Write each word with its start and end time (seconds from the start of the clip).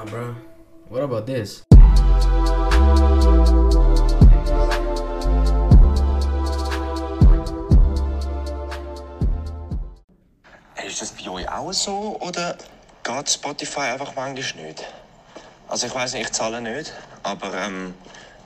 Nah, 0.00 0.06
bro. 0.06 0.34
What 0.88 1.02
about 1.02 1.26
this? 1.26 1.62
Ist 10.86 11.02
das 11.02 11.12
bei 11.12 11.30
euch 11.30 11.48
auch 11.50 11.72
so 11.72 12.16
oder 12.20 12.56
geht 13.02 13.30
Spotify 13.30 13.80
einfach 13.92 14.14
manchmal 14.16 14.68
nicht? 14.68 14.86
Also 15.68 15.86
ich 15.86 15.94
weiß 15.94 16.14
nicht, 16.14 16.22
ich 16.22 16.32
zahle 16.32 16.62
nicht, 16.62 16.94
aber 17.22 17.52
ähm, 17.52 17.92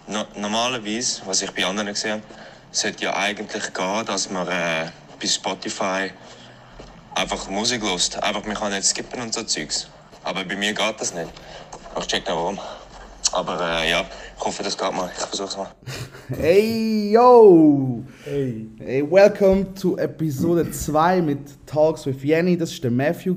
no 0.09 0.25
normalerweise, 0.35 1.23
was 1.25 1.41
ich 1.43 1.53
bei 1.53 1.65
anderen 1.65 1.91
gesehen 1.91 2.15
habe, 2.15 2.23
sollte 2.73 3.05
ja 3.05 3.15
eigentlich 3.15 3.73
gehen, 3.73 4.07
dass 4.07 4.29
man 4.29 4.49
äh, 4.49 4.91
bei 5.21 5.27
Spotify 5.29 6.11
einfach 7.15 7.49
Musik 7.49 7.83
lost. 7.83 8.21
Einfach, 8.21 8.45
man 8.45 8.57
kann 8.57 8.73
nicht 8.73 8.87
skippen 8.87 9.23
und 9.23 9.33
so 9.33 9.45
Zeugs. 9.45 9.89
Aber 10.25 10.43
bei 10.43 10.57
mir 10.57 10.73
geht 10.73 10.95
das 10.99 11.15
nicht. 11.15 11.29
Ich 11.99 12.07
check 12.07 12.25
nicht 12.27 12.35
warum. 12.35 12.59
Aber 13.33 13.61
äh, 13.61 13.91
ja, 13.91 14.07
ich 14.39 14.43
hoffe, 14.43 14.63
das 14.63 14.77
geht 14.77 14.91
mal. 14.91 15.11
Ich 15.15 15.23
versuch's 15.23 15.57
mal. 15.57 15.69
Hey, 16.39 17.13
yo! 17.13 18.03
Hey. 18.25 18.67
Hey, 18.79 19.03
welcome 19.11 19.75
to 19.75 19.99
Episode 19.99 20.71
2 20.71 21.21
mit 21.21 21.39
Talks 21.67 22.07
with 22.07 22.23
Jenny. 22.23 22.57
Das 22.57 22.73
war 22.73 22.81
der 22.81 22.91
Matthew, 22.91 23.35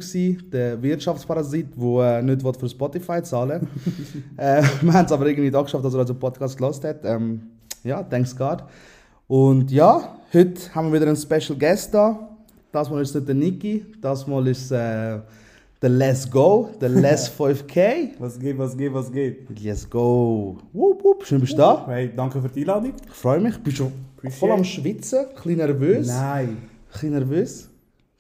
der 0.49 0.81
Wirtschaftsparasit, 0.81 1.67
der 1.75 2.19
äh, 2.19 2.21
nicht 2.21 2.57
für 2.57 2.69
Spotify 2.69 3.21
zahlen 3.21 3.67
äh, 4.37 4.63
Wir 4.81 4.93
haben 4.93 5.05
es 5.05 5.11
aber 5.11 5.27
irgendwie 5.27 5.51
da 5.51 5.61
geschafft, 5.61 5.83
dass 5.83 5.93
er 5.93 5.99
also 5.99 6.13
einen 6.13 6.21
Podcast 6.21 6.55
gelost 6.55 6.85
hat. 6.85 7.03
Ähm, 7.03 7.51
ja, 7.83 8.01
thanks 8.01 8.33
God. 8.33 8.63
Und 9.27 9.71
ja, 9.71 10.17
heute 10.31 10.73
haben 10.73 10.93
wir 10.93 11.01
wieder 11.01 11.11
einen 11.11 11.17
Special 11.17 11.59
Guest 11.59 11.93
da. 11.93 12.29
Das 12.71 12.89
Mal 12.89 13.01
ist 13.01 13.09
es 13.09 13.15
nicht 13.15 13.27
der 13.27 13.35
Niki, 13.35 13.85
das 14.01 14.25
Mal 14.25 14.47
ist 14.47 14.71
es 14.71 14.71
äh, 14.71 15.19
der 15.81 15.89
Let's 15.89 16.29
Go, 16.29 16.69
der 16.81 16.89
Les 16.89 17.29
5K. 17.29 18.11
Was 18.19 18.39
geht, 18.39 18.57
was 18.57 18.75
geht, 18.75 18.93
was 18.93 19.11
geht? 19.11 19.47
Let's 19.63 19.87
go! 19.87 20.57
Wup, 20.73 21.03
wup, 21.03 21.25
schön 21.25 21.39
bist 21.39 21.53
du 21.53 21.57
da. 21.57 21.85
Hey, 21.87 22.11
danke 22.15 22.41
für 22.41 22.49
die 22.49 22.61
Einladung. 22.61 22.93
Ich 23.07 23.13
freue 23.13 23.39
mich. 23.39 23.57
Bist 23.59 23.79
du 23.79 23.91
voll 24.31 24.51
am 24.51 24.63
Schwitzen? 24.63 25.19
Ein 25.19 25.35
bisschen 25.35 25.57
nervös? 25.57 26.07
Nein. 26.07 26.47
Ein 26.49 26.69
bisschen 26.91 27.11
nervös? 27.11 27.69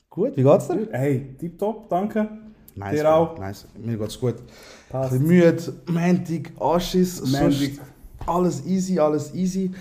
Gut, 0.09 0.37
wie 0.37 0.43
geht's 0.43 0.67
dir? 0.67 0.87
Hey, 0.91 1.35
tipptopp, 1.39 1.89
danke. 1.89 2.27
Nice, 2.75 2.91
Dir 2.91 3.11
auch? 3.11 3.39
Nice, 3.39 3.67
mir 3.83 3.97
geht's 3.97 4.19
gut. 4.19 4.35
Passt. 4.89 5.13
Ein 5.13 5.27
bisschen 5.27 5.95
müde, 5.95 6.49
Anschiss, 6.59 7.17
sonst 7.17 7.41
Montag. 7.59 7.87
alles 8.27 8.65
easy, 8.67 8.99
alles 8.99 9.33
easy. 9.33 9.71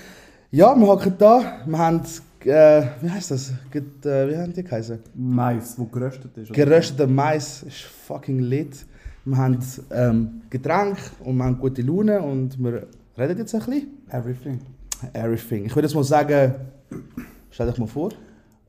Ja, 0.50 0.74
wir 0.74 0.86
hocken 0.86 1.14
da, 1.18 1.60
wir 1.66 1.78
haben, 1.78 2.00
äh, 2.48 2.86
wie 3.00 3.10
heißt 3.10 3.30
das? 3.30 3.52
Get, 3.70 4.04
äh, 4.06 4.28
wie 4.28 4.36
haben 4.36 4.52
die 4.52 4.62
geheißen? 4.62 4.98
Mais, 5.14 5.78
wo 5.78 5.84
geröstet 5.84 6.36
ist. 6.36 6.52
Gerösteter 6.52 7.06
Mais 7.06 7.62
ist 7.62 7.82
fucking 7.82 8.40
lit. 8.40 8.86
Wir 9.24 9.36
haben 9.36 9.58
ähm, 9.90 10.42
Getränk 10.50 10.98
und 11.24 11.36
wir 11.36 11.44
haben 11.44 11.58
gute 11.58 11.82
Laune 11.82 12.20
und 12.22 12.62
wir 12.62 12.86
reden 13.18 13.38
jetzt 13.38 13.54
ein 13.54 13.60
bisschen. 13.60 13.86
Everything. 14.10 14.60
Everything. 15.12 15.64
Ich 15.66 15.74
würde 15.74 15.88
jetzt 15.88 15.94
mal 15.94 16.04
sagen, 16.04 16.54
stell 17.50 17.66
dich 17.66 17.78
mal 17.78 17.86
vor. 17.86 18.10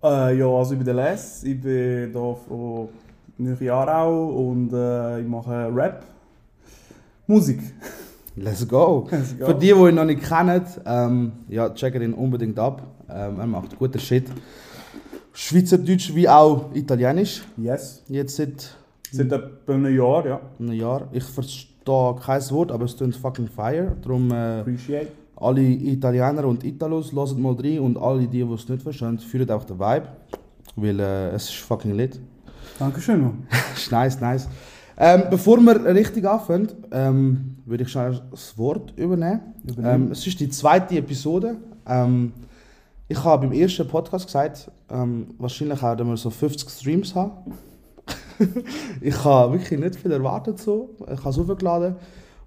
Äh, 0.03 0.37
ja, 0.37 0.47
also 0.47 0.73
ich 0.73 0.79
bin 0.79 0.85
der 0.85 0.93
Les, 0.93 1.43
ich 1.43 1.61
bin 1.61 2.11
hier 2.11 2.37
von 2.47 2.89
Nürnberg 3.37 3.71
Aarau 3.71 4.49
und 4.49 4.73
äh, 4.73 5.21
ich 5.21 5.27
mache 5.27 5.71
Rap. 5.73 6.05
Musik. 7.27 7.59
Let's 8.35 8.67
go. 8.67 9.07
Let's 9.11 9.37
go. 9.37 9.45
Für 9.47 9.53
die, 9.53 9.67
die 9.67 9.73
ihn 9.73 9.95
noch 9.95 10.05
nicht 10.05 10.23
kennen, 10.23 10.63
ähm, 10.85 11.31
ja, 11.49 11.69
checken 11.69 12.01
ihn 12.01 12.13
unbedingt 12.13 12.57
ab. 12.57 12.81
Ähm, 13.09 13.39
er 13.39 13.47
macht 13.47 13.77
guten 13.77 13.99
Shit. 13.99 14.25
Schweizerdeutsch 15.33 16.13
wie 16.15 16.27
auch 16.27 16.73
Italienisch. 16.73 17.43
Yes. 17.57 18.03
Jetzt 18.07 18.35
seit 18.37 18.75
Seit 19.11 19.31
etwa 19.31 19.73
einem 19.73 19.95
Jahr, 19.95 20.25
ja. 20.25 20.41
einem 20.59 20.73
Jahr. 20.73 21.07
Ich 21.11 21.23
verstehe 21.23 22.15
kein 22.21 22.49
Wort, 22.51 22.71
aber 22.71 22.85
es 22.85 22.97
klingt 22.97 23.15
fucking 23.15 23.47
fire. 23.47 23.95
Darum 24.01 24.31
äh, 24.31 24.59
Appreciate. 24.59 25.07
alle 25.37 25.61
Italiener 25.61 26.45
und 26.45 26.63
Italos, 26.63 27.13
lasst 27.13 27.37
mal 27.37 27.53
rein. 27.53 27.79
Und 27.79 27.97
alle 27.97 28.27
die, 28.27 28.27
die 28.27 28.41
es 28.41 28.67
nicht 28.67 28.81
verstehen, 28.81 29.17
fühlen 29.19 29.49
auch 29.49 29.63
den 29.63 29.79
Vibe. 29.79 30.07
Weil 30.75 30.99
äh, 30.99 31.29
es 31.29 31.45
ist 31.49 31.55
fucking 31.55 31.95
lit. 31.95 32.19
Dankeschön, 32.77 33.21
Mann. 33.21 33.47
ist 33.75 33.91
nice, 33.91 34.19
nice. 34.19 34.49
Ähm, 34.99 35.23
bevor 35.29 35.59
wir 35.61 35.85
richtig 35.85 36.25
anfangen, 36.25 36.69
ähm, 36.91 37.57
würde 37.65 37.83
ich 37.83 37.89
schnell 37.89 38.19
das 38.31 38.57
Wort 38.57 38.93
übernehmen. 38.97 39.41
Übernehmen. 39.63 40.05
Ähm, 40.07 40.11
es 40.11 40.25
ist 40.25 40.39
die 40.39 40.49
zweite 40.49 40.97
Episode. 40.97 41.55
Ähm, 41.87 42.33
ich 43.07 43.23
habe 43.23 43.47
beim 43.47 43.57
ersten 43.57 43.87
Podcast 43.87 44.25
gesagt, 44.25 44.69
ähm, 44.89 45.27
wahrscheinlich 45.37 45.81
werden 45.81 46.07
wir 46.07 46.17
so 46.17 46.29
50 46.29 46.69
Streams 46.69 47.15
haben. 47.15 47.53
ich 49.01 49.23
habe 49.23 49.53
wirklich 49.53 49.79
nicht 49.79 49.95
viel 49.95 50.11
erwartet 50.11 50.59
so. 50.59 50.89
Ich 51.11 51.19
habe 51.19 51.29
es 51.29 51.39
aufgeladen. 51.39 51.95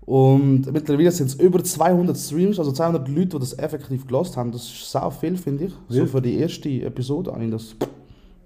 Und 0.02 0.72
mittlerweile 0.72 1.10
sind 1.12 1.28
es 1.28 1.34
über 1.34 1.62
200 1.62 2.16
Streams, 2.16 2.58
also 2.58 2.72
200 2.72 3.08
Leute, 3.08 3.28
die 3.28 3.38
das 3.38 3.58
effektiv 3.58 4.06
gelost 4.06 4.36
haben. 4.36 4.50
Das 4.50 4.62
ist 4.62 4.90
sau 4.90 5.10
viel, 5.10 5.36
finde 5.36 5.66
ich. 5.66 5.72
So 5.88 6.06
für 6.06 6.20
die 6.20 6.38
erste 6.38 6.68
Episode 6.68 7.32
habe 7.32 7.44
ich 7.44 7.50
das 7.50 7.76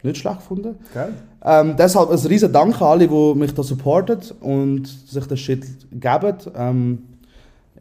nicht 0.03 0.19
schlecht 0.19 0.39
gefunden. 0.39 0.77
Geil. 0.93 1.15
Ähm, 1.43 1.75
deshalb 1.77 2.11
ein 2.11 2.19
riesen 2.19 2.53
Dank 2.53 2.81
an 2.81 2.89
alle, 2.89 3.09
die 3.09 3.35
mich 3.39 3.55
da 3.55 3.63
supporten 3.63 4.19
und 4.41 4.87
sich 4.87 5.27
das 5.27 5.41
Shit 5.41 5.65
geben. 5.91 6.37
Ähm, 6.55 7.03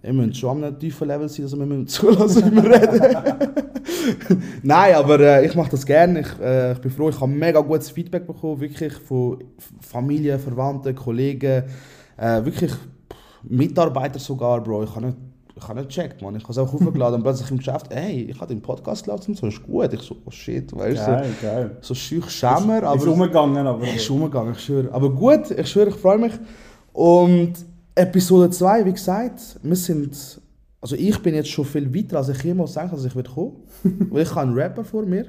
ihr 0.03 0.13
müsst 0.13 0.37
schon 0.37 0.57
an 0.57 0.63
einem 0.65 0.79
tiefen 0.79 1.07
Level 1.07 1.29
sein, 1.29 1.45
dass 1.45 1.57
wir 1.57 1.65
mir 1.65 1.85
zulassen, 1.85 2.51
wie 2.51 2.55
wir 2.55 2.69
reden. 2.69 3.53
Nein, 4.63 4.95
aber 4.95 5.19
äh, 5.19 5.45
ich 5.45 5.55
mache 5.55 5.71
das 5.71 5.85
gerne. 5.85 6.21
Ich, 6.21 6.39
äh, 6.41 6.73
ich 6.73 6.79
bin 6.79 6.91
froh, 6.91 7.09
ich 7.09 7.19
habe 7.19 7.31
mega 7.31 7.61
gutes 7.61 7.89
Feedback 7.89 8.27
bekommen, 8.27 8.59
wirklich 8.59 8.93
von 8.93 9.43
Familie, 9.79 10.37
Verwandten, 10.37 10.93
Kollegen, 10.93 11.63
äh, 12.17 12.43
wirklich 12.43 12.71
pff, 12.71 12.77
Mitarbeiter 13.43 14.19
sogar, 14.19 14.61
Bro. 14.61 14.83
Ich 14.83 14.95
habe 14.95 15.07
nicht, 15.07 15.17
ich 15.55 15.67
habe 15.67 15.79
nicht 15.79 15.89
gecheckt, 15.89 16.21
man. 16.21 16.35
Ich 16.35 16.43
habe 16.43 16.51
es 16.51 16.57
auch 16.57 16.73
aufgeladen 16.73 17.15
und 17.15 17.23
plötzlich 17.23 17.49
im 17.51 17.57
Geschäft, 17.57 17.87
hey, 17.93 18.27
ich 18.29 18.39
habe 18.41 18.53
den 18.53 18.61
Podcast 18.61 19.05
gelassen 19.05 19.31
und 19.31 19.37
so, 19.37 19.47
ist 19.47 19.63
gut. 19.63 19.93
Ich 19.93 20.01
so, 20.01 20.17
oh 20.25 20.31
shit, 20.31 20.75
weißt 20.75 21.07
du. 21.07 21.11
Geil, 21.11 21.29
geil. 21.41 21.77
So 21.79 21.95
schüch 21.95 22.29
Schämer, 22.29 22.83
aber... 22.83 22.95
ist 22.97 23.07
umgegangen, 23.07 23.65
aber. 23.65 23.87
Ist 23.87 24.09
umgegangen, 24.09 24.53
ich 24.53 24.59
schwöre. 24.59 24.91
Aber 24.91 25.09
gut, 25.09 25.51
ich 25.51 25.67
schwöre, 25.67 25.89
ich 25.89 25.95
freue 25.95 26.17
mich. 26.17 26.33
Und 26.91 27.53
Episode 27.95 28.49
2, 28.49 28.85
wie 28.85 28.93
gesagt, 28.93 29.59
wir 29.61 29.75
sind. 29.75 30.41
Also 30.81 30.95
ich 30.95 31.17
bin 31.21 31.33
jetzt 31.35 31.49
schon 31.49 31.63
viel 31.63 31.93
weiter, 31.93 32.17
als 32.17 32.29
ich 32.29 32.43
jemals 32.43 32.73
denke, 32.73 32.95
dass 32.95 33.05
ich 33.05 33.15
würde 33.15 33.29
kommen. 33.29 33.55
Weil 33.83 34.23
ich 34.23 34.29
habe 34.31 34.41
einen 34.41 34.53
Rapper 34.53 34.83
vor 34.83 35.03
mir. 35.03 35.25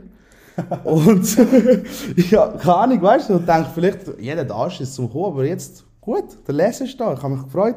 Und 0.85 1.37
ja, 2.31 2.49
keine 2.49 2.75
Ahnung, 2.77 3.03
weißt 3.03 3.31
du, 3.31 3.37
ich 3.39 3.45
denke 3.45 3.69
vielleicht, 3.75 4.21
jeder 4.21 4.45
da 4.45 4.67
ist 4.67 4.95
zum 4.95 5.11
Kommen, 5.11 5.27
aber 5.27 5.45
jetzt 5.45 5.85
gut, 6.01 6.25
der 6.47 6.55
Les 6.55 6.81
ist 6.81 6.99
da, 7.01 7.13
ich 7.13 7.23
habe 7.23 7.35
mich 7.35 7.45
gefreut. 7.45 7.77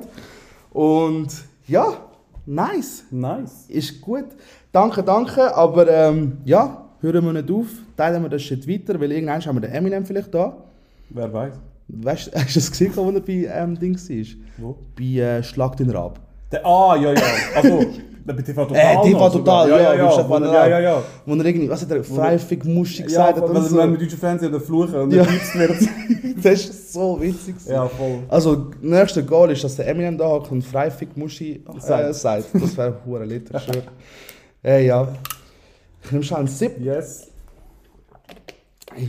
Und 0.71 1.27
ja, 1.67 1.87
nice, 2.45 3.03
Nice. 3.09 3.65
ist 3.67 3.99
gut. 4.01 4.25
Danke, 4.71 5.01
danke, 5.03 5.55
aber 5.55 5.87
ähm, 5.87 6.37
ja, 6.45 6.85
hören 7.01 7.25
wir 7.25 7.33
nicht 7.33 7.51
auf, 7.51 7.67
teilen 7.95 8.21
wir 8.21 8.29
das 8.29 8.43
Shit 8.43 8.67
weiter, 8.67 8.99
weil 8.99 9.11
irgendwann 9.11 9.43
haben 9.43 9.55
wir 9.55 9.61
den 9.61 9.71
Eminem 9.71 10.05
vielleicht 10.05 10.33
da. 10.33 10.55
Wer 11.09 11.33
weiß. 11.33 11.53
Weißt 11.89 12.27
du, 12.27 12.31
hast 12.39 12.55
du 12.55 12.59
das 12.59 12.71
gesehen, 12.71 12.91
wo 12.95 13.09
er 13.09 13.19
bei 13.21 13.49
ähm, 13.51 13.77
Ding 13.79 13.95
war? 13.95 14.25
Wo? 14.57 14.77
Bei 14.97 15.03
äh, 15.03 15.43
Schlag 15.43 15.77
den 15.77 15.89
Rab. 15.89 16.19
Ah, 16.63 16.95
ja, 17.01 17.13
ja. 17.13 17.21
Also, 17.55 17.85
bei 18.25 18.33
TV 18.33 18.65
Total. 18.65 19.05
Äh, 19.05 19.09
TV 19.09 19.29
Total, 19.29 19.69
ja, 19.69 19.79
ja. 19.79 19.95
Ja, 19.95 20.11
Stefan 20.11 20.43
ja, 20.43 20.67
ja, 20.67 20.79
ja. 20.79 21.03
Wo 21.25 21.35
er 21.35 21.45
irgendwie, 21.45 21.69
was 21.69 21.81
hat 21.81 21.91
er, 21.91 22.03
freifig 22.03 22.63
Muschi 22.65 23.01
Ja, 23.01 23.05
gesagt 23.07 23.37
hat 23.37 23.49
weil 23.49 23.55
und 23.57 23.65
so. 23.65 23.77
wenn 23.77 23.91
wir 23.91 23.99
deutschen 23.99 24.17
Fernsehen 24.19 24.53
oder 24.53 24.61
fluchen 24.63 24.95
und 24.95 25.11
Ja. 25.11 25.23
ja. 25.23 25.23
gepiepst 25.23 25.55
wird. 25.55 25.77
Das 26.43 26.53
ist 26.53 26.93
so 26.93 27.19
witzig. 27.19 27.55
ja, 27.67 27.87
voll. 27.87 28.19
Also, 28.29 28.55
das 28.55 28.75
nächste 28.81 29.25
Goal 29.25 29.51
ist, 29.51 29.63
dass 29.63 29.75
der 29.75 29.87
Eminem 29.87 30.19
da 30.19 30.29
hockt 30.29 30.51
und 30.51 30.61
freifig 30.61 31.17
Muschi 31.17 31.63
äh, 31.75 32.13
Sagt. 32.13 32.45
Das 32.53 32.77
wäre 32.77 32.99
hure 33.05 33.25
lit, 33.25 33.49
ich 33.53 33.61
schwöre. 33.63 33.83
Äh, 34.63 34.85
ja. 34.85 35.07
Ich 36.03 36.11
nehme 36.11 36.23
schon 36.23 36.37
einen 36.37 36.47
Sip. 36.47 36.79
Yes. 36.79 37.27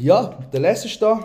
Ja, 0.01 0.39
der 0.53 0.61
Les 0.61 0.85
ist 0.87 1.01
da. 1.03 1.21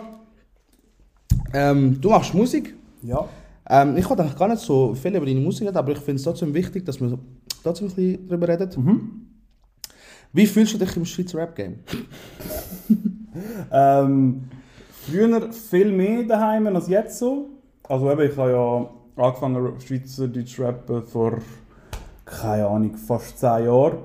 Ähm, 1.54 2.00
du 2.00 2.10
machst 2.10 2.34
Musik. 2.34 2.74
Ja. 3.02 3.28
Ähm, 3.70 3.96
ich 3.96 4.08
wollte 4.10 4.22
eigentlich 4.22 4.36
gar 4.36 4.48
nicht 4.48 4.60
so 4.60 4.94
viel 4.94 5.14
über 5.14 5.24
deine 5.24 5.40
Musik 5.40 5.68
reden, 5.68 5.76
aber 5.76 5.92
ich 5.92 5.98
finde 5.98 6.16
es 6.16 6.24
trotzdem 6.24 6.52
wichtig, 6.52 6.84
dass 6.84 7.00
wir 7.00 7.18
trotzdem 7.62 7.88
ein 7.88 7.94
bisschen 7.94 8.28
darüber 8.28 8.48
reden. 8.48 8.70
Mhm. 8.76 9.26
Wie 10.32 10.46
fühlst 10.46 10.74
du 10.74 10.78
dich 10.78 10.96
im 10.96 11.04
Schweizer 11.04 11.38
Rap-Game? 11.38 11.76
Ähm, 13.72 14.44
früher 14.90 15.52
viel 15.52 15.90
mehr 15.90 16.22
daheim 16.22 16.68
als 16.68 16.88
jetzt 16.88 17.18
so. 17.18 17.50
Also 17.88 18.10
eben, 18.10 18.30
ich 18.30 18.36
habe 18.36 18.50
ja 18.52 19.24
angefangen 19.24 19.80
Schweizerdeutsch 19.80 20.60
rappen 20.60 21.02
vor, 21.02 21.38
keine 22.24 22.66
Ahnung, 22.66 22.94
fast 22.94 23.38
10 23.38 23.64
Jahren. 23.64 23.98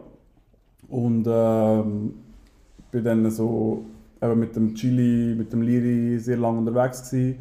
Und 0.87 1.27
ähm, 1.29 2.15
bin 2.91 3.03
dann 3.03 3.29
so 3.29 3.85
eben 4.21 4.39
mit 4.39 4.55
dem 4.55 4.75
Chili, 4.75 5.35
mit 5.35 5.51
dem 5.53 5.61
Liri 5.61 6.19
sehr 6.19 6.37
lange 6.37 6.59
unterwegs 6.59 7.09
gewesen. 7.09 7.39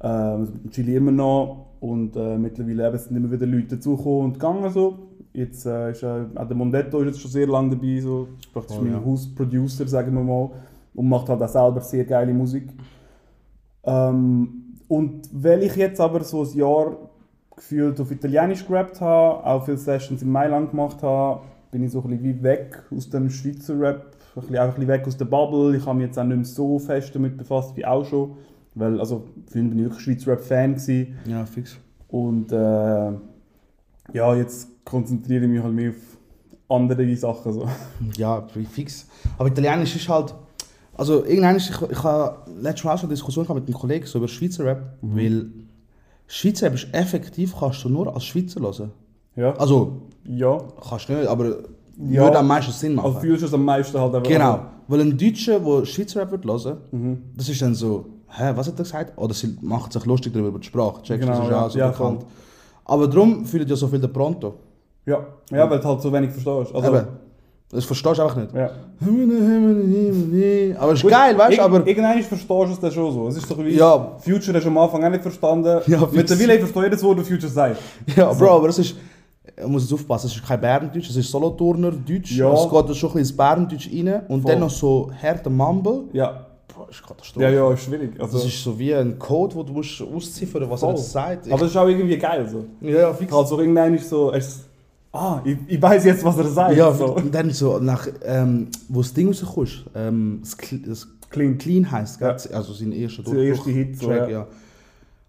Ähm, 0.00 0.40
mit 0.40 0.64
dem 0.64 0.70
Chili 0.70 0.96
immer 0.96 1.12
noch. 1.12 1.66
Und 1.80 2.16
äh, 2.16 2.38
mittlerweile 2.38 2.88
eben 2.88 2.98
sind 2.98 3.16
immer 3.16 3.30
wieder 3.30 3.46
Leute 3.46 3.76
dazugekommen 3.76 4.24
und 4.26 4.32
gegangen 4.34 4.70
so. 4.70 4.98
Jetzt 5.32 5.66
äh, 5.66 5.90
ist 5.90 6.02
äh, 6.02 6.24
auch 6.34 6.46
der 6.48 6.56
Mondetto 6.56 7.00
ist 7.00 7.06
jetzt 7.08 7.20
schon 7.20 7.30
sehr 7.30 7.46
lange 7.46 7.76
dabei, 7.76 8.00
so. 8.00 8.28
ist 8.38 8.52
praktisch 8.52 8.76
Oh, 8.78 8.82
mein 8.82 8.92
ja. 8.92 9.04
Hausproducer, 9.04 9.86
sagen 9.86 10.14
wir 10.14 10.22
mal. 10.22 10.50
Und 10.94 11.08
macht 11.08 11.28
halt 11.28 11.42
auch 11.42 11.48
selber 11.48 11.80
sehr 11.82 12.04
geile 12.04 12.32
Musik. 12.32 12.70
Ähm, 13.84 14.78
und 14.88 15.28
weil 15.32 15.62
ich 15.62 15.76
jetzt 15.76 16.00
aber 16.00 16.24
so 16.24 16.42
ein 16.42 16.56
Jahr 16.56 16.96
gefühlt 17.54 18.00
auf 18.00 18.10
Italienisch 18.10 18.66
gerappt 18.66 19.00
habe, 19.00 19.44
auch 19.44 19.64
viele 19.64 19.76
Sessions 19.76 20.22
in 20.22 20.30
Mailand 20.30 20.70
gemacht 20.70 21.02
habe, 21.02 21.42
bin 21.70 21.84
ich 21.84 21.92
so 21.92 22.00
ein 22.00 22.08
bisschen 22.08 22.24
wie 22.24 22.42
weg 22.42 22.82
aus 22.94 23.10
dem 23.10 23.28
Schweizer 23.30 23.78
Rap, 23.78 24.15
ein 24.40 24.46
bisschen, 24.48 24.58
auch 24.58 24.62
ein 24.68 24.74
bisschen 24.74 24.88
weg 24.88 25.06
aus 25.06 25.16
der 25.16 25.24
Bubble. 25.26 25.76
Ich 25.76 25.86
habe 25.86 25.98
mich 25.98 26.06
jetzt 26.06 26.18
auch 26.18 26.24
nicht 26.24 26.36
mehr 26.36 26.44
so 26.44 26.78
fest 26.78 27.14
damit 27.14 27.36
befasst 27.36 27.76
wie 27.76 27.84
auch 27.84 28.04
schon, 28.04 28.36
weil 28.74 28.98
also 29.00 29.24
früher 29.50 29.62
bin 29.64 29.78
ich 29.78 29.84
wirklich 29.84 30.02
Schweizer 30.02 30.32
Rap-Fan 30.32 30.74
gewesen. 30.74 31.16
Ja, 31.26 31.44
fix. 31.46 31.76
und 32.08 32.52
äh, 32.52 33.12
ja, 34.12 34.34
jetzt 34.36 34.68
konzentriere 34.84 35.44
ich 35.44 35.50
mich 35.50 35.62
halt 35.62 35.74
mehr 35.74 35.90
auf 35.90 35.96
andere 36.68 37.16
Sachen. 37.16 37.52
So. 37.52 37.68
Ja, 38.16 38.46
fix. 38.72 39.06
Aber 39.38 39.48
Italienisch 39.48 39.96
ist 39.96 40.08
halt. 40.08 40.34
Also, 40.94 41.24
irgendwann, 41.24 41.56
ist- 41.56 41.68
ich, 41.70 41.90
ich 41.90 42.02
habe 42.02 42.50
letztes 42.60 42.84
Mal 42.84 42.94
auch 42.94 42.98
schon 42.98 43.08
eine 43.08 43.14
Diskussion 43.14 43.44
gehabt 43.44 43.60
mit 43.60 43.68
einem 43.68 43.78
Kollegen 43.78 44.06
so 44.06 44.18
über 44.18 44.28
Schweizer 44.28 44.64
Rap, 44.64 44.96
weil 45.02 45.46
Schweizer 46.26 46.66
Rap 46.66 46.74
ist 46.74 46.88
effektiv, 46.92 47.54
kannst 47.58 47.84
du 47.84 47.88
nur 47.90 48.12
als 48.14 48.24
Schweizer 48.24 48.60
hören. 48.60 48.92
Ja, 49.36 49.52
Also, 49.56 50.02
ja. 50.24 50.56
kannst 50.88 51.08
du 51.08 51.12
nicht, 51.14 51.28
aber 51.28 51.58
Ja. 51.98 52.22
würde 52.24 52.38
am 52.38 52.46
meisten 52.46 52.72
Sinn 52.72 52.94
machen. 52.94 53.06
Also 53.06 53.20
fühlst 53.20 53.42
du 53.42 53.46
es 53.46 53.54
am 53.54 53.64
meisten 53.64 53.98
halt 53.98 54.14
einfach. 54.14 54.28
Genau. 54.30 54.60
Weil 54.88 55.00
ein 55.00 55.16
Deutscher, 55.16 55.58
der 55.60 55.84
Schweizer 55.86 56.20
Rap 56.20 56.30
wird 56.30 56.44
hören, 56.44 56.76
Mhm. 56.92 57.22
das 57.36 57.48
ist 57.48 57.60
dann 57.62 57.74
so, 57.74 58.04
hä, 58.28 58.52
was 58.54 58.66
hat 58.68 58.74
er 58.78 58.82
gesagt? 58.84 59.12
Oder 59.18 59.34
sie 59.34 59.56
macht 59.62 59.92
sich 59.92 60.04
lustig 60.04 60.32
darüber 60.32 60.48
über 60.50 60.58
die 60.58 60.66
Sprache. 60.66 61.02
Checkst 61.02 61.26
du, 61.26 61.32
das 61.32 61.38
Genau, 61.40 61.46
ist 61.46 61.50
ja 61.52 61.66
auch 61.66 61.70
so 61.70 61.78
Ja, 61.78 61.88
bekannt. 61.88 62.24
Aber 62.84 63.08
darum 63.08 63.44
fühlt 63.44 63.68
ja 63.68 63.76
so 63.76 63.88
viel 63.88 63.98
der 63.98 64.08
Pronto. 64.08 64.54
Ja, 65.06 65.24
ja 65.50 65.68
weil 65.70 65.80
du 65.80 65.84
halt 65.88 66.00
so 66.02 66.12
wenig 66.12 66.30
verstehst. 66.30 66.74
Also, 66.74 66.88
Eben. 66.88 67.06
Das 67.68 67.84
verstehst 67.84 68.18
du 68.18 68.22
einfach 68.22 68.36
nicht. 68.36 68.54
Ja. 68.54 68.70
Aber 70.78 70.92
es 70.92 71.02
ist 71.02 71.10
geil, 71.10 71.36
weißt 71.36 71.58
du, 71.58 71.62
aber. 71.62 71.86
Irgendwann 71.86 72.22
verstehst 72.22 72.48
du 72.48 72.62
es 72.72 72.80
dann 72.80 72.92
schon 72.92 73.12
so. 73.12 73.28
Es 73.28 73.36
ist 73.38 73.50
doch 73.50 73.58
wie. 73.58 73.70
Ja. 73.74 74.12
Future 74.18 74.56
hast 74.56 74.64
du 74.64 74.68
am 74.68 74.78
Anfang 74.78 75.02
auch 75.04 75.10
nicht 75.10 75.22
verstanden. 75.22 75.80
Ja. 75.86 76.08
Mittlerweile 76.12 76.58
verstehe 76.58 76.82
ich 76.82 76.90
jedes 76.90 77.02
Wort, 77.02 77.18
das 77.18 77.26
Future 77.28 77.50
sagt. 77.50 77.76
Ja, 78.14 78.32
Bro, 78.32 78.56
aber 78.58 78.68
es 78.68 78.78
ist. 78.78 78.94
Ich 79.58 79.66
muss 79.66 79.82
jetzt 79.82 79.92
aufpassen, 79.92 80.26
es 80.26 80.36
ist 80.36 80.46
kein 80.46 80.60
Bärendeutsch, 80.60 81.08
es 81.08 81.16
ist 81.16 81.30
Solothurner 81.30 81.90
Deutsch. 81.90 82.32
Ja. 82.32 82.52
Es 82.52 82.62
geht 82.62 82.70
schon 82.70 82.80
ein 82.82 82.86
bisschen 82.86 83.18
ins 83.18 83.36
Bärendeutsch 83.36 83.88
rein 83.92 84.22
und 84.28 84.42
Voll. 84.42 84.50
dann 84.50 84.60
noch 84.60 84.70
so 84.70 85.10
härter 85.14 85.50
Mumble. 85.50 86.04
Ja. 86.12 86.46
Bro, 86.68 86.86
das 86.86 86.96
ist 86.96 87.06
Katastrophe. 87.06 87.44
Ja, 87.46 87.50
ja, 87.50 87.72
ist 87.72 87.82
schwierig. 87.84 88.20
Also, 88.20 88.36
Das 88.36 88.46
ist 88.46 88.62
so 88.62 88.78
wie 88.78 88.94
ein 88.94 89.18
Code, 89.18 89.54
wo 89.54 89.62
du 89.62 89.72
musst 89.72 90.02
ausziffern 90.02 90.68
was 90.68 90.82
er 90.82 90.88
Voll. 90.88 90.96
jetzt 90.96 91.12
sagt. 91.12 91.50
aber 91.52 91.62
es 91.62 91.70
ist 91.70 91.76
auch 91.76 91.88
irgendwie 91.88 92.18
geil. 92.18 92.46
So. 92.48 92.66
ja, 92.80 93.00
ja, 93.00 93.14
fix. 93.14 93.32
Also 93.32 93.58
irgendwann 93.60 93.94
ist 93.94 94.08
so. 94.08 94.32
Es, 94.32 94.64
ah, 95.12 95.40
ich, 95.44 95.56
ich 95.66 95.80
weiß 95.80 96.04
jetzt, 96.04 96.24
was 96.24 96.36
er 96.36 96.48
sagt. 96.48 96.76
Ja, 96.76 96.92
so. 96.92 97.14
und 97.14 97.34
dann 97.34 97.50
so, 97.50 97.78
nach, 97.78 98.06
ähm, 98.24 98.68
wo 98.88 99.00
das 99.00 99.14
Ding 99.14 99.28
rauskommt, 99.28 99.86
ähm, 99.94 100.42
das, 100.42 100.56
das 100.86 101.08
Clean. 101.30 101.58
Clean 101.58 101.90
heisst, 101.90 102.18
gell? 102.18 102.28
Ja. 102.28 102.56
also 102.56 102.72
sein 102.72 102.92
erster 102.92 103.22
Sein 103.24 103.38
erster 103.38 103.70
Hit, 103.70 103.98
so, 103.98 104.06
Track, 104.06 104.28
ja. 104.28 104.28
ja. 104.28 104.46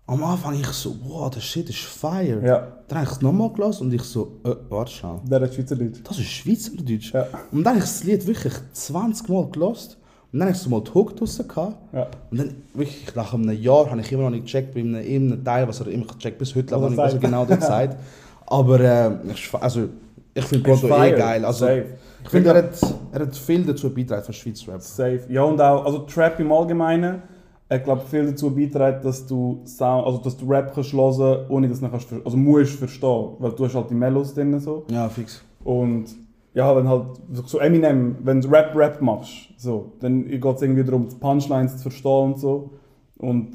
Am 0.09 0.23
Anfang 0.23 0.53
ich 0.57 0.67
so, 0.67 0.95
wow, 1.03 1.29
der 1.29 1.41
Shit 1.41 1.69
ist 1.69 1.79
fire. 1.79 2.41
Ja. 2.41 2.67
Dann 2.87 2.99
habe 2.99 3.07
ich 3.07 3.15
es 3.17 3.21
nochmal 3.21 3.51
gelassen 3.51 3.83
und 3.83 3.93
ich 3.93 4.03
so, 4.03 4.39
äh, 4.45 4.55
warte 4.69 4.91
schnell. 4.91 5.19
Der 5.29 5.41
hat 5.41 5.53
Schweizerdeutsch. 5.53 5.99
Das 6.01 6.17
ist 6.17 6.27
Schweizerdeutsch. 6.27 7.13
Ja. 7.13 7.27
Und 7.51 7.63
dann 7.65 7.73
habe 7.73 7.79
ich 7.79 7.83
das 7.83 8.03
Lied 8.05 8.25
wirklich 8.25 8.53
20 8.71 9.27
Mal 9.27 9.49
gelost 9.51 9.97
und 10.31 10.39
dann 10.39 10.47
habe 10.47 10.55
ich 10.55 10.61
so 10.63 10.69
mal 10.69 10.81
die 10.81 10.93
Hook 10.93 11.15
draussen 11.17 11.45
gehabt. 11.45 11.75
Ja. 11.93 12.07
Und 12.31 12.39
dann 12.39 12.55
wirklich 12.73 13.15
nach 13.15 13.33
einem 13.33 13.51
Jahr 13.61 13.89
habe 13.89 13.99
ich 13.99 14.11
immer 14.11 14.23
noch 14.23 14.29
nicht 14.29 14.45
gecheckt 14.45 14.73
bei 14.73 14.79
einem, 14.79 14.95
irgendeinem 14.95 15.43
Teil, 15.43 15.67
was 15.67 15.81
er 15.81 15.87
immer 15.87 16.05
gecheckt 16.05 16.37
bis 16.37 16.55
heute, 16.55 16.73
noch 16.73 16.83
er 16.83 17.11
nicht, 17.11 17.21
genau 17.21 17.45
dort 17.45 17.61
sagt. 17.63 17.97
Aber 18.45 18.79
äh, 18.79 19.11
ich, 19.31 19.53
also, 19.53 19.89
ich 20.33 20.45
finde 20.45 20.71
Ist 20.71 20.81
Pronto 20.81 21.03
eh 21.03 21.11
geil. 21.11 21.43
Also, 21.43 21.65
Safe. 21.65 21.85
ich 22.23 22.29
finde, 22.29 22.49
er 22.51 22.55
hat, 22.55 22.79
er 23.11 23.19
hat 23.21 23.35
viel 23.35 23.65
dazu 23.65 23.89
beigetragen 23.89 24.23
von 24.23 24.33
Schweizer 24.33 24.71
Rap. 24.71 24.81
Safe. 24.81 25.21
Ja, 25.27 25.43
und 25.43 25.59
auch, 25.59 25.85
also 25.85 25.99
Trap 25.99 26.39
im 26.39 26.51
Allgemeinen, 26.51 27.21
ich 27.69 27.83
glaube, 27.83 28.01
viel 28.09 28.25
dazu 28.25 28.49
beiträgt, 28.53 29.03
dass 29.03 29.25
du 29.25 29.61
Sound, 29.65 30.05
also 30.05 30.19
dass 30.19 30.37
du 30.37 30.45
Rap 30.47 30.73
kannst 30.73 30.93
hören, 30.93 31.45
ohne 31.49 31.67
dass 31.67 31.81
du 31.81 31.89
kannst, 31.89 32.07
also 32.23 32.37
musst 32.37 32.75
verstehen, 32.75 33.31
weil 33.39 33.51
du 33.51 33.65
hast 33.65 33.75
halt 33.75 33.89
die 33.89 33.95
Melodies 33.95 34.33
drin 34.33 34.57
so. 34.59 34.85
Ja, 34.89 35.09
fix. 35.09 35.43
Und 35.63 36.05
ja, 36.53 36.75
wenn 36.75 36.87
halt, 36.87 37.05
so 37.45 37.59
Eminem, 37.59 38.15
wenn 38.23 38.41
du 38.41 38.47
Rap-Rap 38.47 39.01
machst, 39.01 39.49
so, 39.57 39.91
dann 39.99 40.25
geht 40.25 40.43
es 40.43 40.61
irgendwie 40.61 40.83
darum, 40.83 41.07
die 41.09 41.15
Punchlines 41.15 41.75
zu 41.77 41.83
verstehen 41.83 42.33
und 42.33 42.39
so. 42.39 42.71
Und 43.17 43.49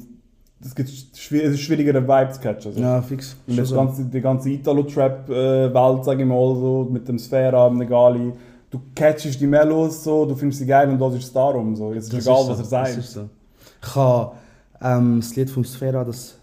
es, 0.63 0.75
gibt, 0.75 0.89
es 0.89 1.11
ist 1.11 1.59
schwieriger, 1.59 1.97
einen 1.97 2.07
Vibe 2.07 2.31
zu 2.31 2.39
catchen. 2.39 2.71
So. 2.71 2.79
Ja, 2.79 3.01
fix. 3.01 3.35
Und 3.47 3.57
das 3.57 3.69
so. 3.69 3.75
ganze, 3.75 4.05
die 4.05 4.21
ganze 4.21 4.51
Italo-Trap-Welt, 4.51 6.05
sage 6.05 6.21
ich 6.21 6.29
mal, 6.29 6.55
so, 6.55 6.87
mit 6.89 7.07
dem 7.07 7.17
Sphära, 7.17 7.69
mit 7.69 7.81
dem 7.81 7.89
Gali, 7.89 8.31
du 8.69 8.79
catchst 8.95 9.41
die 9.41 9.47
Melodies 9.47 10.03
so, 10.03 10.25
du 10.25 10.35
findest 10.35 10.59
sie 10.59 10.65
geil 10.65 10.89
und 10.89 10.99
das 10.99 11.15
ist 11.15 11.25
es 11.25 11.33
darum. 11.33 11.75
So. 11.75 11.93
Jetzt 11.93 12.05
ist 12.05 12.13
Das 12.13 12.25
egal, 12.25 12.39
ist 12.39 12.45
so, 12.45 12.51
was 12.51 12.59
er 12.59 12.65
sagt. 12.65 13.29
Ich 13.83 13.95
habe 13.95 14.31
ähm, 14.81 15.19
das 15.19 15.35
Lied 15.35 15.49
vom 15.49 15.63
Sphära, 15.63 16.03
das 16.03 16.35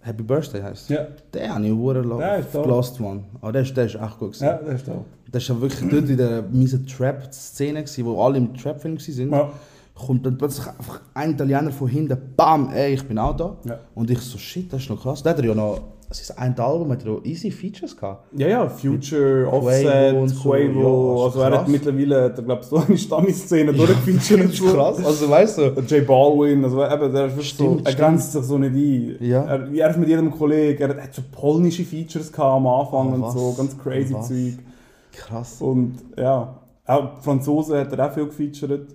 Happy 0.00 0.22
Birthday 0.22 0.62
heisst. 0.62 0.88
Ja, 0.88 1.06
Den 1.34 1.52
habe 1.54 1.66
ich 1.66 2.18
Der 2.18 2.50
toll. 2.52 2.62
gelost, 2.62 3.00
Mann. 3.00 3.24
Aber 3.40 3.52
der 3.52 3.62
ist, 3.62 3.76
der 3.76 3.86
ist 3.86 3.94
echt 3.96 4.18
gut 4.18 4.32
gewesen. 4.32 4.44
ja, 4.44 4.54
das 4.64 4.74
ist 4.76 4.86
toll. 4.86 5.04
Das 5.32 5.48
war 5.50 5.60
wirklich 5.60 5.90
dort 5.90 6.08
in 6.08 6.16
der 6.16 6.42
miesen 6.42 6.86
Trap-Szene, 6.86 7.84
wo 8.04 8.22
alle 8.22 8.38
im 8.38 8.54
Trap-Film 8.54 8.96
waren. 8.98 9.30
Ja. 9.32 9.50
Kommt 9.94 10.24
dann 10.26 10.36
plötzlich 10.38 10.66
einfach 10.66 11.00
ein 11.14 11.32
Italiener 11.32 11.72
von 11.72 11.88
hinten, 11.88 12.16
bam, 12.36 12.70
ey, 12.70 12.94
ich 12.94 13.02
bin 13.08 13.18
auch 13.18 13.36
da. 13.36 13.56
Ja. 13.64 13.78
Und 13.94 14.10
ich 14.10 14.20
so, 14.20 14.38
shit, 14.38 14.72
das 14.72 14.82
ist 14.82 14.90
noch 14.90 15.02
krass. 15.02 15.22
Der 15.22 15.36
hat 15.36 15.42
ja 15.44 15.54
noch, 15.54 15.80
sein 16.10 16.36
ein 16.38 16.58
Album 16.58 16.92
hat 16.92 17.04
er 17.04 17.12
ja 17.14 17.18
easy 17.24 17.50
Features 17.50 17.96
gehabt. 17.96 18.26
Ja, 18.36 18.48
ja, 18.48 18.68
Future, 18.68 19.44
Quavo 19.44 19.66
Offset, 19.66 20.14
und 20.14 20.28
so, 20.28 20.40
Quavo, 20.50 21.18
ja, 21.18 21.24
also 21.24 21.38
ist 21.40 21.44
er 21.44 21.44
hat 21.44 21.52
krass. 21.60 21.68
mittlerweile, 21.68 22.34
er, 22.36 22.60
ich, 22.60 22.66
so 22.66 22.76
eine 22.76 22.98
Stammiszene 22.98 23.72
durchgefeatured. 23.74 24.44
Das 24.44 24.54
ist 24.54 24.62
krass, 24.74 25.04
also 25.04 25.30
weißt 25.30 25.58
du. 25.58 25.62
J 25.88 26.06
Balwin, 26.06 26.64
also 26.64 26.84
eben, 26.84 27.12
der 27.12 27.26
ist 27.26 27.32
wirklich 27.36 27.54
so, 27.54 27.64
Stimmt, 27.64 27.86
er 27.86 27.92
stimmt. 27.92 27.98
grenzt 28.08 28.32
sich 28.32 28.42
so 28.42 28.58
nicht 28.58 28.74
ein. 28.74 29.26
Ja. 29.26 29.44
Er, 29.44 29.72
er 29.74 29.90
ist 29.90 29.98
mit 29.98 30.08
jedem 30.08 30.30
Kollegen, 30.30 30.82
er 30.82 31.02
hat 31.02 31.14
schon 31.14 31.24
polnische 31.32 31.84
Features 31.84 32.32
gehabt 32.32 32.56
am 32.56 32.66
Anfang 32.66 33.12
und 33.12 33.22
was? 33.22 33.34
so, 33.34 33.54
ganz 33.56 33.76
crazy? 33.78 34.14
Zeug. 34.20 34.64
Krass. 35.12 35.60
Und 35.60 35.94
ja, 36.16 36.60
auch 36.86 37.20
Franzosen 37.22 37.78
hat 37.78 37.92
er 37.92 38.06
auch 38.06 38.12
viel 38.12 38.26
gefeatured. 38.26 38.94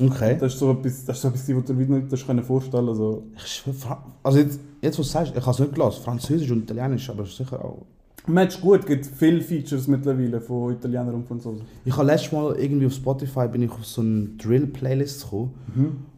Okay. 0.00 0.36
Das 0.40 0.54
ist 0.54 0.58
so 0.58 0.72
etwas, 0.72 1.04
das 1.04 1.16
ist 1.16 1.22
so 1.22 1.28
etwas, 1.28 1.48
was 1.48 1.64
du 1.66 1.74
dir 1.74 1.86
nicht 1.86 2.12
hast 2.12 2.26
können 2.26 2.42
vorstellen 2.42 2.88
also, 2.88 3.22
Ich 3.36 3.62
also 4.22 4.38
jetzt, 4.38 4.58
jetzt 4.80 4.98
was 4.98 5.06
du 5.06 5.12
sagst, 5.12 5.32
ich 5.36 5.40
habe 5.42 5.50
es 5.52 5.58
nicht 5.60 5.74
gelassen. 5.74 6.02
Französisch 6.02 6.50
und 6.50 6.62
Italienisch, 6.64 7.08
aber 7.10 7.24
sicher 7.26 7.64
auch. 7.64 7.86
Match 8.26 8.60
gut, 8.60 8.80
es 8.80 8.86
gibt 8.86 9.06
viele 9.06 9.40
Features 9.42 9.86
mittlerweile 9.86 10.40
von 10.40 10.72
Italienern 10.72 11.14
und 11.14 11.28
Franzosen. 11.28 11.60
Ich 11.84 11.94
habe 11.96 12.06
letztes 12.06 12.32
Mal 12.32 12.56
irgendwie 12.58 12.86
auf 12.86 12.94
Spotify 12.94 13.46
bin 13.48 13.62
ich 13.62 13.70
auf 13.70 13.84
so 13.84 14.00
eine 14.00 14.28
Drill-Playlist 14.38 15.24
gekommen. 15.24 15.50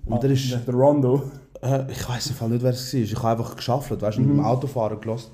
Und 0.06 0.12
Ah, 0.14 0.18
der 0.18 0.30
ist, 0.30 0.50
der 0.66 0.74
Rondo. 0.74 1.24
äh, 1.62 1.90
ich 1.90 2.08
weiß 2.08 2.28
im 2.28 2.34
Fall 2.36 2.48
nicht, 2.50 2.62
wer 2.62 2.70
es 2.70 2.94
war. 2.94 3.00
Ich 3.00 3.16
habe 3.16 3.28
einfach 3.42 3.56
geschaffelt, 3.56 4.00
weißt 4.02 4.18
du, 4.18 4.22
mit 4.22 4.30
dem 4.30 4.40
Autofahren 4.40 5.00
gelassen. 5.00 5.32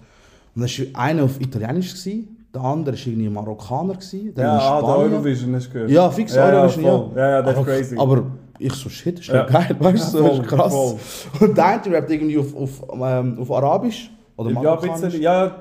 Und 0.54 0.62
da 0.62 0.66
war 0.66 1.00
einer 1.00 1.24
auf 1.24 1.40
Italienisch, 1.40 1.90
gewesen, 1.90 2.41
der 2.54 2.62
andere 2.62 2.94
war 2.96 3.06
irgendwie 3.06 3.28
Marokkaner, 3.28 3.94
gewesen, 3.94 4.32
Ja, 4.36 4.58
ah, 4.58 4.80
der. 4.80 4.96
Eurovision 4.96 5.52
du 5.52 5.70
gehört. 5.70 5.90
Ja, 5.90 6.10
fix 6.10 6.34
ja, 6.34 6.44
Eurovision, 6.46 7.10
ja. 7.14 7.20
Ja, 7.22 7.30
ja, 7.30 7.42
das 7.42 7.58
ist 7.58 7.64
crazy. 7.64 7.96
Aber 7.98 8.22
ich 8.58 8.72
so, 8.74 8.88
shit, 8.88 9.18
ist 9.18 9.28
Ja. 9.28 9.34
ja. 9.36 9.44
geil, 9.44 9.76
weißt 9.78 10.14
du, 10.14 10.18
Ja, 10.18 10.24
voll, 10.24 10.40
ist 10.40 10.48
krass. 10.48 10.72
voll. 10.72 11.48
Und 11.48 11.56
der 11.56 11.66
eine 11.66 11.94
rappt 11.96 12.10
irgendwie 12.10 12.38
auf, 12.38 12.54
auf, 12.54 12.82
ähm, 13.02 13.38
auf 13.40 13.50
Arabisch 13.50 14.10
oder 14.36 14.50
ja, 14.50 14.58
ein 14.58 14.64
Marokkanisch. 14.64 15.00
bisschen, 15.00 15.22
ja, 15.22 15.56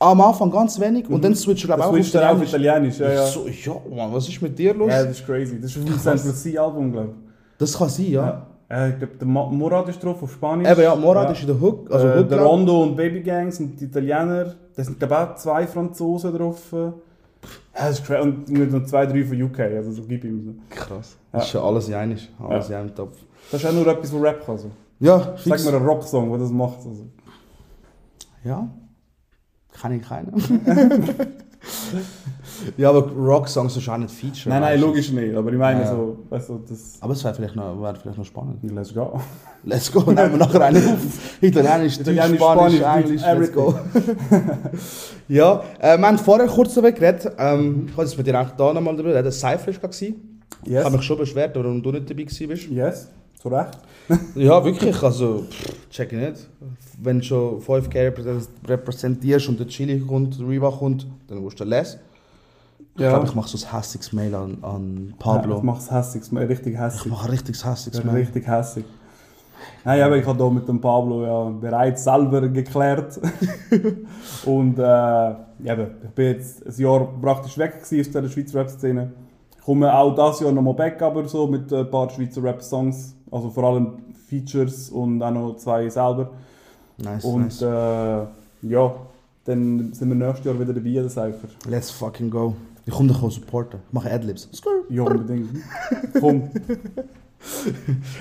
Am 0.00 0.20
Anfang 0.20 0.50
ganz 0.50 0.78
wenig 0.78 1.08
und 1.08 1.24
dann 1.24 1.34
switcht 1.34 1.64
er 1.64 1.76
das 1.76 1.86
auch 1.86 1.92
auf 1.92 2.14
er 2.14 2.32
auf 2.32 2.42
Italienisch. 2.42 2.98
Italienisch. 2.98 2.98
Ja, 2.98 3.12
ja. 3.12 3.24
Ich 3.48 3.64
so, 3.64 3.70
ja, 3.90 3.96
Mann, 3.96 4.12
was 4.12 4.28
ist 4.28 4.42
mit 4.42 4.58
dir 4.58 4.74
los? 4.74 4.90
ja, 4.90 5.04
das 5.04 5.18
ist 5.18 5.24
crazy. 5.24 5.58
Das 5.60 5.70
ist 5.74 5.78
auf 6.06 6.22
dem 6.22 6.32
Sea 6.32 6.62
Album, 6.62 6.92
glaube 6.92 7.08
ich. 7.10 7.14
Das 7.58 7.78
kann 7.78 7.88
sein, 7.88 8.10
ja. 8.10 8.46
Ja. 8.70 8.76
Äh, 8.86 8.90
ich 8.90 8.98
glaube, 8.98 9.14
der 9.16 9.26
Ma- 9.26 9.46
Murad 9.50 9.88
ist 9.88 10.02
drauf 10.02 10.22
auf 10.22 10.32
Spanisch. 10.32 10.68
Eben, 10.70 10.82
ja, 10.82 10.94
Morad 10.94 11.30
ist 11.32 11.40
in 11.42 11.46
der 11.48 11.60
Hook. 11.60 11.90
Also 11.90 12.08
äh, 12.08 12.18
Hook 12.18 12.28
der 12.28 12.40
Rondo 12.42 12.82
und 12.82 12.96
Baby 12.96 13.20
Gang 13.22 13.52
sind 13.52 13.80
Italiener. 13.80 14.54
Da 14.74 14.82
sind, 14.84 14.98
glaube 14.98 15.14
ich, 15.14 15.20
auch 15.20 15.34
zwei 15.36 15.66
Franzosen 15.66 16.36
drauf. 16.36 16.60
Ja, 16.72 16.92
das 17.74 17.98
ist 18.00 18.06
crazy. 18.06 18.22
Und 18.28 18.48
noch 18.72 18.84
zwei, 18.86 19.06
drei 19.06 19.24
von 19.24 19.40
UK. 19.42 19.60
Also, 19.60 19.92
so 19.92 20.02
gib 20.08 20.24
ihm. 20.24 20.60
Krass. 20.70 21.16
Ja. 21.32 21.38
Das 21.38 21.46
ist 21.48 21.52
ja 21.54 21.62
alles 21.62 21.88
in 21.88 21.94
einem. 21.94 22.18
Alles 22.38 22.68
Ja. 22.68 22.76
in 22.76 22.86
einem 22.86 22.94
Topf. 22.94 23.16
Das 23.50 23.62
ist 23.62 23.68
auch 23.68 23.72
nur 23.74 23.86
etwas, 23.86 24.12
was 24.14 24.22
Rap 24.22 24.44
kann. 24.46 24.54
Also. 24.54 24.70
Ja, 25.00 25.18
Sag 25.18 25.38
fix. 25.40 25.64
mir 25.64 25.74
einen 25.76 25.86
Rocksong, 25.86 26.30
der 26.30 26.38
das 26.38 26.50
macht. 26.50 26.78
Also. 26.78 27.06
Ja. 28.44 28.68
Kann 29.80 29.92
ich 29.92 30.02
keinen. 30.08 30.32
ja, 32.76 32.90
aber 32.90 33.10
Rock-Songs 33.12 33.76
ist 33.76 33.88
auch 33.88 33.96
nicht 33.96 34.10
Feature. 34.12 34.50
Nein, 34.50 34.60
nein, 34.62 34.80
logisch 34.80 35.10
nicht. 35.10 35.34
Aber 35.34 35.50
ich 35.52 35.58
meine 35.58 35.80
Ja. 35.82 35.90
so, 35.90 36.18
weißt 36.28 36.48
du, 36.50 36.60
das. 36.68 36.96
Aber 37.00 37.12
es 37.12 37.24
wäre 37.24 37.34
vielleicht, 37.34 37.56
noch- 37.56 37.80
wäre 37.80 37.94
vielleicht 37.96 38.18
noch 38.18 38.24
spannend. 38.24 38.58
Let's 38.62 38.92
go. 38.94 39.20
Let's 39.64 39.90
go, 39.92 40.00
nehmen 40.12 40.32
wir 40.32 40.38
nachher 40.38 40.60
einen 40.62 40.86
auf. 40.94 40.98
Italienisch, 41.40 41.98
Italienisch, 42.00 42.36
Spanisch, 42.38 42.80
Englisch, 42.80 43.22
let's 43.22 43.52
go. 43.52 43.74
ja, 45.28 45.62
äh, 45.80 45.96
wir 45.98 46.06
haben 46.06 46.18
vorher 46.18 46.46
kurz 46.48 46.74
darüber 46.74 46.92
geredet. 46.92 47.32
Ähm, 47.38 47.86
ich 47.88 47.96
wollte 47.96 48.10
jetzt 48.10 48.18
mit 48.18 48.26
dir 48.26 48.38
eigentlich 48.38 48.54
da 48.56 48.72
nochmal 48.72 48.94
darüber 48.96 49.14
reden. 49.14 49.32
Cypher 49.32 49.66
war 49.82 49.90
gewesen. 49.90 50.40
Ich 50.64 50.70
Yes. 50.70 50.84
habe 50.84 50.96
mich 50.96 51.04
schon 51.06 51.18
beschwert, 51.18 51.54
warum 51.56 51.82
du 51.82 51.92
nicht 51.92 52.08
dabei 52.08 52.24
bist. 52.24 52.40
Yes, 52.70 53.08
zu 53.44 53.48
Recht. 53.54 53.78
Ja, 54.34 54.62
wirklich, 54.64 55.02
also, 55.02 55.44
pff, 55.48 55.88
check 55.90 56.12
ich 56.12 56.18
nicht. 56.18 56.48
Wenn 57.02 57.18
du 57.20 57.24
schon 57.24 57.60
5K 57.60 58.10
reprä- 58.10 58.46
repräsentierst 58.68 59.48
und 59.48 59.58
der 59.60 59.66
Chili 59.66 59.98
kommt, 60.00 60.38
der 60.38 60.48
Riva 60.48 60.70
kommt, 60.70 61.06
dann 61.28 61.38
musst 61.38 61.58
du 61.60 61.64
les. 61.64 61.98
Ich 62.96 63.00
Ja. 63.00 63.10
glaube, 63.10 63.26
ich 63.26 63.34
mache 63.34 63.48
so 63.48 63.66
ein 63.66 63.72
hässiges 63.76 64.12
Mail 64.12 64.34
an, 64.34 64.58
an 64.62 65.06
Ja, 65.10 65.14
Pablo. 65.18 65.56
ich 65.58 65.62
mach's 65.62 65.90
hässig, 65.90 66.22
richtig 66.32 66.74
ich 66.74 66.78
hässig. 66.78 67.06
mache 67.06 67.24
ein 67.26 67.30
richtiges 67.30 67.64
hässiges 67.64 67.98
Ja, 67.98 68.04
Mail. 68.04 68.16
richtig 68.22 68.46
hässig. 68.46 68.84
Nein, 69.84 70.02
aber 70.02 70.16
ich 70.16 70.26
habe 70.26 70.42
hier 70.42 70.52
mit 70.52 70.68
dem 70.68 70.80
Pablo 70.80 71.24
ja 71.24 71.44
bereits 71.58 72.04
selber 72.04 72.46
geklärt. 72.48 73.18
und 74.44 74.78
äh, 74.78 74.82
ja, 74.82 75.36
ich 76.04 76.10
bin 76.14 76.26
jetzt 76.26 76.64
ein 76.66 76.82
Jahr 76.82 77.08
praktisch 77.20 77.56
weg 77.58 77.74
aus 77.80 77.88
der 77.88 78.28
Schweizer 78.28 78.58
Rap-Szene. 78.60 79.12
Ich 79.64 79.66
komme 79.66 79.90
auch 79.96 80.14
dieses 80.14 80.40
Jahr 80.40 80.52
nochmal 80.52 80.74
back, 80.74 81.00
aber 81.00 81.26
so 81.26 81.46
mit 81.46 81.72
ein 81.72 81.90
paar 81.90 82.10
Schweizer 82.10 82.42
Rap-Songs. 82.42 83.16
Also 83.30 83.48
vor 83.48 83.64
allem 83.64 83.94
Features 84.28 84.90
und 84.90 85.22
auch 85.22 85.30
noch 85.30 85.56
zwei 85.56 85.88
selber. 85.88 86.32
Nice, 86.98 87.24
Und 87.24 87.44
nice. 87.44 87.62
äh, 87.62 88.26
ja, 88.68 88.94
dann 89.46 89.90
sind 89.94 90.08
wir 90.10 90.16
nächstes 90.16 90.44
Jahr 90.44 90.60
wieder 90.60 90.74
dabei, 90.74 90.90
der 90.90 91.08
Cypher. 91.08 91.48
Let's 91.66 91.90
fucking 91.90 92.28
go. 92.28 92.54
Ich 92.84 92.92
komme 92.92 93.08
dich 93.08 93.22
auch 93.22 93.30
supporten. 93.30 93.80
Ich 93.88 93.92
mache 93.94 94.10
Adlibs. 94.10 94.50
Ja, 94.90 95.02
unbedingt. 95.02 95.48
Komm. 96.20 96.42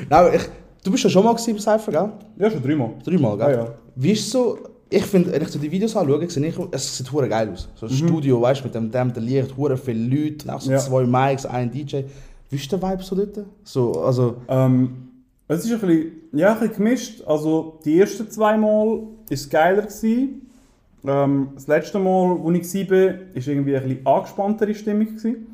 Nein, 0.10 0.34
ich, 0.36 0.50
du 0.82 0.92
bist 0.92 1.04
ja 1.04 1.10
schon 1.10 1.26
mal 1.26 1.36
im 1.46 1.60
Cypher, 1.60 1.92
gell? 1.92 2.10
Ja, 2.38 2.52
schon 2.52 2.64
dreimal. 2.64 2.92
Dreimal, 3.04 3.38
gell? 3.38 3.52
Ja, 3.52 3.64
ja. 3.66 3.68
Wie 3.96 4.12
ist 4.14 4.32
so... 4.32 4.58
Ich 4.96 5.06
finde, 5.06 5.32
wenn 5.32 5.42
ich 5.42 5.48
so 5.48 5.58
die 5.58 5.72
Videos 5.72 5.96
anschaue, 5.96 6.30
sehe 6.30 6.46
ich, 6.46 6.56
es 6.72 6.98
sieht 6.98 7.12
hure 7.12 7.28
geil 7.28 7.50
aus. 7.52 7.68
So 7.76 7.88
ein 7.88 7.92
Studio, 7.92 8.40
weißt 8.42 8.62
du, 8.62 8.66
mit 8.80 8.94
dem, 8.94 9.12
der 9.14 9.24
Licht, 9.24 9.58
hure 9.58 9.76
viele 9.76 10.04
Leute, 10.16 10.54
auch 10.54 10.62
so 10.62 10.70
Mhm. 10.70 10.76
Ja. 10.76 10.80
zwei 10.80 11.06
Mics, 11.06 11.46
ein 11.46 11.72
DJ. 11.72 12.02
Wie 12.50 12.56
ist 12.58 12.72
der 12.72 12.80
Vibe 12.82 13.02
so 13.02 13.16
dort? 13.16 13.40
So, 13.64 14.04
also... 14.04 14.36
Ähm, 14.48 14.90
es 15.48 15.66
ist 15.66 15.72
ein 15.74 15.80
bisschen, 15.80 16.12
ja, 16.34 16.54
ein 16.54 16.60
bisschen 16.60 16.76
gemischt. 16.76 17.24
Also 17.26 17.80
die 17.84 18.00
ersten 18.00 18.30
zwei 18.30 18.56
Mal 18.58 18.88
war 18.88 19.08
es 19.30 19.50
geiler. 19.50 19.82
Gewesen. 19.82 20.42
Ähm, 21.06 21.48
das 21.56 21.68
letzte 21.68 22.00
Mal, 22.00 22.38
wo 22.42 22.52
ich 22.52 22.74
war, 22.74 22.98
war 22.98 23.16
irgendwie 23.36 23.76
eine 23.76 23.88
bisschen 23.88 24.06
angespanntere 24.06 24.74
Stimmung. 24.76 25.08
Gewesen. 25.08 25.48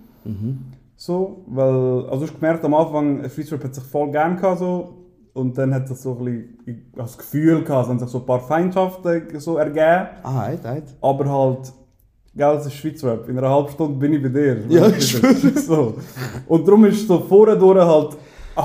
So, 0.96 1.44
weil, 1.48 2.10
also 2.10 2.24
hast 2.26 2.36
gemerkt, 2.36 2.64
am 2.66 2.74
Anfang, 2.74 3.22
Rap 3.22 3.64
hat 3.64 3.74
sich 3.76 3.84
voll 3.86 4.12
gern 4.12 4.36
gehabt, 4.36 4.60
so, 4.60 4.96
und 5.40 5.58
dann 5.58 5.74
hat 5.74 5.88
sich 5.88 5.98
so 5.98 6.12
ein 6.12 6.26
bisschen, 6.26 6.58
ich 6.66 6.76
habe 6.94 7.04
das 7.04 7.18
Gefühl 7.18 7.64
gehabt, 7.64 7.86
es 7.86 7.90
haben 7.90 8.00
sich 8.00 8.10
so 8.10 8.20
ein 8.20 8.26
paar 8.26 8.40
Feindschaften 8.42 9.40
so 9.40 9.58
ergeben. 9.58 10.08
Ah, 10.24 10.44
heit, 10.46 10.64
heit. 10.64 10.84
Aber 11.02 11.30
halt, 11.30 11.74
gell, 12.36 12.56
es 12.58 12.66
ist 12.66 12.74
Schweizer 12.74 13.14
Rap. 13.14 13.30
In 13.30 13.38
einer 13.38 13.50
halben 13.50 13.70
Stunde 13.70 13.98
bin 13.98 14.14
ich 14.14 14.22
bei 14.22 14.30
dir. 14.30 14.64
Ja, 14.68 14.90
du, 14.90 15.00
so. 15.60 15.96
Und 16.48 16.68
darum 16.68 16.86
ist 16.86 17.08
so 17.08 17.20
vorne 17.20 17.58
durch 17.58 17.80
halt 17.80 18.18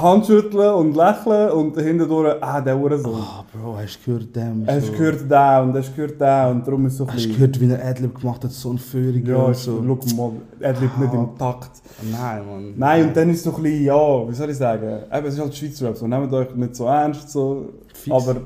Handschütteln 0.02 0.74
und 0.74 0.96
Lächeln 0.96 1.50
und 1.50 1.76
hinten 1.78 2.08
durch, 2.08 2.34
ah, 2.42 2.60
der 2.60 2.78
Hurensohn. 2.78 3.14
Ah, 3.20 3.44
Bro, 3.52 3.76
hast 3.78 3.98
du 4.06 4.12
gehört 4.12 4.34
dem? 4.36 4.66
Hast 4.66 4.86
so. 4.86 4.92
du 4.92 4.98
gehört 4.98 5.30
da 5.30 5.62
und 5.62 5.74
hast 5.74 5.90
du 5.90 5.94
gehört 5.96 6.20
da 6.20 6.50
und 6.50 6.66
darum 6.66 6.86
ist 6.86 6.96
so 6.96 7.06
Hast 7.08 7.24
du 7.24 7.28
gehört, 7.32 7.60
wie 7.60 7.70
er 7.70 7.84
Adlib 7.84 8.18
gemacht 8.20 8.42
hat, 8.44 8.50
so 8.50 8.70
ein 8.72 8.78
Führung 8.78 9.24
Ja, 9.24 9.36
und 9.36 9.56
so? 9.56 9.82
schau 9.86 10.16
mal, 10.16 10.32
er 10.60 10.72
bleibt 10.72 10.98
nicht 10.98 11.14
im 11.14 11.38
Takt. 11.38 11.70
Nein, 12.10 12.46
Mann. 12.46 12.74
Nein, 12.76 13.08
und 13.08 13.16
dann 13.16 13.30
ist 13.30 13.38
es 13.38 13.42
so 13.44 13.54
ein 13.56 13.62
bisschen, 13.62 13.84
ja, 13.84 14.28
wie 14.28 14.34
soll 14.34 14.50
ich 14.50 14.56
sagen, 14.56 14.98
eben, 15.12 15.26
es 15.26 15.34
ist 15.34 15.40
halt 15.40 15.54
Schweizer 15.54 15.88
Rap, 15.88 15.96
so, 15.96 16.06
nehmt 16.06 16.32
euch 16.32 16.54
nicht 16.54 16.74
so 16.76 16.86
ernst, 16.86 17.30
so, 17.30 17.70
Fix. 17.92 18.14
aber 18.14 18.36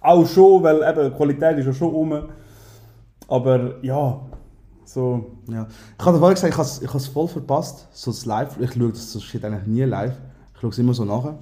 auch 0.00 0.26
schon, 0.26 0.62
weil 0.62 0.76
eben, 0.76 1.10
die 1.10 1.16
Qualität 1.16 1.58
ist 1.58 1.66
ja 1.66 1.72
schon 1.72 1.88
rum, 1.88 2.14
aber 3.28 3.74
ja, 3.82 4.20
so, 4.84 5.24
Ja. 5.48 5.66
Ich 5.98 6.04
habe 6.04 6.18
vorhin 6.18 6.34
gesagt, 6.34 6.52
ich 6.52 6.58
habe 6.58 6.66
es 6.68 6.82
ich 6.82 6.88
habe 6.88 6.98
es 6.98 7.06
voll 7.08 7.26
verpasst, 7.28 7.88
so 7.92 8.10
das 8.10 8.26
Live. 8.26 8.58
Ich 8.60 8.72
schaue 8.72 8.90
das 8.90 9.12
so 9.12 9.18
Shit 9.20 9.44
eigentlich 9.44 9.66
nie 9.66 9.82
live. 9.82 10.14
Ich 10.64 10.66
schaue 10.66 10.70
es 10.70 10.78
immer 10.78 10.94
so 10.94 11.04
nachher. 11.04 11.36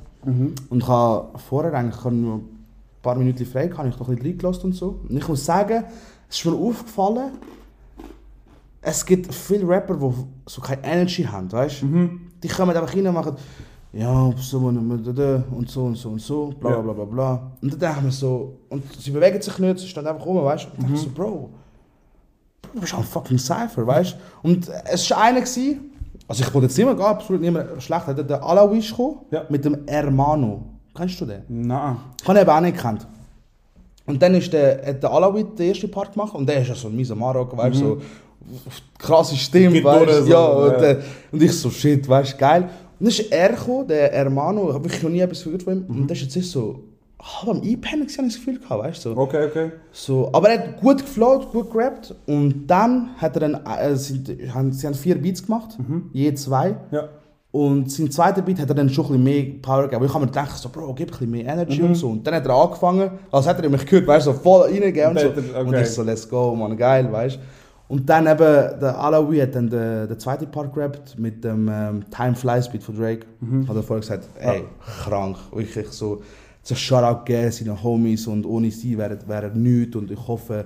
Und 0.68 0.82
ich 0.82 0.88
habe 0.88 1.38
vorher 1.38 1.72
eigentlich 1.74 1.96
ich 1.96 2.04
habe 2.04 2.14
nur 2.14 2.34
ein 2.38 2.48
paar 3.02 3.14
Minuten 3.14 3.46
frei, 3.46 3.70
habe 3.70 3.88
ich 3.88 3.96
noch 3.96 4.08
ein 4.08 4.16
bisschen 4.16 4.30
reingelassen 4.32 4.64
und 4.64 4.72
so. 4.72 5.00
Und 5.08 5.16
ich 5.16 5.28
muss 5.28 5.44
sagen, 5.44 5.84
es 6.28 6.38
ist 6.38 6.44
mir 6.44 6.56
aufgefallen, 6.56 7.30
es 8.80 9.06
gibt 9.06 9.32
viele 9.32 9.68
Rapper, 9.68 9.94
die 9.94 10.12
so 10.46 10.60
keine 10.60 10.82
Energy 10.82 11.22
haben, 11.22 11.52
weißt 11.52 11.82
du? 11.82 12.10
Die 12.42 12.48
kommen 12.48 12.76
einfach 12.76 12.92
rein 12.96 13.06
und 13.06 13.14
machen, 13.14 13.36
ja, 13.92 14.32
so 14.38 14.58
und 14.58 15.70
so 15.70 15.84
und 15.84 15.96
so 15.96 16.08
und 16.08 16.20
so, 16.20 16.52
bla 16.58 16.80
bla 16.80 16.92
bla 16.92 17.04
bla. 17.04 17.52
Und 17.60 17.72
dann 17.72 17.78
denke 17.78 17.96
ich 17.98 18.04
mir 18.04 18.10
so, 18.10 18.58
und 18.70 18.82
sie 18.98 19.12
bewegen 19.12 19.40
sich 19.40 19.56
nicht, 19.56 19.78
sie 19.78 19.86
stehen 19.86 20.04
einfach 20.04 20.26
rum, 20.26 20.42
weißt 20.42 20.66
du? 20.66 20.70
Und 20.78 20.82
dann 20.82 20.94
ich 20.94 21.00
so, 21.00 21.10
Bro, 21.10 21.50
du 22.74 22.80
bist 22.80 22.92
ein 22.92 23.04
fucking 23.04 23.38
Cypher, 23.38 23.86
weißt 23.86 24.14
du? 24.14 24.48
Und 24.48 24.68
es 24.90 25.08
war 25.10 25.18
einer, 25.20 25.40
gewesen, 25.40 25.91
also 26.28 26.42
ich 26.44 26.54
wollte 26.54 26.66
jetzt 26.66 26.78
nicht 26.78 26.86
mehr, 26.86 27.06
absolut 27.06 27.42
niemand 27.42 27.82
schlecht, 27.82 28.06
der, 28.08 28.14
der 28.22 28.38
gekommen, 28.38 29.16
Ja. 29.30 29.44
mit 29.48 29.64
dem 29.64 29.78
Hermano. 29.86 30.62
Kennst 30.94 31.20
du 31.20 31.26
den? 31.26 31.42
nein. 31.48 31.96
Ich 32.20 32.28
habe 32.28 32.38
ihn 32.38 32.42
eben 32.42 32.50
auch 32.50 32.60
nicht 32.60 32.76
gekannt. 32.76 33.06
Und 34.06 34.20
dann 34.20 34.34
ist 34.34 34.52
der, 34.52 34.84
hat 34.86 35.02
der 35.02 35.10
Alawit 35.10 35.58
den 35.58 35.68
ersten 35.68 35.90
Part 35.90 36.12
gemacht 36.12 36.34
und 36.34 36.46
der 36.48 36.60
ist 36.60 36.68
ja 36.68 36.74
so 36.74 36.88
ein 36.88 36.96
mieser 36.96 37.14
Marokko, 37.14 37.56
weißt 37.56 37.80
du, 37.80 37.84
so 37.84 37.98
krasse 38.98 39.36
Stimme, 39.36 39.82
weißt 39.82 40.08
du, 40.10 40.22
so, 40.24 40.30
ja, 40.30 40.44
und, 40.44 40.72
ja. 40.82 40.90
äh, 40.90 41.02
und 41.30 41.42
ich 41.42 41.52
so, 41.52 41.70
shit, 41.70 42.08
weißt 42.08 42.34
du, 42.34 42.36
geil. 42.38 42.62
Und 42.62 42.70
dann 43.00 43.08
ist 43.08 43.32
er 43.32 43.50
gekommen, 43.50 43.86
der 43.88 44.10
Hermano, 44.12 44.68
ich 44.68 44.74
habe 44.74 44.84
wirklich 44.84 45.02
noch 45.02 45.10
nie 45.10 45.20
etwas 45.20 45.44
gehört 45.44 45.62
von 45.62 45.72
ihm, 45.74 45.84
und 45.88 46.08
der 46.08 46.16
ist 46.16 46.34
jetzt 46.34 46.50
so 46.50 46.80
halb 47.22 47.48
am 47.48 47.56
habe 47.62 48.02
ich 48.06 48.16
das 48.16 48.34
Gefühl 48.34 48.58
gehabt, 48.58 48.82
weißt 48.82 49.04
du, 49.04 49.14
so. 49.14 49.16
Okay, 49.16 49.46
okay. 49.46 49.70
So, 49.92 50.28
aber 50.32 50.50
er 50.50 50.58
hat 50.58 50.80
gut 50.80 50.98
geflowt, 50.98 51.50
gut 51.52 51.70
gerappt 51.70 52.14
und 52.26 52.66
dann 52.66 53.10
hat 53.18 53.36
er 53.36 53.40
dann, 53.48 53.60
äh, 53.64 53.94
sind, 53.96 54.28
haben, 54.52 54.72
sie 54.72 54.86
haben 54.86 54.94
vier 54.94 55.20
Beats 55.20 55.44
gemacht, 55.44 55.78
je 56.12 56.34
zwei. 56.34 56.76
Ja. 56.90 57.08
Und 57.52 57.92
sein 57.92 58.10
zweiter 58.10 58.40
Beat 58.40 58.58
hat 58.60 58.68
er 58.70 58.74
dann 58.74 58.88
schon 58.88 59.04
ein 59.04 59.08
bisschen 59.10 59.24
mehr 59.24 59.44
Power 59.60 59.82
gegeben. 59.82 60.06
Ich 60.06 60.10
habe 60.14 60.20
mir 60.24 60.30
gedacht, 60.30 60.56
so, 60.56 60.70
Bro, 60.70 60.94
gib 60.94 61.08
ein 61.08 61.10
bisschen 61.12 61.30
mehr 61.30 61.44
Energy 61.44 61.82
und 61.82 61.94
so. 61.94 62.08
Und 62.08 62.26
dann 62.26 62.34
hat 62.34 62.46
er 62.46 62.54
angefangen, 62.54 63.10
als 63.30 63.46
hätte 63.46 63.62
er 63.62 63.68
mich 63.68 63.84
gehört, 63.84 64.06
weißt 64.06 64.26
du, 64.26 64.32
so 64.32 64.38
voll 64.38 64.62
reingegeben 64.62 65.10
und 65.10 65.20
so. 65.20 65.28
Und 65.28 65.54
er- 65.54 65.60
Und 65.60 65.68
okay. 65.68 65.82
ich 65.82 65.88
so, 65.90 66.02
let's 66.02 66.26
go, 66.28 66.54
man, 66.56 66.74
geil, 66.78 67.12
weißt 67.12 67.36
du. 67.36 67.40
Und 67.94 68.08
dann 68.08 68.26
eben, 68.26 68.38
der 68.38 68.98
Alawi 68.98 69.38
hat 69.40 69.54
dann 69.54 69.68
den, 69.68 70.08
den 70.08 70.18
zweiten 70.18 70.50
Part 70.50 70.72
gerappt 70.72 71.18
mit 71.18 71.44
dem 71.44 71.68
ähm, 71.70 72.04
Time 72.10 72.34
Flies 72.34 72.70
Beat 72.70 72.82
von 72.82 72.96
Drake. 72.96 73.26
Mhm. 73.40 73.68
Hat 73.68 73.76
er 73.76 73.82
vorher 73.82 74.00
gesagt, 74.00 74.28
ey, 74.40 74.64
krank. 75.04 75.36
Wirklich 75.52 75.88
so, 75.90 76.22
so 76.62 76.74
Shoutout 76.74 77.24
gegeben, 77.24 77.50
seinen 77.52 77.82
Homies 77.82 78.26
und 78.26 78.46
ohne 78.46 78.70
sie 78.70 78.96
wäre 78.96 79.18
wär 79.26 79.42
er 79.44 79.50
nichts. 79.54 79.96
Und 79.96 80.10
ich 80.10 80.28
hoffe, 80.28 80.64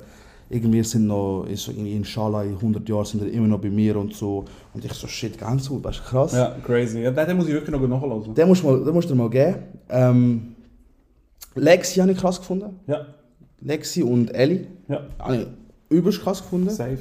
irgendwie 0.50 0.82
sind 0.84 1.06
noch, 1.06 1.44
ist 1.50 1.64
so 1.64 1.72
in- 1.72 1.86
inshallah, 1.86 2.42
in 2.44 2.54
100 2.60 2.88
Jahren 2.88 3.04
sind 3.04 3.22
er 3.22 3.30
immer 3.32 3.48
noch 3.48 3.60
bei 3.60 3.70
mir 3.70 3.96
und 3.96 4.14
so. 4.14 4.44
Und 4.74 4.84
ich 4.84 4.92
so, 4.92 5.06
shit, 5.06 5.38
ganz 5.38 5.68
gut, 5.68 5.82
weißt 5.84 5.98
du, 6.00 6.02
krass. 6.02 6.32
Ja, 6.34 6.54
crazy. 6.64 7.00
Ja, 7.00 7.10
den, 7.10 7.26
den 7.26 7.36
muss 7.36 7.46
ich 7.48 7.52
wirklich 7.54 7.70
noch 7.76 7.80
nachhören. 7.88 8.34
Den 8.34 8.46
musst 8.48 8.62
du 8.62 8.66
mal, 8.68 8.84
den 8.84 8.94
musst 8.94 9.08
du 9.10 9.14
dir 9.14 9.18
mal 9.22 9.30
geben. 9.30 9.56
Ähm, 9.88 10.54
Lexi 11.54 12.00
habe 12.00 12.12
ich 12.12 12.18
krass 12.18 12.38
gefunden. 12.38 12.78
Ja, 12.86 13.06
Lexi 13.60 14.02
und 14.02 14.28
Ellie 14.34 14.66
ja, 14.88 15.00
habe 15.18 15.36
ich 15.36 15.46
übelst 15.88 16.20
krass 16.22 16.42
gefunden. 16.42 16.68
safe. 16.70 16.98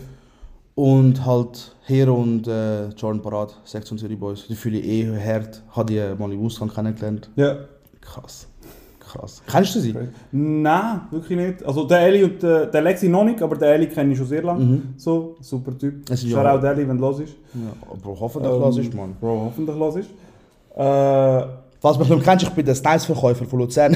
Und 0.76 1.26
halt 1.26 1.74
Hero 1.86 2.16
und 2.16 2.48
äh, 2.48 2.88
Jordan 2.90 3.22
Parat, 3.22 3.62
16 3.64 3.98
City 3.98 4.16
Boys. 4.16 4.46
Die 4.48 4.56
fühle 4.56 4.80
ich 4.80 4.86
eh 4.86 5.20
hart. 5.20 5.64
Habe 5.72 5.94
die 5.94 6.20
mal 6.22 6.32
im 6.34 6.46
Ausgang 6.46 6.70
kennengelernt. 6.70 7.30
Ja. 7.38 7.60
Krass. 8.02 8.48
Krass. 9.16 9.42
Kennst 9.50 9.76
du 9.76 9.80
sie? 9.80 9.96
Nein, 10.32 11.02
wirklich 11.12 11.38
nicht. 11.38 11.66
Also 11.66 11.86
der 11.86 12.00
Eli 12.02 12.24
und 12.24 12.42
der, 12.44 12.66
der 12.68 12.82
Lexi 12.82 13.08
noch 13.08 13.24
nicht, 13.24 13.42
aber 13.42 13.56
der 13.56 13.76
Eli 13.76 13.88
kenne 13.88 14.12
ich 14.12 14.18
schon 14.18 14.28
sehr 14.28 14.44
lange. 14.44 14.64
Mhm. 14.66 14.82
So, 14.98 15.36
super 15.40 15.78
Typ. 15.78 16.10
Es 16.10 16.24
ist 16.24 16.32
ja- 16.32 16.54
out 16.54 16.64
Eli, 16.64 16.88
wenn 16.88 16.98
du 16.98 17.04
los 17.04 17.20
ist. 17.20 17.34
Ja, 17.54 17.72
aber 17.90 18.20
hoffentlich 18.20 18.52
ähm, 18.52 18.82
ist 18.84 18.94
man. 18.94 19.16
Bro, 19.20 19.42
hoffentlich 19.46 19.78
los 19.78 19.96
ist. 19.96 20.10
Äh, 20.76 21.46
Falls 21.80 22.00
mich 22.00 22.10
nicht 22.10 22.24
kennst, 22.24 22.44
ich 22.46 22.50
bin 22.52 22.66
der 22.66 22.74
Styles-Verkäufer 22.76 23.46
von 23.46 23.60
Luzern. 23.60 23.96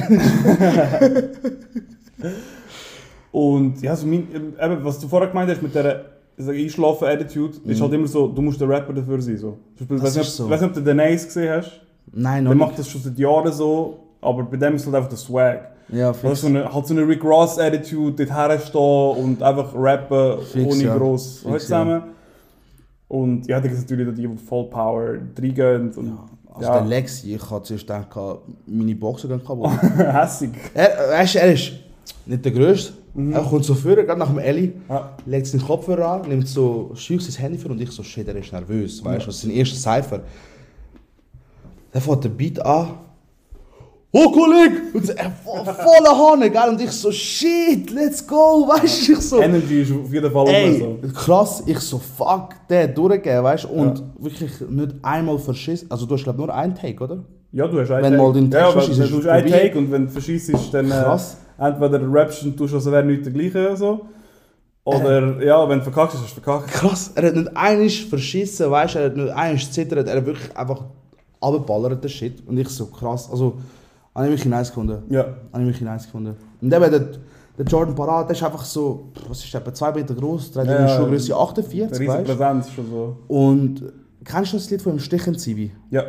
und 3.32 3.80
ja, 3.82 3.90
also 3.92 4.06
mein, 4.06 4.28
eben, 4.32 4.84
was 4.84 4.98
du 4.98 5.08
vorher 5.08 5.28
gemeint 5.28 5.50
hast 5.50 5.62
mit 5.62 5.74
der 5.74 6.04
also 6.38 6.50
Einschlafen-Attitude, 6.52 7.58
ist 7.66 7.80
halt 7.80 7.92
immer 7.92 8.06
so, 8.06 8.28
du 8.28 8.40
musst 8.42 8.60
der 8.60 8.68
Rapper 8.68 8.92
dafür 8.94 9.20
sein. 9.20 9.36
So. 9.36 9.58
Zum 9.76 9.86
Beispiel, 9.86 9.96
Mhm. 9.96 10.00
Das 10.00 10.02
weiß 10.02 10.10
ist 10.10 10.16
nicht, 10.16 10.26
ob- 10.28 10.32
so. 10.46 10.50
weiß 10.50 10.60
nicht, 10.62 10.68
ob 10.70 10.74
du 10.76 10.80
den 10.82 11.00
Ace 11.00 11.24
gesehen 11.26 11.52
hast. 11.52 11.72
Nein, 12.12 12.44
noch 12.44 12.50
Der 12.50 12.56
nicht. 12.56 12.66
macht 12.66 12.78
das 12.78 12.88
schon 12.88 13.00
seit 13.02 13.18
Jahren 13.18 13.52
so, 13.52 13.98
aber 14.20 14.42
bei 14.44 14.56
dem 14.56 14.74
ist 14.76 14.86
halt 14.86 14.94
einfach 14.96 15.08
der 15.08 15.18
Swag. 15.18 15.70
Ja, 15.88 16.08
Also 16.08 16.20
fix. 16.28 16.40
so 16.42 16.46
eine, 16.46 16.72
halt 16.72 16.86
so 16.86 16.94
eine 16.94 17.06
Rick 17.06 17.24
Ross-Attitude, 17.24 18.24
dort 18.26 18.36
herstehen 18.38 19.24
und 19.24 19.42
einfach 19.42 19.72
rappen 19.74 20.40
Fix, 20.42 20.64
ohne 20.74 20.84
ja. 20.84 20.96
gross 20.96 21.38
Fix, 21.40 21.50
halt 21.50 21.60
zusammen. 21.62 22.02
Und 23.08 23.46
ja, 23.48 23.56
da 23.56 23.62
gibt 23.66 23.74
es 23.74 23.80
natürlich 23.80 24.14
die, 24.14 24.26
die 24.28 24.36
voll 24.36 24.64
Power 24.70 25.14
reingehen. 25.36 25.90
Und, 25.96 26.16
Also 26.54 26.68
ja, 26.68 26.78
der 26.78 26.86
Lexi, 26.86 27.34
ich 27.34 27.50
hatte 27.50 27.62
zuerst 27.64 27.86
gedacht, 27.86 28.08
meine 28.66 28.94
Boxer 28.94 29.26
gehen 29.28 29.42
kaputt. 29.44 29.70
hässig. 29.96 30.50
er, 30.74 30.88
weißt, 31.10 31.34
du, 31.34 31.38
er 31.40 31.52
ist 31.52 31.72
nicht 32.26 32.44
der 32.44 32.52
Größte. 32.52 32.92
Er 33.32 33.42
kommt 33.42 33.64
so 33.64 33.74
vor, 33.74 33.96
gerade 33.96 34.16
nach 34.20 34.28
dem 34.28 34.38
Ellie, 34.38 34.74
Ja. 34.88 35.10
legt 35.26 35.48
seinen 35.48 35.64
Kopfhörer 35.66 36.06
an, 36.22 36.28
nimmt 36.28 36.46
so 36.46 36.92
schüch 36.94 37.20
sein 37.26 37.42
Handy 37.42 37.58
vor 37.58 37.72
und 37.72 37.80
ich 37.80 37.90
so, 37.90 38.04
shit, 38.04 38.28
er 38.28 38.36
ist 38.36 38.52
nervös, 38.52 39.04
weißt 39.04 39.22
du, 39.22 39.26
das 39.26 39.34
ist 39.36 39.42
sein 39.42 39.50
erster 39.50 39.76
Cypher. 39.76 40.20
Dann 41.90 42.02
fängt 42.02 42.22
der 42.22 42.28
Beat 42.28 42.64
an. 42.64 42.90
Oh, 44.12 44.30
Kollege! 44.32 44.82
Und 44.92 45.06
so, 45.06 45.12
er 45.12 45.30
vo- 45.44 45.64
voller 45.64 46.18
Hahn, 46.18 46.40
gell? 46.40 46.68
Und 46.70 46.80
ich 46.80 46.90
so, 46.90 47.12
shit, 47.12 47.90
let's 47.90 48.26
go, 48.26 48.66
weißt 48.68 49.08
du? 49.08 49.12
Ich 49.12 49.20
so, 49.20 49.40
Energy 49.40 49.82
ist 49.82 49.92
auf 49.92 50.12
jeden 50.12 50.30
Fall 50.32 50.48
ey, 50.48 50.78
so. 50.80 50.98
krass, 51.14 51.62
ich 51.64 51.78
so, 51.78 51.98
fuck, 51.98 52.54
der 52.68 52.88
durchgegeben, 52.88 53.44
weißt 53.44 53.64
du? 53.64 53.68
Und 53.68 54.02
wirklich 54.18 54.50
nicht 54.68 54.94
einmal 55.02 55.38
verschissen. 55.38 55.88
Also, 55.90 56.06
du 56.06 56.14
hast, 56.14 56.24
glaube 56.24 56.38
nur 56.40 56.52
einen 56.52 56.74
Take, 56.74 57.04
oder? 57.04 57.22
Ja, 57.52 57.68
du 57.68 57.80
hast 57.80 57.90
einen 57.92 58.02
Wenn 58.04 58.12
Take. 58.12 58.22
mal 58.22 58.32
dein 58.32 58.50
ja, 58.50 58.72
Text 58.72 58.98
weil, 58.98 59.04
ist, 59.04 59.12
du 59.12 59.18
hast 59.18 59.26
einen. 59.28 59.48
Take 59.50 59.78
und 59.78 59.92
wenn 59.92 60.06
du 60.06 60.10
verschießt, 60.12 60.54
dann 60.74 60.86
äh, 60.86 60.88
Krass. 60.88 61.36
entweder 61.58 62.00
rappst 62.12 62.42
und 62.44 62.56
tust, 62.56 62.74
als 62.74 62.86
wäre 62.90 63.04
nicht 63.04 63.24
der 63.24 63.32
gleiche. 63.32 63.76
So. 63.76 64.06
Oder 64.84 65.40
ja, 65.44 65.68
wenn 65.68 65.78
du 65.78 65.84
verkackst, 65.84 66.16
hast 66.16 66.36
du 66.36 66.40
verkackt. 66.40 66.72
Krass, 66.72 67.12
er 67.14 67.28
hat 67.28 67.36
nicht 67.36 67.56
einiges 67.56 67.98
verschissen, 68.00 68.70
weißt 68.70 68.94
du, 68.96 68.98
er 68.98 69.04
hat 69.06 69.16
nicht 69.16 69.30
einiges 69.30 69.70
zittert, 69.70 70.08
er 70.08 70.16
hat 70.16 70.26
wirklich 70.26 70.56
einfach 70.56 70.84
abgeballert, 71.40 72.02
den 72.02 72.10
Shit. 72.10 72.42
Und 72.48 72.58
ich 72.58 72.68
so 72.68 72.86
krass, 72.86 73.28
also 73.30 73.54
Habe 74.14 74.26
ich 74.26 74.32
wirklich 74.32 74.48
nice 74.50 74.68
gefunden. 74.68 75.02
Ja. 75.08 75.22
Habe 75.52 75.62
ich 75.62 75.68
wirklich 75.68 75.82
nice 75.82 76.04
gefunden. 76.04 76.34
Und 76.60 76.72
eben 76.74 76.90
der, 76.90 77.00
der 77.58 77.66
Jordan 77.66 77.94
Parade, 77.94 78.26
der 78.28 78.36
ist 78.36 78.42
einfach 78.42 78.64
so, 78.64 79.08
was 79.28 79.44
ist 79.44 79.52
der, 79.54 79.60
etwa 79.60 79.72
2 79.72 79.92
Meter 79.92 80.14
groß, 80.14 80.56
hat 80.56 80.66
Ja, 80.66 80.76
eine. 80.78 80.88
Schuhgröße 80.88 81.36
48, 81.36 81.80
Eine 81.82 81.90
riesige 81.90 82.08
weißt 82.08 82.20
du? 82.28 82.32
Präsenz 82.36 82.70
schon 82.72 82.90
so. 82.90 83.16
Und 83.28 83.92
kennst 84.24 84.52
du 84.52 84.56
das 84.56 84.70
Lied 84.70 84.82
von 84.82 84.92
dem 84.92 84.98
Stechen 85.00 85.38
Zivi? 85.38 85.70
Ja. 85.90 86.04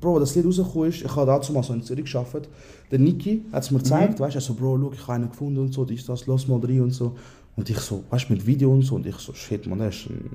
Bro, 0.00 0.18
das 0.20 0.34
Lied 0.34 0.44
rausgekommen 0.46 0.88
ist, 0.88 1.02
ich 1.02 1.16
habe 1.16 1.26
dazu 1.26 1.52
mal 1.52 1.62
so 1.62 1.72
in 1.72 1.82
Zürich 1.82 2.10
gearbeitet. 2.10 2.48
Der 2.90 2.98
Niki 2.98 3.44
hat 3.52 3.62
es 3.62 3.70
mir 3.70 3.78
gezeigt, 3.78 4.18
weißt 4.20 4.34
du, 4.34 4.38
er 4.38 4.42
so, 4.42 4.54
Bro, 4.54 4.78
schau, 4.80 4.92
ich 4.92 5.02
habe 5.02 5.12
einen 5.12 5.30
gefunden 5.30 5.60
und 5.60 5.72
so, 5.72 5.84
dies, 5.84 6.04
das, 6.04 6.26
lass 6.26 6.48
mal 6.48 6.58
rein 6.58 6.80
und 6.82 6.90
so. 6.90 7.14
Und 7.56 7.70
ich 7.70 7.78
so, 7.78 8.02
weißt 8.10 8.28
du, 8.28 8.32
mit 8.32 8.44
Video 8.46 8.72
und 8.72 8.82
so, 8.82 8.96
und 8.96 9.06
ich 9.06 9.14
so, 9.16 9.32
shit, 9.32 9.66
man, 9.66 9.78
der 9.78 9.88
ist 9.90 10.06
ein, 10.10 10.30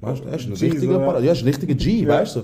weißt, 0.00 0.20
du, 0.22 0.24
der 0.26 0.34
ist 0.34 0.46
ein 0.48 0.54
G, 0.54 0.64
richtiger 0.66 0.94
so, 0.94 0.98
ja. 1.00 1.06
Parade, 1.06 1.24
ja, 1.26 1.32
ist 1.32 1.42
ein 1.42 1.46
richtiger 1.46 1.74
G, 1.74 2.02
Ja. 2.02 2.08
weißt 2.08 2.36
du. 2.36 2.40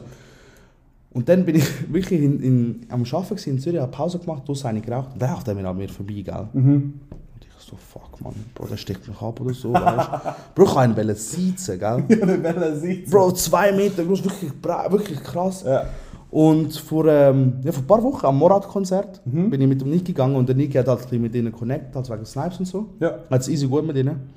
Und 1.15 1.29
dann 1.29 1.45
bin 1.45 1.57
ich 1.57 1.67
wirklich 1.93 2.23
in, 2.23 2.41
in, 2.43 2.81
am 2.89 3.05
Arbeiten 3.11 3.51
in 3.51 3.59
Zürich, 3.59 3.81
habe 3.81 3.91
Pause 3.93 4.19
gemacht, 4.19 4.49
draussen 4.49 4.69
eine 4.69 4.81
geraucht, 4.81 5.11
dann 5.19 5.31
raucht 5.31 5.49
er 5.49 5.55
mir 5.55 5.69
an 5.69 5.77
mir 5.77 5.89
vorbei, 5.89 6.23
gell. 6.23 6.49
Mhm. 6.53 7.01
Und 7.11 7.45
ich 7.45 7.65
so, 7.65 7.77
fuck, 7.77 8.21
man, 8.21 8.33
Bro, 8.55 8.67
der 8.67 8.77
sticht 8.77 9.07
mich 9.07 9.21
ab 9.21 9.41
oder 9.41 9.55
so, 9.55 9.73
weißt. 9.73 10.11
Bro, 10.55 10.65
ich 10.65 10.75
kann 10.75 10.97
ihn 10.97 11.15
siezen, 11.15 11.79
gell. 11.79 12.05
Ja, 12.09 12.27
der 12.27 12.37
Bella 12.39 12.75
sieht. 12.77 13.11
Bro, 13.11 13.33
zwei 13.33 13.73
Meter 13.73 14.05
groß, 14.05 14.25
wirklich, 14.25 14.53
wirklich 14.63 15.23
krass. 15.23 15.65
Ja. 15.67 15.87
Und 16.31 16.75
vor, 16.75 17.07
ähm, 17.09 17.61
ja, 17.63 17.73
vor 17.73 17.83
ein 17.83 17.87
paar 17.87 18.03
Wochen 18.03 18.25
am 18.25 18.39
Morat-Konzert 18.39 19.21
Mhm. 19.27 19.51
bin 19.51 19.61
ich 19.61 19.69
mit 19.69 19.83
dem 19.83 19.91
Niki 19.91 20.13
gegangen 20.13 20.35
und 20.37 20.49
der 20.49 20.57
Niki 20.57 20.79
hat 20.79 20.89
halt 20.89 21.13
mit 21.13 21.35
ihnen 21.35 21.53
connected, 21.53 21.95
halt 21.95 22.09
wegen 22.09 22.25
Snipes 22.25 22.59
und 22.59 22.65
so. 22.65 22.87
Ja. 23.01 23.19
Hat 23.29 23.43
es 23.43 23.49
easy 23.49 23.67
gut 23.67 23.87
mit 23.87 23.97
ihnen. 23.99 24.31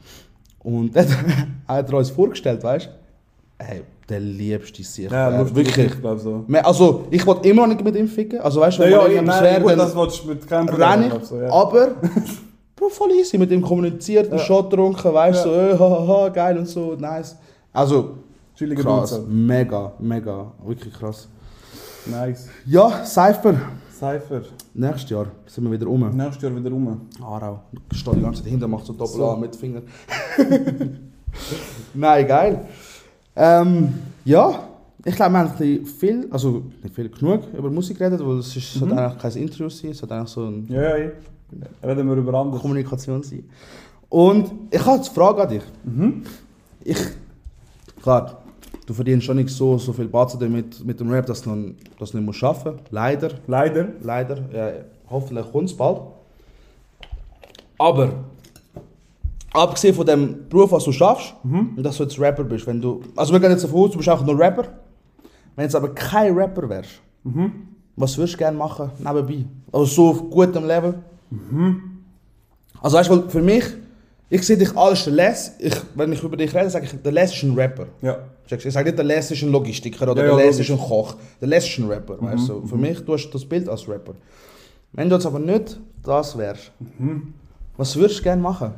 Und 0.60 0.94
dann 0.94 1.08
hat 1.66 1.90
er 1.90 1.98
uns 1.98 2.10
vorgestellt, 2.10 2.62
weißt 2.64 2.88
du, 2.88 2.90
ey, 3.58 3.82
der 4.10 4.20
liebste 4.20 4.84
sich. 4.84 5.10
Ja, 5.10 5.30
lustig, 5.30 5.56
wirklich. 5.56 5.86
ich 5.94 6.00
glaube 6.02 6.20
so. 6.20 6.46
Also, 6.64 7.06
ich 7.10 7.26
wollte 7.26 7.48
immer 7.50 7.64
noch 7.68 7.74
nicht 7.74 7.84
mit 7.84 7.96
ihm 7.96 8.08
ficken. 8.08 8.40
Also, 8.40 8.62
weißt 8.62 8.78
du, 8.78 8.84
wenn 8.84 8.92
ja, 8.92 8.98
mal 9.00 9.12
ja 9.12 9.22
nein, 9.22 9.44
wäre, 9.44 9.62
gut, 9.62 9.78
das 9.78 9.96
willst 9.96 10.24
du 10.24 10.28
mit 10.30 10.48
keinem 10.48 10.70
renn 10.70 11.04
ich. 11.04 11.10
glaub 11.10 11.24
so, 11.26 11.40
ja. 11.42 11.52
Aber, 11.52 11.88
Bro, 12.76 12.90
voll 12.90 13.12
easy 13.12 13.38
mit 13.38 13.52
ihm 13.52 13.62
kommuniziert, 13.62 14.30
einen 14.30 14.38
Ja. 14.38 14.44
Shot 14.46 14.70
getrunken, 14.70 15.14
weißt 15.14 15.46
du, 15.46 15.50
Ja. 15.50 15.56
so, 15.56 15.76
äh, 15.76 15.80
hahaha, 15.80 16.30
geil 16.30 16.58
und 16.58 16.68
so, 16.68 16.96
nice. 17.00 17.38
Also, 17.72 18.18
Chillige 18.56 18.84
krass, 18.84 19.12
Dudes. 19.12 19.26
mega, 19.30 19.94
mega, 20.00 20.52
wirklich 20.66 20.94
krass. 20.94 21.28
Nice. 22.06 22.48
Ja, 22.66 23.04
Cypher. 23.06 23.56
Cypher. 23.98 24.42
Nächstes 24.74 25.10
Jahr 25.10 25.28
sind 25.48 25.64
wir 25.64 25.72
wieder 25.72 25.86
rum. 25.88 26.10
Nächstes 26.16 26.44
Jahr 26.44 26.56
wieder 26.56 26.70
rum. 26.70 27.08
Aarau. 27.22 27.62
Ich 27.92 27.98
stehe 28.00 28.16
die 28.18 28.22
ganze 28.22 28.44
Zeit 28.44 28.52
hinter, 28.52 28.68
macht 28.68 28.86
so 28.86 28.94
Doppel 28.94 29.08
So. 29.16 29.30
A 29.30 29.36
mit 29.38 29.56
Finger. 29.56 29.82
Nein, 31.94 32.28
geil. 32.28 32.66
Ähm, 33.36 33.94
ja, 34.24 34.68
ich 35.04 35.16
glaube, 35.16 35.34
wir 35.34 35.40
haben 35.40 35.52
ein 35.60 35.86
viel, 35.86 36.28
also 36.32 36.64
nicht 36.82 36.96
viel, 36.96 37.10
genug 37.10 37.42
über 37.54 37.70
Musik 37.70 37.98
geredet, 37.98 38.22
weil 38.26 38.40
es 38.40 38.56
ist, 38.56 38.82
Mhm. 38.82 38.94
eigentlich 38.98 39.18
kein 39.22 39.32
Interview 39.44 39.70
sein, 39.70 39.92
es 39.92 39.98
sollte 40.00 40.16
eigentlich 40.16 40.30
so 40.30 40.46
eine 40.46 40.64
Ja, 40.68 40.82
ja, 40.82 40.98
ja. 40.98 41.10
Reden 41.88 42.08
wir 42.10 42.16
über 42.16 42.34
anderes. 42.34 42.62
Kommunikation 42.62 43.22
sein. 43.24 43.44
Und 44.10 44.52
ich 44.72 44.84
habe 44.86 44.98
jetzt 44.98 45.08
eine 45.10 45.16
Frage 45.16 45.42
an 45.44 45.50
dich. 45.50 45.64
Mhm. 45.84 46.24
Ich, 46.84 46.98
klar, 48.02 48.42
du 48.86 48.94
verdienst 48.94 49.26
schon 49.26 49.38
nicht 49.38 49.50
so, 49.50 49.78
so 49.78 49.94
viel 49.94 50.08
Batzen 50.08 50.52
mit, 50.52 50.84
mit 50.86 51.00
dem 51.00 51.10
Rap, 51.12 51.26
dass 51.28 51.42
du 51.42 51.50
noch- 51.52 51.74
dass 52.00 52.12
du 52.12 52.18
nicht 52.18 52.26
musst 52.26 52.44
arbeiten 52.44 52.78
musst. 52.78 52.92
Leider. 52.92 53.30
Leider. 53.48 53.88
Leider. 54.02 54.38
Ja, 54.54 54.72
hoffentlich 55.10 55.52
kommt 55.52 55.70
es 55.70 55.78
bald. 55.78 56.02
Aber, 57.78 58.14
abgesehen 59.56 59.96
von 59.96 60.06
dem 60.06 60.48
Beruf, 60.50 60.72
was 60.72 60.84
du 60.84 60.92
schaffst, 60.92 61.34
und 61.44 61.82
dass 61.84 61.98
du 61.98 62.04
jetzt 62.04 62.20
Rapper 62.20 62.44
bist, 62.44 62.68
wenn 62.68 62.82
du, 62.82 63.02
also 63.16 63.34
wir 63.34 63.40
gehen 63.40 63.52
jetzt 63.52 63.64
davon 63.64 63.86
aus, 63.86 63.92
du 63.92 63.98
bist 63.98 64.10
auch 64.10 64.26
nur 64.26 64.38
Rapper, 64.38 64.64
wenn 65.56 65.64
du 65.64 65.64
jetzt 65.64 65.76
aber 65.76 65.90
kein 65.94 66.34
Rapper 66.38 66.68
wärst, 66.70 67.02
was 67.96 68.18
würdest 68.18 68.34
du 68.36 68.38
gerne 68.40 68.58
machen 68.58 68.92
nebenbei? 69.00 69.46
Also 69.72 69.86
so 69.86 70.10
auf 70.10 70.30
gutem 70.30 70.66
Level? 70.66 70.96
Also 72.82 72.98
weißt 72.98 73.10
du, 73.10 73.30
für 73.30 73.42
mich, 73.42 73.64
ich 74.30 74.44
sehe 74.44 74.58
dich 74.58 74.76
als 74.76 75.06
der 75.06 75.14
Les, 75.14 75.52
ich, 75.60 75.76
wenn 75.96 76.12
ich 76.12 76.22
über 76.24 76.36
dich 76.38 76.54
rede, 76.54 76.70
sage 76.70 76.86
ich, 76.86 77.02
der 77.02 77.12
Les 77.12 77.34
ist 77.34 77.44
ein 77.44 77.54
Rapper. 77.56 77.88
Ja. 78.02 78.18
Ich 78.48 78.72
sage 78.74 78.86
nicht, 78.86 78.98
der 78.98 79.06
Les 79.06 79.32
ist 79.32 79.42
ein 79.42 79.52
Logistiker 79.52 80.12
oder 80.12 80.24
Ja, 80.24 80.32
ja, 80.32 80.36
der 80.38 80.46
Les 80.48 80.56
logisch. 80.58 80.70
ist 80.70 80.80
ein 80.80 80.88
Koch. 80.88 81.16
Der 81.42 81.48
Les 81.48 81.66
ist 81.68 81.80
ein 81.80 81.88
Rapper. 81.88 82.22
Weißt 82.22 82.50
du? 82.50 82.66
Für 82.68 82.76
mich, 82.76 83.00
du 83.04 83.14
hast 83.14 83.30
das 83.32 83.46
Bild 83.46 83.68
als 83.70 83.88
Rapper. 83.88 84.14
Wenn 84.94 85.10
du 85.10 85.16
jetzt 85.16 85.26
aber 85.26 85.40
nicht 85.40 85.80
das 86.04 86.38
wärst, 86.38 86.72
was 87.78 87.96
würdest 87.96 88.20
du 88.20 88.24
gerne 88.24 88.42
machen? 88.42 88.74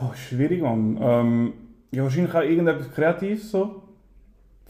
Oh, 0.00 0.12
schwierig, 0.14 0.62
Mann. 0.62 0.98
Ähm, 1.00 1.52
ja, 1.90 2.02
wahrscheinlich 2.02 2.34
auch 2.34 2.42
irgendetwas 2.42 2.90
Kreatives 2.92 3.50
so. 3.50 3.82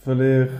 Vielleicht. 0.03 0.51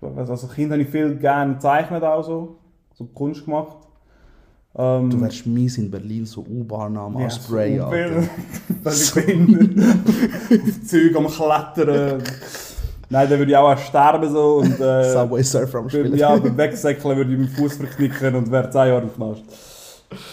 was- 0.00 0.30
Also, 0.30 0.46
Kind 0.48 0.70
habe 0.72 0.82
ich 0.82 0.88
viel 0.88 1.14
gerne 1.16 1.54
gezeichnet 1.54 2.02
auch 2.02 2.22
so. 2.22 2.56
So 2.94 3.04
Kunst 3.06 3.44
gemacht. 3.44 3.76
Ähm, 4.76 5.08
Du 5.10 5.20
wärst 5.20 5.46
mies 5.46 5.78
in 5.78 5.90
Berlin, 5.90 6.26
so 6.26 6.40
U-Bahn-Namen 6.42 7.18
ja, 7.18 7.24
als 7.26 7.36
Spray. 7.36 7.78
so 7.78 7.84
Alter. 7.84 8.22
viel- 8.22 8.28
Völlig 8.82 9.14
behindert. 9.14 9.96
Auf 10.50 10.86
Zeug 10.86 11.16
am 11.16 11.26
Klettern. 11.28 12.22
Nein, 13.10 13.30
dann 13.30 13.38
würde 13.38 13.52
ich 13.52 13.56
auch 13.56 13.78
sterben 13.78 14.30
so. 14.30 14.56
Und, 14.56 14.80
äh, 14.80 15.12
Subway 15.12 15.42
Surfer 15.42 15.78
am 15.78 15.88
Spielen. 15.88 16.16
Ja, 16.16 16.36
beim 16.36 16.56
Wegsäckeln 16.56 17.16
würde 17.16 17.32
ich 17.32 17.38
meinen 17.38 17.48
Fuß 17.48 17.76
verknicken 17.76 18.34
und 18.34 18.50
wäre 18.50 18.68
10 18.70 18.88
Jahre 18.88 19.02
im 19.02 19.14
Knast. 19.14 19.42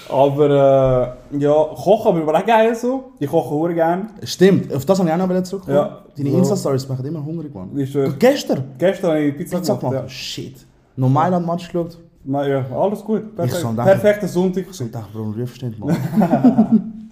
Aber 0.10 1.16
äh, 1.32 1.38
ja, 1.40 1.54
kochen 1.54 2.22
aber 2.22 2.40
auch 2.40 2.46
geil 2.46 2.76
so. 2.76 3.12
Ich 3.20 3.30
koche 3.30 3.66
sehr 3.68 3.76
gerne. 3.76 4.08
Stimmt, 4.24 4.74
auf 4.74 4.86
das 4.86 5.00
habe 5.00 5.10
ich 5.10 5.14
auch 5.16 5.28
noch 5.28 5.44
zurückkommen. 5.44 5.76
Ja. 5.76 6.00
Deine 6.18 6.32
So. 6.32 6.38
Insta-Stories 6.38 6.88
machen 6.90 7.06
immer 7.06 7.24
hungrig, 7.24 7.54
Mann. 7.54 7.76
Ist, 7.78 7.96
äh, 7.96 8.10
Gestern 8.20 8.64
gestern 8.78 9.12
habe 9.12 9.22
ich 9.22 9.38
Pizza, 9.38 9.58
Pizza 9.58 9.76
gemacht. 9.78 9.96
gemacht. 9.96 10.12
Shit. 10.12 10.66
Noch 10.96 11.10
Mailand-Match 11.10 11.68
geschaut. 11.68 11.94
Ja. 11.94 12.00
Nein, 12.24 12.50
ja, 12.52 12.66
alles 12.78 13.04
gut. 13.04 13.36
Perfekt. 13.36 13.64
Ich. 13.64 13.86
Perfekter 13.86 14.28
Sonntag. 14.28 14.66
Ich 14.70 14.92
dachte, 14.92 15.08
Bro, 15.14 15.34
rufst 15.40 15.62
du 15.62 15.66
nicht, 15.68 15.80
Mann. 15.80 15.96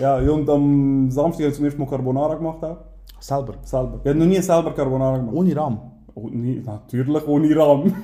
Ja, 0.00 0.16
und 0.18 0.48
am 0.48 1.10
Samstag 1.10 1.42
habe 1.42 1.50
ich 1.50 1.56
zum 1.56 1.64
ersten 1.66 1.80
Mal 1.80 1.88
Carbonara 1.88 2.34
gemacht. 2.34 2.64
Auch. 2.64 2.78
Selber. 3.20 3.54
Selber. 3.62 4.00
Ich 4.02 4.08
habe 4.08 4.18
noch 4.18 4.26
nie 4.26 4.40
selber 4.40 4.72
Carbonara 4.72 5.18
gemacht. 5.18 5.34
Ohne 5.36 5.54
Rahm. 5.56 5.80
Natürlich 6.14 7.26
ohne 7.26 7.56
Rahm. 7.56 7.94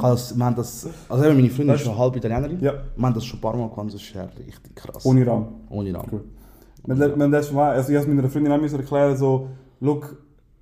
Das, 0.00 0.36
wir 0.36 0.44
haben 0.44 0.56
das, 0.56 0.88
also 1.08 1.24
eben 1.24 1.36
meine 1.36 1.48
Freundin 1.50 1.68
Das 1.68 1.80
ist 1.80 1.86
schon 1.86 1.98
halb 1.98 2.16
Italienerin. 2.16 2.60
Ja. 2.60 2.72
Wir 2.96 3.06
haben 3.06 3.14
das 3.14 3.24
schon 3.24 3.38
ein 3.38 3.42
paar 3.42 3.56
Mal 3.56 3.68
gemacht, 3.68 3.94
das 3.94 4.00
ist 4.00 4.14
ja 4.14 4.24
richtig 4.24 4.74
krass. 4.74 5.04
ohne 5.04 5.26
Rahm. 5.26 5.46
Ohne 5.70 5.94
Rahm. 5.94 6.20
Wenn, 6.84 7.18
wenn 7.18 7.30
das 7.30 7.52
mal, 7.52 7.72
also 7.72 7.92
ich 7.92 7.98
habe 7.98 8.08
meiner 8.08 8.28
Freundin 8.28 8.52
auch 8.52 8.62
erklären, 8.62 9.16
so, 9.16 9.48
look, 9.80 10.16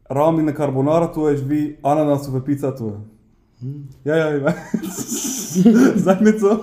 Rahm 0.09 0.37
in 0.37 0.41
eine 0.43 0.55
Carbonara 0.55 1.07
tun 1.09 1.33
ist 1.33 1.49
wie 1.49 1.77
Ananas 1.83 2.29
auf 2.29 2.35
eine 2.35 2.43
Pizza 2.43 2.75
tun. 2.75 3.11
Ja, 4.05 4.17
ja, 4.17 4.37
ich 4.37 4.45
weiß. 4.45 5.55
Sag 6.05 6.21
nicht 6.21 6.41
so. 6.41 6.61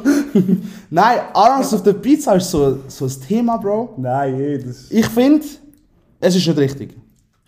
Nein, 0.89 1.19
Ananas 1.34 1.73
auf 1.73 1.84
der 1.84 1.93
Pizza 1.93 2.36
ist 2.36 2.51
so, 2.51 2.79
so 2.88 3.06
ein 3.06 3.12
Thema, 3.27 3.58
Bro. 3.58 3.95
Nein, 3.97 4.39
eh, 4.39 4.58
das 4.60 4.91
Ich 4.91 5.08
finde, 5.08 5.45
es 6.19 6.36
ist 6.36 6.47
nicht 6.47 6.58
richtig. 6.58 6.95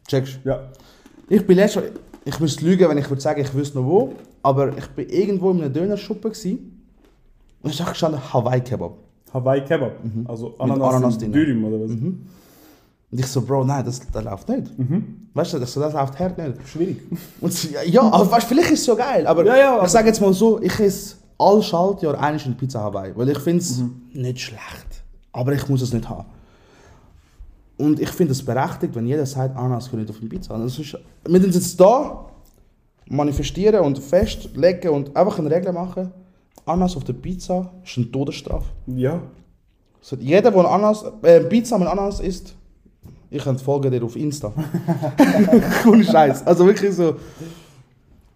Checkst 0.07 0.39
du? 0.43 0.49
Ja. 0.49 0.71
Ich 1.29 1.45
bin 1.45 1.57
letztes 1.57 1.83
ich 2.25 2.39
müsste 2.39 2.65
lügen, 2.65 2.89
wenn 2.89 2.97
ich 2.97 3.09
würde 3.09 3.21
sagen, 3.21 3.39
ich 3.41 3.53
wüsste 3.53 3.77
noch 3.79 3.85
wo, 3.85 4.13
aber 4.43 4.77
ich 4.77 4.87
bin 4.89 5.07
irgendwo 5.09 5.51
in 5.51 5.61
einer 5.61 5.69
Dönerschuppe 5.69 6.29
gsi 6.31 6.59
und 7.61 7.69
ich 7.69 7.77
dachte 7.77 7.91
gestanden 7.91 8.19
Hawaii 8.33 8.61
Kebab. 8.61 8.93
Hawaii 9.33 9.61
Kebab. 9.63 9.93
Also 10.25 10.55
Ananas, 10.59 10.93
Ananas 10.95 11.15
Ananas. 11.17 11.17
Dürüm 11.31 11.63
oder 11.65 11.79
was? 11.83 11.91
Und 11.91 13.19
ich 13.19 13.27
so, 13.27 13.41
Bro, 13.41 13.63
nein, 13.63 13.85
das, 13.85 14.01
das 14.11 14.23
läuft 14.23 14.49
nicht. 14.49 14.71
Weißt 15.33 15.53
du, 15.53 15.59
das, 15.59 15.73
das 15.73 15.93
läuft 15.93 16.19
hart 16.19 16.37
nicht. 16.37 16.67
Schwierig. 16.67 16.97
Und 17.39 17.53
sie, 17.53 17.73
ja, 17.73 17.83
ja, 17.83 18.01
aber 18.01 18.29
weißt, 18.31 18.47
vielleicht 18.47 18.71
ist 18.71 18.79
es 18.79 18.85
so 18.85 18.95
geil, 18.95 19.25
aber, 19.27 19.45
Ja, 19.45 19.55
ja, 19.57 19.75
aber- 19.75 19.85
ich 19.85 19.91
sage 19.91 20.07
jetzt 20.07 20.19
mal 20.21 20.33
so, 20.33 20.61
ich 20.61 20.77
esse 20.79 21.15
all 21.37 21.61
Schaltjahr 21.61 22.17
in 22.45 22.55
Pizza 22.57 22.79
Hawaii, 22.81 23.11
weil 23.15 23.29
ich 23.29 23.39
finde 23.39 23.59
es 23.61 23.77
Mhm. 23.79 24.01
nicht 24.13 24.39
schlecht, 24.39 25.03
aber 25.31 25.53
ich 25.53 25.67
muss 25.69 25.81
es 25.81 25.93
nicht 25.93 26.07
haben. 26.09 26.25
Und 27.77 27.99
ich 27.99 28.09
finde 28.09 28.31
es 28.31 28.43
berechtigt, 28.43 28.95
wenn 28.95 29.05
jeder 29.05 29.25
sagt, 29.25 29.55
Ananas 29.57 29.85
gehört 29.85 30.07
nicht 30.07 30.15
auf 30.15 30.21
eine 30.21 30.29
Pizza. 30.29 30.57
Das 30.57 30.79
ist, 30.79 30.97
wir 31.27 31.41
sind 31.41 31.53
jetzt 31.53 31.79
da, 31.79 32.25
manifestieren 33.07 33.81
und 33.81 33.99
festlegen 33.99 34.89
und 34.89 35.15
einfach 35.15 35.37
eine 35.39 35.51
Regel 35.51 35.73
machen, 35.73 36.11
Ananas 36.65 36.97
auf 36.97 37.03
der 37.03 37.13
Pizza 37.13 37.71
ist 37.83 37.97
eine 37.97 38.11
Todesstrafe. 38.11 38.65
Ja. 38.87 39.21
So, 40.01 40.15
jeder, 40.15 40.51
der 40.51 40.65
Ananas, 40.65 41.03
äh, 41.21 41.41
Pizza 41.41 41.77
mit 41.77 41.87
Ananas 41.87 42.19
isst, 42.19 42.55
ich 43.29 43.43
kann 43.43 43.57
folgen 43.57 43.91
dir 43.91 44.03
auf 44.03 44.15
Insta. 44.15 44.51
Ohne 45.87 46.03
Scheiß. 46.03 46.45
Also 46.45 46.65
wirklich 46.65 46.93
so. 46.93 47.15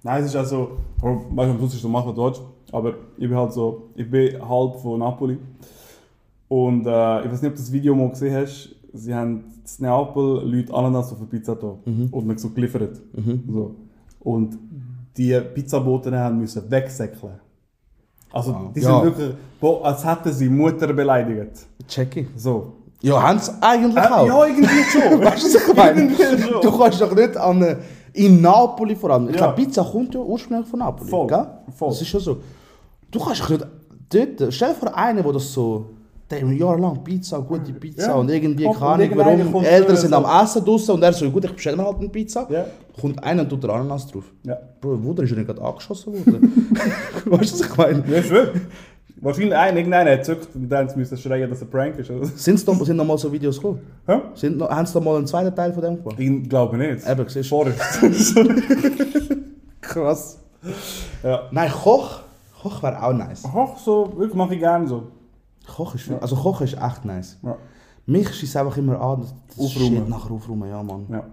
Nein, 0.03 0.23
es 0.23 0.29
ist 0.29 0.35
also, 0.35 0.77
am 1.01 1.57
Schluss 1.57 1.73
ist 1.73 1.81
so 1.81 1.89
machen 1.89 2.15
Deutsch, 2.15 2.39
aber 2.71 2.93
ich 3.17 3.27
bin 3.27 3.35
halt 3.35 3.53
so, 3.53 3.89
ich 3.95 4.09
bin 4.09 4.35
halb 4.47 4.75
von 4.77 4.99
Napoli. 4.99 5.37
Und 6.47 6.85
äh, 6.85 7.25
ich 7.25 7.31
weiß 7.31 7.41
nicht, 7.41 7.51
ob 7.51 7.55
du 7.55 7.61
das 7.61 7.71
Video 7.71 7.95
mal 7.95 8.09
gesehen 8.09 8.35
hast, 8.35 8.75
sie 8.93 9.13
haben 9.13 9.43
in 9.79 9.85
Neapel 9.85 10.41
Leute 10.45 10.73
Ananas 10.73 11.11
auf 11.11 11.19
eine 11.19 11.27
Pizza 11.27 11.55
da 11.55 11.75
und 12.11 12.25
mir 12.27 12.37
so 12.37 12.49
geliefert. 12.49 12.99
So. 13.47 13.75
Und 14.19 14.57
die 15.17 15.39
Pizzaboten 15.53 16.15
haben 16.15 16.39
müssen 16.39 16.69
wegsäckeln. 16.69 17.39
Also, 18.31 18.53
Wow. 18.53 18.73
die 18.75 18.79
Ja. 18.81 19.01
sind 19.01 19.03
wirklich, 19.17 19.35
boah, 19.59 19.85
als 19.85 20.05
hätten 20.05 20.31
sie 20.31 20.49
Mutter 20.49 20.93
beleidigt. 20.93 21.65
Check 21.87 22.15
ich. 22.17 22.27
So. 22.35 22.73
Ja, 23.01 23.21
haben 23.21 23.39
sie 23.39 23.51
eigentlich 23.61 23.95
Äh, 24.03 24.07
auch. 24.09 24.27
ja, 24.27 24.45
irgendwie 24.45 24.65
schon. 24.91 25.19
Weißt 25.21 25.55
du, 25.55 25.59
was 25.59 25.67
ich 25.69 25.75
meine? 25.75 26.15
Schon. 26.15 26.61
Du 26.61 26.77
kannst 26.77 27.01
doch 27.01 27.15
nicht 27.15 27.37
an 27.37 27.55
eine, 27.63 27.77
in 28.13 28.41
Napoli 28.41 28.95
vor 28.95 29.11
allem. 29.11 29.29
Ich 29.29 29.35
Ja. 29.35 29.47
glaube, 29.51 29.55
Pizza 29.63 29.83
kommt 29.83 30.13
ja 30.13 30.19
ursprünglich 30.21 30.67
von 30.67 30.79
Napoli. 30.79 31.09
Voll, 31.09 31.27
Gell? 31.27 31.47
voll. 31.75 31.89
Das 31.89 32.01
ist 32.01 32.07
schon 32.07 32.19
so. 32.21 32.37
Du 33.09 33.19
kannst 33.19 33.41
dich 33.41 33.49
nicht. 33.49 33.67
Dort, 34.39 34.53
stell 34.53 34.69
dir 34.69 34.75
vor, 34.75 34.95
einen, 34.95 35.23
der 35.23 35.33
das 35.33 35.51
so. 35.53 35.85
Der 36.29 36.47
hat 36.47 36.55
jahrelang 36.55 37.03
Pizza, 37.03 37.39
gute 37.39 37.73
Pizza 37.73 38.07
Ja. 38.09 38.13
und 38.15 38.29
irgendwie, 38.29 38.63
Kommt- 38.65 38.79
keine 38.79 38.93
Ahnung, 39.03 39.17
warum. 39.17 39.51
kommt 39.51 39.65
Eltern 39.65 39.95
sind 39.97 40.13
am 40.13 40.25
Essen 40.43 40.63
draussen 40.63 40.91
und 40.91 41.01
er 41.03 41.11
so, 41.13 41.29
gut, 41.31 41.45
ich 41.45 41.51
bestelle 41.51 41.75
mir 41.77 41.85
halt 41.85 41.97
eine 41.97 42.09
Pizza. 42.09 42.45
Ja. 42.51 42.65
Kommt 43.01 43.23
einer 43.23 43.41
und 43.41 43.49
tut 43.49 43.63
der 43.63 43.71
Ananas 43.71 44.05
drauf. 44.07 44.25
Ja. 44.45 44.57
Bro, 44.79 45.03
Wunder 45.03 45.23
ist 45.23 45.31
ja 45.31 45.37
nicht 45.37 45.47
gerade 45.47 45.61
angeschossen 45.61 46.13
worden. 46.13 46.71
weißt 47.25 47.25
du, 47.25 47.59
was 47.59 47.61
ich 47.61 47.77
meine? 47.77 48.03
Ja, 48.07 48.29
wirklich. 48.29 48.61
Wahrscheinlich 49.21 49.55
ein, 49.55 49.75
irgendeiner 49.75 50.11
hat 50.11 50.19
gezückt 50.19 50.47
und 50.55 50.69
dann 50.69 50.87
müssen 50.95 51.17
schreien, 51.17 51.49
dass 51.49 51.59
er 51.61 51.67
Prank 51.67 51.97
ist. 51.99 52.09
Oder? 52.09 52.25
Sind's 52.25 52.65
noch, 52.65 52.85
sind 52.85 52.95
noch 52.95 53.03
mal 53.05 53.17
so 53.17 53.29
Videos 53.31 53.57
gekommen? 53.57 53.81
Hä? 54.07 54.19
Sind 54.35 54.57
noch, 54.57 54.69
haben 54.69 54.85
sie 54.85 54.97
noch 54.97 55.03
mal 55.03 55.17
einen 55.17 55.27
zweiten 55.27 55.53
Teil 55.53 55.73
von 55.73 55.81
dem 55.83 55.97
gemacht? 55.97 56.15
Ich 56.19 56.47
glaube 56.49 56.77
nicht. 56.77 57.05
Eben, 57.09 57.27
siehst 57.27 57.51
du. 57.51 57.65
Krass. 59.81 60.39
ja. 61.23 61.41
Nein, 61.51 61.71
Koch. 61.71 62.19
Koch 62.61 62.83
wäre 62.83 63.01
auch 63.03 63.13
nice. 63.13 63.43
Ach, 63.45 63.77
so, 63.77 64.11
wirklich 64.15 64.35
mache 64.35 64.53
ich 64.53 64.59
gerne 64.59 64.87
so. 64.87 65.03
Koch 65.67 65.95
ist, 65.95 66.09
also 66.21 66.35
Koch 66.35 66.61
ist 66.61 66.73
echt 66.73 67.05
nice. 67.05 67.37
Ja. 67.43 67.55
Mich 68.05 68.33
schießt 68.33 68.57
einfach 68.57 68.75
immer 68.77 68.99
an, 68.99 69.21
das, 69.21 69.33
Aufräumen. 69.57 69.97
Shit 69.97 70.09
nachher 70.09 70.31
aufräumen, 70.31 70.69
ja 70.69 70.81
Mann. 70.83 71.05
ja. 71.09 71.23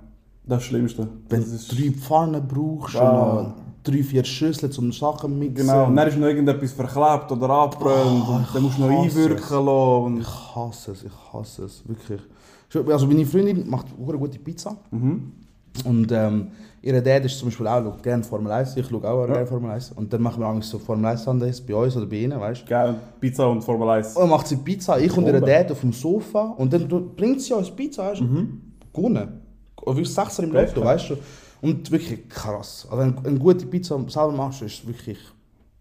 Das 0.48 0.62
Schlimmste. 0.62 1.08
Wenn 1.28 1.40
Das 1.40 1.48
du 1.50 1.56
ist, 1.56 1.72
drei 1.72 1.90
Pfannen 1.90 2.46
brauchst 2.46 2.94
Ah. 2.96 3.38
und 3.40 3.54
drei, 3.82 4.02
vier 4.04 4.22
Schüsseln 4.24 4.70
zum 4.70 4.92
Sachen 4.92 5.36
mixen. 5.38 5.66
genau, 5.66 5.86
und 5.86 5.96
dann 5.96 6.06
ist 6.06 6.16
noch 6.18 6.26
irgendetwas 6.28 6.70
verklebt 6.72 7.32
oder 7.32 7.48
abbrennt 7.50 8.24
Oh, 8.28 8.32
und 8.34 8.46
dann 8.54 8.62
musst 8.62 8.78
du 8.78 8.82
noch 8.82 9.02
einwirken 9.02 9.66
lassen. 9.66 10.20
Ich 10.20 10.54
hasse 10.54 10.92
es, 10.92 11.02
ich 11.02 11.12
hasse 11.32 11.64
es, 11.64 11.82
wirklich. 11.88 12.20
Also 12.92 13.06
meine 13.08 13.24
Freundin 13.26 13.68
macht 13.68 13.86
eine 13.98 14.18
gute 14.18 14.38
Pizza. 14.38 14.76
Mhm. 14.92 15.32
Und 15.84 16.10
ähm, 16.12 16.48
ihre 16.82 17.02
Dad 17.02 17.24
ist 17.24 17.38
zum 17.38 17.48
Beispiel 17.48 17.66
auch 17.66 18.00
gerne 18.02 18.22
Formel 18.24 18.50
1, 18.52 18.76
ich 18.76 18.86
schaue 18.86 19.04
auch 19.08 19.26
Ja. 19.26 19.34
gerne 19.34 19.46
Formel 19.46 19.70
1. 19.70 19.92
Und 19.92 20.12
dann 20.12 20.22
machen 20.22 20.40
wir 20.40 20.46
eigentlich 20.48 20.66
so 20.66 20.78
Formel 20.78 21.04
1 21.06 21.24
Sundays 21.24 21.60
bei 21.60 21.74
uns 21.74 21.96
oder 21.96 22.06
bei 22.06 22.16
ihnen, 22.16 22.38
weißt 22.40 22.62
du. 22.62 22.66
Geil, 22.66 22.94
Pizza 23.20 23.46
und 23.48 23.62
Formel 23.62 23.88
1. 23.88 24.14
Und 24.16 24.22
dann 24.22 24.30
macht 24.30 24.46
sie 24.46 24.56
Pizza, 24.56 24.98
ich 24.98 25.16
und 25.16 25.26
ihre. 25.26 25.40
Dad 25.40 25.70
auf 25.72 25.80
dem 25.80 25.92
Sofa 25.92 26.54
und 26.56 26.72
dann 26.72 26.88
bringt 27.16 27.40
sie 27.42 27.52
uns 27.54 27.70
Pizza, 27.70 28.04
weißt 28.10 28.20
du. 28.20 28.24
Mhm. 28.24 28.60
Gewonnen. 28.92 29.40
Oder 29.82 29.96
wirklich 29.96 30.14
16 30.14 30.44
im 30.46 30.52
Beste. 30.52 30.76
Lotto, 30.76 30.88
weißt 30.88 31.10
du. 31.10 31.16
Und 31.62 31.90
wirklich 31.90 32.28
krass. 32.28 32.86
Also 32.90 33.02
wenn 33.02 33.16
du 33.16 33.28
eine 33.28 33.38
gute 33.38 33.66
Pizza 33.66 33.98
selber 34.08 34.32
machst, 34.32 34.62
ist 34.62 34.86
wirklich 34.86 35.18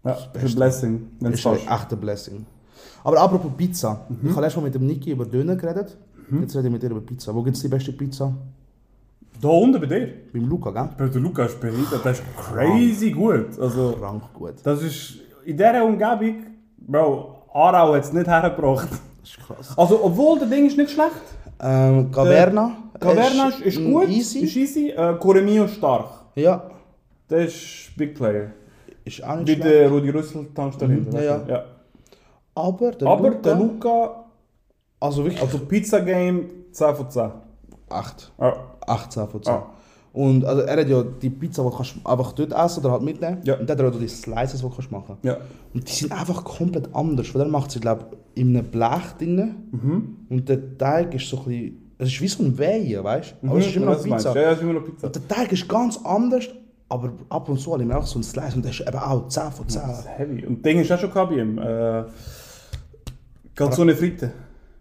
Ja, 0.04 0.12
das 0.12 0.18
ist 0.20 0.26
ein 0.26 0.32
Beste. 0.40 0.56
Blessing, 0.56 1.06
wenn 1.20 1.32
es 1.32 1.38
ist 1.40 1.46
ein 1.46 1.56
fast. 1.58 1.82
echter 1.82 1.96
Blessing. 1.96 2.46
Aber 3.04 3.20
apropos 3.20 3.50
Pizza. 3.56 4.06
Mhm. 4.08 4.18
Ich 4.22 4.30
habe 4.32 4.40
letztes 4.42 4.56
Mal 4.56 4.64
mit 4.64 4.74
dem 4.74 4.86
Niki 4.86 5.10
über 5.12 5.24
Döner 5.24 5.54
geredet. 5.56 5.96
Jetzt 6.40 6.56
rede 6.56 6.66
ich 6.66 6.72
mit 6.72 6.82
dir 6.82 6.90
über 6.90 7.00
Pizza. 7.00 7.32
Wo 7.34 7.42
gibt 7.42 7.56
es 7.56 7.62
die 7.62 7.68
beste 7.68 7.92
Pizza? 7.92 8.32
Da 9.40 9.48
unten 9.48 9.80
bei 9.80 9.86
dir? 9.86 10.08
Beim 10.32 10.48
Luca, 10.48 10.70
gell? 10.70 11.08
Der 11.10 11.20
Lukas 11.20 11.52
ist 11.52 11.60
behindert, 11.60 12.04
das 12.04 12.18
ist 12.20 12.24
crazy 12.36 13.10
gut. 13.10 13.58
Also, 13.58 13.92
Krank 14.00 14.22
gut. 14.32 14.54
das 14.62 14.82
ist 14.82 15.18
in 15.44 15.56
dieser 15.56 15.84
Umgebung, 15.84 16.36
Bro, 16.78 17.42
Aarau 17.52 17.94
hat 17.94 18.04
es 18.04 18.12
nicht 18.12 18.26
hergebracht. 18.26 18.88
Das 18.90 19.30
ist 19.30 19.38
krass. 19.46 19.74
Also, 19.78 20.04
obwohl 20.04 20.38
der 20.38 20.48
Ding 20.48 20.66
ist 20.66 20.76
nicht 20.78 20.90
schlecht. 20.90 21.10
Ähm, 21.60 22.10
Caverna. 22.10 22.76
Caverna 23.00 23.48
ist, 23.48 23.60
ist 23.60 23.78
gut, 23.78 24.08
Easy. 24.08 24.40
ist 24.40 24.56
easy. 24.56 24.90
Äh, 24.90 25.14
Coremio 25.18 25.64
ist 25.64 25.74
stark. 25.76 26.08
Ja. 26.34 26.70
Der 27.30 27.46
ist 27.46 27.90
Big 27.96 28.14
Player. 28.14 28.52
Ist 29.04 29.22
auch 29.24 29.36
nicht 29.36 29.48
schlecht. 29.48 29.64
der 29.64 29.88
Rudi 29.90 30.10
Rüssel 30.10 30.46
tanzt 30.54 30.80
dahinter. 30.80 31.18
Mhm, 31.18 31.24
ja, 31.24 31.38
du? 31.38 31.50
ja. 31.52 31.64
Aber 32.54 32.90
der 32.92 33.08
Aber 33.08 33.28
Luca, 33.30 33.40
der 33.42 33.54
Luca, 33.56 34.24
Also 35.00 35.24
wirklich. 35.24 35.42
also 35.42 35.58
Pizza 35.60 36.00
Game 36.00 36.48
10 36.72 36.94
von 36.94 37.10
10. 37.10 37.30
8. 37.88 38.32
Ja. 38.40 38.56
18 38.86 39.28
von 39.28 39.42
10. 39.42 39.52
Ah. 39.52 39.66
Und 40.12 40.44
also 40.46 40.62
er 40.62 40.80
hat 40.80 40.88
ja 40.88 41.02
die 41.02 41.28
Pizza, 41.28 41.62
die 41.62 41.76
kannst 41.76 41.96
du 41.96 42.08
einfach 42.08 42.32
dort 42.32 42.52
essen 42.52 42.80
oder 42.80 42.92
halt 42.92 43.02
mitnehmen. 43.02 43.38
Ja. 43.44 43.58
Und 43.58 43.68
dann 43.68 43.76
hat 43.76 43.84
er 43.84 43.90
auch 43.90 43.98
die 43.98 44.08
Slices, 44.08 44.62
die 44.62 44.66
kannst 44.68 44.90
du 44.90 44.94
machen 44.94 45.16
ja. 45.22 45.36
Und 45.74 45.86
die 45.86 45.92
sind 45.92 46.10
einfach 46.10 46.42
komplett 46.42 46.88
anders. 46.94 47.34
Weil 47.34 47.42
er 47.42 47.48
macht 47.48 47.70
sie, 47.70 47.80
glaube 47.80 48.06
ich, 48.34 48.40
in 48.42 48.56
einem 48.56 48.66
Blech 48.70 49.12
drin. 49.18 49.54
Mhm. 49.72 50.16
Und 50.30 50.48
der 50.48 50.78
Teig 50.78 51.14
ist 51.14 51.28
so 51.28 51.38
ein 51.40 51.44
bisschen... 51.44 51.82
Es 51.98 52.08
ist 52.08 52.20
wie 52.20 52.28
so 52.28 52.42
ein 52.44 52.56
Wehen, 52.58 53.04
weißt 53.04 53.34
du? 53.42 53.46
Aber 53.46 53.56
Mhm, 53.56 53.60
es 53.60 53.66
ist 53.68 53.76
immer 53.76 53.86
noch 53.86 54.02
du. 54.02 54.10
Pizza. 54.10 54.34
Ja, 54.34 54.40
ja, 54.40 54.50
es 54.50 54.56
ist 54.56 54.62
immer 54.62 54.72
noch 54.72 54.84
Pizza. 54.84 55.06
Und 55.06 55.14
der 55.16 55.28
Teig 55.28 55.52
ist 55.52 55.68
ganz 55.68 56.00
anders, 56.04 56.48
aber 56.88 57.12
ab 57.28 57.48
und 57.48 57.58
zu 57.60 57.72
habe 57.72 57.82
ich 57.82 57.88
mir 57.88 57.98
auch 57.98 58.06
so 58.06 58.18
ein 58.18 58.22
Slice 58.22 58.56
und 58.56 58.64
der 58.64 58.72
ist 58.72 58.80
eben 58.80 58.98
auch 58.98 59.28
10 59.28 59.50
von 59.52 59.68
10. 59.68 59.82
Das 59.82 59.98
ist 60.00 60.08
heavy. 60.18 60.46
Und 60.46 60.64
Ding 60.64 60.78
ist 60.80 60.92
auch 60.92 60.98
schon 60.98 61.10
gehabt 61.10 61.30
bei 61.30 61.36
ihm. 61.40 61.58
Äh, 61.58 62.04
Calzone 63.54 63.94
Fritte. 63.96 64.32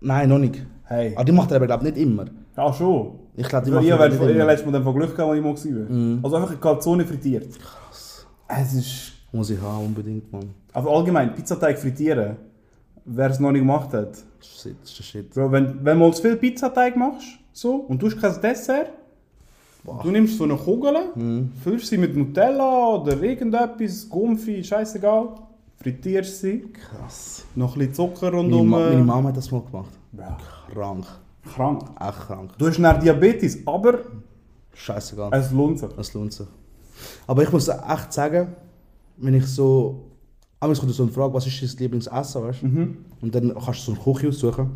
Nein, 0.02 0.30
noch 0.30 0.38
nicht. 0.40 0.66
Hey. 0.86 1.14
Aber 1.16 1.26
die 1.26 1.32
macht 1.32 1.52
er 1.52 1.58
aber, 1.58 1.66
glaube 1.68 1.88
ich, 1.88 1.94
nicht 1.96 2.06
immer. 2.06 2.26
Ah, 2.56 2.72
schon. 2.74 3.20
Ich 3.36 3.48
glaube, 3.48 3.66
die 3.66 3.72
Also, 3.74 3.88
er 3.90 4.00
habe 4.00 4.10
nicht 4.10 4.22
ich 4.22 4.38
letztes 4.38 4.66
Mal 4.66 4.72
dann 4.72 4.84
von 4.84 4.96
Glück 4.96 5.16
gehabt, 5.16 5.30
als 5.32 5.38
ich 5.40 5.44
mal 5.74 5.80
war. 5.90 5.90
Mhm. 5.92 6.20
Also 6.24 6.36
einfach 6.38 6.50
eine 6.52 6.58
Calzone 6.60 7.06
frittiert. 7.06 7.60
Krass. 7.60 8.26
Es 8.48 8.74
ist... 8.74 9.12
Muss 9.32 9.50
ich 9.50 9.60
haben, 9.62 9.86
unbedingt, 9.88 10.32
Mann. 10.32 10.52
Also 10.72 10.90
allgemein, 10.90 11.34
Pizzateig 11.36 11.78
frittieren. 11.78 12.38
Wer 13.04 13.30
es 13.30 13.40
noch 13.40 13.52
nicht 13.52 13.62
gemacht 13.62 13.92
hat. 13.94 14.12
Das 14.14 14.48
ist 14.48 14.62
shit, 14.62 14.76
das 14.82 14.90
ist 14.92 14.98
der 15.00 15.04
Shit. 15.04 15.34
Bro, 15.34 15.52
wenn, 15.52 15.84
wenn 15.86 16.00
du 16.00 16.06
mal 16.06 16.14
zu 16.14 16.22
viel 16.22 16.38
Pizzateig 16.38 16.96
machst, 16.96 17.28
so, 17.52 17.76
und 17.76 18.02
du 18.02 18.08
hast 18.08 18.20
kein 18.20 18.40
Dessert, 18.42 18.90
du 20.04 20.10
nimmst 20.12 20.38
so 20.38 20.46
eine 20.46 20.56
Kugel, 20.56 20.96
Mhm. 21.16 21.52
füllst 21.64 21.88
sie 21.88 21.98
mit 21.98 22.16
Nutella 22.16 22.96
oder 22.96 23.22
irgendetwas, 23.22 24.08
Gumpfi, 24.10 24.64
scheißegal, 24.64 25.30
frittierst 25.82 26.42
sie, 26.42 26.64
Krass. 26.74 27.46
noch 27.56 27.76
ein 27.76 27.80
bisschen 27.80 27.94
Zucker 27.94 28.32
Meine, 28.32 28.38
rundum. 28.38 28.68
Ma 28.70 28.80
meine 28.80 29.04
Mama 29.04 29.30
hat 29.30 29.38
das 29.38 29.52
mal 29.52 29.62
gemacht. 29.62 29.92
Ja, 30.18 30.38
Krank. 30.74 31.06
Krank. 31.54 31.84
Echt 32.00 32.20
krank. 32.28 32.52
Du 32.58 32.68
hast 32.68 32.80
dann 32.80 33.00
Diabetes, 33.00 33.60
aber 33.66 34.00
Scheißegal. 34.74 35.30
es 35.34 35.52
lohnt 35.52 35.80
sich. 35.80 35.90
Das 35.96 36.14
lohnt 36.14 36.34
sich. 36.34 36.48
Aber 37.28 37.44
ich 37.44 37.52
muss 37.52 37.68
echt 37.68 38.14
sagen, 38.14 38.56
wenn 39.18 39.34
ich 39.34 39.46
so. 39.48 40.02
Einmal 40.60 40.78
kommt 40.78 40.94
so 40.94 41.04
eine 41.04 41.12
Frage, 41.12 41.34
was 41.34 41.46
ist 41.46 41.62
dein 41.74 41.80
Lieblingsessen, 41.80 42.44
weißt 42.44 42.62
du? 42.64 42.68
Mhm. 42.68 42.98
Und 43.22 43.36
dann 43.36 43.54
kannst 43.54 43.88
du 43.88 43.94
so 43.94 44.02
eine 44.02 44.14
Küche 44.18 44.30
aussuchen. 44.30 44.72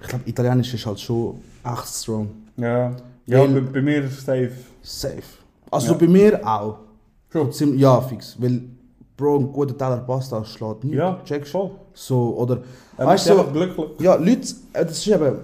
Ich 0.00 0.08
glaube, 0.08 0.28
Italienisch 0.28 0.72
ist 0.74 0.86
halt 0.86 1.00
schon 1.00 1.40
echt 1.64 1.86
strong. 1.88 2.28
Ja, 2.56 2.94
ja 3.26 3.40
Weil- 3.40 3.60
bei, 3.60 3.60
bei 3.72 3.82
mir 3.82 4.04
ist 4.04 4.12
es 4.18 4.24
safe. 4.24 4.52
Safe. 4.82 5.22
Also 5.70 5.92
Ja. 5.92 5.98
bei 5.98 6.06
mir 6.06 6.46
auch. 6.46 6.78
Schon. 7.30 7.76
Ja, 7.78 8.00
fix. 8.00 8.36
Weil, 8.40 8.62
Bro, 9.16 9.38
ein 9.40 9.52
guter 9.52 9.76
Teller 9.76 9.96
Pasta 9.98 10.44
schlägt 10.44 10.84
nicht. 10.84 10.94
Ja, 10.94 11.20
checkst 11.24 11.50
voll. 11.52 11.70
So, 11.94 12.36
oder. 12.36 12.62
Er 12.96 13.06
weißt 13.06 13.28
du, 13.28 13.32
einfach 13.32 13.52
glücklich. 13.52 13.86
Ja, 14.00 14.14
Leute, 14.14 14.40
äh, 14.74 14.84
das 14.84 14.98
ist 14.98 15.06
eben, 15.08 15.36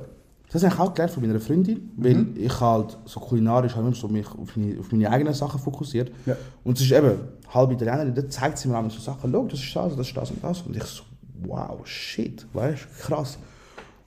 das 0.52 0.62
habe 0.64 0.74
ich 0.74 0.80
auch 0.80 0.92
gelernt 0.94 1.12
von 1.12 1.26
meiner 1.26 1.40
Freundin, 1.40 1.90
weil 1.96 2.14
Mhm. 2.14 2.34
ich 2.36 2.60
halt 2.60 2.98
so 3.06 3.20
kulinarisch 3.20 3.74
halt 3.74 3.86
immer 3.86 3.94
so 3.94 4.08
mich 4.08 4.26
auf 4.26 4.56
meine, 4.56 4.78
auf 4.78 4.92
meine 4.92 5.10
eigenen 5.10 5.34
Sachen 5.34 5.58
fokussiert. 5.58 6.12
Ja. 6.26 6.36
Und 6.62 6.76
sie 6.76 6.84
ist 6.84 6.92
eben 6.92 7.12
halb 7.52 7.72
Italienerin, 7.72 8.14
da 8.14 8.28
zeigt 8.28 8.58
sie 8.58 8.68
mir 8.68 8.78
auch 8.78 8.90
so 8.90 9.00
Sachen, 9.00 9.32
schau, 9.32 9.46
das 9.46 9.60
ist 9.60 9.74
das, 9.74 9.96
das 9.96 10.08
ist 10.08 10.16
das 10.16 10.30
und 10.30 10.44
das. 10.44 10.62
Und 10.62 10.76
ich 10.76 10.82
so, 10.84 11.04
wow, 11.44 11.80
shit, 11.84 12.46
weißt 12.52 12.82
du, 12.84 13.02
krass. 13.06 13.38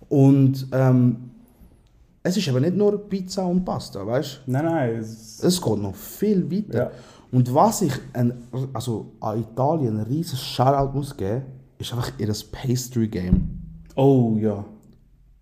Und 0.08 0.68
ähm, 0.72 1.32
es 2.22 2.38
ist 2.38 2.48
aber 2.50 2.60
nicht 2.60 2.76
nur 2.76 2.98
Pizza 3.10 3.46
und 3.46 3.64
Pasta, 3.66 4.06
weißt 4.06 4.42
Nein, 4.48 4.66
nein, 4.66 4.96
es, 4.98 5.38
du, 5.38 5.48
es 5.48 5.62
geht 5.62 5.78
noch 5.82 5.96
viel 5.96 6.50
weiter. 6.52 6.78
Ja. 6.78 6.92
Und 7.32 7.54
was 7.54 7.82
ich 7.82 7.94
ein, 8.14 8.34
also 8.74 9.14
an 9.20 9.40
Italien 9.42 10.00
ein 10.00 10.06
riesiges 10.06 10.42
Shoutout 10.42 10.96
muss 10.96 11.16
geben, 11.16 11.42
ist 11.78 11.92
einfach 11.92 12.12
ihr 12.18 12.28
Pastry-Game. 12.52 13.50
Oh 13.96 14.36
ja. 14.40 14.64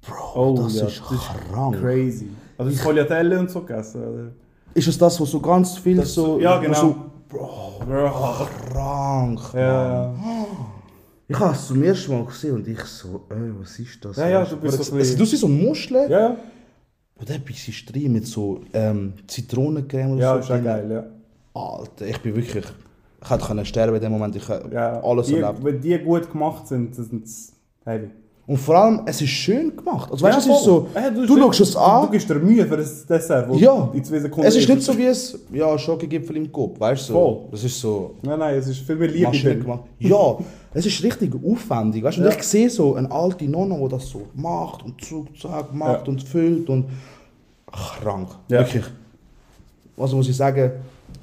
Bro, 0.06 0.34
Oh 0.36 0.56
das 0.63 0.76
ja, 0.76 0.88
ist 0.88 1.02
das 1.02 1.12
ist 1.12 1.30
krank. 1.52 1.80
crazy. 1.80 2.28
Also 2.58 2.72
das 2.72 2.82
Tagliatelle 2.82 3.39
und 3.39 3.50
so 3.50 3.62
gegessen. 3.62 4.04
oder? 4.04 4.32
Ist 4.74 4.88
es 4.88 4.98
das, 4.98 5.20
wo 5.20 5.26
so 5.26 5.39
ganz 5.39 5.78
viel 5.78 5.98
Das- 5.98 6.13
so... 6.13 6.39
ja, 6.39 6.58
genau. 6.60 6.74
So, 6.80 6.96
Bro, 7.30 7.82
Bro. 7.88 8.48
krank. 8.72 9.39
Ja, 9.54 10.13
Ich 11.28 11.39
habe 11.39 11.54
es 11.54 11.68
zum 11.68 11.82
ersten 11.84 12.12
Mal 12.13 12.26
gesehen 12.26 12.56
und 12.56 12.68
ich 12.68 12.80
so, 12.82 13.22
ey, 13.30 13.52
was 13.60 13.80
ist 13.80 14.04
das? 14.06 14.18
Ja, 14.18 14.28
ja, 14.30 14.46
du 14.46 14.58
bist 14.58 14.84
so 14.84 14.98
es- 14.98 15.16
Du 15.16 15.26
siehst 15.26 15.42
so 15.42 15.48
Muscheln 15.48 16.12
ja, 16.12 16.20
ja. 16.20 16.38
und 17.16 17.30
dann 17.30 17.42
bist 17.42 17.68
du 17.68 17.92
drin 17.94 18.12
mit 18.13 18.28
so 18.28 18.62
ähm, 18.74 19.13
Zitronencreme 19.28 20.12
oder 20.13 20.22
Ja, 20.22 20.34
so. 20.34 20.39
ist 20.39 20.52
auch 20.52 20.63
geil, 20.63 20.92
ja. 20.92 21.04
Alter, 21.62 22.08
ich 22.08 22.20
bin 22.22 22.36
wirklich... 22.36 22.66
Ich 23.24 23.30
hätte 23.30 23.46
können 23.46 23.66
sterben 23.66 23.96
in 23.96 24.02
dem 24.02 24.12
Moment, 24.12 24.36
ich 24.36 24.48
habe 24.50 24.70
ja. 24.74 25.02
alles 25.02 25.28
die, 25.28 25.38
erlebt. 25.38 25.63
Wenn 25.63 25.80
die 25.80 25.98
gut 26.00 26.30
gemacht 26.30 26.68
sind, 26.68 26.94
sind 26.94 27.26
sie 27.26 27.54
heavy. 27.86 28.10
Und 28.45 28.58
vor 28.58 28.75
allem, 28.75 29.01
es 29.06 29.21
ist 29.21 29.29
schön 29.29 29.73
gemacht. 29.75 30.12
Also 30.12 30.25
weißt 30.25 30.45
du, 30.45 30.49
Ja, 30.49 30.56
es 30.56 30.60
ist 30.60 30.65
so. 30.65 30.88
Ja, 30.93 31.10
du, 31.10 31.25
schaust 31.25 31.62
es 31.62 31.71
Du 31.71 31.79
an, 31.79 32.12
gibst 32.12 32.29
dir 32.29 32.36
Mühe 32.36 32.65
für 32.65 32.75
das 32.75 33.06
Dessert, 33.06 33.47
wo 33.47 33.56
Ja. 33.56 33.89
in 33.93 34.03
zwei 34.03 34.19
Sekunden 34.19 34.45
es 34.47 34.56
ist 34.58 34.67
nicht 34.67 34.82
so 34.82 34.97
wie 34.97 35.06
es, 35.06 35.39
ja, 35.53 35.77
Schokogipfel 35.77 36.36
im 36.36 36.51
Kopf, 36.51 36.77
weißt 36.77 37.08
du? 37.10 37.13
So. 37.13 37.19
Voll. 37.19 37.39
Das 37.51 37.63
ist 37.63 37.79
so... 37.79 38.15
Nein, 38.21 38.39
nein, 38.39 38.56
es 38.56 38.67
ist 38.67 38.79
viel 38.82 38.97
mehr 38.97 39.08
Liebe 39.08 39.32
gemacht. 39.56 39.84
Ja, 39.97 40.38
es 40.73 40.86
ist 40.86 41.01
richtig 41.03 41.32
aufwendig. 41.34 42.03
Weißt? 42.03 42.17
du? 42.17 42.21
Und 42.23 42.27
Ja. 42.32 42.36
ich 42.38 42.43
sehe 42.43 42.69
so 42.69 42.95
eine 42.95 43.10
alte 43.10 43.45
Nonna, 43.45 43.77
die 43.77 43.88
das 43.88 44.10
so 44.10 44.23
macht 44.36 44.84
und 44.84 44.99
zug, 45.01 45.27
zack, 45.39 45.73
macht 45.73 46.10
und 46.10 46.21
füllt 46.21 46.67
und 46.67 46.88
krank. 47.71 48.27
Wirklich. 48.49 48.84
Also 49.97 50.17
muss 50.17 50.27
ich 50.27 50.36
sagen, 50.36 50.69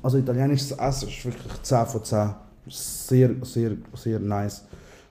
also 0.02 0.16
italienisches 0.16 0.72
Essen 0.72 1.09
ist 1.09 1.22
wirklich 1.24 1.62
10 1.62 1.87
von 1.87 2.02
10. 2.02 2.30
Sehr, 2.66 3.30
sehr, 3.42 3.72
sehr 3.94 4.18
nice. 4.20 4.64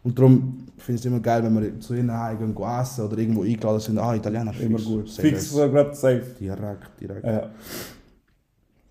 Und 0.03 0.17
darum 0.17 0.65
finde 0.77 0.95
ich 0.99 1.01
es 1.01 1.05
immer 1.05 1.19
geil, 1.19 1.43
wenn 1.43 1.61
wir 1.61 1.79
zu 1.79 1.93
ihnen 1.93 2.11
heim 2.11 2.37
gehen 2.55 2.55
essen 2.81 3.05
oder 3.05 3.17
irgendwo 3.17 3.43
eingeladen 3.43 3.79
sind. 3.81 3.97
Ah, 3.99 4.15
Italiener, 4.15 4.53
Immer 4.59 4.77
fix. 4.77 4.85
gut. 4.89 5.09
Sehr 5.09 5.25
Fix, 5.25 5.49
so 5.51 5.69
gerade 5.69 5.93
safe. 5.93 6.23
Direkt, 6.39 7.01
direkt. 7.01 7.25
Ja, 7.25 7.39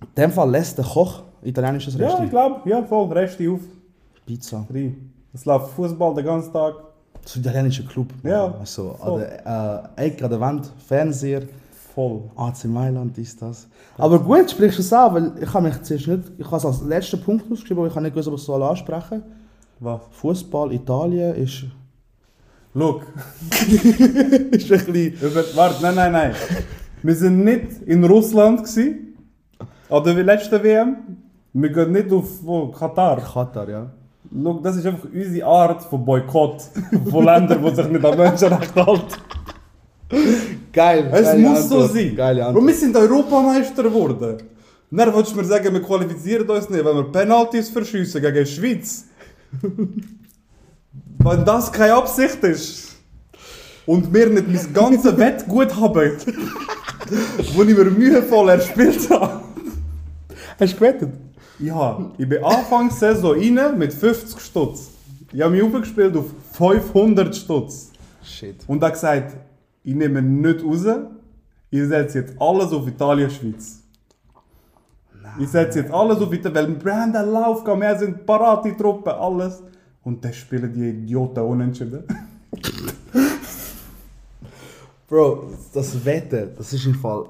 In 0.03 0.09
dem 0.17 0.31
Fall 0.33 0.51
lässt 0.51 0.77
der 0.77 0.85
Koch 0.85 1.23
italienisches 1.43 1.95
ja 1.97 2.07
Rest. 2.09 2.19
ich 2.25 2.31
glaube, 2.31 2.69
ja, 2.69 2.83
voll. 2.83 3.11
Reste 3.13 3.51
auf. 3.51 3.61
Pizza. 4.27 4.67
Drei. 4.71 4.95
Es 5.33 5.45
läuft 5.45 5.71
Fußball 5.71 6.15
den 6.15 6.25
ganzen 6.27 6.53
Tag. 6.53 6.75
So 7.25 7.39
ein 7.39 7.43
italienischer 7.43 7.85
Club. 7.85 8.09
Ja, 8.23 8.55
Also, 8.59 8.95
voll. 8.95 9.23
an 9.25 9.29
der 9.47 9.93
äh, 9.97 10.07
Ecke 10.07 10.25
an 10.25 10.31
der 10.31 10.41
Wand, 10.41 10.71
Fernseher, 10.87 11.43
Voll. 11.95 12.23
AC 12.37 12.67
Mailand 12.67 13.17
ist 13.19 13.41
das. 13.43 13.67
Aber 13.97 14.21
gut, 14.21 14.51
sprichst 14.51 14.79
du 14.79 14.83
es 14.83 14.93
an, 14.93 15.15
weil 15.15 15.33
ich 15.43 15.53
habe 15.53 15.67
mich 15.69 15.83
zuerst 15.83 16.07
nicht, 16.07 16.23
ich 16.39 16.47
habe 16.47 16.57
es 16.57 16.65
als 16.65 16.83
letzten 16.83 17.21
Punkt 17.21 17.51
ausgeschrieben, 17.51 17.79
aber 17.79 17.89
ich 17.89 17.95
habe 17.95 18.03
nicht 18.05 18.13
gewusst, 18.13 18.29
ob 18.29 18.35
ich 18.35 18.41
es 18.41 18.47
soll 18.47 18.63
ansprechen 18.63 19.23
Was? 19.81 20.01
Fußball, 20.11 20.73
Italien 20.73 21.35
ist, 21.37 21.65
Look, 22.75 23.03
ist 23.51 24.73
ein 24.73 24.85
bisschen... 24.85 25.13
über, 25.21 25.45
warte, 25.55 25.83
nein, 25.83 25.95
nein, 25.95 26.13
nein. 26.13 26.35
Wir 27.03 27.15
sind 27.15 27.45
nicht 27.45 27.83
in 27.87 28.05
Russland 28.05 28.65
gsi. 28.65 29.15
An 29.89 30.05
der 30.05 30.15
letzten 30.15 30.63
WM. 30.63 30.97
Wir 31.53 31.71
gehen 31.71 31.93
nicht 31.93 32.13
auf 32.13 32.27
wo, 32.43 32.69
Katar. 32.69 33.21
Katar, 33.21 33.69
ja. 33.69 33.91
Look, 34.31 34.63
das 34.63 34.77
ist 34.77 34.87
einfach 34.87 35.09
unsere 35.13 35.47
Art 35.47 35.83
von 35.83 36.05
Boykott 36.05 36.63
von 37.11 37.25
Ländern, 37.25 37.65
die 37.65 37.75
sich 37.75 37.89
nicht 37.89 38.05
an 38.05 38.19
Menschenrechte 38.19 38.87
halten. 38.87 39.15
Geil. 40.73 41.11
Es 41.13 41.37
muss 41.37 41.69
so 41.69 41.77
Antwort, 41.77 41.93
sein. 41.93 42.17
Geile 42.17 42.41
Und 42.41 42.47
Antwort. 42.49 42.67
wir 42.67 42.75
sind 42.75 42.97
Europameister 42.97 43.83
geworden. 43.83 44.39
Dann 44.91 45.15
willst 45.15 45.33
du 45.33 45.37
mir 45.37 45.45
sagen, 45.45 45.73
wir 45.73 45.83
qualifizieren 45.83 46.49
uns 46.49 46.69
nicht, 46.69 46.85
wenn 46.85 46.97
wir 46.97 47.11
Penalties 47.11 47.71
verschiessen 47.71 48.21
gegen 48.21 48.45
die 48.45 48.47
Schweiz. 48.47 49.08
wenn 51.19 51.45
das 51.45 51.73
keine 51.73 51.95
Absicht 51.95 52.43
ist. 52.45 52.97
Und 53.87 54.13
wir 54.13 54.29
nicht 54.29 54.49
mein 54.49 54.73
ganzes 54.75 55.17
Wettgut 55.19 55.75
haben, 55.75 56.13
wo 57.55 57.63
ich 57.63 57.77
mir 57.77 57.85
mühevoll 57.87 58.51
erspielt 58.51 59.09
habe. 59.11 59.41
Hast 60.61 60.73
du 60.73 60.77
gewettet? 60.77 61.13
Ja, 61.59 62.11
ich 62.19 62.29
bin 62.29 62.45
Anfangs 62.45 63.01
Saison 63.01 63.33
rein 63.33 63.79
mit 63.79 63.93
50 63.93 64.41
Stutz. 64.41 64.91
Ich 65.33 65.41
habe 65.41 65.53
mich 65.55 65.63
aufgespielt 65.63 66.17
auf 66.17 66.27
500 66.53 67.35
Stutz. 67.35 67.91
Shit. 68.23 68.57
Und 68.67 68.83
er 68.83 68.91
gesagt, 68.91 69.37
ich 69.83 69.95
nehme 69.95 70.23
nicht 70.23 70.65
raus, 70.65 70.85
ich 71.71 71.85
setze 71.87 72.21
jetzt 72.21 72.35
alles 72.39 72.73
auf 72.73 72.87
Italien-Schweiz. 72.87 73.78
Ich 75.39 75.49
setze 75.49 75.81
jetzt 75.81 75.93
alles 75.93 76.19
auf 76.19 76.33
Italien, 76.33 76.55
weil 76.55 76.67
Brandon 76.77 77.33
Lauf 77.33 77.65
gehen, 77.65 77.81
wir 77.81 77.99
sind 77.99 78.25
parat, 78.27 78.65
die 78.65 78.73
Truppe, 78.77 79.15
alles. 79.15 79.63
Und 80.03 80.25
dann 80.25 80.33
spielen 80.33 80.73
die 80.73 80.89
Idioten 80.91 81.41
unentschieden. 81.41 82.05
Bro, 85.09 85.51
das 85.73 86.05
Wetten, 86.05 86.51
das 86.57 86.73
ist 86.73 86.87
im 86.87 86.95
Fall... 86.95 87.25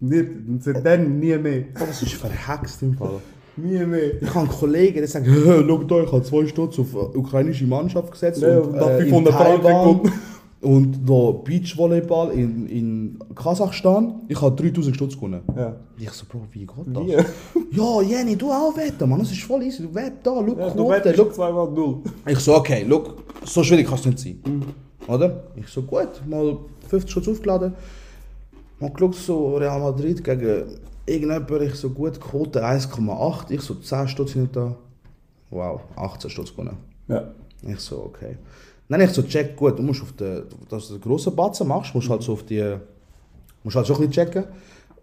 Nicht, 0.00 0.28
seitdem 0.60 1.18
nie 1.18 1.36
mehr. 1.38 1.64
Das 1.78 2.02
ist 2.02 2.14
verhext 2.14 2.82
im 2.82 2.94
Fall. 2.94 3.20
Nie 3.56 3.84
mehr. 3.84 4.20
Ich 4.20 4.34
habe 4.34 4.48
Kollegen, 4.48 4.96
der 4.96 5.08
sagt, 5.08 5.26
schau 5.26 5.78
da, 5.84 6.02
ich 6.02 6.12
habe 6.12 6.22
zwei 6.22 6.46
Stutz 6.46 6.78
auf 6.78 6.92
äh, 6.94 7.16
ukrainische 7.16 7.66
Mannschaft 7.66 8.10
gesetzt 8.10 8.42
Ja, 8.42 8.58
und, 8.58 8.74
und 8.74 8.80
äh, 8.80 8.98
in 8.98 9.08
500 9.08 9.34
Franken 9.34 9.62
Taiwan. 9.62 10.12
Und 10.64 11.08
da 11.08 11.30
Beachvolleyball 11.32 12.32
in, 12.32 12.66
in 12.66 13.18
Kasachstan. 13.34 14.22
Ich 14.28 14.40
habe 14.40 14.56
3000 14.56 14.96
Stutz 14.96 15.14
gewonnen. 15.14 15.42
Ja. 15.56 15.76
Ich 15.98 16.10
so, 16.10 16.24
Bro, 16.26 16.46
wie 16.52 16.60
geht 16.60 16.70
das? 16.86 17.02
Wie? 17.04 17.16
Ja, 17.76 18.02
Jenny, 18.02 18.36
du 18.36 18.50
auch 18.50 18.76
wetten, 18.76 19.08
Mann, 19.08 19.18
das 19.20 19.32
ist 19.32 19.42
voll 19.42 19.62
easy. 19.64 19.82
Du 19.82 19.94
wett 19.94 20.14
da, 20.22 20.30
schau, 20.34 20.56
Ja, 20.58 20.70
du 20.70 20.88
wettest 20.88 21.16
schau. 21.16 21.30
zweimal 21.30 21.70
null. 21.70 21.98
Ich 22.26 22.38
so, 22.38 22.54
okay, 22.56 22.84
look, 22.84 23.22
so 23.44 23.62
schwierig 23.62 23.86
kann 23.86 23.98
es 23.98 24.06
nicht 24.06 24.18
sein. 24.18 24.64
Oder? 25.08 25.44
Ich 25.56 25.68
so, 25.68 25.82
gut, 25.82 26.22
mal 26.26 26.56
50 26.88 27.10
Schutz 27.12 27.28
aufgeladen. 27.28 27.74
Mal 28.80 28.90
geschaut, 28.90 29.14
so 29.16 29.56
Real 29.56 29.80
Madrid 29.80 30.22
gegen 30.24 30.64
irgendjemand, 31.06 31.50
ich 31.62 31.74
so, 31.74 31.90
gut, 31.90 32.20
Quote 32.20 32.64
1,8. 32.64 33.50
Ich 33.50 33.60
so, 33.60 33.74
10 33.74 34.08
Stutz 34.08 34.34
da. 34.52 34.76
Wow, 35.50 35.80
18 35.96 36.30
Stutz 36.30 36.50
gewonnen. 36.52 36.76
Ja. 37.08 37.28
Ich 37.66 37.80
so, 37.80 37.96
okay. 38.04 38.36
Dann 38.88 39.00
ich 39.00 39.10
so, 39.10 39.22
check, 39.22 39.56
gut, 39.56 39.78
du 39.78 39.82
musst 39.82 40.02
auf 40.02 40.12
den, 40.12 40.42
dass 40.68 40.88
du 40.88 40.94
den 40.94 41.00
grossen 41.00 41.34
Batzen 41.34 41.66
machst, 41.66 41.94
musst 41.94 42.08
halt 42.10 42.22
so 42.22 42.32
auf 42.34 42.42
die, 42.44 42.76
musst 43.62 43.76
halt 43.76 43.86
schon 43.86 43.96
ein 43.96 44.08
bisschen 44.08 44.26
checken. 44.26 44.44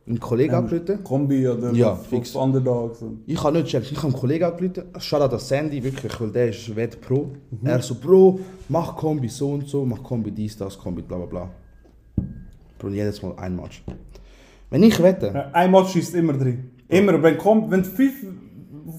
Einen 0.07 0.19
Kollegen 0.19 0.53
angerufen. 0.55 1.03
Kombi 1.03 1.47
oder 1.47 1.71
Ja, 1.73 1.95
fix. 1.95 2.35
Underdogs. 2.35 3.01
und- 3.01 3.21
Ich 3.27 3.41
habe 3.43 3.53
nicht 3.57 3.65
gecheckt, 3.65 3.91
ich 3.91 3.97
habe 3.97 4.07
einen 4.07 4.15
Kollegen 4.15 4.45
angerufen, 4.45 4.83
Shoutout 4.99 5.33
an 5.35 5.39
Sandy, 5.39 5.83
wirklich, 5.83 6.19
weil 6.19 6.29
der 6.31 6.49
ist 6.49 6.75
Wett 6.75 6.99
Pro. 7.01 7.31
Er 7.63 7.81
so, 7.81 7.95
Bro, 7.95 8.39
mach 8.69 8.95
Kombi 8.95 9.27
so 9.29 9.51
und 9.51 9.67
so, 9.67 9.85
mach 9.85 10.01
Kombi 10.01 10.31
dies, 10.31 10.57
das, 10.57 10.77
Kombi 10.77 11.01
bla 11.03 11.17
bla 11.17 11.25
bla. 11.27 11.49
Bro, 12.79 12.89
jedes 12.89 13.21
Mal 13.21 13.33
ein 13.37 13.55
Match. 13.55 13.83
Wenn 14.69 14.83
ich 14.83 15.01
wette, 15.01 15.53
Ein 15.53 15.71
Match 15.71 15.91
schießt 15.91 16.15
immer 16.15 16.33
drin. 16.33 16.71
Immer. 16.87 17.21
Wenn, 17.21 17.37
kommt, 17.37 17.69
wenn 17.69 17.83
fünf, 17.85 18.13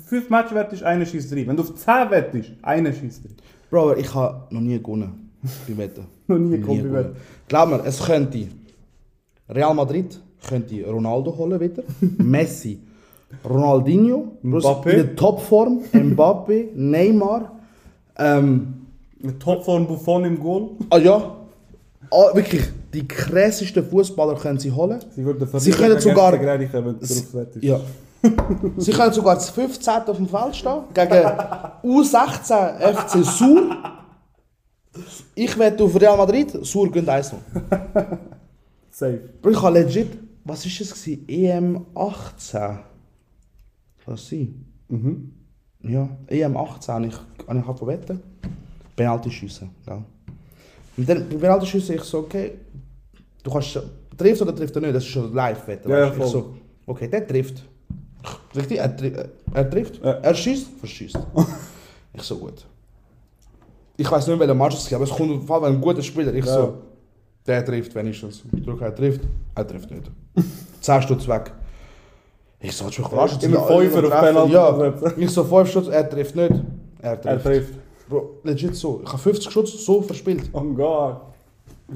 fünf 0.07 0.31
Match 0.31 0.55
wettest, 0.55 0.83
einer 0.85 1.05
schießt 1.05 1.33
drin. 1.33 1.49
Wenn 1.49 1.57
du 1.57 1.63
auf 1.63 1.75
10 1.75 2.11
wettest, 2.11 2.53
einer 2.63 2.93
schießt 2.93 3.25
drin. 3.25 3.37
Bro, 3.73 3.97
ich 3.97 4.15
habe 4.15 4.55
noch 4.55 4.61
nie 4.61 4.79
gewonnen 4.79 5.31
bei 5.67 5.79
Wetten. 5.79 6.05
Noch 6.29 6.39
nie 6.39 6.59
gewonnen. 6.59 6.93
wetten. 6.93 7.17
Glaub 7.49 7.71
mir, 7.71 7.83
es 7.87 8.05
könnte 8.05 8.47
Real 9.49 9.73
Madrid 9.75 10.21
könnte 10.47 10.85
Ronaldo 10.85 11.35
holen 11.39 11.59
wieder, 11.59 11.83
Messi, 12.19 12.81
Ronaldinho, 13.43 14.33
Mbappé. 14.43 14.91
in 14.91 14.97
der 14.97 15.17
Topform, 15.17 15.81
Mbappé, 15.91 16.69
Neymar, 16.75 17.53
ähm, 18.19 18.75
Mit 19.21 19.41
Topform 19.41 19.87
Buffon 19.87 20.25
im 20.27 20.39
Goal. 20.39 20.73
Ah 20.91 20.99
ja, 20.99 21.17
ah, 22.11 22.35
wirklich, 22.35 22.65
die 22.93 23.09
krassesten 23.09 23.87
Fußballer 23.87 24.35
können 24.35 24.59
sie 24.59 24.71
holen. 24.71 25.01
Sie 25.17 25.25
würden 25.25 25.49
Sie 25.61 25.71
können 25.71 25.99
sogar- 25.99 26.33
wenn 26.35 27.01
Sie, 27.01 27.67
ja. 27.67 27.81
sie 28.77 28.93
können 28.93 29.13
sogar 29.13 29.35
das 29.35 29.51
15. 29.51 29.93
auf 30.07 30.17
dem 30.17 30.29
Feld 30.29 30.57
stehen, 30.57 30.83
gegen 30.95 31.27
U16 31.83 32.79
FC 32.79 33.25
Sur. 33.25 33.77
Ich 35.35 35.59
wette 35.59 35.83
auf 35.83 35.99
Real 36.01 36.17
Madrid, 36.17 36.65
Sur 36.65 36.91
gönnt 36.91 37.09
1 37.09 37.35
Safe. 38.91 39.21
Bro, 39.41 39.51
ich 39.51 39.63
habe 39.63 39.81
legit, 39.81 40.19
was 40.45 40.65
war 40.65 40.81
es? 40.81 41.05
gewesen? 41.05 41.29
EM 41.29 41.87
18? 41.95 42.61
Kann 42.61 42.85
das 44.07 44.29
sein? 44.29 44.67
Mhm. 44.89 45.33
Ja, 45.83 46.09
EM 46.27 46.57
18 46.57 46.95
habe 46.95 47.07
ich, 47.07 47.15
habe 47.15 47.25
ich 47.39 47.49
angefangen 47.49 47.87
wetten. 47.87 48.23
Penalty 48.95 49.31
schiessen, 49.31 49.71
gell? 49.87 50.05
Und 50.97 51.09
dann 51.09 51.29
bei 51.29 51.37
Penalty 51.37 51.67
schiessen 51.67 51.97
ich 51.97 52.03
so, 52.03 52.19
okay, 52.19 52.53
du 53.43 53.51
kannst, 53.51 53.81
trifft 54.17 54.43
oder 54.43 54.55
trifft 54.55 54.75
er 54.77 54.83
nicht, 54.83 54.95
das 54.95 55.03
ist 55.05 55.09
schon 55.11 55.33
live 55.33 55.67
wetten. 55.67 55.91
Ja, 55.91 56.13
voll. 56.13 56.27
ich 56.27 56.33
so, 56.33 56.55
okay, 56.87 57.09
der 57.09 57.27
trifft. 57.27 57.65
Richtig, 58.55 58.79
er, 58.79 58.95
er 59.55 59.71
trifft, 59.71 60.05
Ja. 60.05 60.13
er 60.13 60.35
schießt, 60.35 60.67
verschießt. 60.79 61.19
ich 62.15 62.23
so, 62.23 62.37
gut. 62.39 62.65
Ich 63.97 64.11
weiß 64.11 64.27
nicht, 64.27 64.39
welcher 64.39 64.55
Match 64.55 64.75
es 64.77 64.85
ist, 64.87 64.93
aber 64.95 65.05
es 65.05 65.11
kommt 65.11 65.31
auf 65.33 65.47
Fall 65.47 65.65
ein 65.65 65.81
guter 65.81 66.03
Spieler. 66.03 66.33
Ich 66.35 66.45
Ja. 66.45 66.55
so, 66.55 66.75
der 67.47 67.65
trifft 67.65 67.95
wenigstens. 67.95 68.43
Ich 68.57 68.65
drücke, 68.65 68.85
er 68.85 68.95
trifft, 68.95 69.21
er 69.55 69.67
trifft 69.67 69.91
nicht. 69.91 70.11
10 70.81 71.03
Stutz 71.03 71.29
weg. 71.29 71.53
Ich 72.61 72.77
so, 72.77 72.85
mich 72.85 72.95
verarscht? 72.97 73.43
Immer 73.43 73.63
Fünfer 73.67 74.05
auf. 74.05 74.21
Penalty 74.21 74.53
Ja, 74.53 74.95
ich 75.17 75.31
so, 75.31 75.45
5 75.45 75.69
Stutz, 75.71 75.89
er 75.89 76.09
trifft 76.09 76.37
nicht. 76.37 76.53
Er 77.01 77.21
trifft. 77.21 77.27
Er 77.27 77.43
trifft. 77.43 77.75
Bro, 78.09 78.31
legit 78.45 78.77
so. 78.77 79.01
Ich 79.03 79.09
habe 79.09 79.19
50 79.19 79.51
Schutz 79.53 79.85
so 79.85 80.03
verspielt. 80.03 80.49
Oh 80.53 80.61
Gott. 80.63 81.21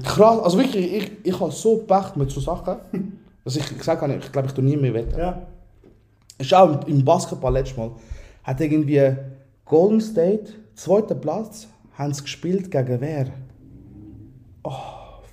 Krass, 0.03 0.39
also 0.39 0.57
wirklich, 0.57 0.93
ich, 0.93 1.11
ich 1.23 1.39
habe 1.39 1.51
so 1.51 1.77
Pech 1.77 2.15
mit 2.15 2.29
so 2.31 2.39
Sachen, 2.39 2.77
dass 3.43 3.55
ich 3.55 3.77
gesagt 3.77 4.01
habe, 4.01 4.13
ich 4.15 4.31
glaube, 4.31 4.47
ich 4.47 4.53
tue 4.53 4.63
nie 4.63 4.77
mehr 4.77 4.93
wetten. 4.93 5.17
Ja. 5.17 5.41
Ist 6.37 6.53
auch 6.53 6.85
im 6.87 7.03
Basketball 7.03 7.53
letztes 7.53 7.77
Mal, 7.77 7.91
hat 8.43 8.61
irgendwie 8.61 9.01
Golden 9.65 9.99
State, 10.01 10.53
zweiter 10.75 11.15
Platz, 11.15 11.67
haben 11.97 12.13
sie 12.13 12.21
gespielt 12.21 12.69
gegen 12.69 13.01
wer? 13.01 13.27
Oh, 14.63 14.71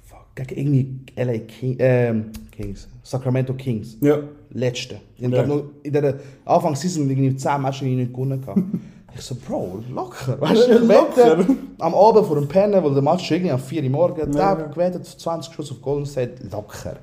fuck, 0.02 0.34
gegen 0.34 0.74
irgendwie 0.74 0.96
LA 1.16 1.38
King, 1.40 1.76
ähm, 1.78 2.30
Kings, 2.50 2.88
Sacramento 3.02 3.52
Kings. 3.54 3.96
Ja. 4.00 4.18
Letzte. 4.50 4.96
Haben, 5.20 5.32
Ja. 5.32 5.42
glaub, 5.42 5.46
noch 5.48 5.64
in 5.82 5.92
der 5.92 6.14
Anfang 6.44 6.74
Season 6.76 7.08
irgendwie 7.10 7.36
10 7.36 7.60
Matches 7.60 7.82
nicht 7.82 8.12
gewonnen. 8.12 8.40
gehabt. 8.40 8.60
ich 9.14 9.20
so, 9.20 9.34
Bro, 9.34 9.80
locker. 9.92 10.36
Weißt 10.40 10.68
du, 10.68 10.74
ich 10.78 10.88
Locker. 10.88 11.44
am 11.80 11.94
Abend 11.94 12.26
vor 12.26 12.36
dem 12.36 12.48
Pennen, 12.48 12.82
weil 12.82 12.94
der 12.94 13.02
Match 13.02 13.30
irgendwie 13.30 13.50
am 13.50 13.58
4 13.58 13.82
Uhr 13.82 13.90
morgen, 13.90 14.32
Ja, 14.32 14.56
ja. 14.58 14.66
gewettet, 14.66 15.04
20 15.06 15.52
Schuss 15.52 15.70
auf 15.72 15.82
Golden 15.82 16.06
State, 16.06 16.44
locker. 16.50 16.96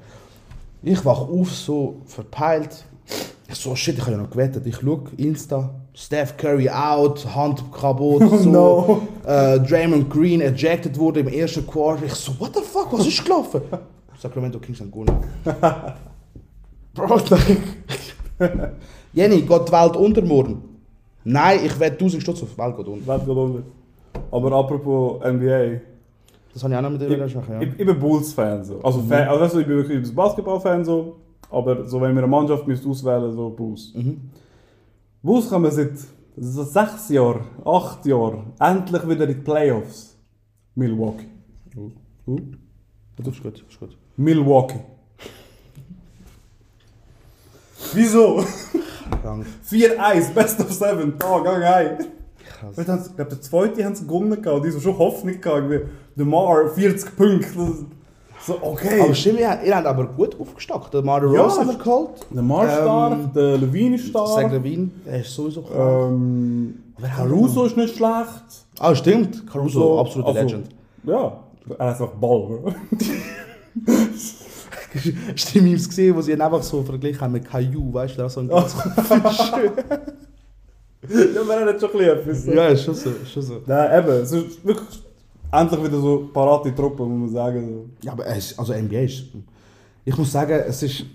Ich 0.84 1.04
wach 1.06 1.20
auf, 1.22 1.52
so 1.52 1.98
verpeilt. 2.06 2.86
Ich 3.52 3.58
so, 3.58 3.76
shit, 3.76 3.96
ich 3.96 4.02
habe 4.02 4.14
ja 4.14 4.18
noch 4.18 4.30
gewettet. 4.30 4.66
Ich 4.66 4.78
schaue 4.78 5.02
Insta, 5.18 5.70
Steph 5.94 6.38
Curry 6.38 6.70
out, 6.70 7.26
Hand 7.36 7.62
kaputt, 7.74 8.24
so. 8.40 8.50
no. 8.50 9.02
Äh, 9.26 9.60
Draymond 9.60 10.10
Green 10.10 10.40
ejected 10.40 10.98
wurde 10.98 11.20
im 11.20 11.28
ersten 11.28 11.68
Quarter. 11.68 12.06
Ich 12.06 12.14
so, 12.14 12.32
what 12.40 12.56
the 12.56 12.62
fuck, 12.62 12.94
was 12.94 13.06
ist 13.06 13.24
gelaufen? 13.24 13.62
Sacramento 14.18 14.58
Kings 14.60 14.80
haben 14.80 14.90
gewonnen. 14.90 15.18
Bro, 16.94 17.20
Jenny, 19.14 19.42
geht 19.42 19.68
die 19.68 19.72
Welt 19.72 19.96
unter 19.98 20.22
morgen? 20.22 20.64
Nein, 21.26 21.60
ich 21.66 21.78
werde 21.78 21.96
1000 21.96 22.24
Stutz 22.24 22.44
auf 22.44 22.50
die 22.54 22.58
Welt 22.58 22.78
geht 22.78 22.88
unter. 22.88 23.08
Welt 23.08 23.26
geht 23.26 23.36
unter. 23.36 23.64
Aber 24.32 24.52
apropos 24.54 25.20
NBA. 25.26 25.82
Das 26.54 26.64
habe 26.64 26.74
ich 26.74 26.78
auch 26.78 26.84
noch 26.84 26.90
mit 26.92 27.02
dir 27.02 27.26
Ich, 27.26 27.34
ja. 27.34 27.62
ich, 27.62 27.70
ich 27.78 27.86
bin 27.86 28.00
Bulls-Fan. 28.00 28.64
So. 28.64 28.80
Also, 28.82 29.02
Fan, 29.02 29.28
also 29.28 29.60
ich 29.60 29.68
bin 29.68 29.78
wirklich 29.78 30.16
Basketball-Fan. 30.16 30.86
So. 30.86 31.18
Aber 31.52 31.86
so, 31.86 32.02
wenn 32.02 32.16
wir 32.16 32.24
eine 32.24 32.28
Mannschaft 32.28 32.68
müsst 32.68 32.86
auswählen 32.86 33.32
so 33.34 33.50
Bulls. 33.50 33.94
Mhm. 33.94 34.22
Bulls 35.22 35.50
kommen 35.50 35.70
seit, 35.70 35.92
so 36.38 36.64
sechs 36.64 37.10
Jahre, 37.10 37.42
acht 37.66 38.06
Jahre, 38.06 38.46
endlich 38.60 39.08
wieder 39.08 39.28
in 39.28 39.36
die 39.36 39.42
Playoffs. 39.44 40.18
Milwaukee. 40.76 41.28
Uh. 41.76 41.92
Das 43.18 43.28
ist 43.28 43.44
gut, 43.44 43.64
ist 43.70 43.80
gut. 43.80 43.98
Milwaukee. 44.16 44.80
Wieso? 47.94 48.44
Krank. 49.22 49.46
4-1, 49.70 50.34
Best 50.34 50.60
of 50.62 50.72
7, 50.72 51.18
da, 51.18 51.40
gang 51.40 51.64
heim. 51.64 51.98
Krass. 52.44 52.78
Ich 52.78 52.86
glaube, 52.86 53.30
der 53.30 53.42
zweite 53.42 53.84
haben 53.84 53.96
sie 53.96 54.06
gewonnen 54.06 54.42
gehabt, 54.42 54.66
die 54.66 54.72
haben 54.72 54.82
schon 54.82 54.98
Hoffnung 54.98 55.40
gehabt, 55.40 55.70
irgendwie, 55.70 55.90
der 56.16 56.26
Mar 56.26 56.70
40 56.70 57.16
Punkte. 57.16 57.86
So, 58.46 58.58
okay. 58.62 59.02
Aber 59.02 59.14
stimmt, 59.14 59.40
ihr, 59.40 59.60
ihr 59.64 59.76
habt 59.76 59.86
aber 59.88 60.06
gut 60.08 60.36
aufgestockt. 60.40 60.94
Der 60.94 61.02
Mario 61.04 61.34
Ja, 61.34 61.44
Rose 61.44 61.60
haben 61.60 61.70
wir 61.70 61.78
geholt. 61.78 62.10
der 62.32 62.42
Mar 62.42 62.66
ist 62.66 62.74
stark, 62.74 63.14
Ähm, 63.14 63.30
der 63.36 63.58
Levine 63.58 63.96
ist 63.96 64.12
Zach 64.14 64.28
stark. 64.32 64.52
Levine, 64.52 64.90
der 65.06 65.20
ist 65.22 65.34
sowieso 65.36 65.62
krank. 65.62 66.12
Ähm, 66.12 66.84
Caruso 67.16 67.66
ist 67.66 67.78
nicht 67.78 67.96
schlecht. 67.96 68.44
Ah, 68.80 68.96
stimmt. 68.96 69.46
Caruso, 69.48 69.80
So, 69.80 70.00
absoluter 70.00 70.30
also- 70.30 70.42
Legend. 70.42 70.70
Ja, 71.04 71.40
er 71.78 71.86
hat 71.88 72.02
einfach 72.02 72.10
Ball. 72.14 72.60
Hast 75.34 75.56
du 75.56 75.60
die 75.60 75.62
Memes 75.62 75.88
gesehen, 75.88 76.16
wo 76.16 76.22
sie 76.22 76.34
ihn 76.34 76.42
einfach 76.42 76.62
so 76.64 76.84
verglichen 76.84 77.22
haben 77.22 77.32
mit 77.32 77.50
Caillou, 77.50 77.94
weißt 77.94 78.18
du, 78.18 78.28
so 78.30 78.42
ein 78.42 78.48
ganz 78.50 78.74
schön. 78.74 79.72
ja, 81.36 81.42
aber 81.42 81.56
er 81.56 81.68
hat 81.74 81.80
schon 81.80 81.90
ein 81.92 81.98
bisschen 81.98 82.18
etwas. 82.20 82.46
Ja, 82.46 82.68
ist 82.68 82.84
schon 82.84 82.96
so, 82.96 83.10
ist 83.10 83.32
schon 83.32 83.42
so. 83.44 83.62
Nein, 83.66 84.00
eben, 84.04 84.12
es 84.22 84.32
ist 84.34 84.66
wirklich 84.66 84.88
endlich 85.52 85.84
wieder 85.84 86.00
so 86.00 86.30
parate 86.34 86.74
Truppe, 86.76 87.04
muss 87.04 87.20
man 87.20 87.30
sagen. 87.30 87.92
Ja, 88.04 88.14
aber 88.14 88.26
es, 88.28 88.58
also 88.58 88.74
NBA 88.74 89.02
ist. 89.02 89.24
Ich 90.06 90.18
muss 90.18 90.32
sagen, 90.32 90.60
es 90.68 90.84
ist. 90.84 91.06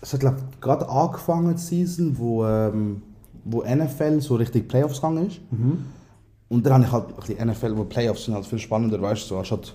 Es 0.00 0.12
hat 0.12 0.20
gerade 0.60 0.86
angefangen, 0.88 1.54
die 1.56 1.60
Season, 1.62 2.14
wo, 2.18 2.44
ähm, 2.44 3.00
wo 3.44 3.62
NFL 3.62 4.20
so 4.20 4.34
richtig 4.34 4.68
Playoffs 4.68 4.96
gegangen 4.96 5.28
ist. 5.28 5.40
Und 6.50 6.66
dann 6.66 6.72
habe 6.74 6.84
ich 6.84 6.92
halt 6.92 7.08
ein 7.08 7.14
bisschen 7.14 7.48
NFL, 7.48 7.78
wo 7.78 7.84
Playoffs 7.84 8.26
sind 8.26 8.34
halt 8.34 8.44
viel 8.44 8.58
spannender, 8.58 9.00
weißt 9.00 9.22
du, 9.24 9.26
so, 9.28 9.38
anstatt 9.38 9.74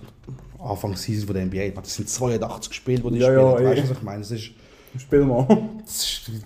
Anfang 0.60 0.96
Season 0.96 1.26
von 1.26 1.36
der 1.36 1.46
NBA. 1.48 1.82
Das 1.82 1.96
sind 1.96 2.08
82 2.08 2.74
Spiele, 2.74 3.02
die 3.02 3.10
die 3.14 3.18
Ja, 3.20 3.26
spielen. 3.26 3.40
ja, 3.40 3.70
weißt 3.72 3.80
eh. 3.80 3.82
du, 3.82 3.90
was 3.90 3.98
ich 3.98 4.04
meine? 4.04 4.22
Es 4.22 4.32
ist, 4.32 4.52
Spiel 4.98 5.26
mal. 5.26 5.48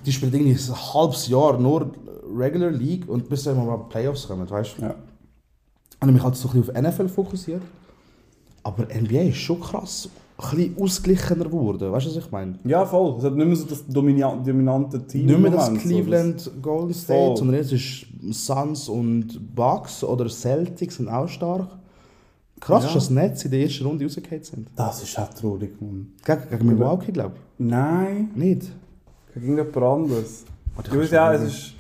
die 0.06 0.12
spielen 0.12 0.34
irgendwie 0.34 0.54
ein 0.54 0.94
halbes 0.94 1.28
Jahr 1.28 1.58
nur 1.60 1.92
Regular 2.36 2.72
League 2.72 3.08
und 3.10 3.28
bis 3.30 3.44
dann 3.44 3.58
mal 3.66 3.78
Playoffs 3.90 4.28
kommen, 4.28 4.50
weißt 4.50 4.78
du. 4.78 4.82
Ja. 4.84 4.96
Habe 6.04 6.12
ich 6.12 6.16
mich 6.16 6.24
halt 6.24 6.36
so 6.36 6.50
ein 6.50 6.62
bisschen 6.62 6.86
auf 6.86 6.94
NFL 6.94 7.08
fokussiert. 7.10 7.62
Aber 8.64 8.84
NBA 8.86 9.24
ist 9.30 9.38
schon 9.38 9.60
krass, 9.60 10.10
ein 10.38 10.56
bisschen 10.56 10.78
ausgeglichener 10.82 11.46
geworden. 11.46 11.92
Weißt 11.92 12.06
du, 12.06 12.10
was 12.12 12.18
ich 12.18 12.32
meine? 12.32 12.58
ja, 12.64 12.86
voll. 12.86 13.16
Es 13.18 13.24
hat 13.26 13.36
nicht 13.36 13.46
mehr 13.46 13.56
so 13.56 13.66
das 13.66 13.86
domina 13.88 14.36
dominante 14.36 15.06
Team. 15.06 15.26
Nicht 15.26 15.40
mehr 15.40 15.52
das 15.52 15.66
Moment, 15.68 15.82
so 15.82 15.88
Cleveland 15.90 16.52
Golden 16.62 16.94
State, 16.94 17.26
Voll. 17.28 17.38
sondern 17.38 17.56
jetzt 17.58 17.72
ist 17.74 18.06
Suns 18.32 18.88
und 18.90 19.56
Bucks 19.56 20.04
oder 20.04 20.30
Celtics 20.30 20.96
sind 20.98 21.10
auch 21.10 21.28
stark. 21.28 21.68
Krass, 22.60 22.84
Ja. 22.84 22.90
ist, 22.90 22.96
dass 22.96 23.08
die 23.10 23.14
Nets 23.16 23.44
in 23.46 23.52
der 23.52 23.62
ersten 23.62 23.86
Runde 23.86 24.06
rausgefallen 24.06 24.44
sind. 24.44 24.68
Das, 24.78 25.00
das 25.02 25.10
ist 25.10 25.20
auch 25.20 25.34
traurig, 25.34 25.82
Mann. 25.82 26.14
Gegen, 26.26 26.50
gegen 26.50 26.66
Milwaukee, 26.68 27.12
glaube 27.12 27.36
Nein, 27.58 28.30
ich. 28.36 28.42
Nicht? 28.42 28.72
gegen 29.34 29.58
jemand 29.58 29.78
anderes. 29.78 30.46
Ich 30.80 30.92
ich 30.94 31.00
weiß 31.00 31.12
ja, 31.12 31.34
es 31.34 31.42
nicht 31.44 31.76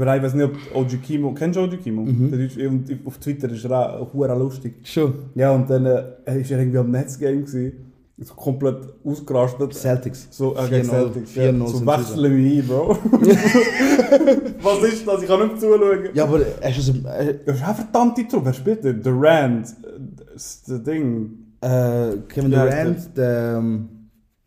ist. 0.00 0.16
Ich 0.16 0.22
weiß 0.22 0.34
nicht, 0.34 0.44
ob 0.44 0.56
OG 0.74 1.02
Kimo. 1.02 1.32
Kennst 1.34 1.56
du 1.56 1.62
OG 1.62 1.82
Kimo? 1.82 2.02
Mhm. 2.02 2.30
Der 2.30 2.40
ist, 2.40 2.56
und 2.58 2.88
auf 3.06 3.18
Twitter 3.18 3.50
ist 3.50 3.64
er 3.64 4.00
auch 4.00 4.12
lustig. 4.14 4.74
Schon. 4.84 5.14
Ja, 5.34 5.52
und 5.52 5.68
dann 5.70 5.86
äh, 5.86 6.02
er 6.24 6.36
ist 6.36 6.50
er 6.50 6.58
irgendwie 6.58 6.78
am 6.78 6.90
Netzgame 6.90 7.42
gewesen. 7.42 7.72
So 8.18 8.34
komplett 8.34 8.76
ausgerastet. 9.04 9.74
Celtics. 9.74 10.28
So, 10.30 10.54
äh, 10.56 10.68
gegen 10.68 10.88
4-0, 10.88 10.90
Celtics. 10.90 11.34
Ja. 11.34 11.42
4-0 11.50 11.66
So 11.66 11.84
wechseln 11.86 12.42
mich 12.44 12.58
ein, 12.62 12.68
Bro. 12.68 12.88
Was 14.62 14.82
ist 14.92 15.06
das? 15.06 15.22
Ich 15.22 15.28
kann 15.28 15.40
nicht 15.48 15.60
zuschauen. 15.60 16.08
Ja, 16.14 16.22
aber 16.24 16.40
er 16.60 16.70
ist 16.70 16.88
ein, 16.90 17.04
äh, 17.06 17.34
Das 17.44 17.56
ist 17.56 17.62
verdammte 17.62 18.26
Truppe. 18.28 18.46
Wer 18.46 18.52
spielt 18.52 18.84
denn? 18.84 19.02
Durant. 19.02 19.66
äh, 19.68 20.32
Das 20.32 20.62
Ding. 20.84 21.30
äh, 21.60 22.16
Kevin 22.28 22.50
Durant, 22.52 23.16
der. 23.16 23.56
Ähm, 23.58 23.88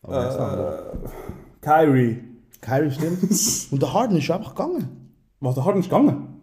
oh? 0.04 0.12
Äh, 0.14 0.78
Kyrie. 1.60 2.20
Kyrie 2.62 2.92
stimmt. 2.92 3.20
Und 3.72 3.82
der 3.82 3.94
Harden 3.94 4.18
ist 4.18 4.32
einfach 4.32 4.56
gegangen. 4.56 5.07
Was, 5.40 5.56
der 5.56 5.66
Harden 5.66 5.80
ist 5.82 5.90
gegangen? 5.90 6.40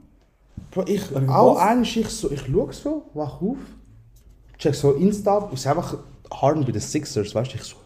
Bro, 0.71 0.85
ich, 0.87 1.11
Äh, 1.13 1.29
auch 1.29 1.57
was? 1.57 1.63
eines, 1.63 1.97
ich, 1.97 2.09
so, 2.09 2.31
ich 2.31 2.41
schaue 2.41 2.73
so, 2.73 3.11
wach 3.15 3.41
auf, 3.41 3.57
check 4.59 4.75
so 4.75 4.93
Insta, 4.93 5.39
und 5.39 5.55
ist 5.55 5.67
einfach 5.67 5.97
Harden 6.33 6.65
bei 6.65 6.73
den 6.73 6.81
Sixers, 6.81 7.35
weißt 7.35 7.53
du, 7.53 7.57
ich 7.57 7.63
so, 7.65 7.77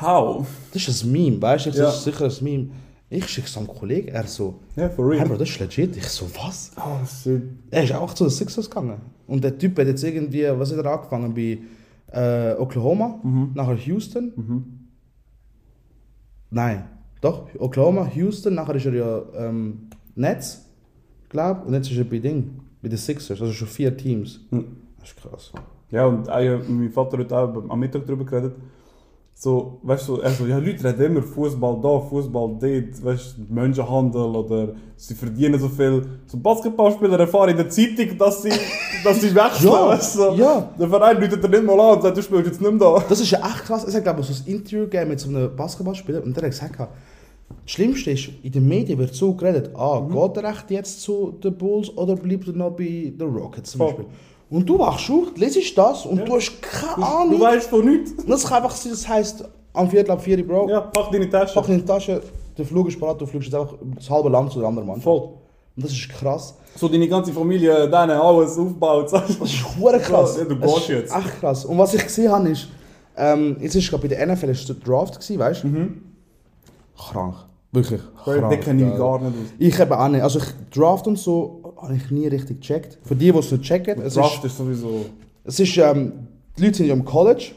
How? 0.00 0.46
das 0.72 0.88
ist 0.88 1.04
ein 1.04 1.12
Meme, 1.12 1.40
weißt 1.42 1.66
du, 1.66 1.70
Ja. 1.70 1.84
das 1.84 1.98
ist 1.98 2.04
sicher 2.04 2.24
ein 2.24 2.32
Meme. 2.44 2.70
Ich 3.10 3.28
schicke 3.28 3.48
so 3.48 3.60
einem 3.60 3.68
Kollegen, 3.68 4.08
er 4.08 4.26
so, 4.26 4.58
Ja, 4.74 4.88
for 4.88 5.04
hey 5.10 5.18
real. 5.18 5.28
Bro, 5.28 5.36
das 5.36 5.50
ist 5.50 5.60
legit. 5.60 5.96
Ich 5.96 6.08
so, 6.08 6.26
was? 6.34 6.72
Oh, 6.76 7.04
shit. 7.06 7.42
Er 7.70 7.84
ist 7.84 7.92
einfach 7.92 8.14
zu 8.14 8.24
den 8.24 8.30
Sixers 8.30 8.68
gegangen. 8.68 9.00
Und 9.26 9.44
der 9.44 9.56
Typ 9.56 9.78
hat 9.78 9.86
jetzt 9.86 10.02
irgendwie, 10.02 10.44
was 10.58 10.72
hat 10.72 10.78
er 10.84 10.86
angefangen, 10.92 11.32
bei 11.34 11.58
äh, 12.12 12.54
Oklahoma, 12.58 13.20
Mhm. 13.22 13.50
nachher 13.54 13.76
Houston. 13.76 14.88
Nein, 16.50 16.84
doch, 17.24 17.46
Oklahoma, 17.58 18.08
Houston, 18.14 18.54
nachher 18.54 18.74
ist 18.74 18.86
er 18.86 18.94
ja 18.94 19.22
ähm, 19.36 19.88
Nets, 20.14 20.66
glaube 21.28 21.62
und 21.66 21.72
jetzt 21.74 21.90
ist 21.90 21.96
er 21.96 22.04
bei 22.04 22.18
Ding, 22.18 22.60
bei 22.82 22.88
den 22.88 22.98
Sixers, 22.98 23.40
also 23.40 23.52
schon 23.52 23.68
vier 23.68 23.96
Teams. 23.96 24.40
Mhm. 24.50 24.66
Das 25.00 25.08
ist 25.10 25.16
krass. 25.16 25.52
Ja, 25.90 26.06
und 26.06 26.28
äh, 26.28 26.58
mein 26.68 26.90
Vater 26.90 27.18
hat 27.18 27.32
auch 27.32 27.68
am 27.68 27.80
Mittag 27.80 28.04
darüber 28.06 28.24
geredet. 28.24 28.54
So, 29.36 29.80
weißt 29.82 30.08
du, 30.08 30.20
er 30.20 30.30
so, 30.30 30.46
ja, 30.46 30.58
Leute 30.58 30.84
reden 30.84 31.06
immer 31.16 31.22
Fußball 31.22 31.80
da, 31.82 31.98
Fußball 32.00 32.56
dort, 32.60 33.04
weißt 33.04 33.36
du, 33.38 33.52
Menschenhandel 33.52 34.22
oder 34.22 34.74
sie 34.96 35.14
verdienen 35.14 35.58
so 35.58 35.68
viel. 35.68 36.06
So 36.26 36.38
Basketballspieler 36.38 37.18
erfahren 37.18 37.50
in 37.50 37.56
der 37.56 37.68
Zeitung, 37.68 38.16
dass 38.16 38.42
sie, 38.42 38.50
dass 39.04 39.20
sie 39.20 39.34
wechseln, 39.34 39.72
Ja, 39.72 39.88
weißt 39.88 40.14
du. 40.14 40.18
so. 40.20 40.34
ja. 40.34 40.70
Der 40.78 40.88
Verein 40.88 41.20
läutet 41.20 41.42
dir 41.42 41.48
nicht 41.48 41.64
mal 41.64 41.78
an 41.80 41.96
und 41.96 42.02
sagt, 42.02 42.16
du 42.16 42.22
spielst 42.22 42.46
jetzt 42.46 42.60
nicht 42.60 42.70
mehr 42.70 42.80
da. 42.80 43.04
Das 43.08 43.20
ist 43.20 43.30
ja 43.30 43.38
echt 43.44 43.64
krass. 43.64 43.84
Es 43.84 43.94
hat, 43.94 44.04
glaube 44.04 44.20
ich, 44.20 44.26
so 44.28 44.32
ein 44.32 44.54
Interview 44.54 44.84
gegeben 44.84 45.10
mit 45.10 45.20
so 45.20 45.28
einem 45.28 45.54
Basketballspieler 45.56 46.22
und 46.22 46.36
der 46.36 46.44
hat 46.44 46.50
gesagt, 46.50 46.78
das 47.48 47.72
Schlimmste 47.72 48.10
ist, 48.10 48.28
in 48.42 48.52
den 48.52 48.66
Medien 48.68 48.98
wird 48.98 49.14
so 49.14 49.32
geredet, 49.34 49.70
ah, 49.74 50.00
Mhm. 50.00 50.12
geht 50.12 50.36
er 50.42 50.50
echt 50.50 50.70
jetzt 50.70 51.00
zu 51.02 51.32
den 51.42 51.56
Bulls 51.56 51.88
oder 51.96 52.14
bleibt 52.16 52.46
er 52.46 52.52
noch 52.54 52.70
bei 52.72 53.12
den 53.16 53.34
Rockets 53.34 53.70
zum. 53.72 53.80
Beispiel? 53.80 54.04
Und 54.50 54.68
du 54.68 54.78
wachst 54.78 55.10
auf, 55.10 55.36
lesest 55.36 55.76
das 55.76 56.04
und 56.06 56.26
du 56.28 56.34
hast 56.34 56.60
keine 56.62 57.06
Ahnung. 57.06 57.38
Du 57.38 57.40
weißt 57.40 57.68
von 57.70 57.84
nichts. 57.84 58.12
Das 58.26 58.44
kann 58.44 58.62
einfach 58.62 58.76
sein, 58.76 58.92
das 58.92 59.08
heisst, 59.08 59.44
am 59.72 59.88
Viertel 59.90 60.10
ab 60.12 60.22
vier, 60.22 60.46
Bro, 60.46 60.68
Ja, 60.68 60.80
pack 60.82 61.10
deine 61.10 61.28
Tasche. 61.28 61.54
pack 61.54 61.68
in 61.68 61.78
die 61.78 61.84
Tasche, 61.84 62.20
der 62.56 62.64
Flug 62.64 62.88
ist 62.88 63.00
parat, 63.00 63.20
du 63.20 63.26
fliegst 63.26 63.48
jetzt 63.50 63.54
einfach 63.60 63.74
das 63.96 64.08
halbe 64.10 64.28
Land 64.28 64.52
zu 64.52 64.58
der 64.60 64.68
anderen 64.68 64.86
Mannschaft. 64.86 65.04
Voll. 65.04 65.30
Und 65.76 65.84
das 65.84 65.90
ist 65.90 66.08
krass. 66.08 66.54
So 66.76 66.86
deine 66.88 67.08
ganze 67.08 67.32
Familie, 67.32 67.88
deine 67.88 68.20
alles 68.20 68.56
aufbaut. 68.58 69.10
Das 69.12 69.28
ist 69.30 69.64
hure 69.80 69.98
krass. 69.98 70.36
Ja, 70.38 70.44
du 70.44 70.56
gehst 70.56 70.88
jetzt. 70.88 71.16
Echt 71.16 71.40
krass. 71.40 71.64
Und 71.64 71.78
was 71.78 71.94
ich 71.94 72.04
gesehen 72.04 72.30
habe, 72.30 72.48
ist, 72.50 72.68
ähm, 73.16 73.56
jetzt 73.60 73.74
ist 73.74 73.90
gerade 73.90 74.02
bei 74.02 74.08
der 74.14 74.24
NFL 74.26 74.50
ist 74.50 74.68
der 74.68 74.76
Draft 74.76 75.14
gewesen, 75.14 75.38
weißt 75.38 75.64
du? 75.64 75.68
Krank. 76.96 77.34
Wirklich 77.72 78.00
krank. 78.22 78.50
Den 78.50 78.60
kenne 78.60 78.92
ich 78.92 78.98
gar 78.98 79.20
nicht. 79.20 79.34
Ich 79.58 79.80
eben 79.80 79.92
auch 79.92 80.08
nicht. 80.08 80.22
Also 80.22 80.38
ich, 80.38 80.46
Draft 80.72 81.06
und 81.06 81.18
so 81.18 81.74
habe 81.80 81.96
ich 81.96 82.10
nie 82.10 82.28
richtig 82.28 82.60
gecheckt. 82.60 82.98
Für 83.02 83.16
die, 83.16 83.32
die 83.32 83.38
es 83.38 83.50
nicht 83.50 83.64
checken, 83.64 84.00
es 84.00 84.14
Draft 84.14 84.44
ist, 84.44 84.52
ist 84.52 84.58
sowieso... 84.58 85.06
es 85.44 85.58
ist 85.58 85.76
ähm, 85.78 86.12
die 86.56 86.62
Leute 86.62 86.76
sind 86.76 86.86
ja 86.86 86.94
im 86.94 87.04
College 87.04 87.50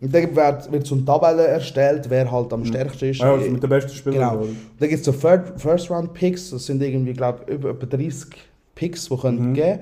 und 0.00 0.14
dann 0.14 0.34
wird, 0.34 0.72
wird 0.72 0.86
so 0.86 0.94
eine 0.94 1.04
Tabelle 1.04 1.46
erstellt, 1.46 2.08
wer 2.08 2.30
halt 2.30 2.52
am 2.52 2.64
stärksten 2.64 3.10
ist. 3.10 3.20
Ja, 3.20 3.32
also 3.32 3.48
mit 3.48 3.62
den 3.62 3.70
besten 3.70 3.92
Spielern. 3.92 4.38
Genau. 4.38 4.52
Da 4.78 4.86
gibt 4.86 5.00
es 5.00 5.06
so 5.06 5.12
Third, 5.12 5.60
First 5.60 5.90
Round 5.90 6.14
Picks, 6.14 6.50
das 6.50 6.66
sind 6.66 6.82
irgendwie, 6.82 7.12
glaube 7.12 7.40
ich, 7.46 7.54
über, 7.54 7.70
über 7.70 7.86
30 7.86 8.28
Picks, 8.74 9.08
die 9.08 9.16
können 9.16 9.54
geben 9.54 9.80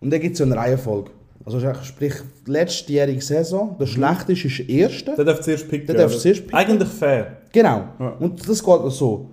Und 0.00 0.12
dann 0.12 0.20
gibt 0.20 0.34
es 0.34 0.38
so 0.38 0.44
eine 0.44 0.56
Reihenfolge. 0.56 1.10
Also 1.46 1.60
sprich, 1.82 2.14
die 2.46 2.50
letztjährige 2.50 3.20
Saison, 3.20 3.76
der 3.78 3.86
schlechteste 3.86 4.48
ist 4.48 4.58
der 4.58 4.68
erste. 4.68 5.14
Der 5.16 5.24
darf 5.24 5.40
zuerst 5.40 5.68
picken. 5.68 5.86
Der 5.86 5.96
darf 5.96 6.16
zuerst 6.16 6.42
picken. 6.42 6.54
Eigentlich 6.54 6.88
fair. 6.88 7.38
Genau. 7.54 7.84
Ja. 8.00 8.16
Und 8.18 8.48
das 8.48 8.64
geht 8.64 8.92
so. 8.92 9.30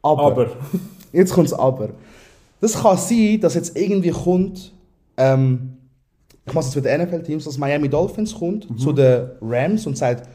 Aber, 0.00 0.22
Aber. 0.22 0.46
jetzt 1.12 1.32
kommt 1.32 1.52
das 1.52 1.58
Aber. 1.58 1.90
Das 2.58 2.72
kann 2.74 2.96
sein, 2.96 3.38
dass 3.38 3.54
jetzt 3.54 3.76
irgendwie 3.76 4.10
kommt, 4.10 4.72
ähm, 5.18 5.76
ich 6.46 6.54
mache 6.54 6.66
es 6.66 6.74
jetzt 6.74 6.82
mit 6.82 6.86
den 6.86 7.02
NFL-Teams, 7.02 7.44
dass 7.44 7.58
Miami 7.58 7.88
Dolphins 7.88 8.34
kommt 8.34 8.66
zu 8.80 8.92
den 8.92 9.30
Rams 9.42 9.86
und 9.86 9.98
sagt, 9.98 10.26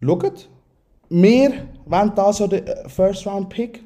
schaut, 0.00 0.48
wir 1.10 1.52
wollen 1.84 2.12
das 2.16 2.38
ja 2.38 2.46
den 2.46 2.66
äh, 2.66 2.88
First-Round-Pick. 2.88 3.82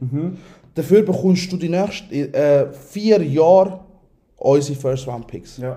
Dafür 0.75 1.03
bekommst 1.03 1.51
du 1.51 1.57
die 1.57 1.69
nächsten 1.69 2.13
äh, 2.33 2.73
vier 2.73 3.21
Jahre 3.23 3.81
unsere 4.37 4.79
First-Round-Picks. 4.79 5.59
Ja. 5.59 5.77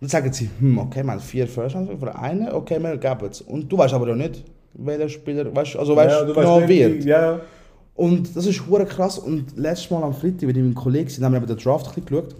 Dann 0.00 0.08
sagen 0.08 0.32
sie, 0.32 0.48
hm, 0.60 0.78
okay, 0.78 1.02
wir 1.02 1.12
haben 1.12 1.20
vier 1.20 1.48
First 1.48 1.74
Round 1.74 1.90
für 1.98 2.14
einen, 2.14 2.50
okay, 2.52 2.78
wir 2.78 2.96
geben 2.98 3.28
es. 3.30 3.40
Und 3.40 3.72
du 3.72 3.78
weißt 3.78 3.94
aber 3.94 4.08
ja 4.08 4.14
nicht, 4.14 4.44
welcher 4.74 5.08
Spieler, 5.08 5.54
weißt, 5.54 5.76
also 5.76 5.96
weißt, 5.96 6.20
ja, 6.20 6.24
du 6.24 6.34
genau 6.34 6.60
weißt 6.60 6.68
wird. 6.68 7.04
Ja, 7.04 7.40
Und 7.94 8.36
das 8.36 8.46
ist 8.46 8.66
hure 8.66 8.86
krass. 8.86 9.18
Und 9.18 9.56
letztes 9.56 9.90
Mal 9.90 10.02
am 10.02 10.14
Freitag, 10.14 10.42
wenn 10.42 10.50
ich 10.50 10.56
mit 10.56 10.64
meinem 10.64 10.74
Kollegen 10.74 11.08
sind, 11.08 11.24
haben 11.24 11.32
wir 11.32 11.38
eben 11.38 11.46
den 11.46 11.56
Draft 11.56 11.86
ein 11.86 12.02
bisschen 12.02 12.06
geschaut. 12.06 12.34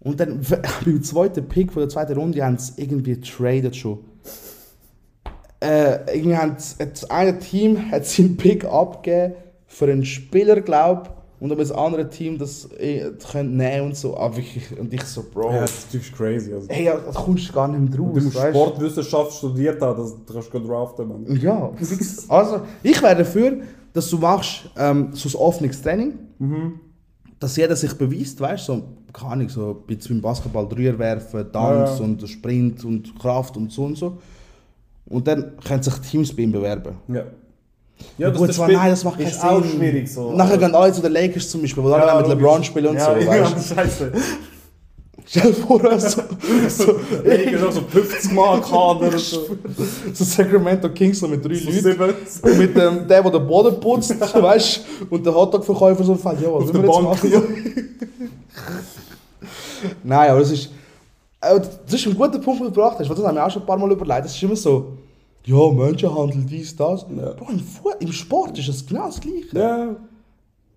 Und 0.00 0.20
dann 0.20 0.40
beim 0.84 1.02
zweiten 1.02 1.48
Pick 1.48 1.72
von 1.72 1.82
der 1.82 1.88
zweiten 1.88 2.14
Runde 2.18 2.44
haben 2.44 2.58
sie 2.58 2.80
irgendwie 2.80 3.20
traded 3.20 3.74
schon. 3.76 3.98
Äh, 5.60 6.16
irgendwie 6.16 6.38
sie, 6.58 6.74
das 6.78 7.10
eine 7.10 7.38
Team 7.38 7.90
hat 7.90 8.06
seinen 8.06 8.36
Pick 8.36 8.64
abgegeben 8.64 9.34
für 9.66 9.86
einen 9.86 10.04
Spieler, 10.04 10.60
glaube 10.60 11.10
und 11.38 11.52
ob 11.52 11.58
das 11.58 11.70
andere 11.70 12.08
Team 12.08 12.38
das 12.38 12.68
eh, 12.78 13.10
könnte 13.30 13.54
nehmen 13.54 13.86
und 13.88 13.96
so. 13.96 14.16
Aber 14.16 14.36
wirklich, 14.36 14.78
und 14.78 14.92
ich 14.92 15.02
so, 15.04 15.22
Bro. 15.22 15.52
Ja, 15.52 15.60
das 15.60 15.86
ist 15.94 16.12
crazy. 16.16 16.52
Also. 16.54 16.68
Ey, 16.68 16.86
da 16.86 16.96
kommst 17.12 17.48
du 17.48 17.52
gar 17.52 17.68
nicht 17.68 17.80
mehr 17.80 17.90
Du 17.98 18.04
raus. 18.10 18.22
musst? 18.24 18.36
Sportwissenschaft 18.38 19.32
studiert 19.32 19.80
haben, 19.82 19.98
das 20.00 20.14
du 20.26 20.32
kannst 20.32 20.52
du 20.54 20.58
draften, 20.60 21.08
man. 21.08 21.36
Ja, 21.40 21.70
also 22.28 22.60
ich 22.82 23.02
wäre 23.02 23.16
dafür, 23.16 23.58
dass 23.92 24.08
du 24.10 24.18
machst 24.18 24.70
ähm, 24.76 25.10
so 25.12 25.28
ein 25.28 25.40
offenes 25.42 25.80
Training, 25.82 26.14
dass 27.38 27.56
jeder 27.56 27.76
sich 27.76 27.92
beweist, 27.94 28.40
weißt 28.40 28.68
du, 28.68 28.72
so, 28.74 28.82
keine 29.12 29.32
Ahnung, 29.32 29.48
so 29.48 29.70
ein 29.70 29.86
bisschen 29.86 30.16
beim 30.20 30.30
Basketball 30.30 30.68
Dreier 30.68 30.98
werfen, 30.98 31.46
Tanz 31.52 31.98
Ja. 31.98 32.04
und 32.04 32.28
Sprint 32.28 32.84
und 32.84 33.18
Kraft 33.18 33.56
und 33.56 33.70
so 33.72 33.84
und 33.84 33.96
so. 33.98 34.18
Und 35.06 35.26
dann 35.28 35.52
können 35.66 35.82
sich 35.82 35.94
Teams 35.98 36.34
bei 36.34 36.42
ihm 36.42 36.52
bewerben. 36.52 36.94
Ja. 37.08 37.24
Ja, 38.18 38.30
Gut, 38.30 38.52
zwar, 38.52 38.68
nein, 38.70 38.90
das 38.90 39.04
macht 39.04 39.18
keinen 39.18 39.28
ist 39.28 39.42
auch 39.42 39.62
Sinn. 39.62 39.72
schwierig 39.78 40.10
so. 40.12 40.32
Nachher 40.32 40.56
gehen 40.58 40.74
alle 40.74 40.92
zu 40.92 41.02
den 41.02 41.12
Lakers 41.12 41.48
zum 41.50 41.60
Beispiel, 41.62 41.82
wo 41.82 41.88
alle 41.92 42.06
Ja, 42.06 42.14
mit 42.16 42.26
logisch. 42.28 42.42
LeBron 42.42 42.64
spielen 42.64 42.86
und 42.88 42.96
ja, 42.96 43.04
so, 43.04 43.20
Ja, 43.20 43.26
weißt 43.42 43.70
du. 43.70 43.74
scheiße. 43.74 44.12
Stell 45.28 45.42
dir 45.52 45.54
vor, 45.54 45.80
so, 46.00 46.22
so, 46.68 46.94
Lakers 47.24 47.62
auch 47.64 47.72
so 47.72 47.80
50 47.80 48.32
Mal 48.32 48.60
Kader 48.62 49.08
und 49.12 49.18
so. 49.18 49.40
so 50.14 50.24
Sacramento 50.24 50.88
Kings 50.90 51.18
so 51.18 51.26
mit 51.28 51.44
drei 51.44 51.54
So 51.56 51.70
Leuten. 51.70 52.14
sieben. 52.26 52.58
mit 52.58 52.76
dem, 52.76 53.08
der, 53.08 53.22
der 53.22 53.30
den 53.30 53.46
Boden 53.46 53.80
putzt, 53.80 54.14
weißt 54.20 54.80
du, 55.00 55.14
und 55.14 55.26
der 55.26 55.34
Hotdog-Verkäufer 55.34 56.04
so 56.04 56.14
fällt, 56.14 56.40
ja, 56.42 56.48
was 56.52 56.72
will 56.72 56.82
wir 56.82 56.88
jetzt 56.88 57.02
machen? 57.02 57.88
Nein, 60.02 60.30
aber 60.30 60.40
das 60.40 60.50
ist, 60.52 60.70
das 61.40 61.94
ist 61.94 62.06
ein 62.06 62.14
guter 62.16 62.38
Punkt, 62.38 62.60
den 62.60 62.66
du 62.68 62.72
gebracht 62.72 62.96
hast, 62.98 63.08
weil 63.08 63.16
das 63.16 63.24
haben 63.26 63.34
wir 63.34 63.44
auch 63.46 63.50
schon 63.50 63.62
ein 63.62 63.66
paar 63.66 63.76
Mal 63.78 63.90
überlegt. 63.92 64.24
Das 64.26 64.34
ist 64.34 64.42
immer 64.42 64.56
so, 64.56 64.92
ja, 65.46 65.72
Menschenhandel, 65.72 66.44
dies, 66.44 66.76
das. 66.76 67.06
Ja. 67.16 67.32
Bro, 67.32 67.46
im, 67.50 67.60
Fu 67.60 67.90
im 67.98 68.12
Sport 68.12 68.58
ist 68.58 68.68
es 68.68 68.86
genau 68.86 69.06
das 69.06 69.20
Gleiche. 69.20 69.58
Ja. 69.58 69.96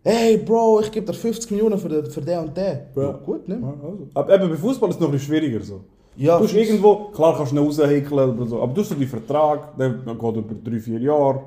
Hey, 0.04 0.38
Bro, 0.38 0.82
ich 0.82 0.92
gebe 0.92 1.06
dir 1.06 1.14
50 1.14 1.52
Millionen 1.52 1.78
für 1.78 1.90
den, 1.90 2.06
für 2.06 2.22
den 2.22 2.40
und 2.40 2.56
den. 2.56 2.80
Ja. 2.96 3.02
Ja, 3.02 3.12
gut, 3.12 3.48
ne? 3.48 3.60
Ja, 3.62 3.68
also. 3.68 4.08
Aber 4.14 4.36
eben 4.36 4.50
bei 4.50 4.56
Fußball 4.56 4.90
ist 4.90 4.96
es 4.96 5.02
noch 5.02 5.10
ein 5.10 5.12
bisschen 5.12 5.28
schwieriger 5.28 5.62
so. 5.62 5.82
Ja, 6.16 6.38
du 6.38 6.44
hast 6.44 6.54
irgendwo, 6.54 6.96
klar 7.14 7.36
kannst 7.36 7.52
du 7.52 7.56
ihn 7.56 7.66
raushäkeln 7.66 8.38
oder 8.38 8.46
so, 8.46 8.62
aber 8.62 8.74
du 8.74 8.82
hast 8.82 8.90
so 8.90 8.96
den 8.96 9.08
Vertrag, 9.08 9.78
der 9.78 9.90
geht 9.90 10.08
über 10.08 10.70
3-4 10.70 11.00
Jahre. 11.00 11.42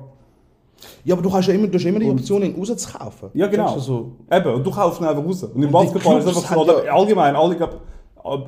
Ja, 1.03 1.15
aber 1.15 1.21
du 1.21 1.31
hast 1.31 1.47
ja 1.47 1.53
immer, 1.53 1.67
du 1.67 1.77
hast 1.77 1.85
immer 1.85 1.99
die 1.99 2.09
Option, 2.09 2.43
ihn 2.43 2.55
rauszukaufen. 2.55 3.29
Ja, 3.33 3.47
genau. 3.47 3.71
Kennst 3.73 3.87
du 3.87 3.93
So, 3.93 4.11
Eben, 4.31 4.53
und 4.55 4.65
du 4.65 4.71
kaufst 4.71 4.99
ihn 4.99 5.07
einfach 5.07 5.23
raus. 5.23 5.43
Und 5.43 5.63
im 5.63 5.71
Basketball 5.71 6.19
ist 6.19 6.25
es 6.25 6.37
einfach 6.37 6.55
so, 6.55 6.61
oder 6.61 6.93
allgemein, 6.93 7.35
alle, 7.35 7.55
glaub, 7.55 7.81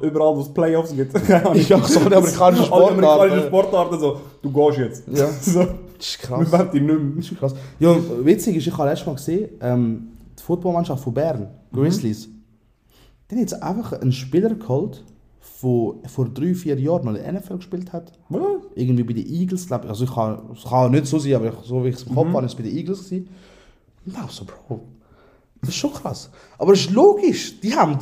überall 0.01 0.35
wo 0.35 0.41
es 0.41 0.53
Playoffs 0.53 0.95
gibt. 0.95 1.15
Ahnung. 1.31 1.55
Ja, 1.67 1.81
so 1.83 1.99
eine 1.99 2.15
amerikanische 2.17 2.63
Sportarten. 2.63 3.03
amerikanischen 3.03 3.47
Sportarten 3.47 3.99
so, 3.99 4.21
du 4.41 4.51
gehst 4.51 4.77
jetzt. 4.77 5.03
Ja. 5.11 5.27
so, 5.41 5.59
das 5.97 6.07
ist 6.07 6.29
wir 6.29 6.37
krass. 6.37 6.51
wollen 6.51 6.71
dich 6.71 6.81
nicht 6.81 6.99
mehr. 6.99 7.15
Das 7.17 7.31
ist 7.31 7.39
krass. 7.39 7.55
Ja, 7.79 7.95
witzig 8.23 8.57
ist, 8.57 8.67
ich 8.67 8.77
habe 8.77 8.89
letztes 8.89 9.07
Mal 9.07 9.15
gesehen, 9.15 9.49
ähm, 9.61 10.07
die 10.37 10.43
Footballmannschaft 10.43 11.03
von 11.03 11.13
Bern, 11.13 11.47
Grizzlies, 11.73 12.29
die 13.29 13.35
haben 13.35 13.41
jetzt 13.41 13.61
einfach 13.61 13.93
einen 13.93 14.11
Spieler 14.11 14.53
geholt, 14.53 15.03
der 15.63 16.09
vor 16.09 16.29
drei, 16.33 16.53
vier 16.53 16.79
Jahren 16.79 17.05
noch 17.05 17.15
in 17.15 17.23
der 17.23 17.33
NFL 17.33 17.57
gespielt 17.57 17.91
hat. 17.91 18.11
Was? 18.29 18.41
Irgendwie 18.75 19.03
bei 19.03 19.13
den 19.13 19.25
Eagles, 19.25 19.67
glaube 19.67 19.85
ich. 19.85 19.89
Also 19.89 20.03
ich 20.03 20.13
kann, 20.13 20.39
es 20.53 20.63
kann 20.63 20.91
nicht 20.91 21.07
so 21.07 21.17
sein, 21.17 21.33
aber 21.35 21.47
ich, 21.47 21.55
so 21.63 21.83
wie 21.83 21.89
ich 21.89 21.95
es 21.95 22.03
im 22.03 22.13
Kopf 22.13 22.27
habe, 22.27 22.45
ist 22.45 22.51
es 22.51 22.57
bei 22.57 22.63
den 22.63 22.77
Eagles 22.77 23.05
gewesen. 23.05 23.29
Auch 24.23 24.29
so, 24.29 24.45
Bro, 24.45 24.81
das 25.61 25.69
ist 25.69 25.75
schon 25.77 25.93
krass. 25.93 26.29
Aber 26.59 26.73
es 26.73 26.81
ist 26.81 26.91
logisch, 26.91 27.59
die 27.59 27.75
haben 27.75 27.97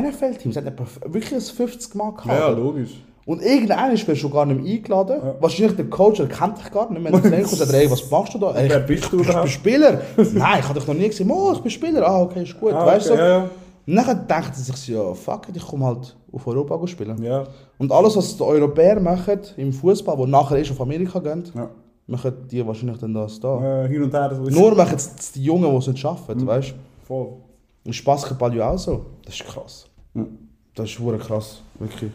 NFL-Teams, 0.00 0.56
etwa 0.56 0.84
wirklich 1.06 1.34
ein 1.34 1.40
50 1.40 1.94
Mal 1.94 2.10
gehabt. 2.12 2.26
Ja, 2.28 2.48
logisch. 2.48 2.90
Und 3.24 3.40
irgendeiner 3.40 3.92
ist 3.92 4.08
mir 4.08 4.16
schon 4.16 4.32
gar 4.32 4.44
nicht 4.46 4.60
mehr 4.62 4.72
eingeladen. 4.74 5.20
Wahrscheinlich 5.38 5.76
der 5.76 5.84
Coach 5.88 6.18
erkennt 6.18 6.58
dich 6.58 6.70
gar 6.72 6.90
nicht 6.90 7.00
mehr. 7.02 7.12
Wenn 7.12 7.24
er 7.24 7.32
reinkommt, 7.38 7.56
sagt 7.56 7.72
hey, 7.72 7.88
was 7.88 8.10
machst 8.10 8.34
du 8.34 8.38
da? 8.38 8.52
Ey, 8.54 8.68
Wer 8.68 8.80
bist 8.80 9.12
du 9.12 9.20
ich, 9.20 9.28
ich 9.28 9.34
bin? 9.34 9.46
Spieler. 9.46 10.00
Nein, 10.16 10.58
ich 10.60 10.68
habe 10.68 10.78
dich 10.78 10.88
noch 10.88 10.94
nie 10.94 11.06
gesehen. 11.08 11.30
Oh, 11.30 11.52
ich 11.52 11.60
bin 11.60 11.70
Spieler. 11.70 12.04
Ah, 12.04 12.22
okay, 12.22 12.42
ist 12.42 12.58
gut. 12.58 12.72
Ah, 12.72 12.84
weißt 12.84 13.10
du? 13.10 13.12
okay, 13.12 13.20
so. 13.22 13.24
ja, 13.28 13.38
ja. 13.38 13.50
Und 13.86 13.96
dann 13.96 14.26
denkt 14.26 14.50
er 14.50 14.54
sich 14.54 14.76
so, 14.76 14.92
ja, 14.92 15.14
fuck 15.14 15.48
it, 15.48 15.56
ich 15.56 15.64
komme 15.66 15.86
halt 15.86 16.16
auf 16.32 16.46
Europa 16.46 16.84
spielen. 16.88 17.22
Ja. 17.22 17.44
Und 17.78 17.92
alles, 17.92 18.16
was 18.16 18.36
die 18.36 18.42
Europäer 18.42 18.98
machen 19.00 19.38
im 19.56 19.72
Fußball, 19.72 20.18
wo 20.18 20.26
nachher 20.26 20.56
erst 20.58 20.72
auf 20.72 20.80
Amerika 20.80 21.18
gehen, 21.20 21.44
Ja. 21.54 21.68
machen 22.08 22.32
die 22.50 22.66
wahrscheinlich 22.66 22.98
dann 22.98 23.14
das 23.14 23.38
da. 23.38 23.84
Äh, 23.84 23.88
hin 23.88 24.02
und 24.02 24.12
her. 24.12 24.32
Nur 24.50 24.74
machen 24.74 24.94
es 24.96 25.32
die 25.32 25.44
Jungen, 25.44 25.70
die 25.70 25.76
es 25.76 25.86
nicht 25.86 25.98
schaffen, 26.00 26.38
Mhm. 26.38 26.46
weißt 26.46 26.70
du? 26.70 26.74
Voll. 27.06 27.28
Und 27.84 27.90
ist 27.90 28.04
Basketball 28.04 28.54
ja 28.54 28.70
auch 28.70 28.78
so. 28.78 29.06
Das 29.24 29.34
ist 29.34 29.44
krass. 29.44 29.86
Das 30.74 30.90
ist 30.90 31.04
wirklich 31.04 31.26
krass, 31.26 31.62
wirklich. 31.78 32.12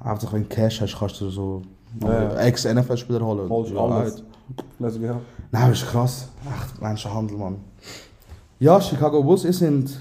Einfach 0.00 0.32
wenn 0.32 0.42
du 0.42 0.48
Cash 0.48 0.80
hast, 0.80 0.98
kannst 0.98 1.20
du 1.20 1.30
so 1.30 1.62
Ja. 2.02 2.34
Ex-NFL-Spieler 2.40 3.24
holen. 3.24 3.48
Holst 3.48 3.72
Ja, 3.72 3.80
alles. 3.80 4.14
right. 4.14 4.24
Let's 4.78 4.98
go. 5.00 5.20
Nein, 5.50 5.70
das 5.70 5.82
ist 5.82 5.88
krass. 5.88 6.28
Echt 6.44 6.80
Menschenhandel, 6.82 7.36
Mann. 7.36 7.56
Ja, 8.58 8.80
Chicago 8.80 9.22
Bulls, 9.22 9.44
ihr 9.44 9.52
sind... 9.52 9.98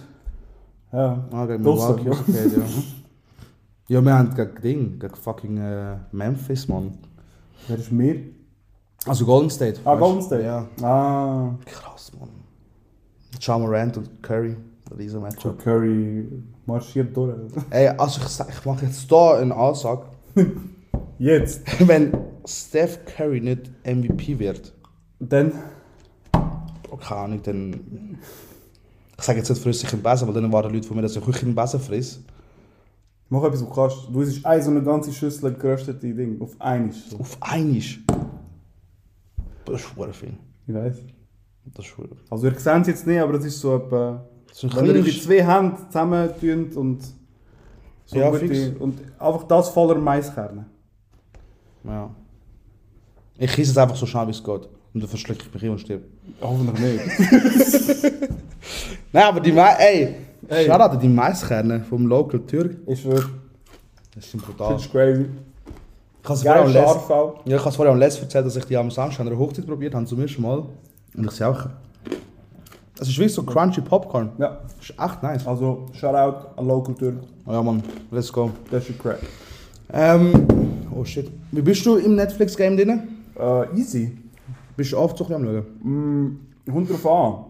Ja. 0.92 1.26
Ah, 1.32 1.46
gegen. 1.46 1.64
Milwaukee, 1.64 2.10
okay, 2.10 2.52
ja. 2.56 2.62
Ja, 3.88 4.02
wir 4.02 4.14
haben 4.18 4.34
gegen 4.34 4.62
Ding, 4.62 5.00
gegen 5.00 5.16
fucking 5.16 5.58
äh, 5.58 5.98
Memphis, 6.12 6.68
Mann. 6.68 6.98
Wer 7.68 7.78
ist 7.78 7.92
mir? 7.92 8.20
Also 9.06 9.26
Golden 9.26 9.50
State. 9.50 9.80
Ah, 9.86 9.92
weißt 9.92 10.02
du? 10.02 10.06
Golden 10.06 10.22
State. 10.24 10.44
Ja. 10.44 10.68
Ah. 10.82 11.56
Krass, 11.66 12.12
Mann. 12.20 12.30
Ja 13.42 13.58
Morant 13.58 13.98
und 13.98 14.22
Curry, 14.24 14.56
riesen 14.98 15.22
Matchup. 15.22 15.58
Curry 15.60 16.28
marschiert 16.66 17.16
durch. 17.16 17.36
Ey, 17.70 17.88
also 17.90 18.22
ich, 18.22 18.28
sag- 18.28 18.50
ich 18.50 18.66
mache 18.66 18.86
jetzt 18.86 19.08
hier 19.10 19.34
eine 19.38 19.56
Ansage. 19.56 20.04
Jetzt. 21.18 21.62
Wenn 21.88 22.12
Steph 22.46 23.00
Curry 23.06 23.40
nicht 23.42 23.72
MVP 23.86 24.38
wird, 24.40 24.74
Dann. 25.20 25.52
keine 27.00 27.22
Ahnung, 27.22 27.42
dann... 27.44 28.18
Ich 29.18 29.24
sage 29.24 29.40
jetzt 29.40 29.50
nicht 29.50 29.62
frisst 29.64 29.80
sich 29.80 29.94
im 29.94 30.02
Besen, 30.04 30.28
weil 30.28 30.34
dann 30.36 30.52
waren 30.52 30.74
Leute 30.74 30.86
von 30.86 30.98
mir, 30.98 31.04
dass 31.04 31.16
ich 31.16 31.26
wirklich 31.26 31.42
im 31.44 31.56
Besen 31.56 31.80
friss. 31.80 32.20
Mach 33.30 33.44
etwas, 33.46 33.62
was 33.62 33.70
du 33.70 33.74
kannst. 33.74 33.98
Du 34.14 34.22
isst 34.22 34.46
eine 34.46 34.62
so 34.62 34.72
eine 34.72 34.84
ganze 34.84 35.14
Schüssel 35.14 35.54
geröstete 35.54 36.14
Ding. 36.14 36.40
Auf 36.42 36.60
einmal. 36.60 36.92
So. 36.92 37.18
Auf 37.20 37.38
einisch. 37.40 38.04
Das 39.66 39.82
ist 39.82 40.16
viel. 40.18 40.34
Ich 40.68 40.74
weiß. 40.74 40.98
Das 41.74 41.86
ist 41.86 41.94
verdammt- 41.94 42.22
Also, 42.30 42.48
ihr 42.48 42.54
seht 42.60 42.82
es 42.82 42.88
jetzt 42.88 43.08
nicht, 43.08 43.20
aber 43.20 43.34
das 43.34 43.46
ist 43.46 43.60
so 43.60 43.76
etwa. 43.76 44.24
Das 44.48 44.64
ist 44.64 44.64
ein 44.78 44.88
Wenn 44.88 44.96
ihr 44.96 45.04
die 45.04 45.20
zwei 45.22 45.44
Hände 45.46 45.78
zusammen 45.88 46.30
und. 46.76 47.00
So 48.06 48.18
Ja, 48.18 48.30
gute- 48.30 48.48
fix. 48.48 48.80
Und 48.80 49.00
einfach 49.20 49.44
das 49.48 49.70
voller 49.70 49.96
Maiskerne. 49.96 50.66
Ja. 51.84 52.10
Ich 53.38 53.52
kiesse 53.52 53.72
es 53.72 53.78
einfach 53.78 53.96
so 53.96 54.06
schnell 54.06 54.28
wie 54.28 54.32
es 54.32 54.44
geht. 54.44 54.70
Und 54.94 55.02
dann 55.02 55.08
verschlecke 55.10 55.44
ich 55.48 55.54
mich 55.54 55.62
hin 55.62 55.72
und 55.72 55.80
stirb. 55.82 56.04
Hoffentlich 56.42 56.80
nicht. 56.80 58.14
Nein, 59.12 59.24
aber 59.24 59.40
die 59.40 59.52
Mais... 59.52 59.78
Ey! 59.80 60.16
Ey. 60.48 60.66
Schau 60.68 60.74
an, 60.76 61.00
die 61.00 61.08
Maiskerne 61.10 61.84
vom 61.84 62.06
Local 62.06 62.40
Türk. 62.42 62.78
Ich 62.88 63.02
schwöre, 63.02 63.30
Das 64.14 64.30
sind 64.32 64.46
brutal. 64.46 64.74
das 64.74 64.84
ist 64.86 64.92
crazy. 64.92 65.26
Ich 66.24 66.30
habe 66.30 66.34
es 66.36 66.44
vorher 66.44 66.64
Geil, 66.64 66.64
am 66.64 66.74
Les- 66.74 66.84
scharf 66.84 67.10
auch. 67.10 67.36
Ja, 67.46 67.56
ich 67.56 67.60
habe 67.62 67.70
es 67.70 67.76
vorher 67.76 67.94
am 67.94 68.00
Les 68.00 68.20
erzählt, 68.20 68.46
dass 68.46 68.56
ich 68.56 68.66
die 68.66 68.78
am 68.78 68.92
Samstag 68.92 69.22
an 69.22 69.28
einer 69.28 69.38
Hochzeit 69.40 69.66
probiert 69.66 69.96
habe, 69.96 70.06
zum 70.06 70.20
ersten 70.22 70.42
Mal. 70.44 70.64
Und 71.18 71.26
ich 71.26 71.32
sehe 71.32 71.48
auch... 71.48 71.68
Es 73.00 73.10
ist 73.10 73.18
wirklich 73.18 73.34
so 73.34 73.44
crunchy 73.44 73.82
Popcorn. 73.82 74.32
Ja, 74.38 74.62
ist 74.80 74.92
echt 74.92 75.24
nice. 75.24 75.46
also 75.46 75.88
Shoutout 75.94 76.48
an 76.56 76.68
Local 76.68 76.96
Tour. 76.96 77.14
Oh 77.46 77.52
ja, 77.52 77.62
Mann. 77.62 77.84
Let's 78.10 78.32
go. 78.32 78.52
Das 78.72 78.88
ist 78.90 78.98
crack. 79.00 79.20
Ähm... 79.92 80.48
Oh 80.96 81.04
shit. 81.04 81.30
Wie 81.52 81.62
bist 81.62 81.86
du 81.86 81.98
im 81.98 82.16
Netflix-Game 82.16 82.78
drin? 82.78 83.02
Äh, 83.38 83.78
easy. 83.78 84.18
Bist 84.78 84.94
du 84.94 84.98
oft 84.98 85.18
so 85.18 85.26
ein 85.26 85.44
bisschen 85.44 85.48
am 85.48 85.66
Schauen? 86.66 86.86
Mm, 86.86 86.88
drauf 86.88 87.06
an. 87.06 87.46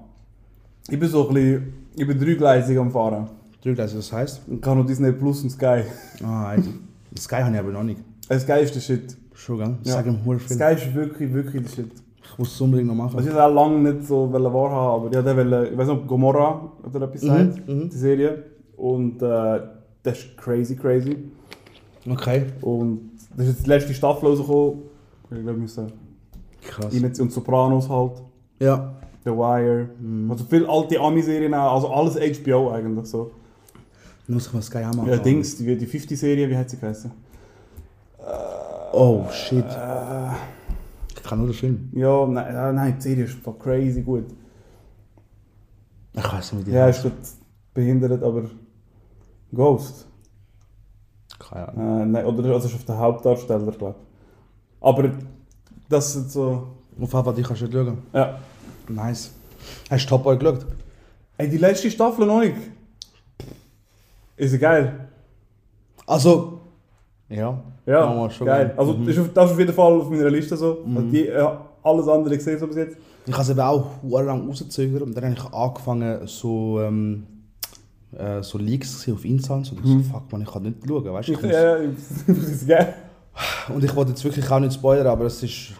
Ich 0.89 0.99
bin 0.99 1.09
so 1.09 1.27
ein 1.27 1.33
bisschen, 1.33 1.73
ich 1.95 2.07
bin 2.07 2.19
dreigleisig 2.19 2.77
am 2.77 2.91
Fahren. 2.91 3.27
Dreigleisig, 3.63 3.97
das 3.97 4.11
heisst? 4.11 4.41
Ich 4.47 4.61
kann 4.61 4.79
noch 4.79 4.85
Disney 4.85 5.11
Plus 5.11 5.43
und 5.43 5.51
Sky. 5.51 5.83
Ah, 6.23 6.49
Alter. 6.49 6.69
Sky 7.17 7.35
habe 7.35 7.53
ich 7.53 7.59
aber 7.59 7.71
noch 7.71 7.83
nicht. 7.83 7.99
Äh, 8.29 8.39
Sky 8.39 8.61
ist 8.61 8.73
der 8.73 8.79
Shit. 8.79 9.15
Schon, 9.33 9.57
gell? 9.57 9.77
Ja. 9.83 9.93
Sag 9.93 10.07
ihm. 10.07 10.19
Sky 10.39 10.73
ist 10.73 10.93
wirklich, 10.93 11.33
wirklich 11.33 11.63
der 11.63 11.69
Shit. 11.69 11.91
Ich 12.31 12.39
muss 12.39 12.53
es 12.53 12.61
unbedingt 12.61 12.87
noch 12.87 12.95
machen. 12.95 13.15
Also 13.17 13.29
ich 13.29 13.35
wollte 13.35 13.47
auch 13.47 13.53
lange 13.53 13.93
nicht 13.93 14.07
so 14.07 14.31
wahrhaben, 14.31 15.07
aber 15.07 15.19
ich 15.19 15.25
wollte, 15.25 15.69
ich 15.71 15.77
weiß 15.77 15.87
nicht, 15.87 15.97
ob 15.97 16.07
Gomorra 16.07 16.71
oder 16.83 17.01
etwas 17.05 17.21
sagt, 17.21 17.67
mhm. 17.67 17.89
die 17.89 17.97
Serie. 17.97 18.43
Und 18.77 19.21
äh, 19.21 19.61
das 20.03 20.19
ist 20.19 20.37
crazy, 20.37 20.75
crazy. 20.75 21.17
Okay. 22.09 22.45
Und 22.61 23.11
das 23.35 23.47
ist 23.47 23.53
jetzt 23.53 23.65
die 23.65 23.69
letzte 23.69 23.93
Staffel 23.93 24.29
rausgekommen. 24.29 24.81
Ich 25.23 25.29
glaube, 25.29 25.45
wir 25.45 25.53
müssen 25.53 25.91
Krass. 26.61 27.19
Und 27.19 27.31
Sopranos 27.31 27.89
halt. 27.89 28.21
Ja. 28.59 28.95
The 29.23 29.31
Wire. 29.31 29.89
Also 30.29 30.45
viele 30.49 30.69
alte 30.69 30.99
Ami-Serien 30.99 31.53
auch, 31.53 31.75
also 31.75 31.89
alles 31.89 32.39
HBO 32.39 32.71
eigentlich 32.71 33.05
so. 33.07 33.31
Muss 34.27 34.47
ich 34.47 34.53
mal 34.53 34.61
Sky 34.61 34.79
machen. 34.79 35.07
Ja, 35.07 35.17
Dings, 35.17 35.57
die, 35.57 35.75
die 35.77 35.87
50-Serie, 35.87 36.49
wie 36.49 36.57
hat 36.57 36.69
sie 36.69 36.77
geheißen? 36.77 37.11
Oh, 38.91 39.25
shit. 39.31 39.65
Ich 39.67 39.75
kann 41.25 41.39
nur 41.39 41.47
den 41.47 41.53
Film. 41.53 41.89
Ja, 41.93 42.25
nein, 42.25 42.75
nein, 42.75 42.95
die 42.97 43.01
Serie 43.01 43.25
ist 43.25 43.35
voll 43.35 43.57
crazy 43.57 44.01
gut. 44.01 44.25
Ich 46.13 46.23
weiß 46.23 46.53
nicht, 46.53 46.67
wie 46.67 46.71
die 46.71 46.75
Ja, 46.75 46.87
ist 46.87 47.03
gut 47.03 47.13
behindert, 47.73 48.23
aber 48.23 48.43
Ghost. 49.53 50.07
Keine 51.37 51.67
Ahnung. 51.69 52.01
Äh, 52.01 52.05
nein, 52.05 52.25
oder 52.25 52.53
also 52.53 52.67
ist 52.67 52.75
auf 52.75 52.85
der 52.85 52.97
Hauptdarsteller, 52.97 53.71
glaube 53.71 53.95
ich. 53.97 54.85
Aber 54.85 55.11
das 55.89 56.13
sind 56.13 56.31
so. 56.31 56.67
Auf 56.99 57.13
jeden 57.13 57.23
Fall, 57.23 57.33
die 57.33 57.41
kannst 57.43 57.61
du 57.61 57.65
nicht 57.65 57.73
schauen. 57.73 57.97
Ja. 58.13 58.39
Nice. 58.87 59.31
Hast 59.89 60.05
du 60.05 60.09
Top 60.09 60.23
Boy 60.23 60.37
geschaut? 60.37 60.65
Ey, 61.37 61.49
die 61.49 61.57
letzte 61.57 61.91
Staffel 61.91 62.25
noch 62.25 62.39
nicht. 62.39 62.55
Ist 64.37 64.53
ja 64.53 64.57
geil. 64.57 65.09
Also, 66.05 66.61
ja. 67.29 67.61
Ja, 67.85 68.13
wir 68.15 68.29
schon 68.31 68.47
geil. 68.47 68.73
Also 68.77 68.93
Mhm. 68.93 69.05
das, 69.05 69.15
ist 69.15 69.21
auf, 69.21 69.33
das 69.33 69.45
ist 69.45 69.51
auf 69.51 69.59
jeden 69.59 69.73
Fall 69.73 69.93
auf 69.93 70.09
meiner 70.09 70.29
Liste 70.29 70.57
so. 70.57 70.79
Also 70.95 71.01
die, 71.09 71.27
äh, 71.27 71.47
alles 71.83 72.07
andere 72.07 72.35
gesehen 72.35 72.57
so 72.59 72.67
bis 72.67 72.77
jetzt. 72.77 72.97
Ich 73.27 73.33
habe 73.33 73.43
es 73.43 73.49
eben 73.49 73.59
auch 73.59 73.85
lang 74.03 74.47
rausgezögert 74.47 75.01
und 75.03 75.15
dann 75.15 75.23
habe 75.25 75.33
ich 75.35 75.53
angefangen, 75.53 76.19
so, 76.27 76.79
ähm, 76.81 77.23
äh, 78.17 78.41
so 78.41 78.57
Leaks 78.57 78.91
zu 78.93 78.99
sehen 78.99 79.13
auf 79.15 79.25
Insta 79.25 79.55
und 79.55 79.65
so. 79.65 79.75
So, 79.83 79.99
fuck 79.99 80.31
man, 80.31 80.41
ich 80.41 80.51
kann 80.51 80.63
nicht 80.63 80.77
schauen, 80.87 81.05
weißt 81.05 81.27
du? 81.29 81.33
Ich 81.33 81.41
muss- 82.27 82.67
Ja, 82.67 82.79
ja. 82.79 82.87
Und 83.73 83.83
ich 83.83 83.93
wollte 83.95 84.11
jetzt 84.11 84.23
wirklich 84.23 84.49
auch 84.49 84.59
nicht 84.59 84.73
spoilern, 84.73 85.07
aber 85.07 85.25
es 85.25 85.43
ist, 85.43 85.73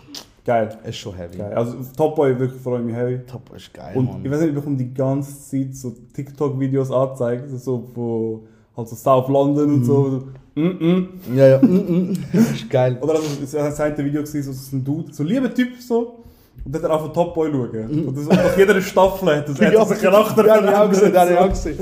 Geil. 0.43 0.77
es 0.83 0.89
ist 0.89 0.97
schon 0.97 1.15
heavy. 1.15 1.37
geil. 1.37 1.53
Also 1.53 1.77
Top 1.95 2.15
Boy 2.15 2.37
wirklich 2.37 2.61
freue 2.61 2.79
ich 2.81 2.85
mich 2.85 2.95
heavy. 2.95 3.19
Top 3.25 3.55
ist 3.55 3.73
geil, 3.73 3.95
Und 3.95 4.05
Mann. 4.11 4.25
ich 4.25 4.29
weiß 4.29 4.39
nicht, 4.41 4.49
ich 4.49 4.55
bekomme 4.55 4.75
die 4.75 4.93
ganze 4.93 5.39
Zeit 5.41 5.73
so 5.75 5.93
TikTok-Videos 6.13 6.91
angezeigt, 6.91 7.49
so 7.57 7.79
von 7.93 8.41
halt 8.75 8.89
so 8.89 8.95
South 8.95 9.29
London 9.29 9.73
und 9.75 9.85
so. 9.85 10.23
Mm 10.55 10.67
-mm. 10.67 11.07
Ja, 11.35 11.47
ja, 11.47 11.57
mm, 11.61 12.11
mm. 12.11 12.13
ist 12.53 12.69
geil. 12.69 12.97
Oder 13.01 13.15
also, 13.15 13.25
es 13.43 13.53
war 13.53 13.69
das 13.69 13.79
eine 13.79 13.97
Video, 13.97 14.23
gewesen, 14.23 14.43
so, 14.43 14.51
so 14.51 14.75
ein 14.75 14.83
Dude, 14.83 15.13
so 15.13 15.23
ein 15.23 15.27
lieber 15.27 15.53
Typ 15.53 15.69
so. 15.79 16.23
Und 16.63 16.73
dann 16.73 16.81
hat 16.81 16.89
er 16.89 16.95
einfach 16.95 17.13
Top 17.13 17.35
Boy 17.35 17.51
schauen. 17.51 18.07
Und 18.07 18.17
das, 18.17 18.25
nach 18.27 18.57
jeder 18.57 18.81
Staffel 18.81 19.35
hat 19.35 19.49
das 19.49 19.55
hat 19.61 19.73
er 19.73 19.85
sich 19.85 20.01
Charakter 20.01 20.47
ja, 20.47 20.63
ich 20.63 20.75
auch 20.75 20.89
gesehen, 20.89 21.13
ja, 21.13 21.29
ich 21.29 21.37
auch 21.37 21.49
gesehen. 21.49 21.77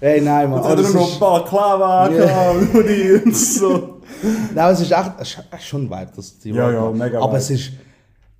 Hey, 0.00 0.20
nein, 0.20 0.50
Mann. 0.50 0.64
Er 0.64 0.78
es 0.78 0.92
noch 0.92 1.02
ein 1.02 1.12
ist, 1.12 1.20
paar 1.20 1.44
Klava 1.44 2.10
Ja. 2.10 2.24
gehabt 2.24 3.24
und 3.24 3.36
so. 3.36 4.00
nein, 4.54 4.72
es 4.72 4.80
ist 4.80 4.90
echt, 4.90 5.12
es 5.20 5.28
ist 5.28 5.64
schon 5.64 5.82
ein 5.82 5.90
Vibe, 5.90 6.12
das 6.16 6.38
die 6.38 6.50
Ja, 6.50 6.72
ja, 6.72 6.90
mega 6.90 7.20
Aber 7.20 7.36
es 7.36 7.50
ist, 7.50 7.70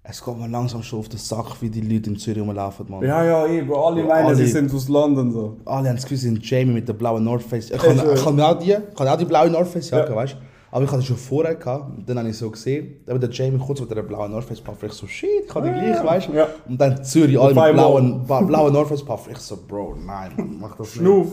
es 0.05 0.20
kommt 0.20 0.40
mir 0.40 0.48
langsam 0.48 0.82
schon 0.82 0.98
auf 0.98 1.09
den 1.09 1.18
Sack, 1.18 1.61
wie 1.61 1.70
die 1.70 1.80
Leute 1.80 2.11
in 2.11 2.16
Zürich 2.16 2.42
rumlaufen, 2.42 2.86
Mann. 2.88 3.03
Ja, 3.03 3.24
ja, 3.46 3.64
Bro, 3.64 3.86
alle 3.86 4.00
Ja, 4.00 4.07
meinen, 4.09 4.26
alle. 4.26 4.36
sie 4.36 4.46
sind 4.46 4.72
aus 4.74 4.88
London 4.88 5.30
so. 5.30 5.57
Alle 5.64 5.88
haben 5.88 5.94
das 5.96 6.03
Gefühl, 6.05 6.18
sie 6.18 6.28
sind 6.28 6.50
Jamie 6.50 6.72
mit 6.72 6.88
der 6.88 6.94
blauen 6.94 7.22
North 7.22 7.42
Face. 7.44 7.70
Ich 7.70 7.78
kann, 7.78 7.96
ich 8.14 8.24
kann 8.24 8.40
auch 8.40 8.59
die, 8.59 8.76
kann 8.96 9.07
auch 9.09 9.16
die 9.16 9.24
blaue 9.24 9.48
North 9.48 9.68
Face 9.68 9.90
Ja. 9.90 10.12
weißt 10.14 10.32
du? 10.34 10.36
Aber 10.74 10.86
ich 10.86 10.90
hatte 10.90 11.03
schon 11.03 11.18
vorher 11.18 11.55
gehabt. 11.55 11.84
Dann 12.09 12.18
habe 12.18 12.30
ich 12.30 12.36
so 12.38 12.50
gesehen, 12.50 12.96
eben 13.07 13.20
der 13.20 13.28
Jamie 13.30 13.59
kurz 13.59 13.78
mit 13.80 13.90
der 13.90 14.03
blauen 14.03 14.32
North 14.32 14.44
Face 14.46 14.61
Puff. 14.61 14.82
Ich 14.82 14.92
so, 14.92 15.07
shit, 15.07 15.28
ich 15.46 15.55
habe 15.55 15.68
die 15.70 15.76
Ja, 15.76 16.00
gleich, 16.00 16.05
weißt 16.05 16.28
du? 16.28 16.32
ja. 16.32 16.48
Und 16.66 16.80
dann 16.80 17.05
Zürich, 17.05 17.38
alle 17.38 17.55
mit 17.55 17.74
blauen, 17.74 18.26
blauen 18.26 18.72
North 18.72 18.88
Face 18.88 19.05
Puff. 19.05 19.28
Ich 19.30 19.36
so, 19.38 19.57
Bro, 19.68 19.96
nein, 20.05 20.32
Mann, 20.36 20.57
mach 20.61 20.74
das 20.76 20.86
nicht. 20.88 20.96
Schnuff. 20.96 21.28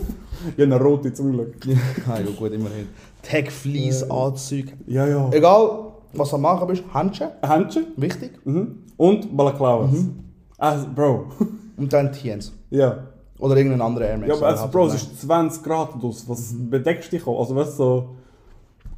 Ja, 0.58 0.66
eine 0.66 0.80
rote 0.80 1.12
zum 1.14 1.32
Glück. 1.32 1.56
Ja, 1.66 2.20
ja, 2.20 2.26
gut, 2.38 2.52
immerhin. 2.52 2.90
Tag, 3.24 3.50
Fleece, 3.52 4.04
Anzüge. 4.12 4.74
Ja, 4.88 5.08
ja. 5.08 5.30
Egal, 5.32 5.70
was 6.14 6.30
du 6.30 6.38
machen 6.38 6.68
bist, 6.68 6.84
Handschuhe, 6.94 7.32
Händchen. 7.42 7.88
wichtig. 7.98 8.32
Mhm. 8.46 8.84
Und 8.98 9.36
Balaklavas. 9.36 9.92
Mhm. 9.92 10.20
Also, 10.58 10.88
Bro. 10.94 11.26
Und 11.78 11.92
dann 11.94 12.12
TNs. 12.12 12.52
ja. 12.70 13.06
Oder 13.40 13.56
irgendein 13.56 13.80
anderer 13.82 14.06
Air 14.10 14.18
Max. 14.18 14.28
Ja, 14.28 14.36
aber 14.36 14.48
also, 14.48 14.68
Bro, 14.68 14.88
es 14.88 14.96
ist 14.96 15.22
20 15.22 15.64
Grad 15.64 15.94
draus. 16.04 16.26
Was 16.28 16.52
Mhm. 16.52 16.70
bedeckst 16.70 17.10
du 17.10 17.16
dich 17.18 17.26
auch? 17.26 17.40
Also, 17.40 17.56
weißt 17.56 17.72
du, 17.72 17.76
so. 17.84 18.10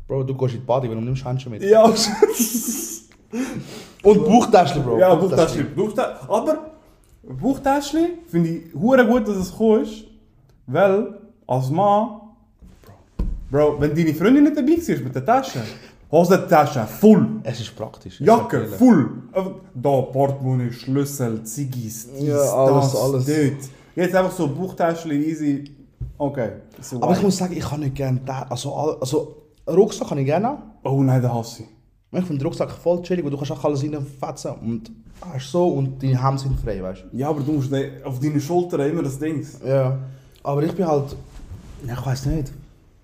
Bro, 0.08 0.24
du 0.24 0.34
gehst 0.36 0.56
in 0.56 0.62
die 0.62 0.66
Body, 0.66 0.90
warum 0.90 1.04
nimmst 1.06 1.22
du 1.22 1.26
Handschuhe 1.26 1.52
mit? 1.52 1.62
Ja, 1.62 1.84
Und 4.04 4.26
Bauchtäschchen, 4.26 4.84
Bro. 4.84 4.98
ja 4.98 5.14
Buchtäschchen. 5.16 5.68
Buchtä 5.76 6.28
aber 6.28 6.72
Buchtäschchen 7.24 8.08
finde 8.28 8.50
ich 8.50 8.74
hure 8.74 9.06
gut, 9.06 9.28
dass 9.28 9.36
es 9.38 9.52
gekommen 9.52 9.84
ist. 9.84 10.06
Weil, 10.68 11.20
als 11.48 11.70
Mann. 11.70 12.22
Bro, 13.52 13.80
wenn 13.80 13.94
deine 13.96 14.14
Freundin 14.14 14.44
nicht 14.46 14.58
dabei 14.58 14.78
war 14.78 15.04
mit 15.04 15.14
der 15.16 15.26
Tasche, 15.26 15.60
Hosentasche 16.12 16.86
voll. 16.86 17.26
Es 17.44 17.60
ist 17.62 17.76
praktisch. 17.76 18.20
ich 18.20 18.28
Jacke, 18.28 18.66
voll. 18.68 19.10
Einfach 19.32 19.52
Da, 19.74 20.02
Portemonnaie, 20.02 20.72
Schlüssel, 20.72 21.44
Ziggis, 21.44 22.08
dies, 22.12 22.28
Ja, 22.28 22.36
alles, 22.38 22.92
das, 22.92 23.02
alles. 23.02 23.26
dort. 23.26 23.70
Jetzt 23.96 24.16
einfach 24.16 24.32
so 24.32 24.48
Buchtäschchen, 24.48 25.12
easy. 25.12 25.64
Okay. 26.18 26.50
So 26.82 26.98
Aber 26.98 27.12
ich 27.12 27.18
weit. 27.18 27.24
muss 27.24 27.38
sagen, 27.38 27.56
ich 27.56 27.64
kann 27.68 27.80
nicht 27.80 27.96
gerne 27.96 28.20
da. 28.26 28.44
Also, 28.50 28.74
also 28.76 29.36
Rucksack 29.68 30.10
kann 30.10 30.18
ich 30.18 30.26
gerne 30.26 30.48
haben. 30.48 30.64
Oh 30.84 31.02
nein, 31.02 31.22
den 31.22 31.34
hasse 31.34 31.64
ich. 31.64 31.70
Ich 32.20 32.26
finde 32.26 32.40
den 32.40 32.48
Rucksack 32.48 32.72
voll 32.72 33.02
chillig, 33.04 33.24
weil 33.24 33.32
du 33.32 33.38
kannst 33.38 33.52
auch 33.54 33.64
alles 33.64 33.82
reinfetzen 33.84 34.52
und 34.62 34.92
hast 35.22 35.50
so 35.52 35.68
und 35.70 36.04
deine 36.04 36.22
Hände 36.22 36.42
sind 36.42 36.60
frei, 36.60 36.82
weißt 36.84 37.06
Ja, 37.14 37.30
aber 37.30 37.40
du 37.40 37.54
musst 37.54 37.72
auf 38.04 38.20
deine 38.20 38.42
Schulter 38.42 38.86
immer 38.86 39.02
das 39.04 39.18
Ding. 39.18 39.46
du? 39.62 39.68
Ja. 39.68 39.98
Aber 40.44 40.62
ich 40.64 40.74
bin 40.74 40.86
halt. 40.86 41.16
Ich 41.86 42.06
weiß 42.06 42.26
nicht. 42.28 42.52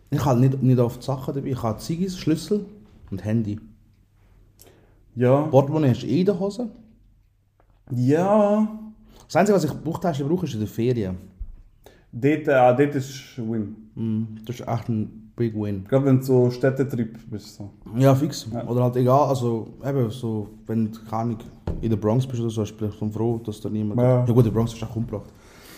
Ich 0.09 0.23
habe 0.25 0.39
nicht, 0.39 0.61
nicht 0.61 0.79
oft 0.79 1.01
Sachen 1.01 1.33
dabei. 1.33 1.47
Ich 1.49 1.63
habe 1.63 1.79
Ziggis, 1.79 2.17
Schlüssel 2.17 2.65
und 3.11 3.23
Handy. 3.23 3.59
Ja. 5.15 5.41
Portemonnaie 5.43 5.89
hast 5.89 6.03
du 6.03 6.07
eh 6.07 6.19
in 6.19 6.25
der 6.25 6.39
Hose. 6.39 6.69
Ja. 7.91 8.67
Das 9.25 9.35
Einzige, 9.35 9.55
was 9.55 9.63
ich 9.63 9.71
Bauchtasche 9.71 10.23
brauche, 10.23 10.45
ist 10.45 10.53
in 10.53 10.59
der 10.59 10.69
Ferien. 10.69 11.17
Dort, 12.11 12.47
äh, 12.47 12.75
dort 12.85 12.95
ist 12.95 13.37
Win. 13.37 13.75
Mhm. 13.95 14.27
Das 14.45 14.59
ist 14.59 14.67
echt 14.67 14.89
ein 14.89 15.31
Big 15.35 15.53
Win. 15.55 15.83
Gerade 15.87 16.05
wenn 16.05 16.19
du 16.19 16.23
so 16.23 16.51
Städtetrip 16.51 17.17
bist. 17.29 17.55
So. 17.55 17.69
Ja, 17.95 18.15
fix. 18.15 18.47
Ja. 18.51 18.65
Oder 18.67 18.83
halt 18.83 18.95
egal, 18.95 19.27
also 19.27 19.73
eben 19.85 20.09
so, 20.09 20.49
wenn 20.65 20.91
du 20.91 20.99
keine 21.09 21.37
in 21.81 21.89
der 21.89 21.97
Bronx 21.97 22.25
bist 22.25 22.41
oder 22.41 22.49
so, 22.49 22.61
bist 22.61 22.73
du 22.79 22.89
vielleicht 22.89 23.13
froh, 23.13 23.39
dass 23.43 23.61
da 23.61 23.69
niemand... 23.69 23.99
Ja. 23.99 24.25
Ja, 24.25 24.33
gut, 24.33 24.45
der 24.45 24.51
Bronx 24.51 24.73
ist 24.73 24.83
auch 24.83 24.95
umgebracht. 24.95 25.29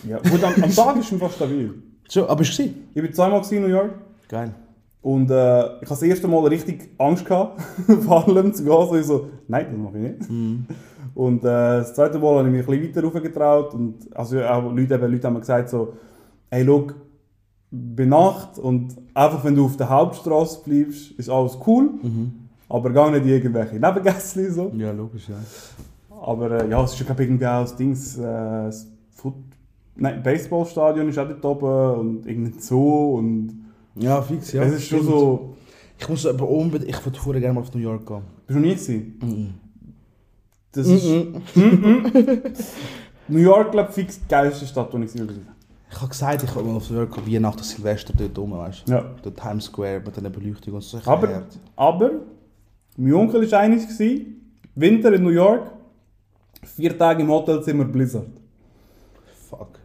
Ja. 0.06 0.18
Gut, 0.18 0.42
am, 0.42 0.62
am 0.62 0.70
Tag 0.70 0.96
ist 0.96 1.08
fast 1.10 1.34
stabil. 1.34 1.74
So, 2.08 2.24
aber 2.24 2.36
bist 2.36 2.58
du 2.58 2.62
gewesen? 2.62 2.88
Ich 2.94 3.02
war 3.02 3.12
zweimal 3.12 3.42
in 3.52 3.62
New 3.62 3.68
York 3.68 3.90
Geil. 4.28 4.54
Und 5.02 5.30
äh, 5.30 5.60
ich 5.60 5.88
hatte 5.88 5.88
das 5.88 6.02
erste 6.02 6.28
Mal 6.28 6.46
richtig 6.46 6.90
Angst 6.98 7.24
gehabt, 7.24 7.60
auf 7.88 8.08
Harlem 8.08 8.52
zu 8.52 8.64
gehen. 8.64 8.72
So, 8.72 8.96
ich 8.96 9.06
so, 9.06 9.28
nein, 9.48 9.66
das 9.70 9.78
mache 9.78 9.98
ich 9.98 10.02
nicht. 10.02 10.30
Und 11.14 11.38
äh, 11.40 11.42
das 11.42 11.94
zweite 11.94 12.18
Mal 12.18 12.38
habe 12.38 12.48
ich 12.48 12.54
mich 12.54 12.68
ein 12.68 12.80
bisschen 12.82 12.96
weiter 12.96 13.04
raufgetraut 13.04 13.74
und 13.74 14.16
also 14.16 14.42
auch 14.42 14.72
Leute, 14.72 14.94
eben, 14.94 15.12
Leute 15.12 15.26
haben 15.26 15.34
mir 15.34 15.40
gesagt 15.40 15.70
so, 15.70 15.94
hey, 16.50 16.62
look, 16.62 16.94
bei 17.70 18.04
Nacht 18.04 18.58
und 18.58 18.96
einfach 19.14 19.44
wenn 19.44 19.54
du 19.54 19.64
auf 19.64 19.76
der 19.76 19.88
Hauptstraße 19.88 20.60
bleibst, 20.64 21.12
ist 21.12 21.30
alles 21.30 21.56
cool, 21.66 21.90
aber 22.68 22.90
gar 22.90 23.10
nicht 23.10 23.24
irgendwelche 23.24 23.76
Nebengässchen 23.76 24.52
so. 24.52 24.72
Ja, 24.76 24.92
logisch, 24.92 25.28
ja. 25.28 25.36
Aber 26.20 26.50
äh, 26.50 26.68
ja, 26.68 26.82
es 26.84 26.92
ist 26.92 27.00
ja 27.00 27.06
glaube 27.06 27.22
irgendwie 27.22 27.46
auch 27.46 27.62
das 27.62 27.76
Dings, 27.76 28.18
äh, 28.18 28.22
das 28.22 28.86
Foot 29.12 29.34
Nein, 29.96 30.22
Baseballstadion 30.22 31.08
ist 31.08 31.18
auch 31.18 31.28
dort 31.28 31.44
oben 31.44 32.00
und 32.00 32.26
irgendein 32.26 32.58
Zoo 32.58 33.16
und 33.18 33.69
Ja, 34.00 34.22
fix, 34.22 34.52
ja. 34.52 34.62
es 34.62 34.74
ist 34.74 34.88
schon 34.88 35.04
so... 35.04 35.56
Ich 35.98 36.08
muss 36.08 36.24
aber 36.24 36.48
unbedingt, 36.48 36.90
ich 36.90 37.04
würde 37.04 37.18
vorher 37.18 37.40
gerne 37.40 37.54
mal 37.54 37.60
auf 37.60 37.74
New 37.74 37.80
York 37.80 38.06
gehen. 38.06 38.22
Bist 38.46 38.48
du 38.48 38.54
noch 38.54 38.60
nie 38.60 38.74
gewesen? 38.74 39.60
Das 40.72 40.86
Mhm. 40.86 41.42
ist... 41.54 42.72
New 43.28 43.38
York, 43.38 43.70
glaube 43.72 43.88
ich, 43.90 43.94
fix 43.94 44.18
die 44.20 44.26
geilste 44.28 44.66
Stadt, 44.66 44.92
die 44.92 44.96
ich 44.98 45.02
gesehen 45.12 45.28
habe. 45.28 45.40
Ich 45.92 45.96
habe 46.00 46.08
gesagt, 46.08 46.42
ich 46.42 46.54
will 46.56 46.62
auf 46.76 46.88
New 46.90 46.96
York 46.96 47.14
gehen, 47.24 47.34
Weihnachten, 47.34 47.62
Silvester 47.62 48.12
dort 48.16 48.38
rum, 48.38 48.52
weißt 48.52 48.88
du? 48.88 48.92
Ja. 48.92 49.04
Der 49.24 49.34
Times 49.34 49.64
Square 49.64 50.00
mit 50.04 50.16
den 50.16 50.32
Beleuchtungen 50.32 50.76
und 50.76 50.82
so. 50.82 50.98
Ich 50.98 51.06
Aber, 51.06 51.42
aber, 51.76 52.10
mein 52.96 53.14
Onkel 53.14 53.50
war 53.50 53.60
eines, 53.60 53.86
gewesen, 53.86 54.52
Winter 54.74 55.12
in 55.12 55.22
New 55.22 55.30
York, 55.30 55.70
vier 56.62 56.96
Tage 56.96 57.22
im 57.22 57.28
Hotelzimmer 57.28 57.84
Blizzard. 57.84 58.26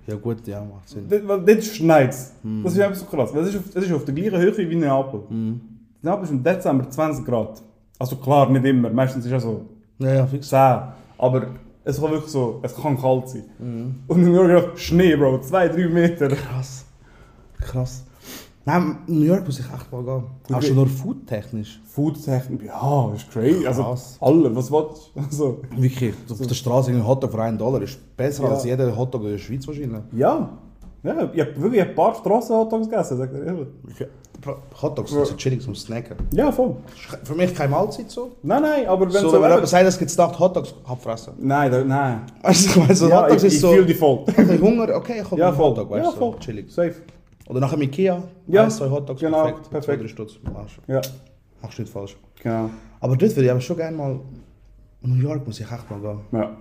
Ja 0.08 0.16
gut, 0.16 0.45
ja, 0.45 0.64
macht 0.64 0.88
Sinn. 0.88 1.06
Weil 1.10 1.41
dort 1.41 1.64
schneit 1.64 2.12
es. 2.12 2.34
Mhm. 2.43 2.64
Das 2.64 2.74
ist 2.74 2.80
einfach 2.80 2.95
so 2.95 3.06
krass. 3.06 3.32
Das 3.34 3.47
ist, 3.47 3.56
auf, 3.58 3.64
das 3.74 3.84
ist 3.84 3.91
auf 3.91 4.06
der 4.06 4.14
gleichen 4.14 4.38
Höhe 4.38 4.70
wie 4.70 4.76
Neapel. 4.76 5.22
Mhm. 5.30 5.62
Neapel 6.01 6.24
ist 6.26 6.32
im 6.32 6.43
Dezember 6.43 6.89
20 6.89 7.26
Grad. 7.26 7.62
Also 7.97 8.16
klar, 8.18 8.49
nicht 8.49 8.66
immer. 8.66 8.89
Meistens 8.89 9.26
ist 9.26 9.32
es 9.32 9.43
so 9.43 9.66
Ja, 9.97 10.14
ja, 10.14 10.28
fix. 10.28 10.49
10. 10.49 10.58
Aber 11.18 11.47
es 11.84 11.99
kann 11.99 12.12
wirklich 12.12 12.32
so, 12.32 12.60
es 12.62 12.76
kann 12.76 12.99
kalt 12.99 13.30
sein. 13.30 13.43
Mhm. 13.58 13.95
Und 14.08 14.22
in 14.22 14.32
New 14.32 14.47
York 14.47 14.78
Schnee, 14.78 15.16
Bro. 15.16 15.38
2-3 15.38 15.89
Meter. 15.89 16.28
Krass. 16.30 16.86
Krass. 17.60 18.05
Nein, 18.68 18.97
New 19.07 19.22
York 19.26 19.45
muss 19.45 19.59
ich 19.59 19.66
echt 19.66 19.91
mal 19.91 20.01
gehen. 20.03 20.24
Auch 20.51 20.55
Okay. 20.57 20.66
schon 20.68 20.76
nur 20.76 20.88
foodtechnisch. 20.88 21.80
Foodtechnik, 21.86 22.63
ja, 22.66 23.11
ist 23.16 23.30
crazy. 23.32 23.66
Also, 23.68 23.84
Krass. 23.84 24.18
alle, 24.20 24.55
was 24.55 24.72
willst 24.72 25.11
du? 25.16 25.20
Also, 25.24 25.61
Wirklich. 25.78 26.16
Auf 26.30 26.39
der 26.47 26.55
Straße 26.55 26.91
ein 26.91 27.05
Hotdog 27.07 27.32
für 27.32 27.41
einen 27.43 27.57
Dollar 27.59 27.82
ist 27.84 27.99
besser 28.18 28.43
Ja. 28.43 28.49
als 28.49 28.63
jeder 28.63 28.95
Hotdog 28.97 29.24
in 29.24 29.30
der 29.32 29.38
Schweiz 29.38 29.68
wahrscheinlich. 29.68 30.01
ja. 30.13 30.49
Ja, 31.03 31.30
ich 31.32 31.39
habe 31.39 31.61
wirklich 31.61 31.84
ein 31.84 31.93
paar 31.93 32.16
Strassen-Hotdogs 32.16 32.89
gegessen, 32.89 33.18
sagt 33.20 33.32
er 33.36 33.43
ehrlich. 33.43 33.68
Hotdogs 34.82 35.11
sind 35.11 35.28
so 35.28 35.36
chillig 35.36 35.61
zum 35.61 35.76
Snacken. 35.76 36.18
Ja, 36.34 36.51
voll. 36.51 36.78
Für 37.24 37.36
mich 37.36 37.53
keine 37.53 37.70
Mahlzeit 37.70 38.09
so. 38.09 38.32
Nein, 38.41 38.63
nein, 38.63 38.88
aber 38.88 39.05
wenn 39.05 39.22
so, 39.22 39.30
so... 39.30 39.39
wenn 39.39 39.51
jemand 39.51 39.68
sagt, 39.68 39.86
es 39.86 39.99
gibt 39.99 40.18
Nacht 40.18 40.39
Hotdogs, 40.39 40.74
hab 40.88 40.99
fressen. 41.03 41.34
nein, 41.39 41.72
da, 41.72 41.84
nein. 41.84 42.22
Weißt 42.41 42.66
du, 42.66 42.70
ich 42.72 42.76
meine, 42.78 42.95
so 42.95 43.07
ja, 43.07 43.22
Hotdogs 43.22 43.43
ich, 43.43 43.47
ist 43.49 43.53
ich 43.53 43.61
so. 43.61 43.72
fühle 43.72 43.86
dich 43.86 43.97
voll. 43.97 44.24
Ich 44.36 44.61
Hunger, 44.61 44.95
okay, 44.95 45.22
ich 45.24 45.30
hab 45.32 45.38
Ja, 45.38 45.51
voll. 45.53 45.70
Hotdog, 45.70 45.91
weißt 45.91 46.05
ja, 46.05 46.11
du, 46.11 46.18
voll. 46.18 46.32
so, 46.34 46.39
chillig. 46.39 46.72
Safe. 46.74 46.95
Oder 47.48 47.60
nachher 47.60 47.78
mit 47.78 47.89
Ikea, 47.89 48.24
Ja, 48.48 48.64
ein, 48.64 48.72
zwei 48.72 48.89
Hotdogs, 48.89 49.22
genau, 49.22 49.43
perfekt. 49.43 49.70
perfekt. 49.70 49.86
Zwei, 49.86 49.96
drei 49.98 50.08
Stutz, 50.08 50.39
machst 50.52 50.78
Ja, 50.88 51.02
machst 51.62 51.78
du 51.78 51.82
nicht 51.84 51.91
falsch. 51.93 52.18
genau. 52.41 52.70
Aber 53.00 53.16
dort 53.16 53.32
würde 53.36 53.46
ich 53.46 53.52
aber 53.52 53.62
schon 53.62 53.78
gerne 53.78 53.96
mal... 53.98 54.20
New 55.02 55.16
York 55.22 55.46
muss 55.46 55.60
ich 55.60 55.72
echt 55.72 55.91
mal 55.91 56.00
gehen. 56.00 56.20
Ja, 56.32 56.58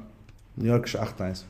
New 0.56 0.66
York 0.66 0.84
ist 0.86 0.94
echt 0.96 1.18
nice. 1.18 1.46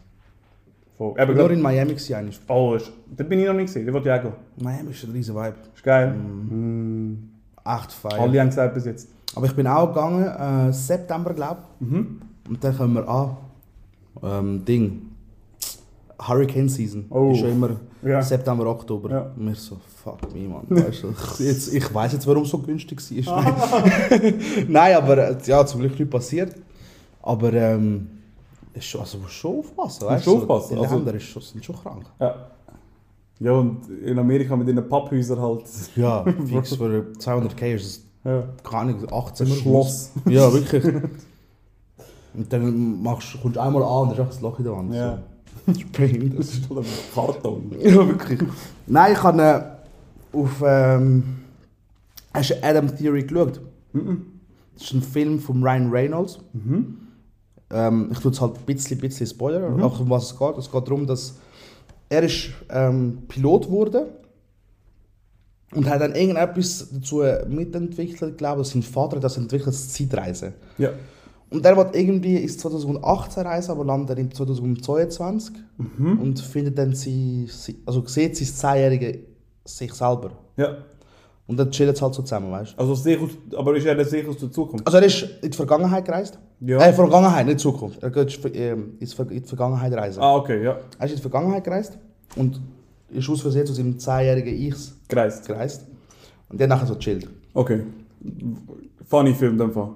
voll. 0.97 1.15
Ich 1.19 1.27
grad- 1.35 1.51
in 1.51 1.61
Miami 1.61 1.97
eigentlich. 2.15 2.41
oh, 2.47 2.75
ist, 2.75 2.93
da 3.17 3.25
bin 3.25 3.41
ich 3.41 3.47
noch 3.47 3.55
nicht 3.55 3.67
gesehen, 3.67 3.85
da 3.87 3.93
wollte 3.93 4.09
ich 4.09 4.15
auch 4.15 4.23
gehen. 4.23 4.33
Miami 4.63 4.91
ist 4.91 5.03
ein 5.03 5.11
riesen 5.11 5.35
Vibe. 5.35 5.55
Ist 5.75 5.83
geil. 5.83 6.13
Mm. 6.13 7.31
Echt 7.65 7.93
feier. 7.93 8.21
Alle 8.21 8.41
haben 8.41 8.49
gesagt 8.51 8.75
bis 8.75 8.85
jetzt. 8.85 9.09
Aber 9.35 9.47
ich 9.47 9.57
bin 9.57 9.67
auch 9.67 9.89
gegangen, 9.89 10.69
äh, 10.69 10.73
September 10.73 11.35
glaube 11.35 11.63
ich. 11.81 11.87
Mhm. 11.89 12.21
Und 12.49 12.63
dann 12.63 12.77
kommen 12.77 12.95
wir 12.95 13.09
an. 13.09 13.37
Ähm, 14.23 14.65
Ding. 14.65 15.03
Hurricane 16.21 16.69
Season. 16.69 17.07
Oh. 17.11 17.33
Ist 17.33 17.41
schon 17.41 17.51
immer 17.51 17.71
Ja. 18.05 18.21
September, 18.23 18.67
Oktober. 18.67 19.11
Ja. 19.11 19.23
Und 19.37 19.45
mir 19.45 19.55
so, 19.55 19.77
fuck 20.03 20.19
me, 20.35 20.49
man. 20.49 20.65
Weißt 20.69 21.03
du, 21.05 21.11
ich, 21.11 21.39
jetzt, 21.47 21.73
ich 21.73 21.95
weiß 21.95 22.13
jetzt, 22.13 22.27
warum 22.27 22.43
es 22.43 22.51
so 22.51 22.59
günstig 22.59 23.27
war. 23.27 23.45
Ah. 23.47 23.83
Nein, 24.69 24.97
aber 24.97 25.39
ja, 25.43 25.65
zum 25.65 25.81
Glück 25.81 25.99
nicht 25.99 26.11
passiert. 26.11 26.55
Aber 27.23 27.53
ähm, 27.55 28.09
ist 28.75 28.85
schon, 28.85 29.01
also, 29.01 29.19
musst 29.19 29.33
schon 29.35 29.59
aufpassen. 29.61 30.07
Weißt 30.07 30.25
schon 30.25 30.41
aufpassen, 30.43 30.77
Die 30.77 30.83
also- 30.83 30.97
Länder 30.97 31.15
ist 31.15 31.23
schon, 31.25 31.43
sind 31.43 31.65
schon 31.65 31.77
krank. 31.77 32.05
Ja. 32.21 32.35
Ja, 33.41 33.53
und 33.53 33.81
in 34.05 34.19
Amerika 34.19 34.55
mit 34.55 34.69
den 34.69 34.89
Papphäusern 34.89 35.41
halt. 35.41 35.65
Ja, 35.97 36.25
fix 36.47 36.77
für 36.77 37.07
200k 37.19 37.75
ist 37.75 37.85
es, 37.87 38.05
Ja. 38.25 38.45
keine 38.63 38.93
Ahnung, 38.93 39.13
18 39.13 39.47
Ein 39.47 39.51
Mal 39.53 39.59
Schloss. 39.59 40.11
Ja, 40.29 40.53
wirklich. 40.53 40.85
Und 42.35 42.53
dann 42.53 43.03
machst, 43.03 43.37
kommst 43.41 43.57
du 43.57 43.61
einmal 43.61 43.83
an 43.83 44.09
und 44.11 44.19
dann 44.19 44.29
ist 44.29 44.35
das 44.37 44.41
Loch 44.43 44.59
in 44.59 44.65
der 44.65 44.73
Wand. 44.77 44.95
Ja. 44.95 45.17
So. 45.17 45.19
Das 45.67 45.77
ist 45.77 45.93
behindert. 45.93 46.39
Das 46.39 46.55
ist 46.55 46.69
halt 46.71 46.81
ein 46.81 46.93
Karton. 47.15 47.73
Ja, 47.81 48.07
wirklich. 48.07 48.41
Nein, 48.87 49.13
ich 49.13 49.23
habe 49.23 49.43
äh, 49.43 50.37
auf. 50.37 50.63
Ähm, 50.65 51.23
hast 52.33 52.51
du 52.51 52.63
Adam 52.63 52.95
Theory 52.95 53.23
geschaut? 53.23 53.61
Das 53.93 54.83
ist 54.83 54.93
ein 54.93 55.03
Film 55.03 55.39
von 55.39 55.63
Ryan 55.63 55.91
Reynolds. 55.91 56.39
Ähm, 57.71 58.09
ich 58.13 58.19
tue 58.19 58.31
es 58.33 58.41
halt 58.41 58.57
ein 58.57 58.65
bisschen, 58.65 58.99
bisschen 58.99 59.27
spoilern, 59.27 59.81
auch 59.83 60.01
um 60.01 60.11
was 60.11 60.33
es 60.33 60.39
geht. 60.39 60.59
Es 60.59 60.71
geht 60.71 60.87
darum, 60.87 61.07
dass 61.07 61.37
er 62.09 62.23
ist, 62.25 62.51
ähm, 62.71 63.23
Pilot 63.29 63.71
wurde 63.71 64.07
und 65.73 65.89
hat 65.89 66.01
dann 66.01 66.15
irgendetwas 66.15 66.89
dazu 66.93 67.23
mitentwickelt, 67.49 68.39
glaube 68.39 68.63
ich, 68.63 68.69
sein 68.69 68.83
Vater 68.83 69.17
hat 69.17 69.25
das 69.25 69.37
entwickelt, 69.37 69.69
das 69.69 69.93
Zeitreisen. 69.93 70.55
Ja. 70.79 70.91
Und 71.55 71.65
er 71.65 71.77
wird 71.77 71.95
irgendwie 71.95 72.37
ins 72.37 72.59
2018 72.59 73.47
reisen, 73.47 73.71
aber 73.71 73.85
landet 73.85 74.19
in 74.19 74.31
2022 74.31 75.55
und 76.21 76.41
findet 76.41 76.77
dann 76.77 76.95
sie, 76.95 77.49
also 77.87 78.05
sieht 78.07 78.37
sein 78.37 78.47
Zehnjährige 78.47 79.21
sich 79.65 79.93
selber. 79.95 80.33
Ja. 80.57 80.79
Und 81.47 81.59
dann 81.59 81.71
chillen 81.71 81.95
sie 81.95 82.03
halt 82.03 82.15
so 82.15 82.23
zusammen, 82.23 82.51
weißt 82.51 82.73
du? 82.73 82.79
Also 82.79 82.95
aus, 82.95 83.31
aber 83.57 83.77
ist 83.77 83.87
er 83.87 83.95
der 83.95 84.05
Sieg 84.05 84.27
aus 84.29 84.39
der 84.39 84.51
Zukunft? 84.51 84.87
Also 84.87 84.99
er 84.99 85.05
ist 85.05 85.23
in 85.43 85.51
die 85.51 85.57
Vergangenheit 85.57 86.05
gereist. 86.05 86.39
Ja. 86.61 86.79
Äh, 86.79 86.93
Vergangenheit, 86.93 87.47
nicht 87.47 87.61
Zukunft. 87.61 88.03
Er 88.03 88.11
geht 88.11 88.41
ähm, 88.55 88.95
in 88.99 89.07
die 89.07 89.41
Vergangenheit 89.47 89.93
reisen. 89.93 90.23
Ah, 90.23 90.37
okay, 90.37 90.65
ja. 90.65 90.79
Er 90.99 91.05
ist 91.05 91.13
in 91.13 91.17
die 91.17 91.23
Vergangenheit 91.23 91.63
gereist 91.63 91.99
und 92.37 92.61
ist 93.11 93.29
aus 93.29 93.43
Versehen 93.43 93.67
zu 93.67 93.75
seinem 93.75 93.99
zehnjährigen 93.99 94.55
Ich 94.55 94.75
Kreist. 95.09 95.47
gereist. 95.47 95.87
Und 96.49 96.59
der 96.59 96.67
nachher 96.67 96.87
so 96.87 96.95
chillt. 96.97 97.29
Okay. 97.53 97.83
Funny 99.05 99.35
Film 99.35 99.59
dem 99.59 99.73
Fall. 99.73 99.91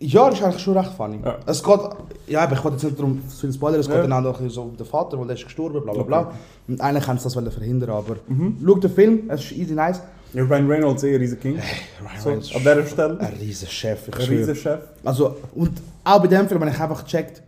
Ja, 0.00 0.30
das 0.30 0.38
ist 0.38 0.44
eigentlich 0.44 0.62
schon 0.62 0.76
recht 0.78 0.92
funny. 0.92 1.18
Ja. 1.24 1.38
Es 1.44 1.62
geht, 1.62 1.80
ja, 2.28 2.40
aber 2.42 2.54
ich 2.54 2.62
wollte 2.62 2.76
jetzt 2.76 2.84
nicht 2.84 2.98
darum 2.98 3.20
zu 3.28 3.36
viel 3.36 3.52
Spoiler, 3.52 3.78
es 3.78 3.86
geht 3.88 3.96
Ja. 3.96 4.02
dann 4.02 4.12
auch 4.12 4.40
noch 4.40 4.50
so 4.50 4.62
um 4.62 4.76
den 4.76 4.86
Vater, 4.86 5.18
weil 5.18 5.26
der 5.26 5.36
ist 5.36 5.44
gestorben, 5.44 5.82
bla 5.82 5.92
bla 5.92 6.02
bla. 6.04 6.20
Okay. 6.20 6.34
Und 6.68 6.80
eigentlich 6.80 7.06
haben 7.08 7.18
sie 7.18 7.24
das 7.24 7.54
verhindern, 7.54 7.90
aber 7.90 8.16
schau 8.64 8.74
den 8.76 8.90
Film, 8.90 9.22
es 9.28 9.40
ist 9.44 9.52
easy 9.52 9.74
nice. 9.74 10.00
Ja, 10.34 10.44
Ryan 10.44 10.68
Reynolds 10.70 11.02
eh 11.02 11.16
riesen 11.16 11.40
King. 11.40 11.54
Ryan 11.56 12.20
So, 12.20 12.28
Reynolds 12.28 12.54
an 12.54 12.60
dieser 12.60 12.86
Stelle. 12.86 13.18
Ein 13.20 13.32
riesen 13.40 13.68
Chef, 13.68 14.08
ich 14.08 14.14
Ein 14.14 14.28
riesen 14.36 14.54
Chef. 14.54 14.80
Also, 15.04 15.36
und 15.54 15.80
auch 16.04 16.20
bei 16.20 16.26
dem 16.28 16.46
Film 16.48 16.60
habe 16.60 16.70
ich 16.70 16.80
einfach 16.80 17.02
gecheckt, 17.04 17.42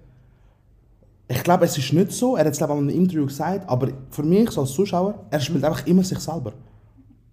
ich 1.28 1.44
glaube, 1.44 1.64
es 1.66 1.78
ist 1.78 1.92
nicht 1.92 2.10
so, 2.10 2.34
er 2.36 2.44
hat 2.46 2.52
es 2.52 2.58
glaube 2.58 2.72
ich 2.72 2.80
in 2.80 2.88
einem 2.88 2.98
Interview 2.98 3.26
gesagt, 3.26 3.68
aber 3.68 3.88
für 4.10 4.24
mich 4.24 4.58
als 4.58 4.72
Zuschauer, 4.72 5.14
er 5.30 5.38
spielt 5.38 5.62
einfach 5.62 5.86
immer 5.86 6.02
sich 6.02 6.18
selber. 6.18 6.52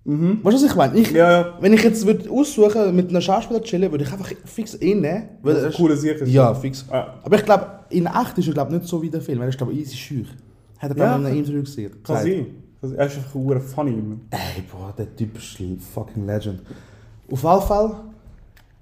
Weißt 0.08 0.58
du, 0.58 0.64
was 0.64 0.64
ich 0.64 0.76
meine? 0.76 0.97
Ich, 0.97 1.12
Mhm. 1.12 1.18
Ja, 1.18 1.32
ja. 1.32 1.53
Wenn 1.60 1.74
ich 1.74 1.84
jetzt 1.84 2.05
würd 2.05 2.30
aussuchen 2.30 2.95
mit 2.95 3.10
einem 3.10 3.22
Schauspieler 3.22 3.62
chillen, 3.62 3.91
würde 3.91 4.05
ich 4.05 4.12
einfach 4.12 4.32
fix 4.45 4.74
ihn 4.76 5.01
nehmen. 5.01 5.24
Weil 5.41 5.53
Das 5.55 5.64
ist 5.64 5.64
er 5.64 5.70
ein 5.72 5.76
cooler 5.76 5.97
Sieg 5.97 6.16
ist. 6.22 6.32
Ja, 6.32 6.53
fix. 6.53 6.86
Ja. 6.89 7.16
Aber 7.22 7.36
ich 7.36 7.43
glaube, 7.43 7.66
in 7.89 8.05
echt 8.05 8.38
ist 8.38 8.47
er 8.47 8.53
glaub, 8.53 8.72
nicht 8.72 8.86
so 8.86 9.01
wie 9.01 9.10
der 9.10 9.22
Film. 9.22 9.41
Er 9.41 9.49
ist 9.49 9.58
glaube 9.58 9.74
ich 9.74 9.80
easy 9.80 9.97
schüch. 9.97 10.28
Hat 10.80 10.91
er 10.91 10.97
Ja, 10.97 11.12
dann 11.12 11.22
in 11.22 11.28
einem 11.28 11.38
Interview 11.39 11.62
gesehen. 11.62 11.91
Kann 12.03 12.24
gesagt. 12.24 12.24
sein. 12.24 12.45
Er 12.97 13.05
ist 13.08 13.18
einfach 13.18 13.34
hure 13.34 13.60
funny. 13.60 13.97
Ey, 14.30 14.64
boah, 14.72 14.93
der 14.97 15.14
Typ 15.16 15.38
ist 15.38 15.60
ein 15.60 15.80
fucking 15.80 16.26
Legend. 16.26 16.62
Auf 17.30 17.43
jeden 17.43 17.62
Fall 17.62 17.95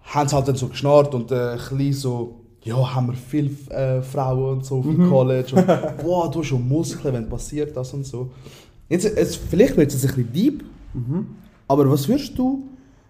haben 0.03 0.30
sie 0.30 0.36
halt 0.36 0.47
dann 0.47 0.55
so 0.55 0.67
geschnarrt 0.67 1.15
und 1.15 1.32
äh, 1.32 1.53
ein 1.53 1.57
bisschen 1.57 1.93
so, 1.93 2.36
ja, 2.63 2.93
haben 2.93 3.07
wir 3.07 3.13
viele 3.15 3.49
äh, 3.69 4.01
Frauen 4.03 4.57
und 4.57 4.65
so 4.65 4.78
auf 4.78 4.86
dem 4.86 5.09
College. 5.09 5.55
Und, 5.55 5.65
boah, 6.03 6.30
du 6.30 6.39
hast 6.39 6.47
schon 6.47 6.67
Muskeln, 6.67 7.13
wenn 7.15 7.28
passiert 7.30 7.76
das 7.76 7.93
und 7.93 8.05
so. 8.05 8.30
Jetzt, 8.89 9.05
es, 9.05 9.36
vielleicht 9.36 9.76
wird 9.78 9.91
es 9.91 10.03
ein 10.03 10.07
bisschen 10.07 10.34
deep, 10.34 10.63
aber 11.67 11.89
was 11.89 12.07
würdest 12.07 12.37
du, 12.37 12.69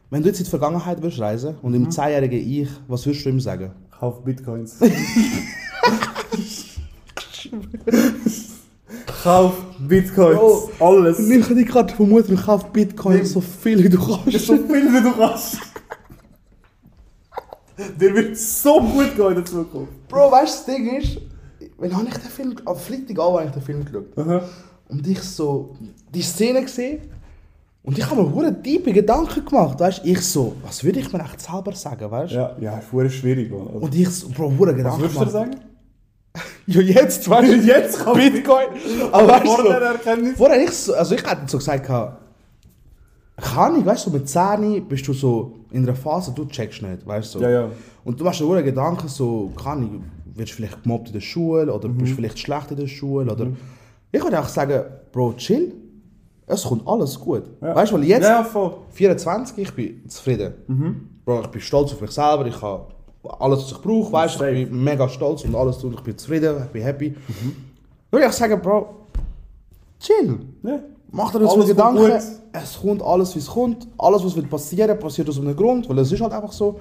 wenn 0.09 0.21
du 0.21 0.29
jetzt 0.29 0.39
in 0.39 0.45
die 0.45 0.49
Vergangenheit 0.49 1.01
würdest 1.01 1.19
reisen 1.21 1.55
und 1.61 1.73
im 1.73 1.89
10-jährigen 1.89 2.39
Ich, 2.39 2.69
was 2.87 3.05
würdest 3.05 3.25
du 3.25 3.29
ihm 3.29 3.39
sagen? 3.39 3.71
Kauf 3.91 4.23
Bitcoins. 4.23 4.77
Kauf 9.23 9.53
Bitcoins. 9.79 10.39
Bro. 10.39 10.69
Alles. 10.79 11.19
Ich 11.19 11.43
habe 11.43 11.55
dich 11.55 11.67
gerade 11.67 11.93
vermutet, 11.93 12.31
du 12.31 12.35
kaufst 12.41 12.71
Bitcoin 12.71 13.17
Nimm. 13.17 13.25
so 13.25 13.41
viel 13.41 13.83
wie 13.83 13.89
du 13.89 13.97
kannst. 13.97 14.45
So 14.45 14.55
viel 14.57 14.93
wie 14.93 15.01
du 15.01 15.11
kannst. 15.13 15.57
Dir 17.99 18.13
wird 18.13 18.37
so 18.37 18.79
gut 18.79 19.15
gehen 19.15 19.27
in 19.29 19.35
der 19.35 19.45
Zukunft. 19.45 20.07
Bro, 20.07 20.31
weißt 20.31 20.67
du, 20.67 20.71
das 20.71 20.75
Ding 20.77 20.97
ist, 20.97 21.17
wenn 21.77 21.95
habe 21.95 22.07
ich 22.07 22.13
den 22.13 22.29
Film, 22.29 22.55
am 22.65 22.75
Freitag 22.77 23.19
auch 23.19 23.37
habe 23.37 23.47
ich 23.47 23.51
den 23.51 23.61
Film 23.61 23.83
geschaut. 23.85 24.17
Aha. 24.17 24.41
Und 24.87 25.05
ich 25.07 25.19
so 25.21 25.75
die 26.13 26.21
Szene 26.21 26.61
gesehen 26.61 27.01
und 27.85 27.97
ich 27.97 28.09
habe 28.09 28.21
mir 28.23 28.33
hure 28.33 28.61
tiefe 28.61 28.91
Gedanken 28.91 29.45
gemacht, 29.45 29.79
weißt 29.79 30.01
Ich 30.03 30.21
so, 30.21 30.55
was 30.63 30.83
würde 30.83 30.99
ich 30.99 31.11
mir 31.13 31.19
echt 31.23 31.39
selber 31.41 31.73
sagen, 31.73 32.09
weißt 32.11 32.33
Ja, 32.33 32.55
ja, 32.59 32.77
ist 32.79 32.91
hure 32.91 33.09
schwierig. 33.09 33.51
Mann. 33.51 33.61
Also, 33.67 33.79
Und 33.79 33.95
ich 33.95 34.09
so, 34.09 34.29
Bro, 34.29 34.53
hure 34.57 34.69
was 34.71 34.75
Gedanken 34.77 35.01
würdest 35.01 35.21
du 35.21 35.29
sagen? 35.29 35.51
Ja, 36.67 36.81
jetzt, 36.81 37.29
weißt 37.29 37.51
du? 37.51 37.55
Jetzt 37.57 37.99
kann 38.03 38.13
Bitcoin. 38.17 38.67
Aber 39.11 39.27
weißt 39.29 39.45
Vor 39.45 39.63
der 39.63 39.79
du, 39.79 39.85
Erkenntnis. 39.85 40.37
vorher 40.37 40.63
ich 40.63 40.71
so, 40.71 40.93
also 40.95 41.15
ich 41.15 41.21
hätte 41.23 41.41
so 41.47 41.57
gesagt, 41.59 41.85
kann 41.85 43.79
ich, 43.79 43.85
weißt 43.85 44.07
du, 44.07 44.11
mit 44.11 44.27
10 44.27 44.85
bist 44.87 45.07
du 45.07 45.13
so 45.13 45.53
in 45.71 45.83
einer 45.83 45.95
Phase, 45.95 46.31
du 46.33 46.45
checkst 46.45 46.81
nicht, 46.81 47.05
weißt 47.05 47.35
du. 47.35 47.39
Ja, 47.39 47.49
ja. 47.49 47.69
Und 48.03 48.19
du 48.19 48.23
machst 48.23 48.39
dir 48.39 48.45
hure 48.47 48.63
Gedanken, 48.63 49.07
so, 49.07 49.51
kann 49.61 49.83
ich, 49.83 50.37
wirst 50.39 50.51
du 50.53 50.55
vielleicht 50.55 50.83
gemobbt 50.83 51.07
in 51.07 51.13
der 51.13 51.21
Schule 51.21 51.71
oder 51.73 51.87
bist 51.89 52.11
Mhm. 52.11 52.15
vielleicht 52.15 52.39
schlecht 52.39 52.71
in 52.71 52.77
der 52.77 52.87
Schule 52.87 53.31
oder. 53.31 53.47
Ich 54.11 54.23
würde 54.23 54.39
auch 54.39 54.47
sagen, 54.47 54.81
Bro, 55.11 55.33
chill. 55.33 55.73
Es 56.47 56.63
kommt 56.63 56.87
alles 56.87 57.19
gut. 57.19 57.43
Ja. 57.61 57.75
Weißt 57.75 57.91
du, 57.91 57.95
weil 57.95 58.03
jetzt, 58.05 58.23
Ja, 58.23 58.39
ja, 58.39 58.43
voll. 58.43 58.73
24, 58.91 59.57
ich 59.57 59.73
bin 59.73 60.07
zufrieden. 60.09 60.53
Mhm. 60.67 61.09
Bro, 61.25 61.41
ich 61.41 61.47
bin 61.47 61.61
stolz 61.61 61.91
auf 61.93 62.01
mich 62.01 62.11
selber, 62.11 62.45
ich 62.45 62.61
habe 62.61 62.85
alles, 63.39 63.59
was 63.63 63.71
ich 63.71 63.81
brauche, 63.81 64.11
weißt 64.13 64.39
du, 64.39 64.51
ich 64.51 64.69
bin 64.69 64.83
mega 64.83 65.09
stolz 65.09 65.43
und 65.43 65.55
alles 65.55 65.79
tun, 65.79 65.93
ich 65.93 66.01
bin 66.01 66.15
zufrieden, 66.17 66.57
ich 66.65 66.71
bin 66.71 66.83
happy. 66.83 67.09
Mhm. 67.09 67.55
Würde 68.11 68.27
ich 68.27 68.31
sagen, 68.33 68.61
Bro, 68.61 68.87
chill. 69.99 70.39
Ja. 70.63 70.79
Mach 71.11 71.31
dir 71.31 71.41
jetzt 71.41 71.57
mal 71.57 71.65
Gedanken, 71.65 71.97
kommt 71.97 72.11
gut. 72.13 72.21
es 72.51 72.79
kommt 72.79 73.01
alles, 73.01 73.33
wie 73.35 73.39
es 73.39 73.47
kommt. 73.47 73.87
Alles, 73.97 74.23
was 74.23 74.35
wird 74.35 74.49
passieren, 74.49 74.99
passiert 74.99 75.29
aus 75.29 75.39
einem 75.39 75.55
Grund, 75.55 75.87
weil 75.89 75.97
es 75.99 76.11
ist 76.11 76.21
halt 76.21 76.33
einfach 76.33 76.51
so. 76.51 76.79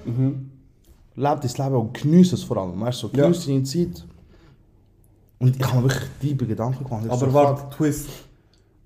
Leb 1.16 1.40
dein 1.40 1.50
Leben 1.66 1.76
und 1.80 1.94
genieße 1.94 2.34
es 2.34 2.42
vor 2.42 2.56
allem. 2.56 2.78
Weißt 2.80 3.02
du, 3.02 3.06
so, 3.06 3.12
Mhm. 3.12 3.18
Ja. 3.18 3.24
genieße 3.26 3.46
deine 3.48 3.62
Zeit. 3.62 4.04
Und 5.38 5.56
ich 5.56 5.64
habe 5.66 5.76
mir 5.78 5.82
wirklich 5.84 6.10
tiefe 6.20 6.46
Gedanken 6.46 6.84
gemacht. 6.84 7.04
Aber 7.08 7.16
so, 7.16 7.32
warte, 7.32 7.76
Twist. 7.76 8.08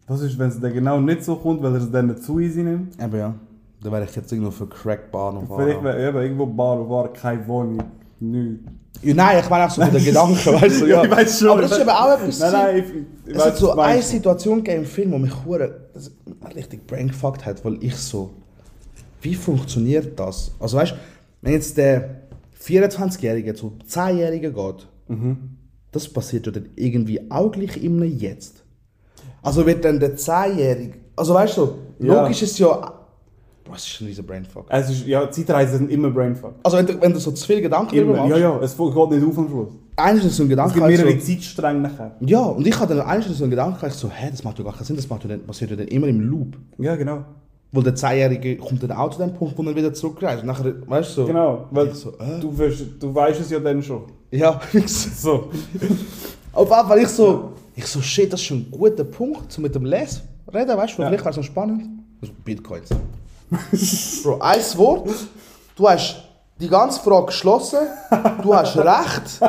Was 0.09 0.21
ist, 0.23 0.39
wenn 0.39 0.49
es 0.49 0.59
dann 0.61 0.73
genau 0.73 1.01
nicht 1.01 1.23
so 1.23 1.37
kommt, 1.37 1.63
weil 1.63 1.73
er 1.75 1.79
es 1.81 1.91
dann 1.91 2.07
nicht 2.07 2.23
zu 2.23 2.39
easy 2.41 2.63
nimmt? 2.63 3.01
Eben 3.03 3.17
ja. 3.17 3.35
Dann 3.83 3.93
wäre 3.93 4.05
ich 4.05 4.17
jetzt 4.17 4.33
irgendwo 4.33 4.51
für 4.51 4.67
Crack 4.67 5.11
Bahnhof. 5.13 5.45
Vielleicht 5.57 5.83
wäre 5.85 6.09
eben 6.09 6.19
irgendwo 6.19 6.47
Bar 6.47 6.89
war 6.89 7.13
keine 7.13 7.47
Wohnung, 7.47 7.83
nichts. 8.19 8.65
Ja, 9.03 9.15
nein, 9.15 9.39
ich 9.45 9.49
meine 9.49 9.67
auch 9.67 9.71
so 9.71 9.85
mit 9.85 9.95
den 9.95 10.05
Gedanken, 10.13 10.35
weißt 10.35 10.81
du, 10.81 10.87
ja. 10.87 11.05
Ich 11.05 11.11
weiß 11.11 11.39
schon. 11.39 11.51
Aber 11.51 11.63
das 11.63 11.71
ist 11.73 11.81
eben 11.81 11.91
auch 11.91 12.19
etwas. 12.19 12.39
Nein, 12.41 12.53
nein, 12.53 12.77
ich, 12.79 13.31
ich 13.31 13.37
es 13.37 13.45
hat 13.45 13.57
so 13.57 13.67
du 13.75 13.81
eine. 13.81 14.03
Situation 14.03 14.57
gegeben 14.65 14.83
im 14.83 14.89
Film, 14.89 15.13
wo 15.13 15.19
mich 15.19 15.33
hure 15.45 15.89
richtig 16.57 16.87
brainfucked 16.87 17.47
hat, 17.47 17.65
weil 17.65 17.77
ich 17.81 17.95
so, 17.95 18.31
wie 19.23 19.35
funktioniert 19.37 20.19
das? 20.19 20.51
Also 20.59 20.79
weißt, 20.79 20.95
wenn 21.43 21.53
jetzt 21.53 21.77
der 21.77 22.23
24-Jährige 22.61 23.55
zu 23.55 23.75
10-Jährigen 23.89 24.55
geht, 24.55 24.89
Mhm. 25.09 25.37
das 25.93 26.09
passiert 26.09 26.47
ja 26.47 26.53
dann 26.53 26.67
irgendwie 26.77 27.31
auch 27.31 27.51
gleich 27.53 27.83
immer 27.83 28.05
jetzt. 28.05 28.63
Also 29.43 29.65
wird 29.67 29.85
dann 29.85 29.99
der 30.01 30.17
10-Jährige, 30.17 30.99
also 31.17 31.35
weißt 31.35 31.57
du, 31.59 31.69
Ja. 32.01 32.23
logisch 32.23 32.43
ist 32.43 32.59
ja, 32.59 32.93
es 33.75 33.87
ist 33.87 34.01
ein 34.01 34.07
riesen 34.07 34.25
Brainfuck. 34.27 34.65
Es 34.71 34.89
ist, 34.91 35.07
ja, 35.07 35.31
Zeitreisen 35.31 35.79
sind 35.79 35.91
immer 35.91 36.11
Brainfuck. 36.11 36.55
Also 36.63 36.79
wenn 36.79 36.87
du, 36.87 37.01
wenn 37.01 37.13
du 37.13 37.19
so 37.21 37.31
zu 37.33 37.47
viele 37.47 37.61
Gedanken 37.63 37.91
drüber 37.97 38.13
Immer. 38.15 38.17
machst, 38.23 38.31
Ja, 38.31 38.37
ja, 38.39 38.59
es 38.61 38.77
geht 38.77 38.87
nicht 38.87 38.97
auf 39.27 39.39
am 39.39 39.49
Schluss. 39.49 39.69
eines 39.97 40.25
ist 40.25 40.37
so 40.37 40.43
ein 40.43 40.47
Es 40.47 40.51
Gedanke, 40.51 40.73
gibt 40.75 40.85
halt 40.85 40.97
mehrere 40.97 41.21
so, 41.21 41.27
Zeitstränge 41.27 41.81
nachher. 41.81 42.17
ja, 42.21 42.41
und 42.43 42.67
ich 42.67 42.79
hatte 42.81 42.95
dann 42.97 43.07
eigentlich 43.07 43.37
so 43.37 43.45
einen 43.45 43.51
Gedanken, 43.51 43.85
ich 43.87 43.93
so, 43.93 44.09
hä, 44.09 44.29
das 44.31 44.43
macht 44.43 44.59
ja 44.59 44.65
gar 44.65 44.73
keinen 44.75 44.85
Sinn, 44.85 44.97
das 44.97 45.09
macht 45.09 45.23
ja 45.25 45.29
dann, 45.31 45.41
passiert 45.45 45.71
ja 45.71 45.77
dann 45.77 45.89
immer 45.89 46.07
im 46.07 46.21
Loop. 46.21 46.57
Ja, 46.79 46.97
genau. 46.97 47.25
Weil 47.71 47.83
der 47.83 47.95
Zehnjährige 47.95 48.57
kommt 48.57 48.83
dann 48.83 48.93
auch 48.93 49.11
zu 49.11 49.19
dem 49.19 49.35
Punkt, 49.35 49.59
wo 49.59 49.63
er 49.65 49.77
wieder 49.77 49.93
zurückreist. 49.93 50.41
Und 50.41 50.47
nachher, 50.47 50.73
weißt 50.89 51.11
du, 51.11 51.21
so. 51.21 51.27
Genau, 51.27 51.67
weil 51.71 51.89
Ich 51.89 51.95
so, 51.95 52.11
äh? 52.19 52.41
du, 52.41 52.57
wirst, 52.57 52.83
du 52.99 53.15
weißt 53.15 53.41
es 53.43 53.51
ja 53.51 53.59
dann 53.61 53.83
schon. 53.83 54.05
Ja, 54.31 54.59
fix. 54.59 55.23
So. 55.23 55.51
Auf 56.55 56.71
jeden 56.71 56.89
Fall, 56.89 56.99
ich 57.01 57.09
so, 57.09 57.51
ich 57.79 57.87
so, 57.87 58.01
shit, 58.03 58.33
das 58.33 58.41
ist 58.41 58.47
schon 58.47 58.59
ein 58.59 58.71
guter 58.71 59.05
Punkt, 59.05 59.57
um 59.57 59.63
mit 59.63 59.75
dem 59.75 59.85
Les 59.85 60.21
reden, 60.53 60.77
weißt 60.77 60.99
du, 60.99 61.03
Ja. 61.03 61.09
vielleicht 61.09 61.25
wäre 61.25 61.31
es 61.31 61.37
noch 61.37 61.45
spannend. 61.45 61.83
Also, 62.21 62.35
Bitcoins. 62.45 62.89
Bro, 64.23 64.39
ein 64.41 64.61
Wort, 64.77 65.09
du 65.77 65.89
hast 65.89 66.17
die 66.61 66.69
ganze 66.69 67.01
Frage 67.01 67.27
geschlossen, 67.27 67.79
du 68.43 68.55
hast 68.55 68.77
recht 68.77 69.41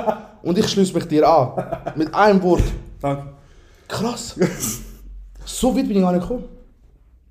und 0.44 0.58
ich 0.58 0.68
schließe 0.70 0.94
mich 0.94 1.06
dir 1.08 1.28
an. 1.28 1.52
Mit 1.96 2.14
einem 2.14 2.42
Wort, 2.44 2.64
Danke. 3.02 3.24
Krass. 3.88 4.36
so 5.46 5.76
weit 5.76 5.88
bin 5.88 5.98
ich 5.98 6.04
gar 6.04 6.12
nicht 6.14 6.22
gekommen. 6.22 6.44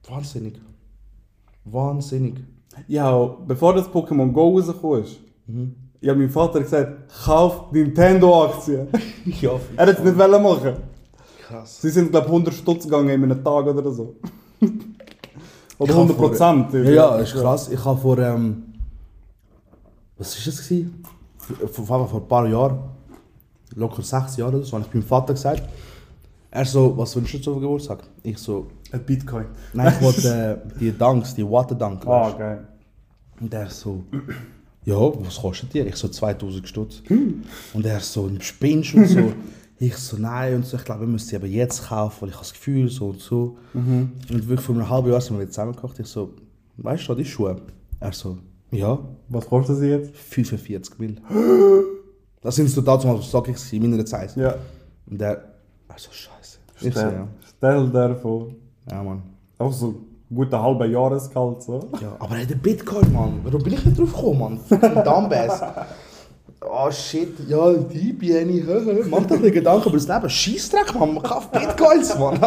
Wahnsinnig. 0.09 0.55
Wahnsinnig. 1.65 2.35
Ja, 2.87 3.25
bevor 3.47 3.75
das 3.75 3.87
Pokémon 3.89 4.33
Go 4.33 4.51
rausgekommen 4.57 5.05
ist, 5.05 5.17
Mhm. 5.47 5.75
ich 6.01 6.09
habe 6.09 6.19
meinem 6.19 6.31
Vater 6.31 6.61
gesagt, 6.61 7.11
kauf 7.25 7.73
Nintendo-Aktien. 7.73 8.89
Ja, 9.41 9.51
er 9.77 9.87
hat 9.87 9.99
es 9.99 10.05
nicht 10.05 10.19
wollen 10.19 10.43
machen. 10.43 10.75
Krass. 11.49 11.81
Sie 11.81 11.91
sind, 11.91 12.11
glaube 12.11 12.27
ich, 12.27 12.33
100 12.33 12.55
Stutz 12.55 12.85
gegangen 12.85 13.09
in 13.11 13.25
einem 13.25 13.43
Tag 13.43 13.67
oder 13.67 13.91
so. 13.91 14.17
oder 14.61 14.71
Ich 15.81 15.89
hab 15.91 15.97
100 15.97 16.17
Prozent. 16.17 16.73
Ja, 16.75 16.81
ja, 16.91 17.17
ist 17.17 17.35
krass. 17.35 17.69
Ich 17.71 17.85
habe 17.85 18.01
vor, 18.01 18.19
ähm, 18.19 18.65
was 20.17 20.37
ist 20.37 20.47
das 20.47 20.69
gewesen? 20.69 21.03
Vor, 21.73 21.85
vor, 21.87 22.09
vor 22.09 22.21
ein 22.21 22.29
paar 22.29 22.47
Jahren, 22.49 22.79
locker 23.75 24.03
sechs 24.03 24.37
Jahre 24.37 24.57
oder 24.57 24.65
so, 24.65 24.77
habe 24.77 24.85
ich 24.87 24.95
meinem 24.95 25.03
Vater 25.03 25.33
gesagt, 25.35 25.63
er 26.51 26.65
so, 26.65 26.97
was 26.97 27.15
wünschst 27.15 27.35
du 27.35 27.39
zum 27.41 27.61
Geburtstag? 27.61 28.03
Ich 28.23 28.39
so, 28.39 28.69
Ein 28.91 29.05
Bitcoin. 29.05 29.47
nein, 29.75 29.93
ich 29.95 30.03
wollte 30.05 30.63
äh, 30.75 30.79
die 30.79 30.93
Dunks, 30.93 31.35
die 31.35 31.45
Water 31.49 31.75
Dunk. 31.75 32.07
Ah, 32.07 32.31
du. 32.31 32.39
geil. 32.39 32.69
Und 33.41 33.55
er 33.55 33.69
so, 33.71 34.03
ja, 34.85 34.97
was 34.97 35.37
kostet 35.41 35.75
die? 35.75 35.81
Ich 35.81 35.97
so, 35.97 36.09
2000 36.09 36.67
Stutz. 36.67 37.03
Und 37.09 37.85
er 37.87 38.01
so, 38.01 38.31
spinnst 38.41 38.95
und 38.95 39.07
so. 39.07 39.33
Ich 39.81 39.97
so, 39.97 40.17
nein, 40.17 40.57
und 40.57 40.67
so, 40.67 40.77
ich 40.77 40.85
glaube, 40.85 41.03
wir 41.03 41.07
müssen 41.07 41.29
sie 41.29 41.37
aber 41.37 41.47
jetzt 41.47 41.87
kaufen, 41.87 42.23
weil 42.23 42.29
ich 42.31 42.35
habe 42.35 42.45
das 42.45 42.53
Gefühl, 42.53 42.89
so 42.89 43.11
und 43.11 43.21
so. 43.21 43.57
Und 43.75 44.49
wirklich 44.49 44.61
vor 44.61 44.75
einem 44.75 44.89
halben 44.89 45.11
Jahr 45.11 45.21
sind 45.21 45.37
wir 45.37 45.43
wieder 45.43 45.51
zusammengekocht. 45.53 45.99
Ich 46.01 46.07
so, 46.07 46.35
weißt 46.79 47.09
du, 47.09 47.15
die 47.15 47.25
Schuhe? 47.25 47.57
Er 48.01 48.13
so, 48.13 48.39
ja, 48.71 48.99
Was 49.29 49.47
kostet 49.47 49.79
sie 49.79 49.87
jetzt? 49.89 50.17
45 50.17 50.99
Mil. 50.99 51.17
Das 52.41 52.57
sind 52.57 52.69
so 52.69 52.81
damals 52.81 53.31
so 53.31 53.45
ich 53.47 53.73
in 53.73 53.91
meiner 53.91 54.05
Zeit. 54.05 54.35
Ja. 54.37 54.57
Und 55.07 55.21
er, 55.21 55.45
er 55.89 55.99
so, 55.99 56.11
scheiße. 56.11 56.59
Ich 56.81 56.83
so, 56.83 56.91
Stell, 56.91 57.13
ja. 57.13 57.29
stell 57.57 57.91
dir 57.91 58.17
vor. 58.17 58.49
Ja, 58.91 59.03
Mann. 59.03 59.23
Auch 59.59 59.73
so 59.73 59.95
gute 60.33 60.61
halbe 60.61 60.87
Jahresgehalt. 60.87 61.63
So. 61.63 61.89
Ja, 62.01 62.17
aber 62.19 62.37
er 62.37 62.43
hat 62.43 62.51
den 62.51 62.59
Bitcoin, 62.59 63.13
Mann. 63.13 63.41
Warum 63.45 63.63
bin 63.63 63.73
ich 63.73 63.85
nicht 63.85 63.99
drauf 63.99 64.13
gekommen, 64.13 64.39
Mann? 64.39 64.59
Fucking 64.59 65.05
Dumbass. 65.05 65.63
Oh 66.61 66.91
shit, 66.91 67.35
ja, 67.49 67.73
die 67.73 68.13
Bieni, 68.13 68.65
mach 69.09 69.27
dir 69.27 69.35
ein 69.35 69.53
Gedanken 69.53 69.89
über 69.89 69.99
das 69.99 70.09
Leben. 70.09 70.29
Scheissdreck, 70.29 70.93
Mann, 70.99 71.15
man 71.15 71.23
kauft 71.23 71.53
Bitcoins, 71.53 72.19
Mann. 72.19 72.41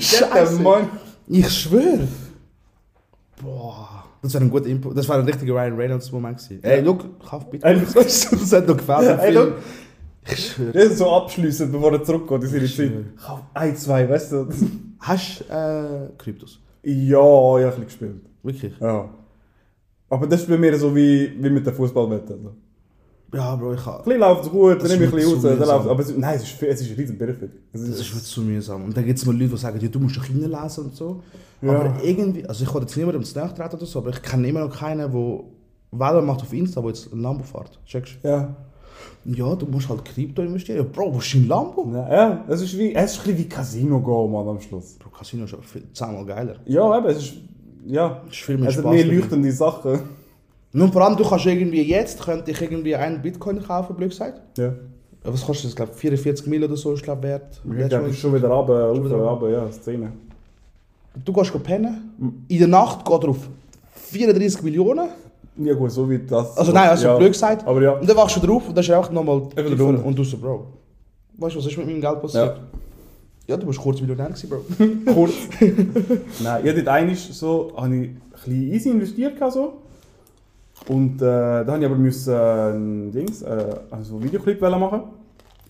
Scheiße, 0.00 0.60
Mann. 0.60 0.88
Ich 1.28 1.48
schwöre. 1.48 2.08
Boah. 3.40 4.04
Das 4.22 4.34
war 4.34 4.40
ein 4.40 4.50
guter 4.50 4.66
Input. 4.66 4.96
Das 4.96 5.08
war 5.08 5.18
ein 5.18 5.24
richtiger 5.24 5.54
Ryan 5.54 5.76
Reynolds 5.76 6.10
Moment 6.10 6.38
gewesen. 6.38 6.64
Ey, 6.64 6.80
look, 6.80 7.04
kauf 7.24 7.48
Bitcoins. 7.48 7.94
das 8.30 8.52
hat 8.52 8.66
noch 8.66 8.76
gefällt. 8.76 9.08
im 9.08 9.18
Ey, 9.20 9.32
look. 9.32 9.54
Ich 10.30 10.46
schwöre. 10.48 10.72
Das 10.72 10.84
ist 10.84 10.98
so 10.98 11.10
abschließend, 11.10 11.72
bevor 11.72 11.92
er 11.92 12.02
zurückgeht 12.02 12.42
in 12.42 12.48
seine 12.48 12.64
Ich 12.64 12.76
Zeit. 12.76 12.92
Kauf 13.24 13.40
ein, 13.54 13.76
zwei, 13.76 14.08
weißt 14.08 14.32
du? 14.32 14.48
Hast 14.98 15.44
du 15.48 15.52
äh, 15.52 16.18
Kryptos? 16.18 16.58
Ja, 16.82 16.88
ich 16.88 17.20
habe 17.20 17.56
ein 17.64 17.68
bisschen 17.68 17.84
gespielt. 17.84 18.20
Wirklich? 18.42 18.72
Ja. 18.80 19.08
Aber 20.10 20.26
das 20.26 20.40
ist 20.40 20.48
bei 20.48 20.58
mir 20.58 20.76
so 20.76 20.94
wie, 20.94 21.32
wie 21.40 21.50
mit 21.50 21.64
der 21.64 21.72
Fußballwette. 21.72 22.34
Also. 22.34 22.54
Ja, 23.34 23.56
Bro, 23.56 23.74
ich 23.74 23.80
Ein 23.80 23.86
habe. 23.86 24.04
bisschen 24.04 24.20
läuft 24.20 24.44
es 24.44 24.50
gut, 24.50 24.82
dann 24.82 24.88
nehme 24.88 25.04
ich 25.04 25.12
ein 25.12 25.18
ist 25.18 25.24
bisschen 25.26 25.34
raus. 25.50 25.58
Dann 25.58 25.68
läuft's, 25.68 25.88
aber 25.88 26.00
es, 26.00 26.16
nein, 26.16 26.36
es 26.36 26.42
ist, 26.44 26.62
es 26.62 26.80
ist 26.80 26.96
riesen 26.98 27.18
Benefit. 27.18 27.50
Es 27.72 27.80
Das 27.82 28.00
ist 28.00 28.14
mir 28.14 28.22
zu 28.22 28.40
mühsam. 28.42 28.84
Und 28.84 28.96
dann 28.96 29.04
gibt 29.04 29.18
es 29.18 29.26
mal 29.26 29.32
Leute, 29.36 29.50
die 29.50 29.56
sagen, 29.58 29.78
ja, 29.80 29.88
du 29.88 29.98
musst 29.98 30.16
doch 30.16 30.24
reinlesen 30.24 30.84
und 30.84 30.94
so. 30.96 31.22
Aber 31.60 31.92
irgendwie, 32.02 32.46
also 32.46 32.64
ich 32.64 32.72
will 32.72 32.80
jetzt 32.82 32.96
niemandem 32.96 33.24
zu 33.24 33.38
nahe 33.38 33.52
treten 33.52 33.76
oder 33.76 33.84
so, 33.86 33.98
aber 33.98 34.10
ich 34.10 34.22
kenne 34.22 34.48
immer 34.48 34.60
noch 34.60 34.74
keinen, 34.78 34.98
der 35.12 35.40
Werbung 35.90 36.26
macht 36.26 36.40
auf 36.42 36.52
Insta, 36.52 36.80
der 36.80 36.90
jetzt 36.90 37.12
ein 37.12 37.20
Lambo 37.20 37.44
fährt. 37.44 37.78
Checkst 37.84 38.18
Ja. 38.22 38.54
du? 39.24 39.32
Ja, 39.34 39.54
du 39.56 39.66
musst 39.66 39.88
halt 39.90 40.04
Krypto 40.04 40.40
investieren. 40.42 40.78
Ja, 40.78 40.84
Bro, 40.84 41.14
wo 41.14 41.18
ist 41.18 41.34
dein 41.34 41.48
Lambo? 41.48 41.90
Ja, 41.92 42.10
ja, 42.10 42.44
es 42.48 42.62
ist 42.62 42.78
wie, 42.78 42.94
es 42.94 43.12
ist 43.12 43.18
ein 43.18 43.24
bisschen 43.24 43.38
wie 43.38 43.48
Casino 43.48 44.00
gehen, 44.00 44.32
Mann, 44.32 44.48
am 44.48 44.60
Schluss. 44.60 44.94
Bro, 44.98 45.10
Casino 45.10 45.44
ist 45.44 45.52
aber 45.52 45.62
zehnmal 45.92 46.24
geiler. 46.24 46.54
Ja, 46.64 46.96
eben, 46.96 47.06
es 47.08 47.18
ist, 47.18 47.32
ja, 47.86 48.22
Es 48.28 48.34
ist 48.36 48.42
viel 48.44 48.56
mehr 48.58 48.68
es 48.70 48.76
hat 48.76 48.84
Spaß. 48.84 48.94
mehr 48.94 49.04
leuchtende 49.06 49.52
Sachen. 49.52 49.98
Nun 50.72 50.92
vor 50.92 51.02
allem, 51.02 51.16
du 51.16 51.24
kannst 51.24 51.46
irgendwie 51.46 51.82
jetzt, 51.82 52.20
könnte 52.22 52.50
ich 52.50 52.60
irgendwie 52.60 52.94
einen 52.94 53.22
Bitcoin 53.22 53.62
kaufen, 53.62 53.96
blöd 53.96 54.10
gesagt. 54.10 54.40
Ja. 54.58 54.74
Was 55.24 55.44
kostet 55.44 55.66
das, 55.70 55.76
glaube 55.76 55.92
44 55.92 56.46
Mil 56.46 56.64
oder 56.64 56.76
so, 56.76 56.92
ist 56.92 57.02
glaube 57.02 57.22
wert. 57.22 57.60
Ich 57.64 57.88
glaube, 57.88 58.12
schon 58.14 58.34
wieder 58.34 58.48
runter, 58.48 58.94
Schon 58.94 59.04
wieder 59.04 59.16
runter, 59.16 59.48
ja, 59.50 59.72
Szene. 59.72 60.12
Du 61.24 61.32
gehst 61.32 61.62
pennen, 61.62 62.44
in 62.48 62.58
der 62.58 62.68
Nacht 62.68 63.04
geht 63.04 63.22
er 63.22 63.30
auf 63.30 63.48
34 63.94 64.62
Millionen. 64.62 65.08
Ja 65.56 65.74
gut, 65.74 65.90
so 65.90 66.08
wie 66.08 66.18
das. 66.18 66.56
Also 66.56 66.70
nein, 66.70 66.88
also 66.88 67.08
ja. 67.08 67.16
blöd 67.16 67.32
gesagt. 67.32 67.66
Aber 67.66 67.82
ja. 67.82 67.92
Und 67.92 68.08
dann 68.08 68.16
wachst 68.16 68.36
du 68.36 68.46
drauf 68.46 68.68
und 68.68 68.76
dann 68.76 68.84
ist 68.84 68.90
einfach 68.90 69.10
nochmal 69.10 69.42
und 70.04 70.18
du 70.18 70.24
so, 70.24 70.36
Bro. 70.36 70.66
Weißt 71.36 71.54
du, 71.54 71.58
was 71.58 71.66
ist 71.66 71.76
mit 71.76 71.86
meinem 71.86 72.00
Geld 72.00 72.20
passiert? 72.20 72.60
Ja, 73.46 73.56
du 73.56 73.66
bist 73.66 73.80
kurz 73.80 74.00
Millionär 74.00 74.28
gewesen, 74.28 74.48
Bro. 74.48 75.12
Kurz. 75.12 75.32
Nein, 76.40 76.64
ich 76.64 76.70
hatte 76.76 76.92
eigentlich 76.92 77.20
so, 77.20 77.72
habe 77.76 77.96
ich 77.96 78.10
ein 78.10 78.20
bisschen 78.32 78.72
easy 78.72 78.90
investiert. 78.90 79.34
So. 79.52 79.72
Und 80.86 81.16
äh, 81.16 81.24
da 81.24 81.66
habe 81.66 81.78
ich 81.78 81.84
aber 81.84 81.96
müssen, 81.96 82.32
äh, 82.32 83.12
Dings, 83.12 83.42
äh, 83.42 83.76
also 83.90 84.16
einen 84.16 84.24
Videoclip 84.24 84.60
machen. 84.60 85.02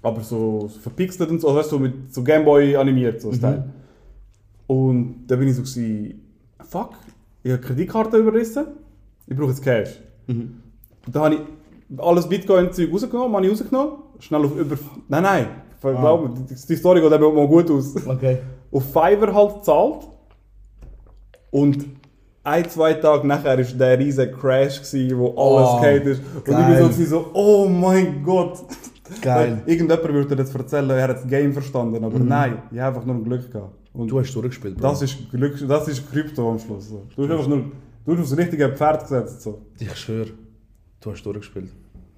Aber 0.03 0.21
so, 0.23 0.69
so 0.69 0.79
verpixelt 0.79 1.31
und 1.31 1.41
so, 1.41 1.55
weißt 1.55 1.73
du, 1.73 1.79
mit 1.79 2.15
so 2.15 2.23
Gameboy 2.23 2.77
animiert, 2.77 3.21
so 3.21 3.33
Style. 3.33 3.69
Und 4.69 5.27
da 5.27 5.37
bin 5.37 5.49
ich 5.49 5.57
so 5.57 5.63
gewesen, 5.63 6.21
fuck, 6.61 6.91
ich 7.43 7.51
habe 7.51 7.61
Kreditkarte 7.61 8.19
überrissen, 8.19 8.67
ich 9.27 9.37
brauche 9.37 9.49
jetzt 9.51 9.63
Cash. 9.63 9.99
Und 10.29 10.63
da 11.07 11.25
habe 11.25 11.35
ich 11.35 11.41
alles 11.99 12.29
Bitcoin-Zeug 12.29 12.93
rausgenommen, 12.93 13.35
habe 13.35 13.47
ich 13.47 13.53
rausgenommen, 13.53 13.93
schnell 14.21 14.45
auf 14.45 14.57
über... 14.57 14.77
Nein, 15.09 15.23
nein, 15.23 15.47
ich 15.75 15.81
glaube, 15.81 16.31
die, 16.49 16.55
die 16.55 16.77
Story 16.77 17.01
geht 17.01 17.13
eben 17.13 17.35
mal 17.35 17.49
gut 17.49 17.71
aus. 17.71 17.97
Okay. 18.07 18.39
auf 18.71 18.85
Fiverr 18.85 19.35
halt 19.35 19.55
gezahlt. 19.55 20.09
Und 21.51 21.87
ein, 22.49 22.68
zwei 22.70 22.94
Tage 22.94 23.26
nachher 23.26 23.57
war 23.59 23.64
der 23.64 23.99
riesige 23.99 24.32
Crash, 24.32 24.78
gewesen, 24.82 25.18
wo 25.18 25.26
alles 25.36 25.68
Oh, 25.70 25.80
geht 25.80 26.05
ist. 26.07 26.22
Und 26.36 26.44
geil. 26.44 26.88
ich 26.90 26.96
bin 26.96 27.07
so, 27.07 27.30
oh 27.32 27.68
mein 27.68 28.22
Gott. 28.22 28.59
Geil. 29.22 29.62
Irgendjemand 29.66 30.03
würde 30.12 30.36
dir 30.36 30.42
jetzt 30.42 30.55
erzählen, 30.55 30.90
er 30.90 31.09
hat 31.09 31.16
das 31.16 31.26
Game 31.26 31.53
verstanden, 31.53 32.05
aber 32.05 32.18
nein, 32.18 32.62
ich 32.70 32.78
habe 32.78 32.96
einfach 32.96 33.07
nur 33.07 33.22
Glück 33.24 33.51
gehabt. 33.51 33.72
Und 33.94 34.09
Du 34.11 34.20
hast 34.20 34.32
durchgespielt, 34.34 34.76
Bro. 34.76 34.88
das 34.90 35.03
ist 35.03 35.30
Glück, 35.30 35.57
das 35.66 35.88
ist 35.88 36.11
Krypto 36.11 36.51
am 36.51 36.59
Schluss. 36.59 36.88
So. 36.90 37.03
Du 37.16 37.22
hast 37.24 37.30
einfach 37.32 37.46
nur, 37.49 37.64
du 38.05 38.12
hast 38.12 38.20
aufs 38.20 38.36
richtige 38.36 38.68
Pferd 38.68 39.03
gesetzt. 39.03 39.40
So. 39.42 39.62
Ich 39.80 39.96
schwöre, 39.96 40.28
du 41.01 41.11
hast 41.11 41.22
durchgespielt. 41.24 41.70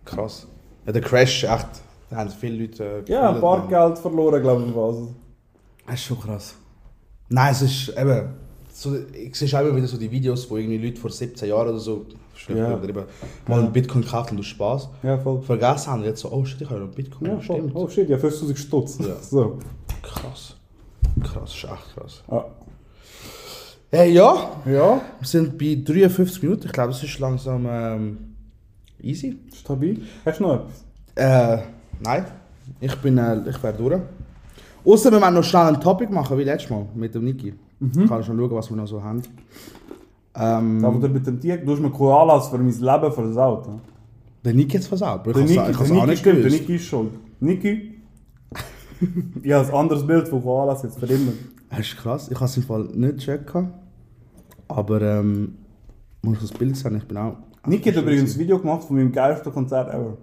Krass. 0.04 0.46
Ja, 0.86 0.92
der 0.92 1.02
Crash, 1.02 1.44
echt. 1.44 1.68
Da 2.10 2.16
haben 2.16 2.30
viele 2.30 2.62
Leute. 2.62 3.04
Äh, 3.06 3.10
Ja, 3.12 3.30
ein 3.34 3.40
paar. 3.40 3.68
Geld 3.68 3.98
verloren, 3.98 4.42
glaube 4.42 4.64
ich. 4.68 4.76
Also. 4.76 5.14
Das 5.86 5.94
ist 5.94 6.04
schon 6.04 6.18
krass. 6.20 6.54
Nein, 7.28 7.52
es 7.52 7.62
ist 7.62 7.88
eben. 7.96 8.30
So, 8.80 8.96
ich 9.12 9.34
sehe 9.36 9.46
auch 9.60 9.66
immer 9.66 9.76
wieder 9.76 9.86
so 9.86 9.98
die 9.98 10.10
Videos, 10.10 10.50
wo 10.50 10.56
irgendwie 10.56 10.78
Leute 10.78 10.98
vor 10.98 11.10
17 11.10 11.46
Jahren 11.50 11.68
oder 11.68 11.78
so 11.78 12.06
Ja. 12.48 12.72
übertrieben, 12.72 13.04
mal 13.46 13.60
einen 13.60 13.70
Bitcoin 13.74 14.02
kaufen 14.02 14.30
und 14.36 14.40
aus 14.40 14.46
Spaß. 14.46 14.88
Ja, 15.02 15.18
voll. 15.18 15.42
Vergessen 15.42 15.92
haben 15.92 16.02
jetzt 16.02 16.20
so, 16.22 16.32
oh 16.32 16.42
shit, 16.46 16.62
ich 16.62 16.70
habe 16.70 16.80
noch 16.80 16.86
einen 16.86 16.94
Bitcoin. 16.94 17.30
Ja, 17.30 17.40
voll. 17.40 17.56
stimmt. 17.58 17.72
Oh 17.76 17.86
shit, 17.90 18.08
ja, 18.08 18.16
5000 18.16 18.58
Stutz. 18.58 18.98
Ja. 19.00 19.16
So. 19.20 19.58
Krass. 20.02 20.56
Krass, 21.22 21.50
ist 21.54 21.64
echt 21.64 21.94
krass. 21.94 22.22
Ah. 22.28 22.44
Hey, 23.90 24.12
ja, 24.14 24.50
Ja, 24.64 25.02
wir 25.18 25.28
sind 25.28 25.58
bei 25.58 25.78
53 25.84 26.42
Minuten. 26.42 26.62
Ich 26.64 26.72
glaube, 26.72 26.92
es 26.92 27.02
ist 27.02 27.18
langsam 27.18 27.66
ähm, 27.68 28.18
easy. 29.02 29.40
stabil. 29.54 30.00
Hast 30.24 30.40
du 30.40 30.44
noch 30.44 30.54
etwas? 30.54 30.84
Äh, 31.16 31.62
nein. 32.02 32.24
Ich 32.80 32.94
bin, 32.96 33.18
äh, 33.18 33.42
ich 33.46 33.62
wäre 33.62 33.74
durch. 33.76 34.00
Außer 34.86 35.10
wir 35.12 35.30
noch 35.30 35.44
schnell 35.44 35.66
ein 35.66 35.78
Topic 35.82 36.10
machen, 36.10 36.38
wie 36.38 36.44
letztes 36.44 36.70
Mal 36.70 36.86
mit 36.94 37.14
dem 37.14 37.24
Niki. 37.26 37.52
Ich 37.80 38.08
kann 38.08 38.22
schon 38.22 38.38
schauen, 38.38 38.50
was 38.50 38.70
wir 38.70 38.76
noch 38.76 38.86
so 38.86 39.02
haben. 39.02 39.22
Ähm, 40.34 40.84
Aber 40.84 40.98
du 40.98 41.08
mit 41.08 41.26
dem 41.26 41.40
Tier, 41.40 41.56
du 41.56 41.72
hast 41.72 41.80
mir 41.80 41.90
Koalas 41.90 42.48
für 42.48 42.58
mein 42.58 42.66
Leben 42.70 43.12
versaut. 43.12 43.66
ne? 43.66 43.80
der 44.44 44.54
Niki 44.54 44.72
hat 44.72 44.82
es 44.82 44.86
versaut. 44.88 45.24
Bro. 45.24 45.32
Der 45.32 45.44
Ich 45.44 45.58
auch 45.58 45.66
Niki 45.88 46.06
nicht 46.06 46.18
stimmt, 46.20 46.44
der. 46.44 46.50
Niki 46.50 46.76
ist 46.76 46.84
schuld. 46.84 47.10
Niki, 47.40 47.94
ich 49.42 49.52
habe 49.52 49.68
ein 49.68 49.74
anderes 49.74 50.06
Bild 50.06 50.28
von 50.28 50.42
Koalas 50.42 50.82
jetzt 50.82 50.98
für 50.98 51.06
immer. 51.06 51.32
Das 51.70 51.80
ist 51.80 51.96
krass. 51.96 52.28
Ich 52.30 52.36
habe 52.36 52.44
es 52.46 52.56
im 52.56 52.62
Fall 52.62 52.84
nicht 52.94 53.18
checken. 53.18 53.72
Aber 54.68 55.00
ähm, 55.02 55.56
muss 56.22 56.36
ich 56.36 56.50
das 56.50 56.58
Bild 56.58 56.76
sehen? 56.76 56.96
Ich 56.96 57.04
bin 57.06 57.16
auch. 57.16 57.36
Niki 57.66 57.90
hat 57.92 58.02
übrigens 58.02 58.34
ein 58.34 58.40
Video 58.40 58.58
gemacht 58.58 58.84
von 58.84 58.96
meinem 58.96 59.12
geilsten 59.12 59.52
Konzert 59.52 59.88
ever. 59.92 60.16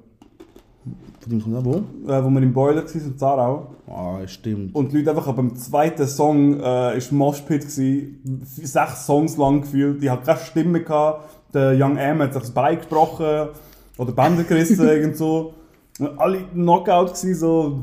Von 1.28 1.40
dem 1.40 1.44
kommt 1.44 1.58
auch 1.58 1.66
wo? 1.66 1.76
Äh, 2.10 2.24
wo 2.24 2.30
wir 2.30 2.42
im 2.42 2.54
Boiler 2.54 2.86
waren 2.86 3.02
in 3.02 3.18
Zarau. 3.18 3.68
Ah, 3.88 4.26
stimmt. 4.28 4.74
Und 4.74 4.92
die 4.92 4.98
Leute 5.00 5.10
einfach 5.12 5.34
beim 5.34 5.56
zweiten 5.58 6.08
Song 6.08 6.60
äh, 6.60 6.98
ist 6.98 7.12
Moshpit 7.12 7.66
gsi, 7.66 8.16
sechs 8.46 9.06
Songs 9.06 9.36
lang 9.36 9.62
gefühlt. 9.62 10.02
Ich 10.02 10.10
hatte 10.10 10.26
keine 10.26 10.40
Stimme 10.40 10.84
gehabt. 10.84 11.30
Der 11.54 11.74
Young 11.74 11.98
M 11.98 12.22
hat 12.22 12.34
sich 12.34 12.44
das 12.44 12.52
Bein 12.52 12.80
gebrochen 12.80 13.50
oder 13.98 14.12
Bänder 14.14 14.44
gerissen 14.44 14.80
irgend 14.88 15.18
so. 15.18 15.54
Und 16.00 16.18
alle 16.18 16.44
Knockout 16.54 17.14
gsi 17.14 17.34
so 17.34 17.80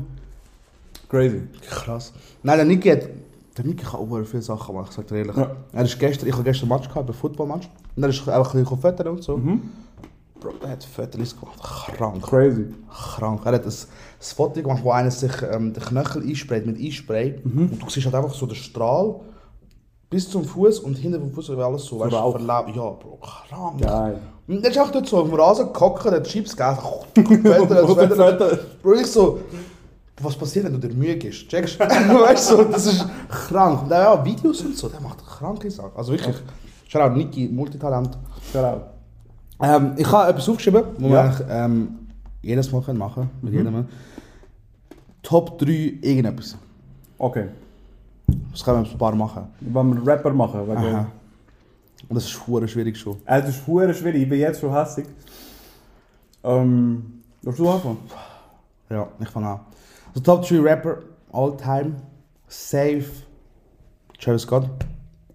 crazy. 1.07 1.41
Krass. 1.69 2.13
Nein, 2.41 2.57
der 2.57 2.65
Niki 2.65 2.89
hat. 2.89 3.09
Der 3.57 3.65
Niki 3.65 3.85
kann 3.85 3.99
auch 3.99 4.25
viele 4.25 4.41
Sachen 4.41 4.75
machen, 4.75 4.87
ich 4.89 4.95
sag 4.95 5.07
dir 5.07 5.17
ehrlich. 5.17 5.37
Ja. 5.37 5.55
Er 5.71 5.83
ist 5.83 5.99
gestern, 5.99 6.27
ich 6.27 6.33
habe 6.33 6.43
gestern 6.43 6.67
ein 6.69 6.77
Match 6.77 6.89
gehabt, 6.89 7.07
ein 7.07 7.13
Footballmatch. 7.13 7.69
Und 7.95 8.03
er 8.03 8.09
ist 8.09 8.27
einfach 8.27 8.53
ein 8.53 8.63
bisschen 8.63 8.65
fotografiert 8.65 9.07
und 9.07 9.23
so. 9.23 9.39
Bro, 10.45 10.53
der 10.61 10.69
hat 10.71 10.83
Fotos 10.83 11.35
gemacht. 11.39 11.59
Krank. 11.97 12.21
Crazy. 12.21 12.67
Krank. 12.89 13.41
Er 13.45 13.53
hat 13.53 13.63
ein, 13.63 13.69
ein 13.69 13.75
Foto 14.19 14.61
gemacht, 14.61 14.83
wo 14.83 14.91
einer 14.91 15.09
sich 15.09 15.31
ähm, 15.51 15.73
den 15.73 15.83
Knöchel 15.83 16.21
einsprayt 16.21 16.67
mit 16.67 16.77
Einspray. 16.77 17.41
Mhm. 17.43 17.69
Und 17.71 17.81
du 17.81 17.89
siehst 17.89 18.05
halt 18.05 18.15
einfach 18.15 18.33
so 18.33 18.45
den 18.45 18.55
Strahl 18.55 19.21
bis 20.09 20.29
zum 20.29 20.45
Fuß 20.45 20.79
und 20.79 20.95
hinter 20.95 21.17
dem 21.17 21.31
Fuß 21.31 21.49
alles 21.49 21.85
so, 21.85 21.99
weißt 21.99 22.13
du, 22.13 22.31
verlaufen. 22.31 22.75
Ja, 22.75 22.89
Bro, 22.91 23.19
krank. 23.21 23.81
Geil. 23.81 24.19
Und 24.47 24.63
der 24.63 24.69
ist 24.69 24.77
auch 24.77 24.91
dort 24.91 25.07
so 25.07 25.17
auf 25.17 25.27
dem 25.27 25.33
Rasen 25.33 25.73
gehockt, 25.73 26.05
der 26.05 26.11
hat 26.13 26.27
Chips 26.27 26.55
gegessen. 26.55 26.83
Wetter. 27.15 28.17
Wetter. 28.19 28.59
Bro, 28.83 28.93
ich 28.93 29.07
so, 29.07 29.39
was 30.21 30.35
passiert, 30.35 30.65
wenn 30.65 30.79
du 30.79 30.87
dir 30.87 30.93
Mühe 30.93 31.15
gibst? 31.15 31.49
Checkst 31.49 31.79
du? 31.79 31.83
weißt 31.85 32.51
du, 32.51 32.63
das 32.65 32.85
ist 32.85 33.03
krank. 33.29 33.81
Und 33.81 33.89
ja, 33.89 34.23
Videos 34.23 34.61
und 34.61 34.77
so, 34.77 34.89
der 34.89 35.01
macht 35.01 35.25
kranke 35.25 35.71
Sachen. 35.71 35.91
Also 35.95 36.11
wirklich, 36.11 36.35
schau 36.87 37.09
Niki, 37.09 37.47
Multitalent. 37.47 38.15
Shout 38.53 38.94
Ähm, 39.61 39.93
ich 39.97 40.11
habe 40.11 40.29
etwas 40.31 40.49
aufgeschrieben, 40.49 40.83
was 40.97 41.11
Ja. 41.11 41.39
wir 41.39 41.49
ähm, 41.49 41.95
jedes 42.41 42.71
Mal 42.71 42.81
können 42.81 42.99
machen 42.99 43.29
mit 43.41 43.53
jedem. 43.53 43.87
Top 45.23 45.57
3 45.57 45.97
irgendetwas. 46.01 46.57
Okay. 47.17 47.47
Das 48.51 48.63
können 48.63 48.83
wir 48.83 48.91
ein 48.91 48.97
paar 48.97 49.15
machen. 49.15 49.43
Wenn 49.61 49.95
wir 49.95 50.07
Rapper 50.07 50.31
machen, 50.33 50.61
wegen... 50.67 50.77
Aha. 50.77 51.07
Und 52.07 52.15
das 52.15 52.25
ist 52.25 52.33
verdammt 52.33 52.69
schwierig 52.69 52.97
schon. 52.97 53.15
Äh, 53.25 53.41
das 53.41 53.49
ist 53.51 53.59
verdammt 53.59 53.95
schwierig, 53.95 54.23
ich 54.23 54.29
bin 54.29 54.39
jetzt 54.39 54.59
schon 54.59 54.71
hässig. 54.71 55.05
Ähm, 56.43 57.21
willst 57.41 57.57
du 57.59 57.69
anfangen? 57.69 57.97
Ja, 58.89 59.07
ich 59.19 59.29
fange 59.29 59.47
an. 59.47 59.59
Also 60.09 60.21
Top 60.21 60.47
3 60.47 60.59
Rapper 60.59 60.97
all 61.31 61.55
time. 61.57 61.95
Safe. 62.47 63.05
Travis 64.19 64.43
Scott. 64.43 64.69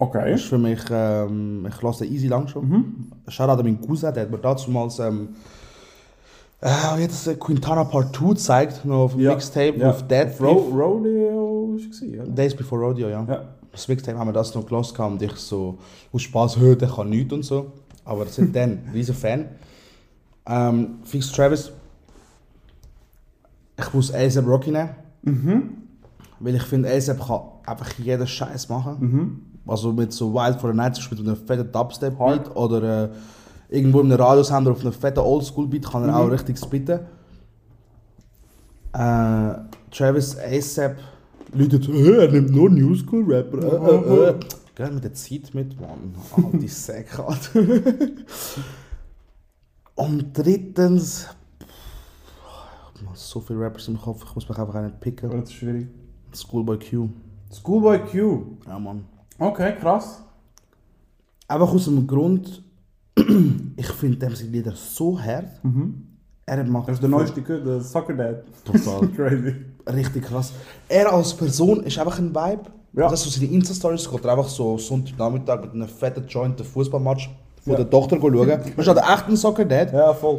Okay. 0.02 0.32
Das 0.32 0.40
ist 0.40 0.48
für 0.48 0.58
mich, 0.58 0.80
ähm, 0.90 1.66
ich 1.68 1.82
lasse 1.82 2.06
easy 2.06 2.26
lang 2.26 2.48
schon. 2.48 3.12
Shoutout 3.28 3.52
an 3.60 3.64
meinen 3.64 3.80
Cousin, 3.80 4.12
der 4.14 4.22
hat 4.24 4.30
mir 4.30 4.38
damals 4.38 4.98
ähm, 4.98 5.28
äh, 6.62 7.00
jetzt 7.02 7.26
äh, 7.26 7.34
Quintana 7.34 7.84
Part 7.84 8.16
2 8.16 8.28
gezeigt, 8.30 8.84
noch 8.86 8.96
auf 9.04 9.12
dem 9.12 9.20
Ja. 9.20 9.30
Mixtape 9.32 9.76
Ja. 9.78 9.90
auf 9.90 10.06
Dead 10.08 10.28
Ro. 10.40 10.52
Rodeo 10.72 11.68
war 11.72 11.76
es? 12.26 12.34
Days 12.34 12.56
Before 12.56 12.80
Rodeo, 12.82 13.08
ja. 13.08 13.24
Ja. 13.28 13.44
Das 13.72 13.86
Mixtape 13.88 14.18
haben 14.18 14.28
wir 14.28 14.32
das 14.32 14.54
noch 14.54 14.66
gelassen 14.66 14.98
und 15.02 15.20
ich 15.22 15.36
so 15.36 15.76
aus 16.12 16.22
Spaß 16.22 16.58
hört, 16.58 16.80
der 16.80 16.88
kann 16.88 17.10
nichts 17.10 17.32
und 17.32 17.44
so. 17.44 17.72
Aber 18.04 18.24
seitdem, 18.26 18.78
riesen 18.94 19.14
Fan. 19.14 19.44
Ähm, 20.46 20.98
Fix 21.04 21.30
Travis. 21.30 21.70
Ich 23.78 23.92
muss 23.94 24.12
ASAP 24.12 24.46
Rocky 24.46 24.70
nehmen. 24.72 25.76
Weil 26.40 26.54
ich 26.54 26.62
finde, 26.62 26.90
ASAP 26.90 27.18
kann 27.20 27.40
einfach 27.66 27.92
jeden 27.98 28.26
Scheiß 28.26 28.68
machen. 28.70 29.46
Also 29.66 29.92
mit 29.92 30.12
so 30.12 30.32
Wild 30.32 30.60
for 30.60 30.70
the 30.70 30.76
Night 30.76 30.94
Beispiel 30.94 31.18
mit 31.18 31.28
einem 31.28 31.36
fetten 31.36 31.70
Dubstep-Beat 31.70 32.56
oder 32.56 33.04
äh, 33.04 33.08
irgendwo 33.68 34.00
in 34.00 34.12
einem 34.12 34.20
Radiosender 34.20 34.72
auf 34.72 34.80
einem 34.80 34.92
fetten 34.92 35.20
Oldschool-Beat 35.20 35.90
kann 35.90 36.08
er 36.08 36.16
auch 36.16 36.30
richtig 36.30 36.58
spitten. 36.58 37.00
Äh, 38.92 39.54
Travis 39.90 40.36
ASAP, 40.38 40.96
Leute 41.52 41.80
so, 41.82 41.92
«Hä, 41.92 42.26
er 42.26 42.32
nimmt 42.32 42.50
nur 42.50 42.70
New 42.70 42.94
School 42.96 43.24
Rapper. 43.32 43.58
Äh, 43.58 44.28
äh, 44.28 44.30
äh. 44.30 44.34
Geh 44.74 44.90
mit 44.90 45.04
der 45.04 45.14
Zeit 45.14 45.52
mit, 45.52 45.78
Mann. 45.80 46.14
Alte 46.52 46.68
Säcke. 46.68 47.22
Und 49.94 50.32
drittens, 50.32 51.28
ich 52.94 53.06
habe 53.06 53.16
so 53.16 53.40
viele 53.40 53.60
Rappers 53.60 53.88
im 53.88 54.00
Kopf, 54.00 54.24
ich 54.26 54.34
muss 54.34 54.48
mich 54.48 54.58
einfach 54.58 54.74
einen 54.74 54.98
picken. 54.98 55.30
Das 55.30 55.50
ist 55.50 55.52
schwierig. 55.52 55.88
Schoolboy 56.32 56.78
Q. 56.78 57.08
Schoolboy 57.52 57.98
Q. 58.10 58.56
Ja, 58.66 58.78
Mann. 58.78 59.04
Okay, 59.40 59.74
krass. 59.80 60.22
Einfach 61.48 61.72
aus 61.72 61.86
dem 61.86 62.06
Grund, 62.06 62.62
ich 63.76 63.88
finde 63.88 64.18
dem 64.18 64.34
seine 64.36 64.50
Lieder 64.50 64.72
so 64.76 65.18
hart. 65.20 65.48
Er 66.46 66.64
macht 66.64 66.88
Das 66.88 66.94
ist 66.96 67.02
der 67.02 67.08
neueste, 67.10 67.42
Kid, 67.42 67.64
der 67.66 67.80
Soccer 67.80 68.14
Dad. 68.14 68.44
Total. 68.64 69.08
Crazy. 69.16 69.54
Richtig 69.88 70.24
krass. 70.24 70.52
Er 70.88 71.12
als 71.12 71.34
Person 71.34 71.82
ist 71.84 71.98
einfach 71.98 72.18
ein 72.18 72.30
Vibe. 72.34 72.62
Ja. 72.92 73.08
Das 73.08 73.24
ist 73.24 73.32
so 73.34 73.40
seine 73.40 73.52
Insta-Stories, 73.52 74.10
geht 74.10 74.26
einfach 74.26 74.48
so 74.48 74.76
Sonntagnachmittag 74.76 75.60
mit 75.62 75.72
einem 75.74 75.88
fetten 75.88 76.26
Joint 76.26 76.58
den 76.58 76.66
Fußballmatch 76.66 77.30
von 77.64 77.72
Ja. 77.72 77.76
der 77.78 77.90
Tochter 77.90 78.16
schauen. 78.20 78.34
Weißt 78.76 78.88
du, 78.88 78.94
der 78.94 79.08
echten 79.14 79.36
Soccer 79.36 79.64
Dad. 79.64 79.92
Ja, 79.92 80.12
voll. 80.12 80.36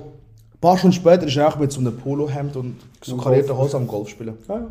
Ein 0.53 0.59
paar 0.59 0.77
Stunden 0.77 0.93
später 0.95 1.25
ist 1.25 1.35
er 1.37 1.47
auch 1.47 1.57
mit 1.57 1.71
so 1.71 1.79
einem 1.79 1.97
Polohemd 1.97 2.55
und 2.55 2.75
so 3.01 3.17
Golf. 3.17 3.49
Hose 3.49 3.77
am 3.77 3.87
Golf 3.87 4.09
spielen. 4.09 4.37
Ja. 4.47 4.67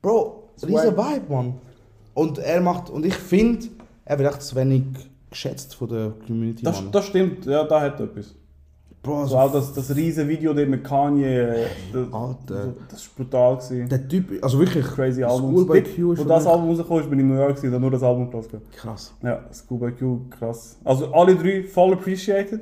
Bro, 0.00 0.44
riesen 0.62 0.96
Vibe, 0.96 1.22
Mann. 1.32 1.54
Und 2.14 2.38
er 2.38 2.60
macht, 2.60 2.90
und 2.90 3.04
ich 3.04 3.14
finde, 3.14 3.66
er 4.04 4.18
wird 4.18 4.30
echt 4.32 4.42
zu 4.42 4.56
wenig 4.56 4.84
geschätzt 5.30 5.74
von 5.74 5.88
der 5.88 6.12
Community, 6.26 6.62
Das, 6.64 6.80
Mann. 6.80 6.92
das 6.92 7.06
stimmt, 7.06 7.44
ja, 7.46 7.64
da 7.64 7.80
hat 7.80 8.00
etwas. 8.00 8.34
Bro, 9.02 9.18
Also 9.22 9.36
also, 9.36 9.58
auch 9.58 9.60
das, 9.60 9.74
das 9.74 9.94
riesen 9.96 10.26
Video 10.28 10.54
dort 10.54 10.68
mit 10.68 10.82
Kanye, 10.82 11.26
äh, 11.26 11.66
das, 11.92 12.10
Alter. 12.12 12.74
das 12.88 13.06
war 13.08 13.24
brutal. 13.24 13.56
Gewesen. 13.56 13.88
der 13.88 14.08
Typ, 14.08 14.42
also 14.42 14.58
wirklich, 14.58 14.86
Crazy 14.86 15.22
Album. 15.22 15.50
Schoolboy 15.52 15.82
Q 15.82 16.12
ist 16.12 16.20
Wo 16.20 16.24
das 16.24 16.46
Album 16.46 16.68
rausgekommen 16.70 17.02
ist, 17.02 17.10
bin 17.10 17.18
ich 17.18 17.22
in 17.24 17.28
New 17.28 17.38
York 17.38 17.56
gewesen, 17.56 17.80
nur 17.80 17.90
das 17.90 18.02
Album 18.02 18.30
gehört. 18.30 18.48
krass. 18.72 19.12
Ja, 19.22 19.44
Schoolboy 19.52 19.92
Q, 19.92 20.20
krass. 20.30 20.78
Also 20.84 21.12
alle 21.12 21.34
drei 21.36 21.64
voll 21.64 21.92
appreciated. 21.92 22.60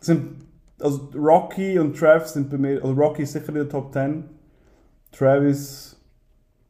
Sind, 0.00 0.42
also 0.80 1.10
Rocky 1.14 1.78
und 1.78 1.96
Travis 1.96 2.32
sind 2.32 2.50
bei 2.50 2.58
mir, 2.58 2.82
also 2.82 2.94
Rocky 2.94 3.22
ist 3.22 3.32
sicher 3.32 3.50
in 3.50 3.54
der 3.54 3.68
Top 3.68 3.92
10. 3.92 4.24
Travis, 5.12 5.96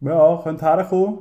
ja, 0.00 0.40
könnte 0.42 0.64
herkommen. 0.66 1.18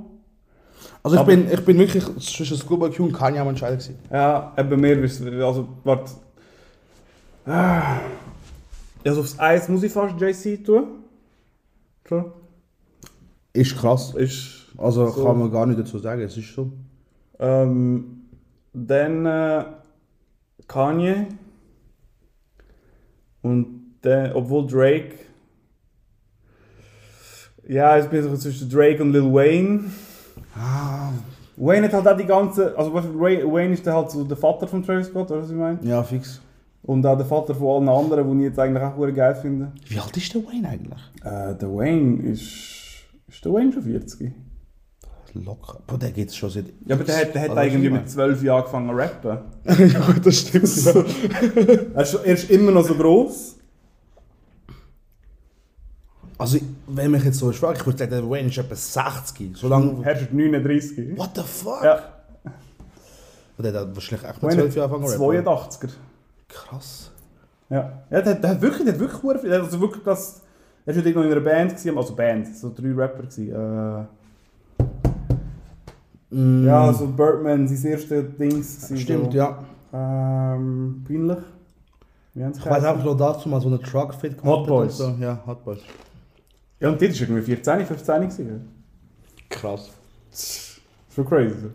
Also 1.04 1.16
ich 1.16 1.22
Aber- 1.22 1.32
bin, 1.32 1.52
ich 1.52 1.66
bin 1.66 1.78
wirklich 1.78 2.04
zwischen 2.20 2.58
Schoolboy 2.58 2.92
Q 2.92 3.06
und 3.06 3.14
Kanye 3.14 3.40
am 3.40 3.48
entscheiden 3.50 3.78
gewesen. 3.78 4.00
Ja, 4.12 4.54
eben 4.58 4.70
bei 4.70 4.78
mir 4.78 5.04
ist 5.04 5.22
also, 5.22 5.68
warte. 5.84 6.12
Ah. 7.46 8.00
Also 9.06 9.22
aufs 9.22 9.40
Eis 9.40 9.68
muss 9.68 9.84
ich 9.84 9.92
fast 9.92 10.20
JC 10.22 10.64
tun. 10.64 10.84
Schon. 12.08 12.32
Ist 13.54 13.76
krass. 13.78 14.14
Ist, 14.16 14.68
Also 14.78 15.08
So. 15.10 15.24
kann 15.26 15.40
man 15.40 15.52
gar 15.52 15.66
nicht 15.66 15.80
dazu 15.80 15.98
sagen, 16.00 16.22
es 16.22 16.38
ist 16.38 16.54
so. 16.54 16.72
ähm, 17.40 18.28
dann 18.74 19.26
äh, 19.26 19.66
Kanye. 20.68 21.28
Und 23.42 23.96
dann, 24.02 24.34
obwohl 24.34 24.68
Drake. 24.68 25.16
Ja, 27.68 27.98
ich 27.98 28.06
bin 28.08 28.38
zwischen 28.38 28.70
Drake 28.70 29.02
und 29.02 29.12
Lil 29.14 29.24
Wayne. 29.34 29.86
Ah. 30.56 31.12
Wayne 31.58 31.88
hat 31.88 31.94
halt 31.94 32.08
auch 32.08 32.18
die 32.18 32.26
ganze. 32.26 32.78
Also 32.78 32.94
Wayne 32.94 33.74
ist 33.74 33.86
halt 33.86 34.12
so 34.12 34.24
der 34.24 34.38
Vater 34.38 34.68
von 34.68 34.84
Travis 34.84 35.08
Scott, 35.08 35.32
oder 35.32 35.42
was 35.42 35.50
ich 35.50 35.56
meine? 35.56 35.80
Ja, 35.84 36.04
fix. 36.04 36.42
Und 36.84 37.06
auch 37.06 37.16
der 37.16 37.26
Vater 37.26 37.54
von 37.54 37.88
allen 37.88 38.04
anderen, 38.04 38.32
die 38.32 38.46
ich 38.46 38.50
jetzt 38.50 38.60
eigentlich 38.60 38.84
auch 38.84 38.98
sehr 38.98 39.12
geil 39.12 39.36
finde. 39.36 39.72
Wie 39.88 40.00
alt 40.00 40.18
ist 40.18 40.34
der 40.34 40.42
Wayne 40.44 40.68
eigentlich? 40.68 41.00
Äh, 41.24 41.56
der 41.56 41.70
Wayne 41.70 42.24
ist. 42.24 42.44
Ist 43.28 43.46
der 43.46 43.54
Wayne 43.54 43.72
schon 43.72 43.84
40? 43.84 44.34
Locker. 45.34 45.80
Bro, 45.88 45.98
der 45.98 46.12
geht 46.12 46.34
schon 46.34 46.50
seit. 46.50 46.66
Ja, 46.86 46.96
aber 46.96 47.06
der 47.06 47.18
hat, 47.18 47.36
der 47.36 47.42
hat 47.44 47.50
Also, 47.52 47.62
irgendwie 47.70 47.90
mit 47.90 48.10
12 48.10 48.44
Jahren 48.44 48.60
angefangen 48.60 48.90
zu 48.90 48.96
rappen. 48.96 49.38
ja, 49.94 50.14
das 50.22 50.36
stimmt. 50.40 50.66
Er 51.96 52.02
ist, 52.02 52.14
er 52.16 52.34
ist 52.34 52.50
immer 52.50 52.72
noch 52.72 52.86
so 52.86 52.96
gross. 52.96 53.58
Also, 56.42 56.58
wenn 56.88 57.12
mich 57.12 57.24
jetzt 57.24 57.38
so 57.40 57.52
fragt, 57.52 57.80
ich 57.80 57.86
würde 57.86 58.00
sagen, 58.00 58.12
der 58.12 58.30
Wayne 58.30 58.48
ist 58.50 58.58
etwa 58.58 58.76
60. 58.76 59.56
So 59.58 59.68
lange. 59.68 60.04
Er 60.04 60.20
ist 60.20 60.34
39. 60.34 61.18
What 61.18 61.30
the 61.36 61.42
fuck? 61.44 61.84
Ja, 61.84 62.00
Und 63.58 63.64
der 63.66 63.74
hat 63.82 63.96
wahrscheinlich 63.96 64.28
echt 64.30 64.42
mit 64.44 64.52
Wayne 64.52 64.62
12 64.64 64.76
Jahren 64.76 64.94
angefangen 64.94 65.18
zu 65.20 65.30
rappen. 65.30 65.48
82er. 65.48 65.90
Krass. 66.50 67.12
Ja, 67.70 67.92
ja 68.10 68.22
der, 68.22 68.36
der 68.36 68.50
hat 68.50 68.62
wirklich, 68.62 68.84
der 68.84 68.94
hat 68.94 69.00
wirklich, 69.00 69.22
sehr 69.22 69.40
viel- 69.40 69.54
also 69.54 69.80
wirklich 69.80 70.04
das, 70.04 70.42
er 70.86 70.96
war 70.96 71.04
noch 71.04 71.24
in 71.24 71.32
einer 71.32 71.42
Band, 71.42 71.72
gewesen, 71.72 71.98
also 71.98 72.16
Band, 72.16 72.48
so 72.56 72.72
drei 72.76 72.92
Rapper. 72.94 73.24
Gewesen. 73.24 73.52
Äh, 73.54 74.06
Mm, 76.34 76.66
Ja, 76.66 76.94
so 76.94 77.08
Birdman, 77.08 77.68
sein 77.68 77.92
erstes 77.92 78.38
Dings. 78.38 78.76
gewesen, 78.88 78.98
Stimmt, 78.98 79.32
so. 79.34 79.38
ja. 79.38 79.60
Ähm, 79.94 81.04
peinlich. 81.06 81.38
Ich 82.34 82.66
weiß 82.66 82.84
einfach 82.86 83.04
noch 83.04 83.18
dazu 83.18 83.50
mal 83.50 83.60
so 83.60 83.68
einen 83.68 83.82
Truck 83.84 84.14
fit 84.14 84.38
gemacht. 84.38 84.60
Hot 84.60 84.68
Boys. 84.68 84.98
So. 84.98 85.14
Ja, 85.20 85.40
Hot 85.46 85.64
Boys. 85.66 85.80
Ja, 86.82 86.90
und 86.90 87.02
dort 87.02 87.14
war 87.14 87.22
irgendwie 87.22 87.44
14, 87.44 87.86
15 87.86 88.22
gewesen. 88.22 88.68
Krass. 89.50 89.90
Schon 91.14 91.26
crazy. 91.26 91.68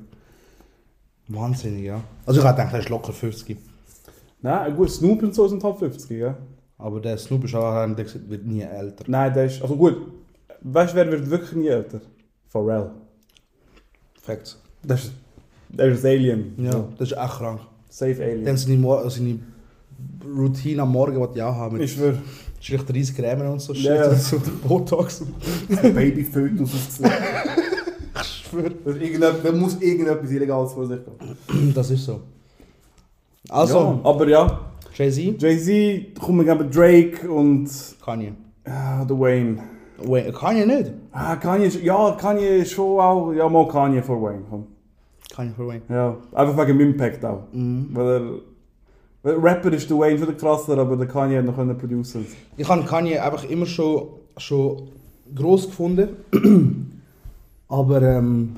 Wahnsinnig, 1.28 1.84
ja. 1.84 2.02
Also, 2.24 2.40
ich 2.40 2.46
hätte 2.46 2.57
gedacht, 2.57 2.74
er 2.74 2.80
ist 2.80 2.88
locker 2.88 3.12
50. 3.12 3.57
Nein, 4.42 4.76
gut, 4.76 4.90
Snoop 4.90 5.22
und 5.22 5.34
so 5.34 5.46
sind 5.48 5.62
halt 5.62 5.78
50, 5.78 6.11
ja. 6.18 6.36
Aber 6.78 7.00
der 7.00 7.16
Snoop 7.18 7.44
ist 7.44 7.54
auch 7.54 7.72
einer, 7.74 7.94
der 7.94 8.07
wird 8.28 8.44
nie 8.44 8.62
älter. 8.62 9.04
Nein, 9.07 9.32
der 9.32 9.46
ist, 9.46 9.62
also 9.62 9.76
gut, 9.76 9.96
weißt 10.61 10.92
du, 10.92 10.96
wer 10.96 11.11
wird 11.11 11.30
wirklich 11.30 11.52
nie 11.52 11.68
älter? 11.68 12.00
Pharrell. 12.48 12.90
Facts. 14.22 14.61
Das 14.82 15.04
ist, 15.04 15.12
der 15.68 15.86
ist 15.88 16.04
Alien. 16.04 16.54
Ja, 16.59 16.72
So, 16.72 16.88
das 16.98 17.12
ist 17.12 17.18
echt 17.18 17.32
krank. 17.38 17.61
Safe 17.88 18.22
Alien. 18.22 18.44
Dann 18.44 18.57
seine, 18.57 19.11
seine 19.11 19.38
Routine 20.24 20.82
am 20.82 20.92
Morgen, 20.92 21.14
die 21.32 21.38
ich 21.38 21.42
auch 21.42 21.54
habe. 21.54 21.74
Mit 21.74 21.84
ich 21.84 21.92
schwöre, 21.92 22.18
schlicht 22.66 22.88
30 22.88 23.16
Cremen 23.16 23.46
und 23.48 23.60
so 23.60 23.72
Ja, 23.72 23.94
ja. 23.94 24.08
und 24.10 24.20
so 24.20 24.38
Botox. 24.66 25.24
Babyfötus 25.68 26.74
aufgezogen. 26.74 27.12
Ich 28.18 28.48
schwöre. 28.48 28.70
Das 28.84 28.94
ist 28.96 29.02
irgendetwas- 29.02 29.44
Man 29.44 29.60
muss 29.60 29.80
irgendetwas 29.80 30.30
Illegales 30.30 30.72
vor 30.72 30.86
sich 30.86 30.98
haben. 31.06 31.72
Das 31.74 31.90
ist 31.90 32.04
so. 32.04 32.20
Also, 33.50 33.78
ja, 33.78 34.00
aber 34.02 34.28
ja, 34.28 34.60
Jay-Z? 34.94 35.40
Jay-Z, 35.42 36.18
kommt 36.18 36.38
mir 36.38 36.44
gerne 36.44 36.64
Drake 36.64 37.30
und 37.30 37.68
Kanye. 38.04 38.32
ah, 38.64 39.04
der 39.04 39.18
Wayne. 39.20 39.58
Wait, 40.02 40.34
Kanye 40.34 40.64
nicht? 40.66 40.92
Ah, 41.12 41.36
Kanye, 41.36 41.68
ja, 41.82 42.12
Kanye 42.12 42.64
schon 42.64 42.98
auch, 43.00 43.32
ja, 43.32 43.48
mal 43.48 43.68
Kanye 43.68 44.02
vor 44.02 44.20
Wayne. 44.22 44.42
Komm. 44.48 44.66
Kanye 45.34 45.52
für 45.54 45.66
Wayne. 45.68 45.82
Ja, 45.90 46.16
einfach 46.32 46.56
wegen 46.66 46.78
dem 46.78 46.88
Impact 46.92 47.24
auch. 47.24 47.44
Weil 47.52 48.06
er, 48.06 48.22
Rapper 49.32 49.72
ist 49.72 49.88
der 49.90 49.98
Wayne 49.98 50.18
schon 50.18 50.28
der 50.28 50.36
krasser, 50.36 50.78
aber 50.78 50.96
der 50.96 51.06
Kanye 51.06 51.38
hat 51.38 51.44
noch 51.44 51.56
können 51.56 51.76
producen. 51.76 52.26
Ich 52.56 52.68
habe 52.68 52.84
Kanye 52.84 53.18
einfach 53.18 53.44
immer 53.44 53.66
schon, 53.66 54.08
schon 54.36 54.88
gross 55.34 55.66
gefunden. 55.66 56.08
Aber 57.68 58.00
ähm, 58.00 58.54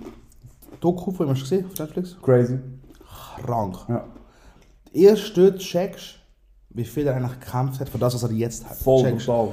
Doku 0.81 1.11
von 1.11 1.27
ihm 1.27 1.31
hast 1.31 1.39
du 1.39 1.45
gesehen 1.45 1.65
auf 1.65 1.79
Netflix? 1.79 2.15
Crazy. 2.21 2.59
Krank. 3.43 3.77
Ja. 3.89 4.05
Erst 4.93 5.35
dort 5.35 5.59
checkst 5.61 6.19
wie 6.71 6.85
viel 6.85 7.07
er 7.07 7.17
eigentlich 7.17 7.41
gekämpft 7.41 7.81
hat 7.81 7.89
für 7.89 7.99
das, 7.99 8.15
was 8.15 8.23
er 8.23 8.31
jetzt 8.33 8.69
hat. 8.69 8.77
Voll 8.77 9.03
Checkst. 9.03 9.27
brutal. 9.27 9.49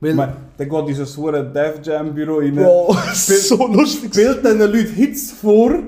Weil, 0.00 0.14
meine, 0.14 0.36
dann 0.56 0.68
geht 0.68 0.88
dieses 0.88 1.16
hure 1.16 1.44
Def 1.44 1.84
Jam 1.84 2.14
Büro 2.14 2.36
rein. 2.38 2.54
Bro, 2.54 2.96
so 3.14 3.66
lustig. 3.66 4.14
Spielt 4.14 4.44
diesen 4.44 4.60
Leuten 4.60 4.94
Hits 4.94 5.32
vor 5.32 5.80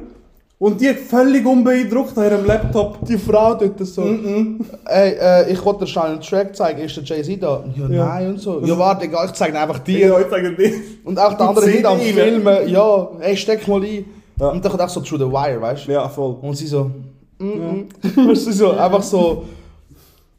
und 0.60 0.78
die 0.78 0.88
völlig 0.92 1.44
unbeeindruckt 1.46 2.16
an 2.18 2.24
ihrem 2.24 2.44
Laptop. 2.44 3.02
Die 3.06 3.16
Frau 3.16 3.54
das 3.54 3.94
so. 3.94 4.02
Mhm. 4.02 4.60
Ey, 4.84 5.14
äh, 5.18 5.50
ich 5.52 5.64
wollte 5.64 5.80
dir 5.80 5.86
schnell 5.86 6.04
einen 6.04 6.20
Track 6.20 6.54
zeigen, 6.54 6.80
ist 6.82 6.94
der 6.96 7.02
Jay-Z 7.04 7.42
da? 7.42 7.64
Ja, 7.74 7.88
Ja. 7.88 8.04
nein 8.04 8.28
und 8.28 8.38
so. 8.40 8.60
Ja, 8.62 8.78
warte, 8.78 9.06
egal, 9.06 9.24
ich 9.26 9.32
zeige 9.32 9.58
einfach 9.58 9.78
Die 9.78 9.94
dir. 9.96 10.08
Leute 10.10 10.28
sagen 10.28 10.54
dir. 10.56 10.72
Und 11.02 11.18
auch 11.18 11.32
der 11.32 11.48
andere 11.48 11.66
Hit 11.66 11.84
am. 11.86 11.98
Filmen, 11.98 12.68
ja, 12.68 13.08
ey, 13.20 13.36
steck 13.38 13.66
mal 13.66 13.82
ein. 13.82 14.04
Ja. 14.38 14.48
Und 14.50 14.62
dann 14.62 14.70
kommt 14.70 14.82
auch 14.82 14.88
so 14.90 15.00
Through 15.00 15.18
the 15.18 15.26
Wire, 15.32 15.60
weißt 15.62 15.88
du? 15.88 15.92
Ja, 15.92 16.06
voll. 16.10 16.36
Und 16.42 16.54
sie 16.56 16.66
so, 16.66 16.90
mm, 17.38 17.44
mm. 17.46 17.88
Weißt 18.28 18.46
du, 18.48 18.52
so, 18.52 18.70
einfach 18.72 19.02
so. 19.02 19.44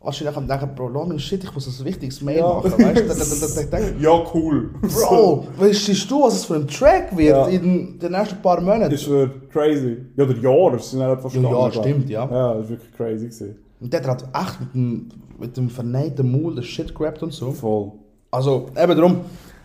Wahrscheinlich 0.04 0.36
am 0.36 0.48
denken, 0.48 0.74
Bro, 0.76 0.88
lass 0.90 1.08
mich 1.08 1.24
shit, 1.24 1.44
ich 1.44 1.54
muss 1.54 1.68
ein 1.80 1.86
wichtiges 1.86 2.22
Mail 2.24 2.38
Ja. 2.40 2.48
machen, 2.56 2.72
weißt 2.78 3.00
du? 3.02 3.08
Da- 3.08 3.14
da- 3.14 3.70
da- 3.70 3.78
da- 3.78 3.90
da- 3.92 4.00
Ja, 4.00 4.24
cool. 4.34 4.72
Bro, 4.82 5.46
weißt 5.58 6.10
du, 6.10 6.22
was 6.24 6.34
es 6.36 6.46
für 6.46 6.56
ein 6.56 6.68
Track 6.68 7.16
wird 7.16 7.30
Ja. 7.38 7.46
in 7.48 8.00
den 8.00 8.12
nächsten 8.12 8.42
paar 8.42 8.60
Monaten? 8.62 8.90
Das 8.92 9.08
wird 9.08 9.50
crazy. 9.52 9.98
Ja, 10.18 10.26
der 10.26 10.38
Jahr 10.38 10.74
ist 10.74 10.94
nicht 10.94 11.22
fast 11.22 11.36
Ja, 11.36 11.42
ja, 11.42 11.72
stimmt, 11.72 12.10
ja. 12.10 12.24
Ja, 12.24 12.54
das 12.56 12.64
war 12.64 12.70
wirklich 12.70 12.92
crazy. 12.94 13.26
Gewesen. 13.26 13.56
Und 13.80 13.94
der 13.94 14.04
hat 14.08 14.24
echt 14.24 14.60
mit 14.60 14.74
dem, 14.74 15.10
mit 15.40 15.58
dem 15.58 15.70
verneiten 15.70 16.32
Maul 16.32 16.56
den 16.56 16.64
Shit 16.64 16.96
gerappt 16.96 17.22
und 17.22 17.32
so. 17.34 17.52
Voll. 17.52 17.92
Also, 18.32 18.68
eben 18.76 18.96
darum, 18.98 19.18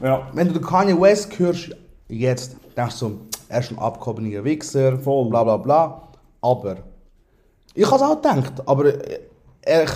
Ja, 0.02 0.28
wenn 0.34 0.48
du 0.48 0.52
den 0.54 0.62
Kanye 0.62 1.00
West 1.00 1.38
hörst, 1.38 1.70
jetzt 2.08 2.56
denkst 2.76 2.98
du, 3.00 3.20
er 3.48 3.60
ist 3.60 3.70
ein 3.70 3.78
abgehobener 3.78 4.44
Wichser, 4.44 4.98
Voll. 4.98 5.30
bla 5.30 5.42
bla 5.44 5.56
bla. 5.56 6.02
Aber, 6.42 6.76
ich 7.74 7.86
habe 7.86 7.96
es 7.96 8.02
auch 8.02 8.16
gedacht, 8.20 8.62
aber 8.66 8.84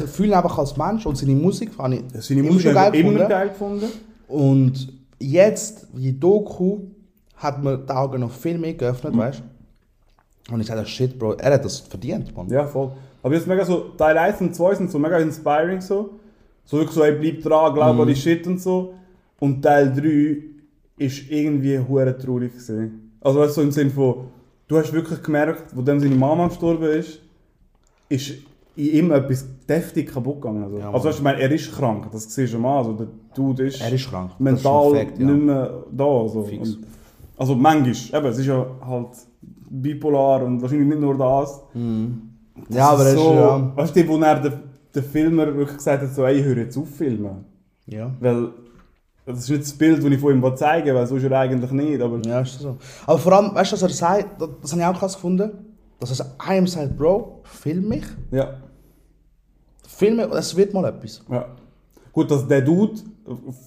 fühle 0.06 0.28
ihn 0.28 0.34
einfach 0.34 0.58
als 0.58 0.76
Mensch 0.76 1.06
und 1.06 1.16
seine 1.16 1.34
Musik 1.34 1.72
fand 1.72 1.94
ich 1.94 2.22
seine 2.22 2.40
immer 2.40 2.52
Musik 2.52 2.74
geil 2.74 2.94
immer 2.94 3.24
geil 3.26 3.48
gefunden. 3.48 3.86
Und 4.28 4.92
jetzt, 5.18 5.86
wie 5.92 6.12
Doku, 6.12 6.80
hat 7.36 7.62
mir 7.62 7.78
die 7.78 7.92
Augen 7.92 8.20
noch 8.20 8.32
viel 8.32 8.58
mehr 8.58 8.74
geöffnet, 8.74 9.16
weißt 9.16 9.42
du? 10.48 10.54
Und 10.54 10.60
ich 10.60 10.66
sage, 10.66 10.84
shit, 10.86 11.18
Bro, 11.18 11.34
er 11.34 11.54
hat 11.54 11.64
das 11.64 11.78
verdient, 11.78 12.36
Mann. 12.36 12.48
Ja, 12.48 12.66
voll. 12.66 12.90
Aber 13.22 13.34
jetzt 13.34 13.46
mega 13.46 13.64
so, 13.64 13.90
Teil 13.96 14.18
1 14.18 14.40
und 14.40 14.54
2 14.54 14.74
sind 14.74 14.90
so 14.90 14.98
mega 14.98 15.18
inspiring 15.18 15.80
so. 15.80 16.18
So 16.64 16.78
wirklich 16.78 16.94
so, 16.94 17.02
ey, 17.04 17.12
bleib 17.12 17.42
dran, 17.42 17.74
glaub 17.74 17.94
Mhm. 17.94 18.00
an 18.02 18.08
die 18.08 18.16
Shit 18.16 18.46
und 18.46 18.60
so. 18.60 18.94
Und 19.38 19.62
Teil 19.62 19.92
3 19.94 21.04
ist 21.04 21.30
irgendwie 21.30 21.78
hure 21.78 22.16
traurig 22.18 22.52
gewesen. 22.52 23.12
Also 23.20 23.40
weißt 23.40 23.50
du, 23.50 23.54
so 23.54 23.62
im 23.62 23.70
Sinne 23.72 23.90
von, 23.90 24.14
du 24.68 24.78
hast 24.78 24.92
wirklich 24.92 25.22
gemerkt, 25.22 25.74
wo 25.74 25.82
dem 25.82 26.00
seine 26.00 26.14
Mama 26.14 26.48
gestorben 26.48 26.90
ist, 26.90 27.20
ist 28.08 28.32
in 28.76 28.86
ihm 28.86 29.10
etwas 29.12 29.44
deftig 29.68 30.12
kaputt 30.12 30.40
gegangen. 30.40 30.64
Also, 30.64 30.78
Ja, 30.78 30.90
also 30.90 31.08
weißt 31.08 31.18
ich 31.18 31.24
meine, 31.24 31.40
er 31.40 31.50
ist 31.50 31.72
krank, 31.72 32.08
das 32.12 32.32
siehst 32.34 32.54
du 32.54 32.58
mal. 32.58 32.78
Also 32.78 32.92
der 32.92 33.06
Dude 33.34 33.66
ist, 33.66 33.80
Er 33.80 33.92
ist 33.92 34.08
krank. 34.08 34.30
Das 34.30 34.36
ist 34.38 34.40
mental 34.40 34.94
ein 34.94 35.06
Fact, 35.06 35.18
ja. 35.18 35.26
nicht 35.26 35.44
mehr 35.44 35.84
da. 35.90 36.28
So. 36.28 36.44
Fix. 36.44 36.70
Und, 36.70 36.86
also 37.36 37.54
manchmal, 37.54 38.20
eben, 38.20 38.32
es 38.32 38.38
ist 38.38 38.46
ja 38.46 38.66
halt 38.86 39.08
bipolar 39.70 40.42
und 40.44 40.60
wahrscheinlich 40.60 40.88
nicht 40.88 41.00
nur 41.00 41.16
das. 41.16 41.60
Ja, 42.68 42.90
aber 42.90 43.04
er 43.04 43.14
ist, 43.14 43.18
so, 43.18 43.32
ja. 43.34 43.72
Weißt 43.76 43.96
du, 43.96 44.08
wo 44.08 44.18
er 44.18 44.40
der, 44.40 44.60
der 44.94 45.02
Filmer 45.02 45.46
wirklich 45.54 45.76
gesagt 45.76 46.02
hat, 46.02 46.14
so, 46.14 46.24
ey, 46.24 46.42
hör 46.42 46.56
jetzt 46.56 46.76
auf 46.76 46.88
filmen. 46.88 47.44
Ja. 47.86 48.10
Weil 48.20 48.48
das 49.26 49.40
ist 49.40 49.50
nicht 49.50 49.62
das 49.62 49.72
Bild, 49.72 49.98
das 49.98 50.10
ich 50.10 50.18
von 50.18 50.32
ihm 50.32 50.56
zeigen 50.56 50.86
will, 50.86 50.94
weil 50.94 51.06
so 51.06 51.16
ist 51.16 51.24
er 51.24 51.32
eigentlich 51.38 51.70
nicht. 51.70 52.00
Aber 52.00 52.18
Ja, 52.26 52.40
ist 52.40 52.58
so. 52.58 52.76
Aber 53.06 53.18
vor 53.18 53.32
allem, 53.32 53.54
weißt 53.54 53.72
du, 53.72 53.74
was 53.76 53.82
er 53.82 53.88
sagt, 53.90 54.40
das, 54.40 54.48
das 54.62 54.72
habe 54.72 54.82
ich 54.82 54.86
auch 54.88 54.98
krass 54.98 55.14
gefunden, 55.14 55.50
dass 56.00 56.18
er 56.18 56.26
einem 56.38 56.66
sagt, 56.66 56.96
Bro, 56.96 57.40
film 57.44 57.88
mich, 57.88 58.04
ja, 58.30 58.54
film 59.86 60.16
mich, 60.16 60.26
es 60.32 60.56
wird 60.56 60.72
mal 60.74 60.84
etwas. 60.86 61.22
ja. 61.30 61.46
Gut, 62.12 62.28
dass 62.28 62.46
der 62.48 62.60
Dude, 62.62 62.94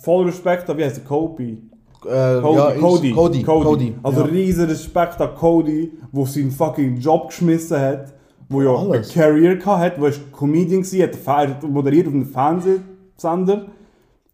voll 0.01 0.25
Respekt 0.25 0.67
wie 0.77 0.83
heißt 0.83 0.97
der, 0.97 1.03
Kobe? 1.05 1.43
Äh, 1.43 2.41
Cody, 2.41 2.55
ja, 2.57 2.69
ist- 2.71 2.81
Cody, 2.81 3.11
Cody, 3.13 3.43
Cody. 3.43 3.95
Also 4.03 4.19
ja. 4.19 4.25
riesen 4.25 4.65
Respekt 4.67 5.21
an 5.21 5.33
Cody, 5.35 5.93
der 6.11 6.25
seinen 6.25 6.51
fucking 6.51 6.97
Job 6.97 7.29
geschmissen 7.29 7.79
hat, 7.79 8.13
wo 8.49 8.61
ja 8.61 8.75
Alles. 8.75 9.15
eine 9.15 9.23
Career 9.25 9.55
gehabt 9.55 9.79
hat, 9.79 10.01
wo 10.01 10.07
er 10.07 10.13
Comedian 10.33 10.83
war, 10.83 11.47
hat 11.47 11.63
moderiert 11.63 12.07
auf 12.07 12.13
einem 12.13 12.25
Fernsehsender. 12.25 13.67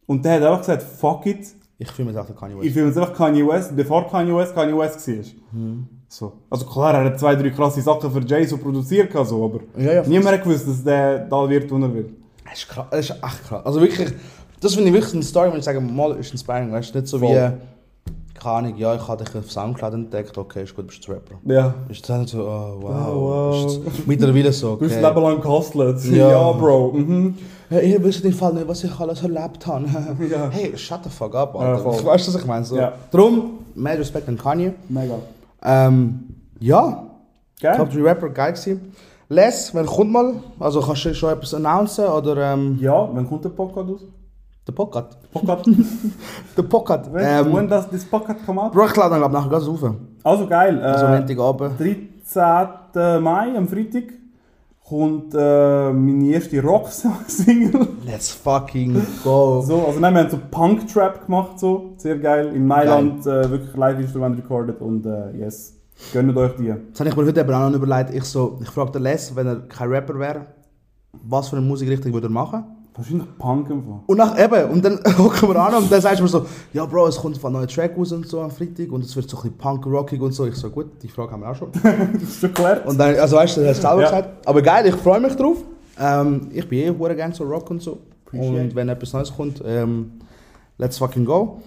Und 0.07 0.25
der 0.25 0.33
hat 0.33 0.41
einfach 0.41 0.59
gesagt, 0.61 0.81
fuck 0.81 1.27
it, 1.27 1.45
Ich 1.77 1.91
filme 1.91 2.09
jetzt 2.09 2.19
auch 2.19 2.25
den 2.25 2.35
Kanye 2.35 2.55
ich 2.55 2.61
West. 2.65 2.73
filme 2.73 2.87
jetzt 2.89 2.97
einfach 2.97 3.13
Kanye 3.13 3.47
West, 3.47 3.75
bevor 3.75 4.09
Kanye 4.09 4.35
West 4.35 4.55
Kanye 4.55 4.75
West 4.75 5.07
war. 5.07 5.15
Mhm. 5.51 5.87
So. 6.11 6.33
Also 6.49 6.65
klar, 6.65 6.95
er 6.95 7.05
hat 7.05 7.19
zwei, 7.19 7.35
drei 7.35 7.51
krasse 7.51 7.81
Sachen 7.81 8.09
für 8.11 8.21
Jay 8.25 8.43
so 8.45 8.57
produziert, 8.57 9.11
so, 9.27 9.45
aber 9.45 9.59
Ja, 9.77 9.93
ja, 9.93 10.03
niemand 10.07 10.35
hat 10.37 10.43
gewusst, 10.43 10.67
dass 10.67 10.83
der 10.83 11.19
da 11.19 11.47
wird, 11.47 11.69
wo 11.71 11.77
er 11.77 11.93
wird. 11.93 12.09
Das 12.43 12.57
ist, 12.59 12.67
krass, 12.67 12.87
das 12.89 12.99
ist 13.01 13.11
echt 13.11 13.47
krass. 13.47 13.63
Also 13.63 13.79
wirklich, 13.79 14.09
das 14.59 14.73
finde 14.73 14.89
ich 14.89 14.93
wirklich 14.95 15.13
eine 15.13 15.23
Story, 15.23 15.51
wenn 15.51 15.59
ich 15.59 15.65
sage, 15.65 15.79
mal 15.79 16.15
ist 16.17 16.31
inspiring, 16.31 16.71
weißt 16.71 16.95
du, 16.95 16.99
nicht 16.99 17.07
so 17.09 17.19
Voll. 17.19 17.29
wie, 17.29 18.39
keine 18.39 18.55
Ahnung, 18.55 18.75
ja, 18.77 18.95
ich 18.95 19.07
habe 19.07 19.23
dich 19.23 19.35
auf 19.35 19.51
Soundcloud 19.51 19.93
entdeckt, 19.93 20.35
okay, 20.35 20.63
ist 20.63 20.75
gut, 20.75 20.87
bist 20.87 21.07
du 21.07 21.11
Rapper. 21.11 21.35
Ja. 21.45 21.75
Ist 21.89 22.09
dann 22.09 22.25
so, 22.25 22.39
oh, 22.41 22.77
wow. 22.81 23.07
Oh, 23.07 23.21
wow. 23.21 23.65
Ist 23.87 24.07
mittlerweile 24.07 24.51
so, 24.51 24.71
Du 24.75 24.79
bist 24.79 24.93
okay. 24.93 25.01
das 25.03 25.13
Leben 25.15 25.23
lang 25.27 25.41
gehustelt. 25.41 26.03
Ja. 26.05 26.29
Ja, 26.31 26.51
Bro. 26.53 26.93
Mhm. 26.93 27.37
Hey, 27.69 27.91
ihr 27.91 28.03
wisst 28.03 28.25
im 28.25 28.33
Fall 28.33 28.53
nicht, 28.55 28.67
was 28.67 28.83
ich 28.83 28.99
alles 28.99 29.21
erlebt 29.21 29.67
habe. 29.67 29.85
Ja. 30.31 30.49
Hey, 30.49 30.75
shut 30.75 31.03
the 31.03 31.09
fuck 31.11 31.35
up, 31.35 31.53
Ja, 31.53 31.59
Alter. 31.75 31.83
voll. 31.83 32.05
weißt 32.05 32.27
du, 32.29 32.33
was 32.33 32.41
ich 32.41 32.47
meine? 32.47 32.65
So. 32.65 32.77
Ja. 32.77 32.93
Drum, 33.11 33.59
mehr 33.75 33.99
Respekt 33.99 34.27
an 34.27 34.37
Kanye. 34.39 34.73
Mega. 34.87 35.15
Ähm, 35.63 36.35
ja, 36.59 37.03
Geil? 37.61 37.75
Top 37.77 37.91
3 37.91 38.01
Rapper, 38.01 38.29
geil 38.29 38.53
gewesen. 38.53 38.93
Les, 39.27 39.75
wenn 39.75 39.85
kommt 39.85 40.11
mal, 40.11 40.33
also 40.59 40.81
kannst 40.81 41.05
du 41.05 41.13
schon 41.13 41.29
etwas 41.31 41.53
announcen 41.53 42.05
oder 42.07 42.53
ähm, 42.53 42.77
Ja, 42.79 43.07
wann 43.13 43.27
kommt 43.27 43.43
der 43.45 43.49
Podcast 43.49 43.89
aus? 43.89 44.01
der 44.67 44.73
Pocket. 44.73 45.05
Podcast? 45.33 45.65
Der 46.57 46.61
Pocket. 46.63 47.01
Wenn, 47.11 47.25
Ähm, 47.47 47.55
wenn 47.55 47.67
das, 47.67 47.89
das 47.89 48.05
Podcast 48.05 48.45
kommt? 48.45 48.71
Bro, 48.71 48.85
ich 48.85 48.95
lade 48.95 49.09
dann 49.11 49.19
glaub, 49.19 49.31
nachher 49.31 49.49
ganz 49.49 49.67
auf. 49.67 49.83
Also 50.23 50.47
geil. 50.47 50.79
Also 50.81 51.05
Äh, 51.07 51.17
Montagabend. 51.17 51.79
13. 51.79 53.23
Mai, 53.23 53.57
am 53.57 53.67
Freitag, 53.67 54.03
kommt 54.87 55.33
äh, 55.35 55.93
meine 55.93 56.27
erste 56.29 56.61
Rock-Single. 56.61 57.87
Let's 58.05 58.31
fucking 58.31 58.95
go. 59.23 59.61
so, 59.61 59.85
also 59.85 59.99
nein, 59.99 60.13
wir 60.13 60.21
haben 60.21 60.29
so 60.29 60.39
Punk-Trap 60.49 61.25
gemacht, 61.25 61.59
so. 61.59 61.93
sehr 61.97 62.17
geil. 62.17 62.53
In 62.55 62.65
Mailand 62.65 63.25
äh, 63.25 63.49
wirklich 63.49 63.75
Live-Instrument 63.75 64.37
recorded 64.37 64.81
und 64.81 65.05
äh, 65.05 65.37
yes, 65.37 65.75
gönnt 66.11 66.35
euch 66.35 66.55
die. 66.55 66.73
Das 66.91 66.99
habe 66.99 67.09
ich 67.09 67.15
mir 67.15 67.25
heute 67.25 67.39
eben 67.39 67.53
auch 67.53 67.69
noch 67.69 67.75
überlegt. 67.75 68.13
Ich, 68.15 68.23
so, 68.23 68.59
ich 68.61 68.69
frage 68.69 68.91
den 68.91 69.03
Les, 69.03 69.35
wenn 69.35 69.47
er 69.47 69.59
kein 69.67 69.89
Rapper 69.89 70.17
wäre, 70.17 70.47
was 71.11 71.49
für 71.49 71.57
eine 71.57 71.65
Musikrichtung 71.65 72.13
würde 72.13 72.27
er 72.27 72.31
machen? 72.31 72.63
Wahrscheinlich 72.95 73.27
Punk 73.37 73.71
einfach. 73.71 73.99
Und 74.07 74.17
nach 74.17 74.37
eben, 74.37 74.69
und 74.71 74.83
dann 74.83 74.99
hocken 75.17 75.49
wir 75.49 75.55
an 75.55 75.75
und 75.75 75.91
dann 75.91 76.01
sagst 76.01 76.19
du 76.19 76.23
mir 76.23 76.29
so, 76.29 76.45
ja 76.73 76.85
Bro, 76.85 77.07
es 77.07 77.17
kommt 77.17 77.43
ein 77.43 77.51
neuer 77.53 77.67
Track 77.67 77.97
raus 77.97 78.11
und 78.11 78.27
so 78.27 78.41
am 78.41 78.51
Freitag 78.51 78.91
und 78.91 79.05
es 79.05 79.15
wird 79.15 79.29
so 79.29 79.37
ein 79.37 79.43
bisschen 79.43 79.57
punk-rockig 79.57 80.19
und 80.21 80.33
so. 80.33 80.45
Ich 80.45 80.55
so, 80.55 80.69
gut, 80.69 80.87
die 81.01 81.07
Frage 81.07 81.31
haben 81.31 81.41
wir 81.41 81.49
auch 81.51 81.55
schon. 81.55 81.69
Das 82.13 82.23
ist 82.23 82.39
schon 82.41 82.49
geklärt. 82.49 82.85
Und 82.85 82.97
dann, 82.97 83.15
also 83.15 83.37
weißt 83.37 83.57
du, 83.57 83.61
das 83.61 83.69
hast 83.69 83.77
du 83.83 83.87
selber 83.87 84.01
Ja. 84.01 84.09
gesagt. 84.09 84.47
Aber 84.47 84.61
geil, 84.61 84.85
ich 84.87 84.95
freue 84.95 85.19
mich 85.21 85.35
drauf. 85.35 85.57
Ähm, 85.99 86.49
ich 86.51 86.67
bin 86.67 86.79
eh 86.79 86.89
hure 86.97 87.15
gerne 87.15 87.33
so 87.33 87.43
Rock 87.45 87.69
und 87.69 87.81
so. 87.81 87.99
Appreciate. 88.25 88.61
Und 88.61 88.75
wenn 88.75 88.89
etwas 88.89 89.13
Neues 89.13 89.33
kommt, 89.35 89.61
ähm, 89.65 90.11
let's 90.77 90.97
fucking 90.97 91.25
go. 91.25 91.61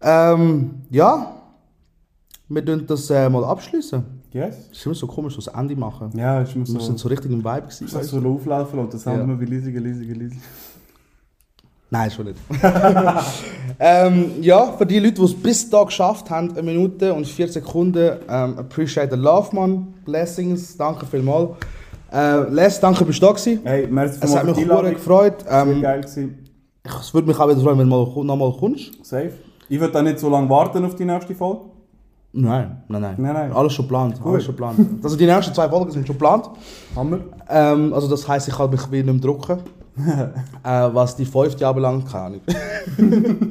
Ähm, 0.00 0.82
ja, 0.90 1.34
wir 2.48 2.64
tun 2.64 2.84
das 2.86 3.08
äh, 3.10 3.28
mal 3.30 3.44
abschließen. 3.44 4.02
Yes. 4.34 4.68
Es 4.70 4.78
ist 4.78 4.86
immer 4.86 4.94
so 4.94 5.06
komisch, 5.06 5.34
so 5.34 5.40
das 5.40 5.54
Ende 5.54 5.74
machen. 5.76 6.10
Ja, 6.16 6.42
ist 6.42 6.54
immer 6.54 6.66
Wir 6.66 6.80
sind 6.80 6.98
so. 6.98 7.04
so 7.04 7.08
richtig 7.08 7.30
im 7.30 7.38
Vibe 7.38 7.62
gewesen. 7.62 7.84
Ich 7.86 7.90
so 8.08 8.18
auflaufen 8.18 8.78
und 8.80 8.92
das 8.92 9.06
haben 9.06 9.20
Ja. 9.20 9.26
wir 9.26 9.40
wie 9.40 9.54
leisige, 9.54 9.80
leisige, 9.80 10.12
leisige. 10.14 10.40
Nein, 11.90 12.10
schon 12.10 12.26
nicht. 12.26 12.38
ähm, 13.78 14.32
ja, 14.40 14.72
für 14.72 14.84
die 14.86 14.98
Leute, 14.98 15.14
die 15.14 15.22
es 15.22 15.34
bis 15.34 15.70
da 15.70 15.84
geschafft 15.84 16.28
haben, 16.30 16.50
eine 16.52 16.62
Minute 16.62 17.12
und 17.14 17.26
vier 17.26 17.46
Sekunden, 17.48 18.16
ähm, 18.28 18.58
appreciate 18.58 19.14
the 19.14 19.20
love, 19.20 19.54
man. 19.54 19.94
Blessings, 20.04 20.76
danke 20.76 21.06
vielmals. 21.06 21.50
Äh, 22.12 22.48
Les, 22.50 22.80
danke, 22.80 23.04
bist 23.04 23.20
du 23.22 23.26
da 23.26 23.32
gewesen. 23.32 23.60
Hey, 23.64 23.86
merci 23.88 24.18
Es 24.22 24.34
hat 24.36 24.44
mich 24.44 24.56
sehr 24.56 24.92
gefreut. 24.92 25.44
Ähm, 25.48 25.82
geil 25.82 26.00
gewesen. 26.00 26.38
ich- 26.84 26.92
es 27.00 27.14
würde 27.14 27.28
mich 27.28 27.38
auch 27.38 27.48
wieder 27.48 27.60
freuen, 27.60 27.78
wenn 27.78 27.88
du 27.88 27.96
mal, 27.96 28.24
noch 28.24 28.36
mal 28.36 28.52
kommst. 28.58 28.92
Safe. 29.04 29.32
Ich 29.68 29.80
würde 29.80 29.92
dann 29.92 30.04
nicht 30.04 30.18
so 30.18 30.28
lange 30.28 30.48
warten 30.48 30.84
auf 30.84 30.94
die 30.94 31.04
nächste 31.04 31.34
Folge. 31.34 31.60
Nein, 32.36 32.82
nein, 32.88 33.00
nein. 33.00 33.14
Nein, 33.16 33.32
nein. 33.32 33.52
Alles 33.52 33.72
schon 33.74 33.84
geplant. 33.84 34.20
Gut. 34.20 34.32
Alles 34.32 34.44
schon 34.44 34.56
geplant. 34.56 35.04
Also 35.04 35.16
die 35.16 35.24
nächsten 35.24 35.54
zwei 35.54 35.68
Folgen 35.68 35.92
sind 35.92 36.04
schon 36.04 36.16
geplant. 36.16 36.50
Hammer. 36.96 37.20
Ähm, 37.48 37.94
also 37.94 38.08
das 38.08 38.26
heisst, 38.26 38.48
ich 38.48 38.54
kann 38.56 38.70
mich 38.70 38.90
wieder 38.90 39.12
nicht 39.12 39.24
mehr 39.24 39.32
drucken. 39.32 39.60
äh, 39.96 40.88
was 40.92 41.14
die 41.14 41.24
fünfte 41.24 41.66
anbelangt, 41.66 42.10
keine 42.10 42.24
Ahnung. 42.24 42.40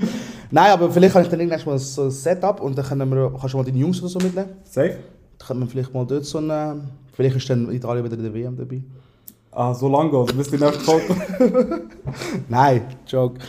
Nein, 0.52 0.72
aber 0.72 0.92
vielleicht 0.92 1.16
habe 1.16 1.24
ich 1.24 1.32
dann 1.32 1.40
irgendwann 1.40 1.66
mal 1.66 1.80
so 1.80 2.04
ein 2.04 2.12
Setup 2.12 2.60
und 2.60 2.78
dann 2.78 2.86
können 2.86 3.10
wir, 3.10 3.32
kannst 3.40 3.54
du 3.54 3.58
mal 3.58 3.64
deine 3.64 3.78
Jungs 3.78 4.02
oder 4.02 4.10
so 4.10 4.20
mitnehmen. 4.20 4.50
Safe? 4.66 4.98
Dann 5.38 5.48
können 5.48 5.60
wir 5.62 5.68
vielleicht 5.68 5.94
mal 5.94 6.06
dort 6.06 6.26
so 6.26 6.40
eine... 6.40 6.82
Vielleicht 7.14 7.38
ist 7.38 7.50
dann 7.50 7.72
Italien 7.72 8.04
wieder 8.04 8.18
in 8.18 8.24
der 8.24 8.34
WM 8.34 8.58
dabei. 8.58 8.82
Ah, 9.52 9.74
so 9.74 9.88
lange 9.88 10.10
geht 10.10 10.36
bis 10.38 10.50
die 10.50 10.58
nächste 10.58 10.84
Folge. 10.84 11.16
Nein, 12.50 12.82
Joke. 13.08 13.40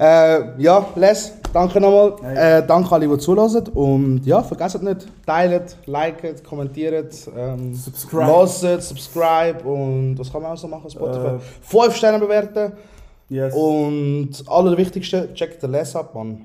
äh, 0.00 0.60
ja, 0.60 0.86
Les, 0.96 1.34
danke 1.52 1.80
nochmal. 1.80 2.36
Äh, 2.36 2.66
danke 2.66 2.92
alle, 2.92 3.08
die 3.08 3.18
zuhören. 3.18 3.68
Und 3.74 4.26
ja, 4.26 4.42
vergesst 4.42 4.82
nicht, 4.82 5.06
teilt, 5.26 5.76
liket, 5.86 6.42
kommentiert, 6.44 7.14
ähm, 7.36 7.74
Subscribe. 7.74 8.26
hört, 8.26 8.82
subscribe 8.82 9.62
und 9.64 10.18
was 10.18 10.32
kann 10.32 10.42
man 10.42 10.52
auch 10.52 10.56
so 10.56 10.68
machen? 10.68 10.90
Spotify. 10.90 11.36
Äh. 11.36 11.38
Fünf 11.62 11.96
Sterne 11.96 12.18
bewerten. 12.18 12.72
Yes. 13.28 13.54
Und 13.54 14.30
allerwichtigste, 14.46 15.32
checkt 15.34 15.62
den 15.62 15.70
Les 15.72 15.96
ab, 15.96 16.14
Mann. 16.14 16.44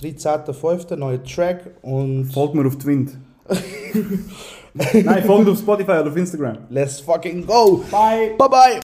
13.05. 0.00 0.94
neuer 0.96 1.22
Track 1.24 1.70
und 1.82 2.26
Folgt 2.32 2.54
mir 2.54 2.66
auf 2.66 2.76
Twint. 2.78 3.16
Nein, 4.74 5.24
folgt 5.24 5.48
auf 5.48 5.58
Spotify 5.58 5.92
oder 5.92 6.08
auf 6.08 6.16
Instagram. 6.16 6.58
let's 6.70 7.00
fucking 7.00 7.44
go. 7.46 7.82
Bye! 7.90 8.34
Bye 8.38 8.48
bye. 8.48 8.80